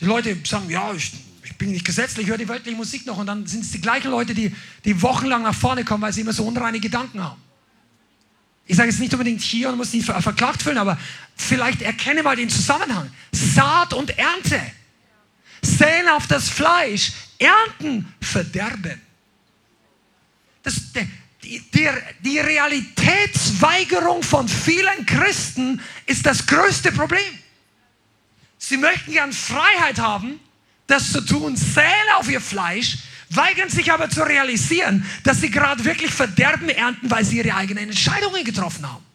Die 0.00 0.04
Leute 0.04 0.36
sagen, 0.44 0.70
ja, 0.70 0.92
ich, 0.92 1.12
ich 1.42 1.56
bin 1.56 1.72
nicht 1.72 1.84
gesetzlich, 1.84 2.24
ich 2.26 2.30
höre 2.30 2.38
die 2.38 2.48
weltliche 2.48 2.76
Musik 2.76 3.04
noch. 3.06 3.18
Und 3.18 3.26
dann 3.26 3.46
sind 3.46 3.64
es 3.64 3.72
die 3.72 3.80
gleichen 3.80 4.10
Leute, 4.10 4.34
die, 4.34 4.54
die 4.84 5.02
wochenlang 5.02 5.42
nach 5.42 5.54
vorne 5.54 5.84
kommen, 5.84 6.02
weil 6.02 6.12
sie 6.12 6.20
immer 6.20 6.32
so 6.32 6.44
unreine 6.44 6.78
Gedanken 6.78 7.22
haben. 7.22 7.42
Ich 8.66 8.76
sage 8.76 8.90
jetzt 8.90 9.00
nicht 9.00 9.12
unbedingt 9.12 9.40
hier 9.40 9.70
und 9.70 9.78
muss 9.78 9.92
nicht 9.92 10.04
verklagt 10.04 10.62
fühlen, 10.62 10.78
aber 10.78 10.98
vielleicht 11.34 11.82
erkenne 11.82 12.22
mal 12.22 12.36
den 12.36 12.50
Zusammenhang. 12.50 13.10
Saat 13.32 13.94
und 13.94 14.16
Ernte. 14.16 14.60
Säen 15.62 16.06
auf 16.08 16.26
das 16.28 16.48
Fleisch, 16.48 17.12
ernten 17.38 18.12
Verderben. 18.20 19.07
Das, 20.68 20.92
die, 20.92 21.60
die, 21.70 21.88
die 22.20 22.38
Realitätsweigerung 22.38 24.22
von 24.22 24.46
vielen 24.46 25.06
Christen 25.06 25.80
ist 26.04 26.26
das 26.26 26.46
größte 26.46 26.92
Problem. 26.92 27.38
Sie 28.58 28.76
möchten 28.76 29.12
gern 29.12 29.32
Freiheit 29.32 29.98
haben, 29.98 30.38
das 30.86 31.10
zu 31.10 31.22
tun, 31.22 31.56
säen 31.56 31.86
auf 32.18 32.28
ihr 32.28 32.42
Fleisch, 32.42 32.98
weigern 33.30 33.70
sich 33.70 33.90
aber 33.90 34.10
zu 34.10 34.22
realisieren, 34.22 35.06
dass 35.24 35.40
sie 35.40 35.50
gerade 35.50 35.86
wirklich 35.86 36.10
Verderben 36.12 36.68
ernten, 36.68 37.10
weil 37.10 37.24
sie 37.24 37.38
ihre 37.38 37.54
eigenen 37.54 37.84
Entscheidungen 37.84 38.44
getroffen 38.44 38.86
haben. 38.86 39.06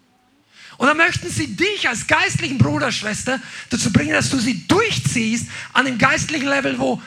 Und 0.78 0.88
dann 0.88 0.98
möchten 0.98 1.30
sie 1.30 1.56
dich 1.56 1.88
als 1.88 2.08
geistlichen 2.08 2.58
Bruder, 2.58 2.92
Schwester 2.92 3.40
dazu 3.70 3.94
bringen, 3.94 4.14
dass 4.14 4.32
du 4.32 4.40
sie 4.40 4.68
durchziehst 4.68 5.46
an 5.74 5.86
dem 5.86 6.00
geistlichen 6.00 6.48
Level, 6.48 6.80
wo, 6.80 7.00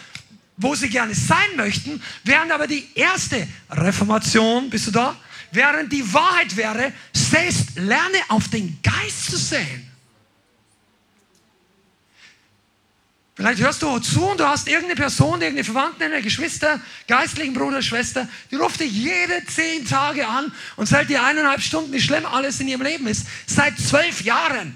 wo 0.56 0.74
sie 0.74 0.88
gerne 0.88 1.14
sein 1.14 1.56
möchten, 1.56 2.02
während 2.24 2.50
aber 2.52 2.66
die 2.66 2.88
erste 2.94 3.46
Reformation, 3.70 4.70
bist 4.70 4.86
du 4.86 4.90
da? 4.90 5.16
Während 5.52 5.92
die 5.92 6.12
Wahrheit 6.12 6.56
wäre, 6.56 6.92
säst, 7.12 7.76
lerne 7.76 8.18
auf 8.28 8.48
den 8.48 8.78
Geist 8.82 9.30
zu 9.30 9.36
sehen. 9.36 9.90
Vielleicht 13.36 13.60
hörst 13.60 13.82
du 13.82 13.98
zu 13.98 14.24
und 14.28 14.40
du 14.40 14.48
hast 14.48 14.66
irgendeine 14.66 14.94
Person, 14.94 15.42
irgendeine 15.42 15.64
Verwandte, 15.64 16.06
eine 16.06 16.22
Geschwister, 16.22 16.80
geistlichen 17.06 17.52
Bruder, 17.52 17.82
Schwester, 17.82 18.26
die 18.50 18.56
ruft 18.56 18.80
dich 18.80 18.90
jede 18.90 19.44
zehn 19.44 19.86
Tage 19.86 20.26
an 20.26 20.50
und 20.76 20.86
sagt 20.86 21.10
dir 21.10 21.22
eineinhalb 21.22 21.60
Stunden, 21.60 21.92
wie 21.92 22.00
schlimm 22.00 22.24
alles 22.24 22.60
in 22.60 22.68
ihrem 22.68 22.80
Leben 22.80 23.06
ist, 23.06 23.26
seit 23.46 23.78
zwölf 23.78 24.22
Jahren. 24.22 24.74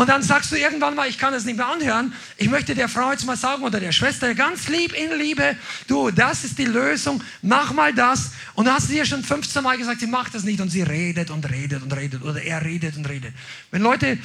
Und 0.00 0.08
dann 0.08 0.22
sagst 0.22 0.50
du 0.50 0.56
irgendwann 0.56 0.94
mal, 0.94 1.10
ich 1.10 1.18
kann 1.18 1.34
es 1.34 1.44
nicht 1.44 1.58
mehr 1.58 1.68
anhören, 1.68 2.14
ich 2.38 2.48
möchte 2.48 2.74
der 2.74 2.88
Frau 2.88 3.12
jetzt 3.12 3.26
mal 3.26 3.36
sagen 3.36 3.64
oder 3.64 3.80
der 3.80 3.92
Schwester 3.92 4.34
ganz 4.34 4.66
lieb 4.66 4.94
in 4.94 5.18
Liebe, 5.18 5.54
du, 5.88 6.10
das 6.10 6.42
ist 6.42 6.56
die 6.56 6.64
Lösung, 6.64 7.22
mach 7.42 7.74
mal 7.74 7.92
das. 7.92 8.30
Und 8.54 8.64
du 8.64 8.72
hast 8.72 8.88
sie 8.88 8.96
ja 8.96 9.04
schon 9.04 9.22
15 9.22 9.62
Mal 9.62 9.76
gesagt, 9.76 10.00
sie 10.00 10.06
macht 10.06 10.34
das 10.34 10.42
nicht 10.42 10.58
und 10.62 10.70
sie 10.70 10.80
redet 10.80 11.28
und 11.28 11.50
redet 11.50 11.82
und 11.82 11.92
redet 11.92 12.22
oder 12.22 12.40
er 12.40 12.64
redet 12.64 12.96
und 12.96 13.10
redet. 13.10 13.34
Wenn 13.72 13.82
Leute 13.82 14.16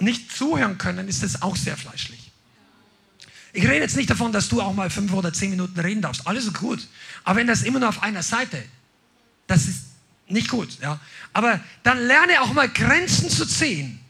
nicht 0.00 0.36
zuhören 0.36 0.78
können, 0.78 1.06
ist 1.06 1.22
das 1.22 1.42
auch 1.42 1.54
sehr 1.54 1.76
fleischlich. 1.76 2.32
Ich 3.52 3.62
rede 3.68 3.82
jetzt 3.82 3.96
nicht 3.96 4.10
davon, 4.10 4.32
dass 4.32 4.48
du 4.48 4.60
auch 4.60 4.74
mal 4.74 4.90
fünf 4.90 5.12
oder 5.12 5.32
zehn 5.32 5.50
Minuten 5.50 5.78
reden 5.78 6.02
darfst. 6.02 6.26
Alles 6.26 6.46
ist 6.46 6.58
gut. 6.58 6.88
Aber 7.22 7.38
wenn 7.38 7.46
das 7.46 7.62
immer 7.62 7.78
nur 7.78 7.90
auf 7.90 8.02
einer 8.02 8.24
Seite, 8.24 8.64
das 9.46 9.68
ist 9.68 9.84
nicht 10.26 10.48
gut. 10.48 10.76
Ja? 10.82 10.98
Aber 11.32 11.60
dann 11.84 12.04
lerne 12.04 12.42
auch 12.42 12.52
mal 12.52 12.68
Grenzen 12.68 13.30
zu 13.30 13.46
ziehen. 13.46 14.00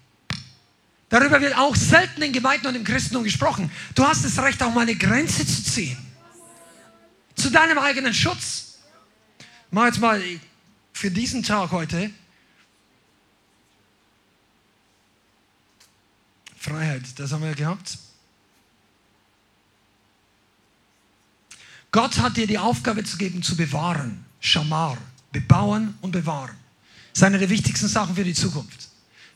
Darüber 1.14 1.40
wird 1.40 1.56
auch 1.56 1.76
selten 1.76 2.22
in 2.22 2.32
Gemeinden 2.32 2.66
und 2.66 2.74
im 2.74 2.82
Christentum 2.82 3.22
gesprochen. 3.22 3.70
Du 3.94 4.04
hast 4.04 4.24
das 4.24 4.36
Recht, 4.36 4.60
auch 4.64 4.74
mal 4.74 4.80
eine 4.80 4.96
Grenze 4.96 5.46
zu 5.46 5.62
ziehen. 5.62 5.96
Zu 7.36 7.50
deinem 7.50 7.78
eigenen 7.78 8.12
Schutz. 8.12 8.78
Mach 9.70 9.86
jetzt 9.86 10.00
mal 10.00 10.20
für 10.92 11.12
diesen 11.12 11.44
Tag 11.44 11.70
heute. 11.70 12.10
Freiheit, 16.56 17.02
das 17.14 17.30
haben 17.30 17.44
wir 17.44 17.54
gehabt. 17.54 17.96
Gott 21.92 22.18
hat 22.18 22.36
dir 22.36 22.48
die 22.48 22.58
Aufgabe 22.58 23.04
zu 23.04 23.18
geben, 23.18 23.40
zu 23.40 23.56
bewahren. 23.56 24.24
Schamar, 24.40 24.98
bebauen 25.30 25.96
und 26.00 26.10
bewahren. 26.10 26.56
Das 27.12 27.20
ist 27.20 27.22
eine 27.22 27.38
der 27.38 27.50
wichtigsten 27.50 27.86
Sachen 27.86 28.16
für 28.16 28.24
die 28.24 28.34
Zukunft. 28.34 28.88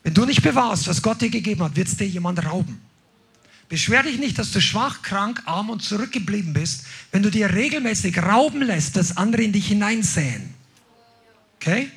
Wenn 0.08 0.14
du 0.14 0.24
nicht 0.24 0.40
bewahrst, 0.40 0.88
was 0.88 1.02
Gott 1.02 1.20
dir 1.20 1.28
gegeben 1.28 1.62
hat, 1.62 1.76
wird 1.76 1.86
es 1.86 1.98
dir 1.98 2.06
jemand 2.06 2.42
rauben. 2.42 2.80
Beschwer 3.68 4.02
dich 4.02 4.18
nicht, 4.18 4.38
dass 4.38 4.50
du 4.52 4.60
schwach, 4.62 5.02
krank, 5.02 5.42
arm 5.44 5.68
und 5.68 5.82
zurückgeblieben 5.82 6.54
bist, 6.54 6.86
wenn 7.12 7.22
du 7.22 7.30
dir 7.30 7.52
regelmäßig 7.52 8.16
rauben 8.22 8.62
lässt, 8.62 8.96
dass 8.96 9.18
andere 9.18 9.42
in 9.42 9.52
dich 9.52 9.66
hineinsäen. 9.66 10.54
Okay? 11.56 11.90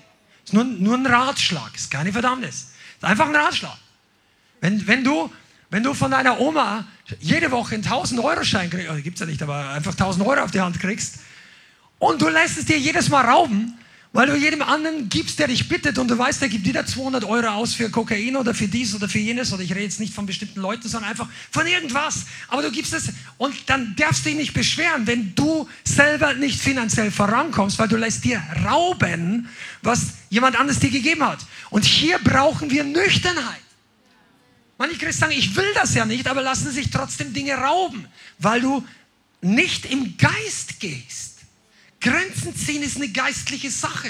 Ist 0.44 0.52
nur, 0.52 0.66
nur 0.66 0.98
ein 0.98 1.06
Ratschlag, 1.06 1.74
ist 1.74 1.90
keine 1.90 2.12
Verdammnis. 2.12 2.72
Ist 2.98 3.04
einfach 3.06 3.30
ein 3.30 3.36
Ratschlag. 3.38 3.78
Wenn, 4.60 4.86
wenn 4.88 5.06
du 5.06 5.32
wenn 5.70 5.84
du 5.84 5.94
von 5.94 6.12
deiner 6.12 6.38
Oma 6.38 6.86
jede 7.22 7.50
Woche 7.50 7.76
einen 7.76 7.86
1000-Euro-Schein 7.86 8.70
kriegst, 8.70 8.90
oder 8.90 9.00
gibt 9.00 9.16
es 9.16 9.22
ja 9.22 9.26
nicht, 9.26 9.42
aber 9.42 9.70
einfach 9.70 9.94
1000 9.94 10.28
Euro 10.28 10.42
auf 10.42 10.52
die 10.52 10.60
Hand 10.60 10.82
kriegst, 10.82 11.20
und 11.98 12.22
du 12.22 12.28
lässt 12.28 12.58
es 12.58 12.66
dir 12.66 12.78
jedes 12.78 13.08
Mal 13.08 13.26
rauben, 13.26 13.78
weil 14.14 14.28
du 14.28 14.36
jedem 14.36 14.62
anderen 14.62 15.08
gibst, 15.08 15.40
der 15.40 15.48
dich 15.48 15.70
bittet 15.70 15.98
und 15.98 16.10
du 16.10 16.18
weißt, 16.18 16.42
der 16.42 16.50
gibt 16.50 16.66
wieder 16.66 16.86
200 16.86 17.24
Euro 17.24 17.48
aus 17.48 17.74
für 17.74 17.90
Kokain 17.90 18.36
oder 18.36 18.54
für 18.54 18.68
dies 18.68 18.94
oder 18.94 19.08
für 19.08 19.20
jenes 19.20 19.54
oder 19.54 19.64
ich 19.64 19.72
rede 19.72 19.84
jetzt 19.84 20.02
nicht 20.02 20.14
von 20.14 20.26
bestimmten 20.26 20.60
Leuten, 20.60 20.90
sondern 20.90 21.12
einfach 21.12 21.30
von 21.50 21.66
irgendwas. 21.66 22.26
Aber 22.50 22.62
du 22.62 22.72
gibst 22.72 22.94
es 22.94 23.10
und 23.38 23.56
dann 23.68 23.96
darfst 23.96 24.26
du 24.26 24.30
dich 24.30 24.38
nicht 24.38 24.54
beschweren, 24.54 25.08
wenn 25.08 25.34
du 25.34 25.68
selber 25.86 26.34
nicht 26.34 26.60
finanziell 26.60 27.10
vorankommst, 27.10 27.80
weil 27.80 27.88
du 27.88 27.96
lässt 27.96 28.26
dir 28.26 28.44
rauben, 28.66 29.48
was 29.82 30.08
jemand 30.30 30.60
anderes 30.60 30.80
dir 30.80 30.90
gegeben 30.90 31.26
hat. 31.26 31.40
Und 31.70 31.86
hier 31.86 32.20
brauchen 32.20 32.70
wir 32.70 32.84
Nüchternheit. 32.84 33.62
Manche 34.78 34.98
Christen 34.98 35.22
sagen, 35.22 35.34
ich 35.38 35.56
will 35.56 35.72
das 35.76 35.94
ja 35.94 36.06
nicht, 36.06 36.28
aber 36.28 36.42
lassen 36.42 36.70
sich 36.72 36.90
trotzdem 36.90 37.34
Dinge 37.34 37.54
rauben, 37.54 38.08
weil 38.40 38.60
du 38.60 38.84
nicht 39.42 39.86
im 39.86 40.18
Geist 40.18 40.82
gehst. 40.82 41.31
Grenzen 42.02 42.56
ziehen 42.56 42.84
ist 42.84 42.98
eine 42.98 43.10
geistliche 43.10 43.72
Sache. 43.72 44.10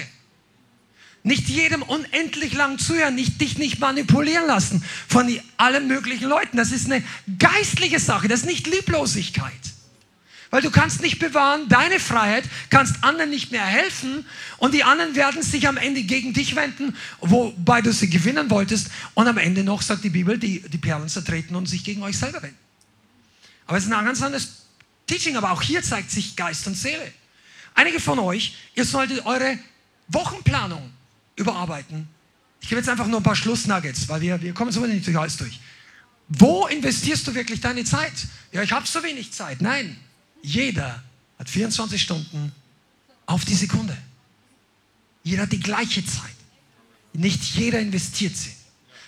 Nicht 1.24 1.48
jedem 1.50 1.84
unendlich 1.84 2.54
lang 2.54 2.80
zuhören, 2.80 3.14
nicht, 3.14 3.40
dich 3.40 3.58
nicht 3.58 3.80
manipulieren 3.80 4.48
lassen 4.48 4.84
von 5.08 5.40
allen 5.58 5.88
möglichen 5.88 6.28
Leuten. 6.28 6.58
Das 6.58 6.72
ist 6.72 6.92
eine 6.92 7.04
geistliche 7.38 8.00
Sache, 8.00 8.28
das 8.28 8.42
ist 8.42 8.46
nicht 8.48 8.66
Lieblosigkeit. 8.66 9.52
Weil 10.50 10.62
du 10.62 10.72
kannst 10.72 11.02
nicht 11.02 11.20
bewahren, 11.20 11.70
deine 11.70 12.00
Freiheit, 12.00 12.44
kannst 12.70 13.04
anderen 13.04 13.30
nicht 13.30 13.52
mehr 13.52 13.66
helfen 13.66 14.26
und 14.58 14.74
die 14.74 14.84
anderen 14.84 15.16
werden 15.16 15.44
sich 15.44 15.68
am 15.68 15.78
Ende 15.78 16.04
gegen 16.04 16.34
dich 16.34 16.56
wenden, 16.56 16.96
wobei 17.22 17.82
du 17.82 17.94
sie 17.94 18.10
gewinnen 18.10 18.50
wolltest. 18.50 18.90
Und 19.14 19.28
am 19.28 19.38
Ende 19.38 19.64
noch, 19.64 19.82
sagt 19.82 20.04
die 20.04 20.10
Bibel, 20.10 20.38
die, 20.38 20.62
die 20.62 20.78
Perlen 20.78 21.08
zertreten 21.08 21.56
und 21.56 21.68
sich 21.68 21.86
gegen 21.86 22.04
euch 22.04 22.18
selber 22.18 22.42
wenden. 22.42 22.58
Aber 23.66 23.78
es 23.78 23.86
ist 23.86 23.94
ein 23.94 24.06
ganz 24.06 24.22
anderes 24.22 24.64
Teaching, 25.08 25.38
aber 25.38 25.52
auch 25.52 25.62
hier 25.62 25.84
zeigt 25.84 26.12
sich 26.12 26.36
Geist 26.36 26.68
und 26.68 26.76
Seele. 26.76 27.14
Einige 27.74 28.00
von 28.00 28.20
euch, 28.20 28.56
ihr 28.76 28.86
solltet 28.86 29.26
eure 29.26 29.58
Wochenplanung 30.08 30.92
überarbeiten. 31.36 32.08
Ich 32.62 32.70
gebe 32.70 32.80
jetzt 32.80 32.90
einfach 32.90 33.08
nur 33.08 33.20
ein 33.20 33.24
paar 33.24 33.36
Schlussnuggets, 33.36 34.08
weil 34.08 34.22
wir, 34.22 34.42
wir 34.42 34.54
kommen 34.54 34.72
so 34.72 34.86
nicht 34.86 35.06
durch 35.08 35.18
alles 35.18 35.38
durch. 35.38 35.60
Wo 36.28 36.68
investierst 36.68 37.28
du 37.28 37.34
wirklich 37.34 37.60
deine 37.60 37.84
Zeit? 37.84 38.14
Ja, 38.52 38.62
ich 38.62 38.72
habe 38.72 38.88
so 38.88 39.04
wenig 39.04 39.32
Zeit. 39.32 39.62
Nein, 39.62 39.98
jeder 40.42 41.04
hat 41.40 41.50
24 41.50 42.02
Stunden 42.02 42.52
auf 43.26 43.46
die 43.46 43.56
Sekunde. 43.56 43.98
Jeder 45.24 45.44
hat 45.44 45.52
die 45.52 45.60
gleiche 45.60 46.06
Zeit. 46.06 46.36
Nicht 47.14 47.44
jeder 47.56 47.80
investiert 47.80 48.36
sie. 48.36 48.54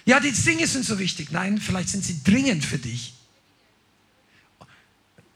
Ja, 0.05 0.19
die 0.19 0.31
Dinge 0.31 0.67
sind 0.67 0.85
so 0.85 0.99
wichtig. 0.99 1.31
Nein, 1.31 1.59
vielleicht 1.59 1.89
sind 1.89 2.03
sie 2.03 2.21
dringend 2.23 2.65
für 2.65 2.77
dich. 2.77 3.13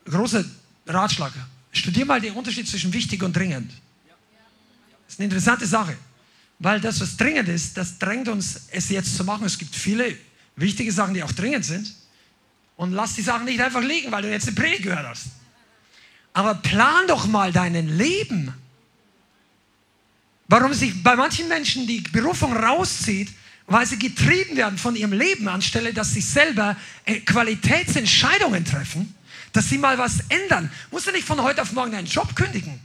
Großer 0.06 0.44
Ratschlag. 0.86 1.34
Studier 1.72 2.06
mal 2.06 2.22
den 2.22 2.34
Unterschied 2.34 2.68
zwischen 2.68 2.92
wichtig 2.94 3.24
und 3.24 3.36
dringend. 3.36 3.72
Das 5.06 5.14
ist 5.14 5.20
eine 5.20 5.26
interessante 5.26 5.66
Sache. 5.66 5.98
Weil 6.60 6.82
das, 6.82 7.00
was 7.00 7.16
dringend 7.16 7.50
ist, 7.50 7.78
das 7.78 8.00
drängt 8.00 8.28
uns, 8.28 8.68
es 8.72 8.90
jetzt 8.90 9.16
zu 9.16 9.24
machen. 9.24 9.46
Es 9.46 9.58
gibt 9.58 9.76
viele 9.76 10.18
wichtige 10.56 10.92
Sachen, 10.92 11.14
die 11.14 11.24
auch 11.24 11.32
dringend 11.32 11.66
sind. 11.66 11.94
Und 12.76 12.92
lass 12.92 13.14
die 13.16 13.22
Sachen 13.22 13.46
nicht 13.46 13.62
einfach 13.62 13.82
liegen, 13.82 14.12
weil 14.12 14.24
du 14.24 14.32
jetzt 14.32 14.48
eine 14.48 14.56
Predigt 14.56 14.84
gehört 14.84 15.06
hast. 15.06 15.28
Aber 16.34 16.56
plan 16.56 17.08
doch 17.08 17.26
mal 17.26 17.52
dein 17.52 17.74
Leben. 17.98 18.54
Warum 20.48 20.74
sich 20.74 21.04
bei 21.04 21.16
manchen 21.16 21.48
Menschen 21.48 21.88
die 21.88 22.02
Berufung 22.02 22.56
rauszieht, 22.56 23.30
weil 23.66 23.86
sie 23.86 24.00
getrieben 24.00 24.56
werden 24.56 24.78
von 24.78 24.96
ihrem 24.96 25.12
Leben, 25.12 25.48
anstelle 25.48 25.94
dass 25.94 26.14
sie 26.14 26.22
selber 26.22 26.78
äh, 27.06 27.20
Qualitätsentscheidungen 27.20 28.64
treffen, 28.64 29.14
dass 29.58 29.70
sie 29.70 29.80
mal 29.80 29.98
was 29.98 30.20
ändern. 30.30 30.70
Musst 30.92 31.08
du 31.08 31.12
nicht 31.12 31.26
von 31.26 31.42
heute 31.42 31.64
auf 31.64 31.72
morgen 31.72 31.92
deinen 31.92 32.06
Job 32.06 32.36
kündigen. 32.36 32.80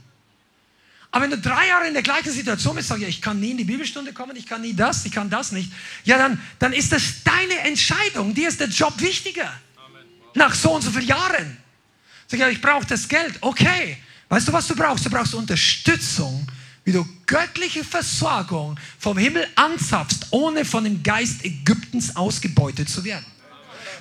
Aber 1.11 1.25
wenn 1.25 1.29
du 1.29 1.37
drei 1.37 1.67
Jahre 1.67 1.87
in 1.87 1.93
der 1.93 2.01
gleichen 2.01 2.31
Situation 2.31 2.75
bist, 2.75 2.87
sagst 2.87 3.03
ja, 3.03 3.07
ich 3.07 3.21
kann 3.21 3.39
nie 3.39 3.51
in 3.51 3.57
die 3.57 3.63
Bibelstunde 3.63 4.11
kommen, 4.11 4.35
ich 4.35 4.47
kann 4.47 4.61
nie 4.61 4.73
das, 4.73 5.05
ich 5.05 5.11
kann 5.11 5.29
das 5.29 5.51
nicht. 5.51 5.71
Ja, 6.03 6.17
dann, 6.17 6.41
dann 6.57 6.73
ist 6.73 6.91
das 6.91 7.23
deine 7.23 7.59
Entscheidung. 7.59 8.33
Dir 8.33 8.49
ist 8.49 8.59
der 8.59 8.69
Job 8.69 8.99
wichtiger. 8.99 9.53
Amen. 9.85 10.03
Nach 10.33 10.55
so 10.55 10.71
und 10.71 10.81
so 10.81 10.89
vielen 10.89 11.05
Jahren. 11.05 11.57
Sag 12.25 12.39
ja, 12.39 12.49
ich 12.49 12.59
brauche 12.59 12.87
das 12.87 13.07
Geld. 13.07 13.35
Okay. 13.41 13.97
Weißt 14.29 14.47
du, 14.47 14.53
was 14.53 14.67
du 14.67 14.75
brauchst? 14.75 15.05
Du 15.05 15.11
brauchst 15.11 15.35
Unterstützung, 15.35 16.47
wie 16.85 16.91
du 16.93 17.07
göttliche 17.27 17.83
Versorgung 17.83 18.79
vom 18.97 19.19
Himmel 19.19 19.47
anzapfst, 19.53 20.25
ohne 20.31 20.65
von 20.65 20.85
dem 20.85 21.03
Geist 21.03 21.45
Ägyptens 21.45 22.15
ausgebeutet 22.15 22.89
zu 22.89 23.03
werden. 23.03 23.32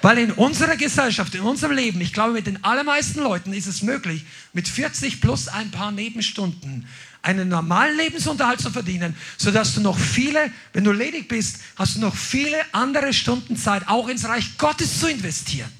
Weil 0.02 0.18
in 0.18 0.32
unserer 0.32 0.76
Gesellschaft, 0.76 1.34
in 1.36 1.42
unserem 1.42 1.76
Leben, 1.76 2.00
ich 2.00 2.12
glaube, 2.12 2.32
mit 2.32 2.48
den 2.48 2.62
allermeisten 2.64 3.20
Leuten 3.20 3.52
ist 3.52 3.68
es 3.68 3.82
möglich, 3.82 4.24
mit 4.52 4.66
40 4.66 5.20
plus 5.20 5.46
ein 5.46 5.70
paar 5.70 5.92
Nebenstunden 5.92 6.88
einen 7.22 7.48
normalen 7.48 7.96
Lebensunterhalt 7.96 8.60
zu 8.60 8.70
verdienen, 8.70 9.14
sodass 9.38 9.74
du 9.74 9.80
noch 9.80 9.96
viele, 9.96 10.50
wenn 10.72 10.82
du 10.82 10.90
ledig 10.90 11.28
bist, 11.28 11.60
hast 11.76 11.94
du 11.94 12.00
noch 12.00 12.16
viele 12.16 12.56
andere 12.72 13.12
Stunden 13.12 13.56
Zeit, 13.56 13.86
auch 13.86 14.08
ins 14.08 14.24
Reich 14.24 14.58
Gottes 14.58 14.98
zu 14.98 15.08
investieren. 15.08 15.70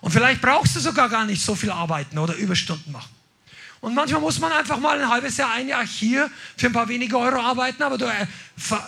Und 0.00 0.12
vielleicht 0.12 0.40
brauchst 0.40 0.74
du 0.74 0.80
sogar 0.80 1.10
gar 1.10 1.26
nicht 1.26 1.42
so 1.42 1.54
viel 1.54 1.70
arbeiten 1.70 2.16
oder 2.16 2.34
Überstunden 2.34 2.90
machen. 2.90 3.15
Und 3.86 3.94
manchmal 3.94 4.20
muss 4.20 4.40
man 4.40 4.50
einfach 4.50 4.80
mal 4.80 5.00
ein 5.00 5.08
halbes 5.08 5.36
Jahr, 5.36 5.52
ein 5.52 5.68
Jahr 5.68 5.86
hier 5.86 6.28
für 6.56 6.66
ein 6.66 6.72
paar 6.72 6.88
wenige 6.88 7.16
Euro 7.16 7.38
arbeiten, 7.38 7.84
aber 7.84 7.96
du, 7.96 8.06
äh, 8.06 8.26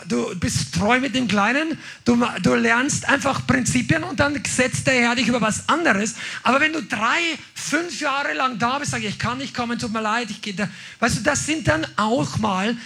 du 0.08 0.34
bist 0.40 0.74
treu 0.74 0.98
mit 0.98 1.14
dem 1.14 1.28
Kleinen, 1.28 1.78
du, 2.04 2.20
du 2.42 2.54
lernst 2.56 3.08
einfach 3.08 3.46
Prinzipien 3.46 4.02
und 4.02 4.18
dann 4.18 4.42
setzt 4.44 4.88
der 4.88 4.94
Herr 4.94 5.14
dich 5.14 5.28
über 5.28 5.40
was 5.40 5.68
anderes. 5.68 6.16
Aber 6.42 6.58
wenn 6.58 6.72
du 6.72 6.82
drei, 6.82 7.20
fünf 7.54 8.00
Jahre 8.00 8.34
lang 8.34 8.58
da 8.58 8.80
bist, 8.80 8.90
sag 8.90 8.98
ich, 8.98 9.10
ich 9.10 9.18
kann 9.20 9.38
nicht 9.38 9.54
kommen, 9.54 9.78
tut 9.78 9.92
mir 9.92 10.00
leid, 10.00 10.30
ich 10.30 10.42
gehe 10.42 10.54
da. 10.54 10.68
Weißt 10.98 11.18
du, 11.18 11.22
das 11.22 11.46
sind 11.46 11.68
dann 11.68 11.86
auch 11.94 12.36
mal 12.38 12.76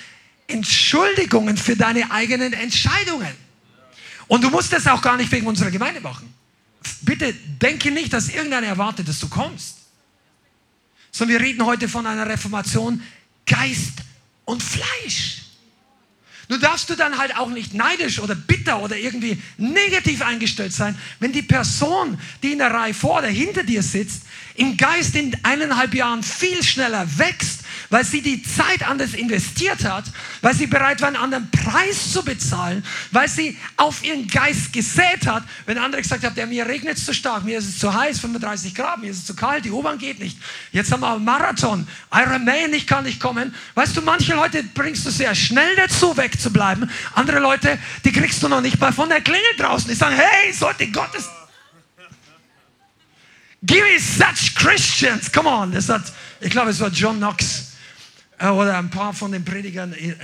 Entschuldigungen 0.48 1.56
für 1.56 1.76
deine 1.76 2.10
eigenen 2.10 2.52
Entscheidungen. 2.52 3.34
Und 4.28 4.44
du 4.44 4.50
musst 4.50 4.70
das 4.70 4.86
auch 4.86 5.00
gar 5.00 5.16
nicht 5.16 5.32
wegen 5.32 5.46
unserer 5.46 5.70
Gemeinde 5.70 6.02
machen. 6.02 6.30
Bitte 7.00 7.32
denke 7.32 7.90
nicht, 7.90 8.12
dass 8.12 8.28
irgendeiner 8.28 8.66
erwartet, 8.66 9.08
dass 9.08 9.18
du 9.18 9.30
kommst 9.30 9.81
sondern 11.12 11.38
wir 11.38 11.46
reden 11.46 11.64
heute 11.64 11.88
von 11.88 12.06
einer 12.06 12.26
Reformation 12.26 13.02
Geist 13.46 14.00
und 14.44 14.62
Fleisch. 14.62 15.42
Nur 16.48 16.58
darfst 16.58 16.90
du 16.90 16.96
dann 16.96 17.16
halt 17.16 17.36
auch 17.36 17.48
nicht 17.48 17.72
neidisch 17.72 18.18
oder 18.18 18.34
bitter 18.34 18.82
oder 18.82 18.96
irgendwie 18.96 19.40
negativ 19.56 20.22
eingestellt 20.22 20.72
sein, 20.72 20.98
wenn 21.20 21.32
die 21.32 21.42
Person, 21.42 22.18
die 22.42 22.52
in 22.52 22.58
der 22.58 22.72
Reihe 22.72 22.94
vor 22.94 23.18
oder 23.18 23.28
hinter 23.28 23.62
dir 23.62 23.82
sitzt, 23.82 24.24
im 24.54 24.76
Geist 24.76 25.14
in 25.14 25.34
eineinhalb 25.44 25.94
Jahren 25.94 26.22
viel 26.22 26.62
schneller 26.62 27.06
wächst 27.18 27.61
weil 27.92 28.06
sie 28.06 28.22
die 28.22 28.42
Zeit 28.42 28.88
anders 28.88 29.12
investiert 29.12 29.84
hat, 29.84 30.04
weil 30.40 30.54
sie 30.54 30.66
bereit 30.66 31.02
war, 31.02 31.08
einen 31.08 31.18
anderen 31.18 31.50
Preis 31.50 32.10
zu 32.10 32.24
bezahlen, 32.24 32.82
weil 33.10 33.28
sie 33.28 33.58
auf 33.76 34.02
ihren 34.02 34.26
Geist 34.26 34.72
gesät 34.72 35.26
hat. 35.26 35.42
Wenn 35.66 35.76
andere 35.76 36.00
gesagt 36.00 36.24
haben, 36.24 36.48
mir 36.48 36.66
regnet 36.66 36.96
es 36.96 37.04
zu 37.04 37.12
stark, 37.12 37.44
mir 37.44 37.58
ist 37.58 37.68
es 37.68 37.78
zu 37.78 37.92
heiß, 37.92 38.18
35 38.20 38.74
Grad, 38.74 38.98
mir 38.98 39.10
ist 39.10 39.18
es 39.18 39.26
zu 39.26 39.36
kalt, 39.36 39.66
die 39.66 39.70
U-Bahn 39.70 39.98
geht 39.98 40.20
nicht. 40.20 40.38
Jetzt 40.72 40.90
haben 40.90 41.00
wir 41.00 41.12
einen 41.12 41.22
Marathon, 41.22 41.86
Iron 42.14 42.46
Man, 42.46 42.72
ich 42.72 42.86
kann 42.86 43.04
nicht 43.04 43.20
kommen. 43.20 43.54
Weißt 43.74 43.94
du, 43.94 44.00
manche 44.00 44.34
Leute 44.34 44.62
bringst 44.62 45.04
du 45.04 45.10
sehr 45.10 45.34
schnell 45.34 45.76
dazu, 45.76 46.16
wegzubleiben. 46.16 46.90
Andere 47.14 47.40
Leute, 47.40 47.78
die 48.06 48.12
kriegst 48.12 48.42
du 48.42 48.48
noch 48.48 48.62
nicht 48.62 48.80
mal 48.80 48.94
von 48.94 49.10
der 49.10 49.20
Klingel 49.20 49.54
draußen. 49.58 49.86
Die 49.90 49.94
sagen, 49.94 50.16
hey, 50.16 50.50
sollte 50.54 50.90
Gottes... 50.90 51.28
Give 53.64 53.82
me 53.82 54.00
such 54.00 54.54
Christians. 54.56 55.30
Come 55.30 55.48
on. 55.48 55.72
Das 55.72 55.90
hat, 55.90 56.02
ich 56.40 56.50
glaube, 56.50 56.70
es 56.70 56.80
war 56.80 56.88
John 56.88 57.18
Knox 57.18 57.71
oder 58.50 58.78
ein 58.78 58.90
paar 58.90 59.12
von 59.12 59.30
den 59.32 59.44
Predigern 59.44 59.92
äh, 59.92 60.14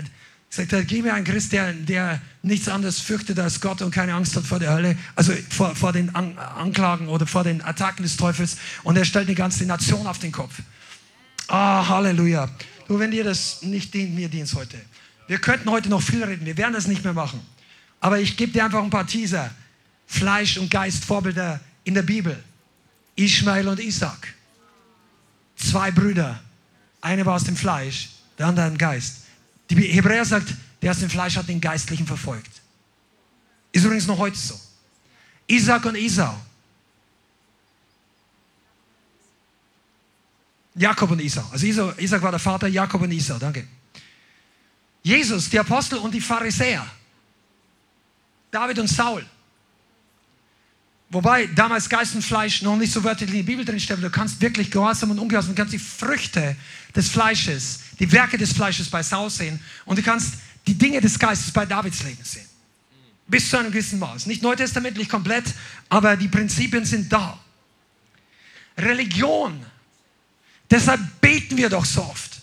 sagt 0.50 0.72
er, 0.72 0.84
gib 0.84 1.04
mir 1.04 1.14
einen 1.14 1.24
Christ, 1.24 1.52
der, 1.52 1.72
der 1.72 2.20
nichts 2.42 2.68
anderes 2.68 3.00
fürchtet 3.00 3.38
als 3.38 3.60
Gott 3.60 3.82
und 3.82 3.90
keine 3.90 4.14
Angst 4.14 4.34
hat 4.36 4.44
vor 4.44 4.58
der 4.58 4.72
Hölle, 4.72 4.96
also 5.14 5.32
vor, 5.50 5.74
vor 5.76 5.92
den 5.92 6.14
An 6.14 6.38
Anklagen 6.38 7.08
oder 7.08 7.26
vor 7.26 7.44
den 7.44 7.62
Attacken 7.62 8.02
des 8.02 8.16
Teufels 8.16 8.56
und 8.82 8.96
er 8.96 9.04
stellt 9.04 9.28
die 9.28 9.34
ganze 9.34 9.64
Nation 9.66 10.06
auf 10.06 10.18
den 10.18 10.32
Kopf. 10.32 10.54
Ah, 11.48 11.86
Halleluja. 11.88 12.48
Du, 12.86 12.98
wenn 12.98 13.10
dir 13.10 13.24
das 13.24 13.62
nicht 13.62 13.92
dient, 13.94 14.14
mir 14.14 14.28
dient 14.28 14.48
es 14.48 14.54
heute. 14.54 14.78
Wir 15.26 15.38
könnten 15.38 15.70
heute 15.70 15.90
noch 15.90 16.02
viel 16.02 16.24
reden, 16.24 16.46
wir 16.46 16.56
werden 16.56 16.72
das 16.72 16.86
nicht 16.86 17.04
mehr 17.04 17.12
machen. 17.12 17.40
Aber 18.00 18.18
ich 18.18 18.36
gebe 18.36 18.52
dir 18.52 18.64
einfach 18.64 18.82
ein 18.82 18.90
paar 18.90 19.06
Teaser. 19.06 19.50
Fleisch 20.06 20.56
und 20.56 20.70
Geist, 20.70 21.04
Vorbilder 21.04 21.60
in 21.84 21.94
der 21.94 22.02
Bibel. 22.02 22.42
Ishmael 23.16 23.68
und 23.68 23.80
Isaac. 23.80 24.34
Zwei 25.56 25.90
Brüder, 25.90 26.40
eine 27.00 27.24
war 27.26 27.34
aus 27.34 27.44
dem 27.44 27.56
Fleisch, 27.56 28.10
der 28.38 28.46
andere 28.46 28.66
im 28.66 28.78
Geist. 28.78 29.24
Die 29.70 29.76
Hebräer 29.76 30.24
sagt, 30.24 30.54
der 30.82 30.90
aus 30.90 31.00
dem 31.00 31.10
Fleisch 31.10 31.36
hat 31.36 31.48
den 31.48 31.60
Geistlichen 31.60 32.06
verfolgt. 32.06 32.50
Ist 33.72 33.84
übrigens 33.84 34.06
noch 34.06 34.18
heute 34.18 34.36
so. 34.36 34.58
Isaac 35.46 35.84
und 35.84 35.96
Esau. 35.96 36.34
Jakob 40.74 41.10
und 41.10 41.20
Esau. 41.20 41.44
Also 41.50 41.92
Isaac 41.98 42.22
war 42.22 42.30
der 42.30 42.40
Vater, 42.40 42.68
Jakob 42.68 43.02
und 43.02 43.10
Esau. 43.10 43.38
Danke. 43.38 43.66
Jesus, 45.02 45.48
die 45.50 45.58
Apostel 45.58 45.98
und 45.98 46.12
die 46.12 46.20
Pharisäer. 46.20 46.86
David 48.50 48.78
und 48.78 48.88
Saul. 48.88 49.24
Wobei 51.10 51.46
damals 51.46 51.88
Geist 51.88 52.14
und 52.14 52.22
Fleisch 52.22 52.60
noch 52.60 52.76
nicht 52.76 52.92
so 52.92 53.02
wörtlich 53.02 53.30
in 53.30 53.36
der 53.36 53.42
Bibel 53.42 53.64
drin 53.64 53.80
steht. 53.80 54.02
Du 54.02 54.10
kannst 54.10 54.40
wirklich 54.42 54.70
Gehorsam 54.70 55.10
und 55.10 55.18
Ungehorsam, 55.18 55.54
du 55.54 55.56
kannst 55.56 55.72
die 55.72 55.78
Früchte 55.78 56.54
des 56.94 57.08
Fleisches, 57.08 57.80
die 57.98 58.10
Werke 58.12 58.36
des 58.36 58.52
Fleisches 58.52 58.90
bei 58.90 59.02
Saul 59.02 59.30
sehen 59.30 59.58
und 59.86 59.98
du 59.98 60.02
kannst 60.02 60.34
die 60.66 60.74
Dinge 60.74 61.00
des 61.00 61.18
Geistes 61.18 61.50
bei 61.50 61.64
Davids 61.64 62.02
Leben 62.02 62.22
sehen. 62.22 62.46
Bis 63.26 63.48
zu 63.48 63.58
einem 63.58 63.70
gewissen 63.70 63.98
Maß. 63.98 64.26
Nicht 64.26 64.42
neutestamentlich 64.42 65.08
komplett, 65.08 65.44
aber 65.88 66.16
die 66.16 66.28
Prinzipien 66.28 66.84
sind 66.84 67.10
da. 67.10 67.38
Religion. 68.76 69.64
Deshalb 70.70 71.00
beten 71.20 71.56
wir 71.56 71.70
doch 71.70 71.84
so 71.84 72.02
oft, 72.02 72.40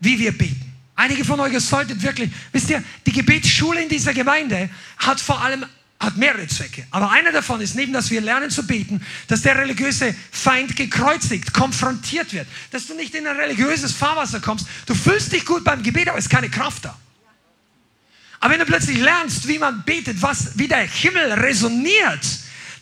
wie 0.00 0.18
wir 0.18 0.36
beten. 0.36 0.72
Einige 0.94 1.24
von 1.24 1.38
euch 1.40 1.58
solltet 1.60 2.02
wirklich, 2.02 2.30
wisst 2.52 2.70
ihr, 2.70 2.82
die 3.04 3.12
Gebetsschule 3.12 3.82
in 3.82 3.88
dieser 3.90 4.14
Gemeinde 4.14 4.70
hat 4.96 5.20
vor 5.20 5.42
allem 5.42 5.66
hat 5.98 6.16
mehrere 6.16 6.46
Zwecke. 6.46 6.86
Aber 6.90 7.10
einer 7.10 7.32
davon 7.32 7.60
ist, 7.60 7.74
neben 7.74 7.92
dass 7.92 8.10
wir 8.10 8.20
lernen 8.20 8.50
zu 8.50 8.66
beten, 8.66 9.04
dass 9.28 9.42
der 9.42 9.56
religiöse 9.56 10.14
Feind 10.30 10.76
gekreuzigt, 10.76 11.52
konfrontiert 11.54 12.32
wird. 12.32 12.46
Dass 12.70 12.86
du 12.86 12.94
nicht 12.94 13.14
in 13.14 13.26
ein 13.26 13.36
religiöses 13.36 13.92
Fahrwasser 13.92 14.40
kommst. 14.40 14.66
Du 14.84 14.94
fühlst 14.94 15.32
dich 15.32 15.44
gut 15.44 15.64
beim 15.64 15.82
Gebet, 15.82 16.08
aber 16.08 16.18
es 16.18 16.26
ist 16.26 16.30
keine 16.30 16.50
Kraft 16.50 16.84
da. 16.84 16.98
Aber 18.40 18.52
wenn 18.52 18.60
du 18.60 18.66
plötzlich 18.66 18.98
lernst, 18.98 19.48
wie 19.48 19.58
man 19.58 19.82
betet, 19.84 20.20
was, 20.20 20.58
wie 20.58 20.68
der 20.68 20.86
Himmel 20.86 21.32
resoniert, 21.32 22.26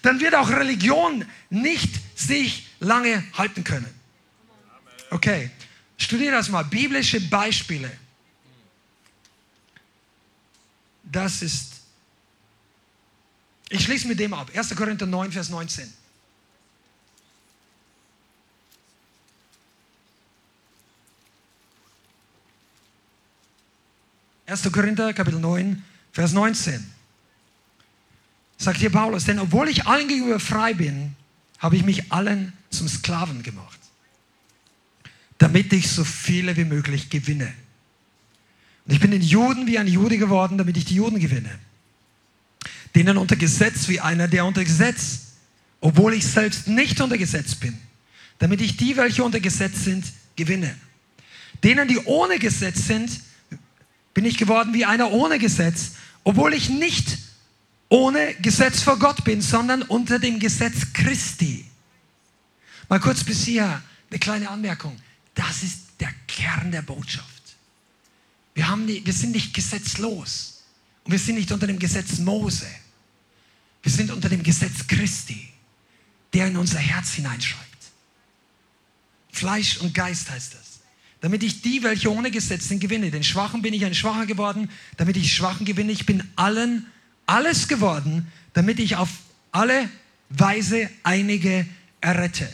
dann 0.03 0.21
wird 0.21 0.35
auch 0.35 0.51
Religion 0.51 1.25
nicht 1.51 1.95
sich 2.17 2.69
lange 2.81 3.25
halten 3.35 3.63
können. 3.63 3.89
Okay, 5.11 5.51
studiere 5.97 6.33
das 6.33 6.49
mal. 6.49 6.65
Biblische 6.65 7.21
Beispiele. 7.21 7.91
Das 11.05 11.43
ist 11.43 11.74
ich 13.71 13.85
schließe 13.85 14.07
mit 14.07 14.19
dem 14.21 14.35
ab. 14.35 14.51
1. 14.55 14.75
Korinther 14.77 15.07
9, 15.07 15.33
Vers 15.33 15.49
19. 15.49 15.93
Erster 24.47 24.71
Korinther, 24.71 25.13
Kapitel 25.15 25.41
9, 25.41 25.83
Vers 26.13 26.33
19. 26.33 26.85
Sagt 28.59 28.79
hier 28.79 28.91
Paulus, 28.91 29.25
denn 29.25 29.39
obwohl 29.39 29.69
ich 29.69 29.87
allen 29.87 30.07
gegenüber 30.07 30.39
frei 30.39 30.75
bin, 30.75 31.17
habe 31.59 31.77
ich 31.77 31.85
mich 31.85 32.13
allen 32.13 32.53
zum 32.71 32.87
Sklaven 32.87 33.43
gemacht, 33.43 33.81
damit 35.39 35.73
ich 35.73 35.91
so 35.91 36.05
viele 36.05 36.57
wie 36.57 36.65
möglich 36.65 37.09
gewinne. 37.09 37.53
Und 38.87 38.93
ich 38.93 39.01
bin 39.01 39.11
den 39.11 39.23
Juden 39.23 39.67
wie 39.67 39.79
ein 39.79 39.89
Jude 39.89 40.19
geworden, 40.19 40.59
damit 40.59 40.77
ich 40.77 40.85
die 40.85 40.97
Juden 40.97 41.19
gewinne 41.19 41.59
denen 42.95 43.17
unter 43.17 43.37
Gesetz 43.37 43.89
wie 43.89 44.01
einer, 44.01 44.29
der 44.29 44.45
unter 44.45 44.65
Gesetz, 44.65 45.21
obwohl 45.81 46.15
ich 46.15 46.27
selbst 46.27 46.69
nicht 46.69 47.01
unter 47.01 47.19
Gesetz 47.19 47.55
bin, 47.55 47.79
damit 48.39 48.61
ich 48.61 48.77
die, 48.77 48.97
welche 48.97 49.25
unter 49.25 49.41
Gesetz 49.41 49.85
sind, 49.85 50.05
gewinne. 50.37 50.75
Denen, 51.63 51.89
die 51.89 51.99
ohne 51.99 52.39
Gesetz 52.39 52.87
sind, 52.87 53.21
bin 54.13 54.25
ich 54.25 54.39
geworden 54.39 54.73
wie 54.75 54.85
einer 54.85 55.11
ohne 55.11 55.39
Gesetz, 55.39 55.93
obwohl 56.23 56.55
ich 56.55 56.71
nicht 56.71 57.19
ohne 57.89 58.35
Gesetz 58.37 58.81
vor 58.81 58.99
Gott 58.99 59.25
bin, 59.25 59.41
sondern 59.41 59.83
unter 59.83 60.19
dem 60.19 60.39
Gesetz 60.39 60.93
Christi. 60.93 61.65
Mal 62.89 63.01
kurz 63.01 63.25
bis 63.25 63.45
hier 63.45 63.83
eine 64.11 64.19
kleine 64.19 64.49
Anmerkung. 64.49 64.97
Das 65.35 65.63
ist 65.63 65.81
der 66.01 66.13
Kern 66.27 66.71
der 66.71 66.83
Botschaft. 66.83 67.29
Wir, 68.55 68.69
haben 68.69 68.87
die, 68.87 69.05
wir 69.05 69.13
sind 69.13 69.33
nicht 69.33 69.53
gesetzlos 69.53 70.63
und 71.05 71.13
wir 71.13 71.19
sind 71.19 71.35
nicht 71.35 71.51
unter 71.51 71.67
dem 71.67 71.79
Gesetz 71.79 72.19
Mose. 72.19 72.67
Wir 73.85 73.93
sind 73.93 74.11
unter 74.11 74.31
dem 74.31 74.43
Gesetz 74.43 74.87
Christi, 74.89 75.49
der 76.33 76.49
in 76.49 76.57
unser 76.57 76.79
Herz 76.79 77.13
hineinschreibt. 77.13 77.69
Fleisch 79.31 79.77
und 79.77 79.95
Geist 79.95 80.31
heißt 80.31 80.55
das. 80.55 80.81
Damit 81.21 81.43
ich 81.43 81.61
die, 81.61 81.83
welche 81.83 82.11
ohne 82.11 82.31
Gesetz 82.31 82.69
sind, 82.69 82.81
gewinne. 82.81 83.11
Den 83.11 83.23
Schwachen 83.23 83.63
bin 83.63 83.75
ich 83.75 83.85
ein 83.85 83.95
Schwacher 83.95 84.27
geworden, 84.27 84.71
damit 84.97 85.17
ich 85.17 85.35
Schwachen 85.35 85.67
gewinne. 85.67 85.93
Ich 85.93 86.07
bin 86.07 86.27
allen 86.35 86.87
alles 87.27 87.69
geworden, 87.69 88.31
damit 88.55 88.79
ich 88.79 88.97
auf 88.97 89.11
alle 89.53 89.89
Weise 90.31 90.91
einige 91.03 91.67
errette. 92.01 92.49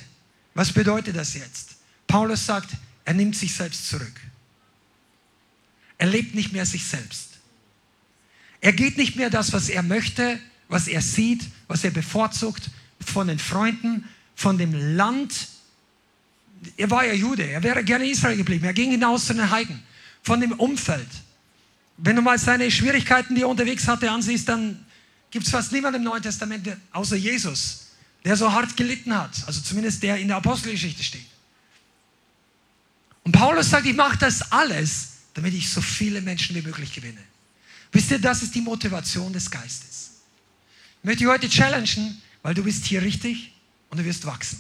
Was 0.55 0.73
bedeutet 0.73 1.17
das 1.17 1.35
jetzt? 1.35 1.77
Paulus 2.07 2.45
sagt, 2.45 2.71
er 3.05 3.15
nimmt 3.15 3.37
sich 3.37 3.55
selbst 3.55 3.89
zurück. 3.89 4.21
Er 5.99 6.09
lebt 6.09 6.35
nicht 6.35 6.53
mehr 6.53 6.67
sich 6.67 6.85
selbst. 6.85 7.39
Er 8.61 8.73
geht 8.73 8.97
nicht 8.97 9.17
mehr 9.17 9.31
das, 9.31 9.53
was 9.53 9.69
er 9.69 9.83
möchte, 9.83 10.41
was 10.71 10.89
er 10.89 11.03
sieht, 11.03 11.43
was 11.69 11.85
er 11.85 11.91
bevorzugt 11.91 12.71
von 13.05 13.27
den 13.27 13.39
Freunden, 13.39 14.09
von 14.35 14.57
dem 14.57 14.73
Land. 14.97 15.49
Er 16.77 16.91
war 16.91 17.05
ja 17.05 17.13
Jude, 17.13 17.43
er 17.43 17.63
wäre 17.63 17.85
gerne 17.85 18.07
in 18.07 18.13
Israel 18.13 18.37
geblieben. 18.37 18.65
Er 18.65 18.73
ging 18.73 18.91
hinaus 18.91 19.27
zu 19.27 19.35
den 19.35 19.51
Heiden, 19.51 19.83
von 20.23 20.41
dem 20.41 20.53
Umfeld. 20.53 21.09
Wenn 21.99 22.17
du 22.17 22.23
mal 22.23 22.39
seine 22.39 22.71
Schwierigkeiten, 22.71 23.35
die 23.35 23.43
er 23.43 23.49
unterwegs 23.49 23.87
hatte, 23.87 24.11
ansiehst, 24.11 24.49
dann 24.49 24.87
gibt 25.31 25.45
es 25.45 25.51
fast 25.51 25.73
niemanden 25.73 25.99
im 25.99 26.05
Neuen 26.05 26.23
Testament 26.23 26.67
außer 26.93 27.17
Jesus, 27.17 27.89
der 28.25 28.37
so 28.37 28.51
hart 28.51 28.77
gelitten 28.77 29.15
hat. 29.15 29.43
Also 29.47 29.61
zumindest 29.61 30.03
der 30.03 30.17
in 30.17 30.29
der 30.29 30.39
Apostelgeschichte 30.39 31.03
steht. 31.03 31.27
Und 33.25 33.33
Paulus 33.33 33.69
sagt, 33.69 33.87
ich 33.87 33.97
mache 33.97 34.17
das 34.19 34.51
alles, 34.53 35.09
damit 35.35 35.53
ich 35.53 35.69
so 35.69 35.81
viele 35.81 36.23
Menschen 36.23 36.57
wie 36.57 36.63
möglich 36.63 36.95
gewinne. 36.95 37.21
Wisst 37.93 38.11
ihr, 38.11 38.19
das 38.19 38.43
ist 38.43 38.55
die 38.55 38.61
Motivation 38.61 39.33
des 39.33 39.51
Geistes. 39.51 40.10
Ich 41.01 41.05
möchte 41.05 41.25
dich 41.25 41.29
heute 41.29 41.49
challengen, 41.49 42.21
weil 42.43 42.53
du 42.53 42.63
bist 42.63 42.85
hier 42.85 43.01
richtig 43.01 43.53
und 43.89 43.99
du 43.99 44.05
wirst 44.05 44.27
wachsen. 44.27 44.59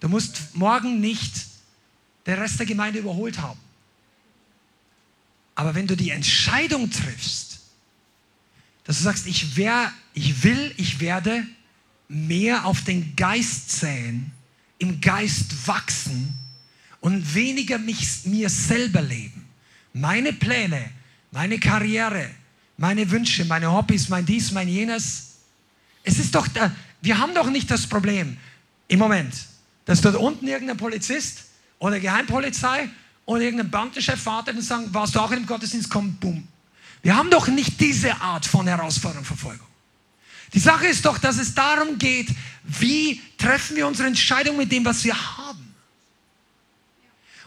Du 0.00 0.08
musst 0.08 0.54
morgen 0.54 1.00
nicht 1.00 1.46
den 2.26 2.38
Rest 2.38 2.58
der 2.58 2.66
Gemeinde 2.66 3.00
überholt 3.00 3.38
haben. 3.38 3.60
Aber 5.54 5.74
wenn 5.74 5.86
du 5.86 5.94
die 5.94 6.10
Entscheidung 6.10 6.90
triffst, 6.90 7.60
dass 8.84 8.96
du 8.98 9.04
sagst, 9.04 9.26
ich, 9.26 9.56
wär, 9.56 9.92
ich 10.14 10.42
will, 10.42 10.72
ich 10.78 11.00
werde 11.00 11.46
mehr 12.08 12.64
auf 12.64 12.82
den 12.84 13.14
Geist 13.14 13.70
säen, 13.70 14.32
im 14.78 15.00
Geist 15.00 15.66
wachsen 15.66 16.34
und 17.00 17.34
weniger 17.34 17.78
mich, 17.78 18.24
mir 18.24 18.48
selber 18.48 19.02
leben. 19.02 19.46
Meine 19.92 20.32
Pläne, 20.32 20.90
meine 21.30 21.60
Karriere, 21.60 22.30
meine 22.78 23.10
Wünsche, 23.10 23.44
meine 23.44 23.70
Hobbys, 23.70 24.08
mein 24.08 24.24
dies, 24.24 24.50
mein 24.50 24.68
jenes. 24.68 25.31
Es 26.04 26.18
ist 26.18 26.34
doch, 26.34 26.48
da, 26.48 26.74
wir 27.00 27.18
haben 27.18 27.34
doch 27.34 27.50
nicht 27.50 27.70
das 27.70 27.86
Problem 27.86 28.36
im 28.88 28.98
Moment, 28.98 29.34
dass 29.84 30.00
dort 30.00 30.16
unten 30.16 30.46
irgendein 30.46 30.76
Polizist 30.76 31.44
oder 31.78 31.98
Geheimpolizei 32.00 32.88
oder 33.24 33.42
irgendein 33.42 33.70
Bandenchef 33.70 34.24
wartet 34.26 34.56
und 34.56 34.62
sagt, 34.62 34.92
warst 34.92 35.14
du 35.14 35.20
auch 35.20 35.30
dem 35.30 35.46
Gottesdienst, 35.46 35.90
komm, 35.90 36.14
bumm. 36.14 36.46
Wir 37.02 37.16
haben 37.16 37.30
doch 37.30 37.48
nicht 37.48 37.80
diese 37.80 38.20
Art 38.20 38.46
von 38.46 38.66
Herausforderung, 38.66 39.24
Verfolgung. 39.24 39.66
Die 40.54 40.60
Sache 40.60 40.86
ist 40.86 41.04
doch, 41.04 41.18
dass 41.18 41.38
es 41.38 41.54
darum 41.54 41.98
geht, 41.98 42.28
wie 42.64 43.20
treffen 43.38 43.76
wir 43.76 43.86
unsere 43.86 44.08
Entscheidung 44.08 44.56
mit 44.56 44.70
dem, 44.70 44.84
was 44.84 45.02
wir 45.02 45.16
haben. 45.38 45.74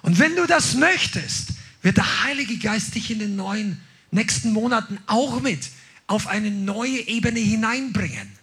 Und 0.01 0.19
wenn 0.19 0.35
du 0.35 0.45
das 0.45 0.75
möchtest, 0.75 1.49
wird 1.81 1.97
der 1.97 2.23
Heilige 2.23 2.57
Geist 2.57 2.95
dich 2.95 3.11
in 3.11 3.19
den 3.19 3.35
neuen 3.35 3.81
nächsten 4.11 4.51
Monaten 4.51 4.97
auch 5.07 5.41
mit 5.41 5.69
auf 6.07 6.27
eine 6.27 6.51
neue 6.51 7.07
Ebene 7.07 7.39
hineinbringen. 7.39 8.34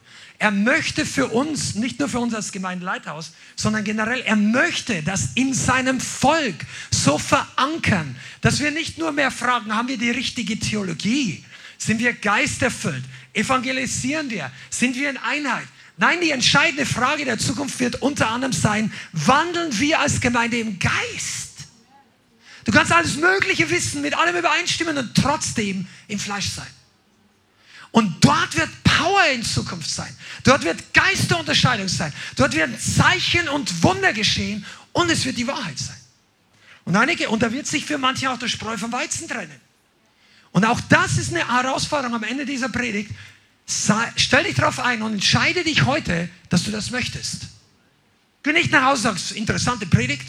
Er 0.42 0.50
möchte 0.50 1.06
für 1.06 1.28
uns, 1.28 1.76
nicht 1.76 2.00
nur 2.00 2.08
für 2.08 2.18
uns 2.18 2.34
als 2.34 2.50
Gemeindeleithaus, 2.50 3.30
sondern 3.54 3.84
generell, 3.84 4.22
er 4.22 4.34
möchte 4.34 5.00
das 5.04 5.28
in 5.36 5.54
seinem 5.54 6.00
Volk 6.00 6.56
so 6.90 7.16
verankern, 7.16 8.16
dass 8.40 8.58
wir 8.58 8.72
nicht 8.72 8.98
nur 8.98 9.12
mehr 9.12 9.30
fragen, 9.30 9.72
haben 9.72 9.86
wir 9.86 9.98
die 9.98 10.10
richtige 10.10 10.58
Theologie? 10.58 11.44
Sind 11.78 12.00
wir 12.00 12.12
geisterfüllt? 12.12 13.04
Evangelisieren 13.32 14.30
wir? 14.30 14.50
Sind 14.68 14.96
wir 14.96 15.10
in 15.10 15.16
Einheit? 15.16 15.68
Nein, 15.96 16.20
die 16.20 16.32
entscheidende 16.32 16.86
Frage 16.86 17.24
der 17.24 17.38
Zukunft 17.38 17.78
wird 17.78 18.02
unter 18.02 18.28
anderem 18.28 18.52
sein, 18.52 18.92
wandeln 19.12 19.78
wir 19.78 20.00
als 20.00 20.20
Gemeinde 20.20 20.58
im 20.58 20.80
Geist? 20.80 21.68
Du 22.64 22.72
kannst 22.72 22.90
alles 22.90 23.14
Mögliche 23.14 23.70
wissen, 23.70 24.02
mit 24.02 24.18
allem 24.18 24.34
übereinstimmen 24.34 24.98
und 24.98 25.14
trotzdem 25.14 25.86
im 26.08 26.18
Fleisch 26.18 26.48
sein. 26.48 26.81
Und 27.92 28.24
dort 28.24 28.56
wird 28.56 28.70
Power 28.82 29.26
in 29.32 29.44
Zukunft 29.44 29.90
sein. 29.90 30.14
Dort 30.44 30.64
wird 30.64 30.92
Geisterunterscheidung 30.94 31.88
sein. 31.88 32.12
Dort 32.36 32.54
werden 32.54 32.76
Zeichen 32.78 33.48
und 33.48 33.82
Wunder 33.82 34.12
geschehen 34.12 34.64
und 34.92 35.10
es 35.10 35.24
wird 35.24 35.36
die 35.36 35.46
Wahrheit 35.46 35.78
sein. 35.78 35.96
Und 36.84 36.96
einige, 36.96 37.28
und 37.28 37.42
da 37.42 37.52
wird 37.52 37.66
sich 37.66 37.84
für 37.84 37.98
manche 37.98 38.30
auch 38.30 38.38
der 38.38 38.48
Spreu 38.48 38.76
vom 38.76 38.90
Weizen 38.92 39.28
trennen. 39.28 39.60
Und 40.52 40.64
auch 40.64 40.80
das 40.88 41.18
ist 41.18 41.34
eine 41.34 41.46
Herausforderung 41.46 42.16
am 42.16 42.24
Ende 42.24 42.44
dieser 42.44 42.68
Predigt. 42.70 43.10
Sei, 43.66 44.12
stell 44.16 44.44
dich 44.44 44.56
darauf 44.56 44.80
ein 44.80 45.02
und 45.02 45.12
entscheide 45.12 45.62
dich 45.62 45.84
heute, 45.84 46.28
dass 46.48 46.64
du 46.64 46.70
das 46.70 46.90
möchtest. 46.90 47.46
Geh 48.42 48.52
nicht 48.52 48.72
nach 48.72 48.84
Hause 48.84 49.10
und 49.10 49.18
sagst, 49.18 49.32
interessante 49.32 49.86
Predigt, 49.86 50.28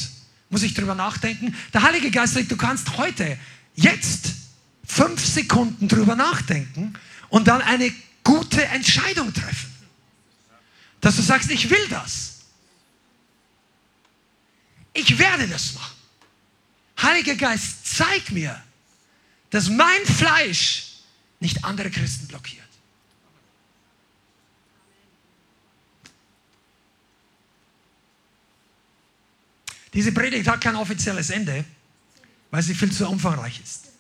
muss 0.50 0.64
ich 0.64 0.74
drüber 0.74 0.96
nachdenken. 0.96 1.56
Der 1.74 1.82
Heilige 1.82 2.12
Geist 2.12 2.36
sagt, 2.36 2.52
du 2.52 2.58
kannst 2.58 2.98
heute, 2.98 3.38
jetzt, 3.76 4.28
fünf 4.86 5.26
Sekunden 5.26 5.88
drüber 5.88 6.16
nachdenken 6.16 6.94
und 7.34 7.48
dann 7.48 7.64
eine 7.64 7.92
gute 8.24 8.64
Entscheidung 8.64 9.34
treffen. 9.34 9.74
Dass 11.02 11.16
du 11.16 11.24
sagst, 11.24 11.50
ich 11.50 11.68
will 11.68 11.88
das. 11.90 12.42
Ich 14.94 15.18
werde 15.18 15.48
das 15.48 15.74
machen. 15.74 15.96
Heiliger 17.02 17.34
Geist, 17.34 17.88
zeig 17.88 18.30
mir, 18.30 18.62
dass 19.50 19.68
mein 19.68 20.06
Fleisch 20.06 21.00
nicht 21.40 21.66
andere 21.66 21.90
Christen 21.90 22.28
blockiert. 22.28 22.62
Diese 29.92 30.12
Predigt 30.12 30.48
hat 30.48 30.62
kein 30.62 30.76
offizielles 30.76 31.32
Ende, 31.32 31.66
weil 32.52 32.62
sie 32.62 32.76
viel 32.76 32.92
zu 32.92 33.10
umfangreich 33.10 33.60
ist. 33.60 33.93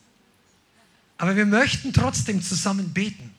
Aber 1.18 1.36
wir 1.36 1.46
möchten 1.46 1.94
trotzdem 1.94 2.42
zusammen 2.42 2.94
beten, 2.94 3.32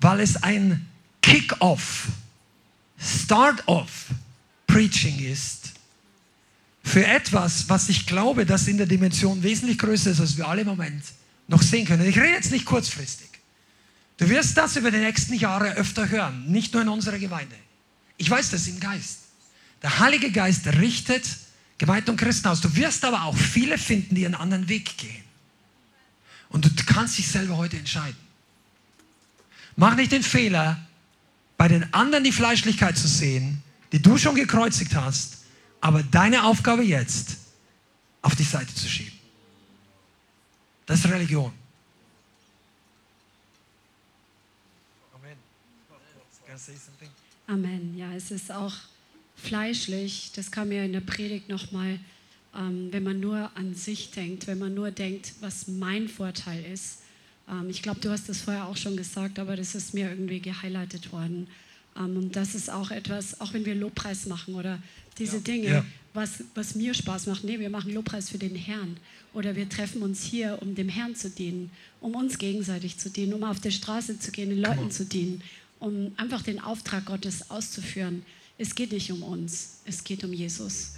weil 0.00 0.20
es 0.20 0.42
ein 0.42 0.86
Kick-off, 1.22 2.08
Start-off 2.98 4.06
Preaching 4.66 5.18
ist 5.20 5.72
für 6.84 7.06
etwas, 7.06 7.68
was 7.68 7.88
ich 7.88 8.06
glaube, 8.06 8.46
das 8.46 8.66
in 8.68 8.78
der 8.78 8.86
Dimension 8.86 9.42
wesentlich 9.42 9.78
größer 9.78 10.10
ist, 10.10 10.20
als 10.20 10.36
wir 10.36 10.48
alle 10.48 10.62
im 10.62 10.68
Moment 10.68 11.02
noch 11.48 11.62
sehen 11.62 11.86
können. 11.86 12.06
Ich 12.06 12.16
rede 12.16 12.28
jetzt 12.28 12.50
nicht 12.50 12.64
kurzfristig. 12.64 13.28
Du 14.16 14.28
wirst 14.28 14.56
das 14.56 14.76
über 14.76 14.90
die 14.90 14.98
nächsten 14.98 15.34
Jahre 15.34 15.74
öfter 15.74 16.08
hören, 16.08 16.50
nicht 16.50 16.72
nur 16.72 16.82
in 16.82 16.88
unserer 16.88 17.18
Gemeinde. 17.18 17.54
Ich 18.16 18.28
weiß 18.28 18.50
das 18.50 18.66
im 18.66 18.80
Geist. 18.80 19.18
Der 19.82 19.98
Heilige 19.98 20.32
Geist 20.32 20.66
richtet 20.66 21.24
Gemeinde 21.78 22.10
und 22.10 22.16
Christen 22.16 22.48
aus. 22.48 22.60
Du 22.60 22.74
wirst 22.74 23.04
aber 23.04 23.22
auch 23.22 23.36
viele 23.36 23.78
finden, 23.78 24.14
die 24.14 24.26
einen 24.26 24.34
anderen 24.34 24.68
Weg 24.68 24.96
gehen. 24.98 25.24
Und 26.50 26.64
du 26.64 26.84
kannst 26.84 27.18
dich 27.18 27.28
selber 27.28 27.56
heute 27.56 27.76
entscheiden. 27.76 28.16
Mach 29.76 29.94
nicht 29.94 30.12
den 30.12 30.22
Fehler, 30.22 30.78
bei 31.56 31.68
den 31.68 31.92
anderen 31.92 32.24
die 32.24 32.32
Fleischlichkeit 32.32 32.96
zu 32.96 33.08
sehen, 33.08 33.62
die 33.92 34.00
du 34.00 34.16
schon 34.18 34.34
gekreuzigt 34.34 34.94
hast, 34.94 35.44
aber 35.80 36.02
deine 36.02 36.44
Aufgabe 36.44 36.82
jetzt 36.82 37.36
auf 38.22 38.34
die 38.34 38.44
Seite 38.44 38.74
zu 38.74 38.88
schieben. 38.88 39.18
Das 40.86 41.00
ist 41.00 41.10
Religion. 41.10 41.52
Amen. 47.46 47.96
Ja, 47.96 48.12
es 48.12 48.30
ist 48.30 48.52
auch 48.52 48.74
fleischlich. 49.36 50.32
Das 50.34 50.50
kam 50.50 50.68
mir 50.68 50.84
in 50.84 50.92
der 50.92 51.00
Predigt 51.00 51.48
nochmal 51.48 51.98
ähm, 52.58 52.88
wenn 52.90 53.04
man 53.04 53.20
nur 53.20 53.50
an 53.56 53.74
sich 53.74 54.10
denkt, 54.10 54.46
wenn 54.46 54.58
man 54.58 54.74
nur 54.74 54.90
denkt, 54.90 55.34
was 55.40 55.68
mein 55.68 56.08
Vorteil 56.08 56.64
ist. 56.72 56.98
Ähm, 57.48 57.70
ich 57.70 57.82
glaube, 57.82 58.00
du 58.00 58.10
hast 58.10 58.28
das 58.28 58.40
vorher 58.40 58.66
auch 58.66 58.76
schon 58.76 58.96
gesagt, 58.96 59.38
aber 59.38 59.56
das 59.56 59.74
ist 59.74 59.94
mir 59.94 60.10
irgendwie 60.10 60.40
gehighlightet 60.40 61.12
worden. 61.12 61.46
Ähm, 61.96 62.16
und 62.16 62.36
das 62.36 62.54
ist 62.54 62.70
auch 62.70 62.90
etwas, 62.90 63.40
auch 63.40 63.52
wenn 63.52 63.64
wir 63.64 63.74
Lobpreis 63.74 64.26
machen 64.26 64.54
oder 64.54 64.78
diese 65.18 65.36
ja. 65.36 65.42
Dinge, 65.42 65.68
ja. 65.68 65.84
Was, 66.14 66.42
was 66.54 66.74
mir 66.74 66.94
Spaß 66.94 67.26
macht. 67.26 67.44
Nee, 67.44 67.60
wir 67.60 67.70
machen 67.70 67.92
Lobpreis 67.92 68.30
für 68.30 68.38
den 68.38 68.56
Herrn. 68.56 68.96
Oder 69.34 69.54
wir 69.54 69.68
treffen 69.68 70.02
uns 70.02 70.22
hier, 70.22 70.58
um 70.62 70.74
dem 70.74 70.88
Herrn 70.88 71.14
zu 71.14 71.30
dienen, 71.30 71.70
um 72.00 72.16
uns 72.16 72.38
gegenseitig 72.38 72.98
zu 72.98 73.10
dienen, 73.10 73.34
um 73.34 73.44
auf 73.44 73.60
der 73.60 73.70
Straße 73.70 74.18
zu 74.18 74.32
gehen, 74.32 74.48
den 74.48 74.60
Leuten 74.60 74.90
zu 74.90 75.04
dienen, 75.04 75.42
um 75.78 76.12
einfach 76.16 76.42
den 76.42 76.60
Auftrag 76.60 77.04
Gottes 77.04 77.50
auszuführen. 77.50 78.24
Es 78.56 78.74
geht 78.74 78.90
nicht 78.90 79.12
um 79.12 79.22
uns, 79.22 79.82
es 79.84 80.02
geht 80.02 80.24
um 80.24 80.32
Jesus. 80.32 80.97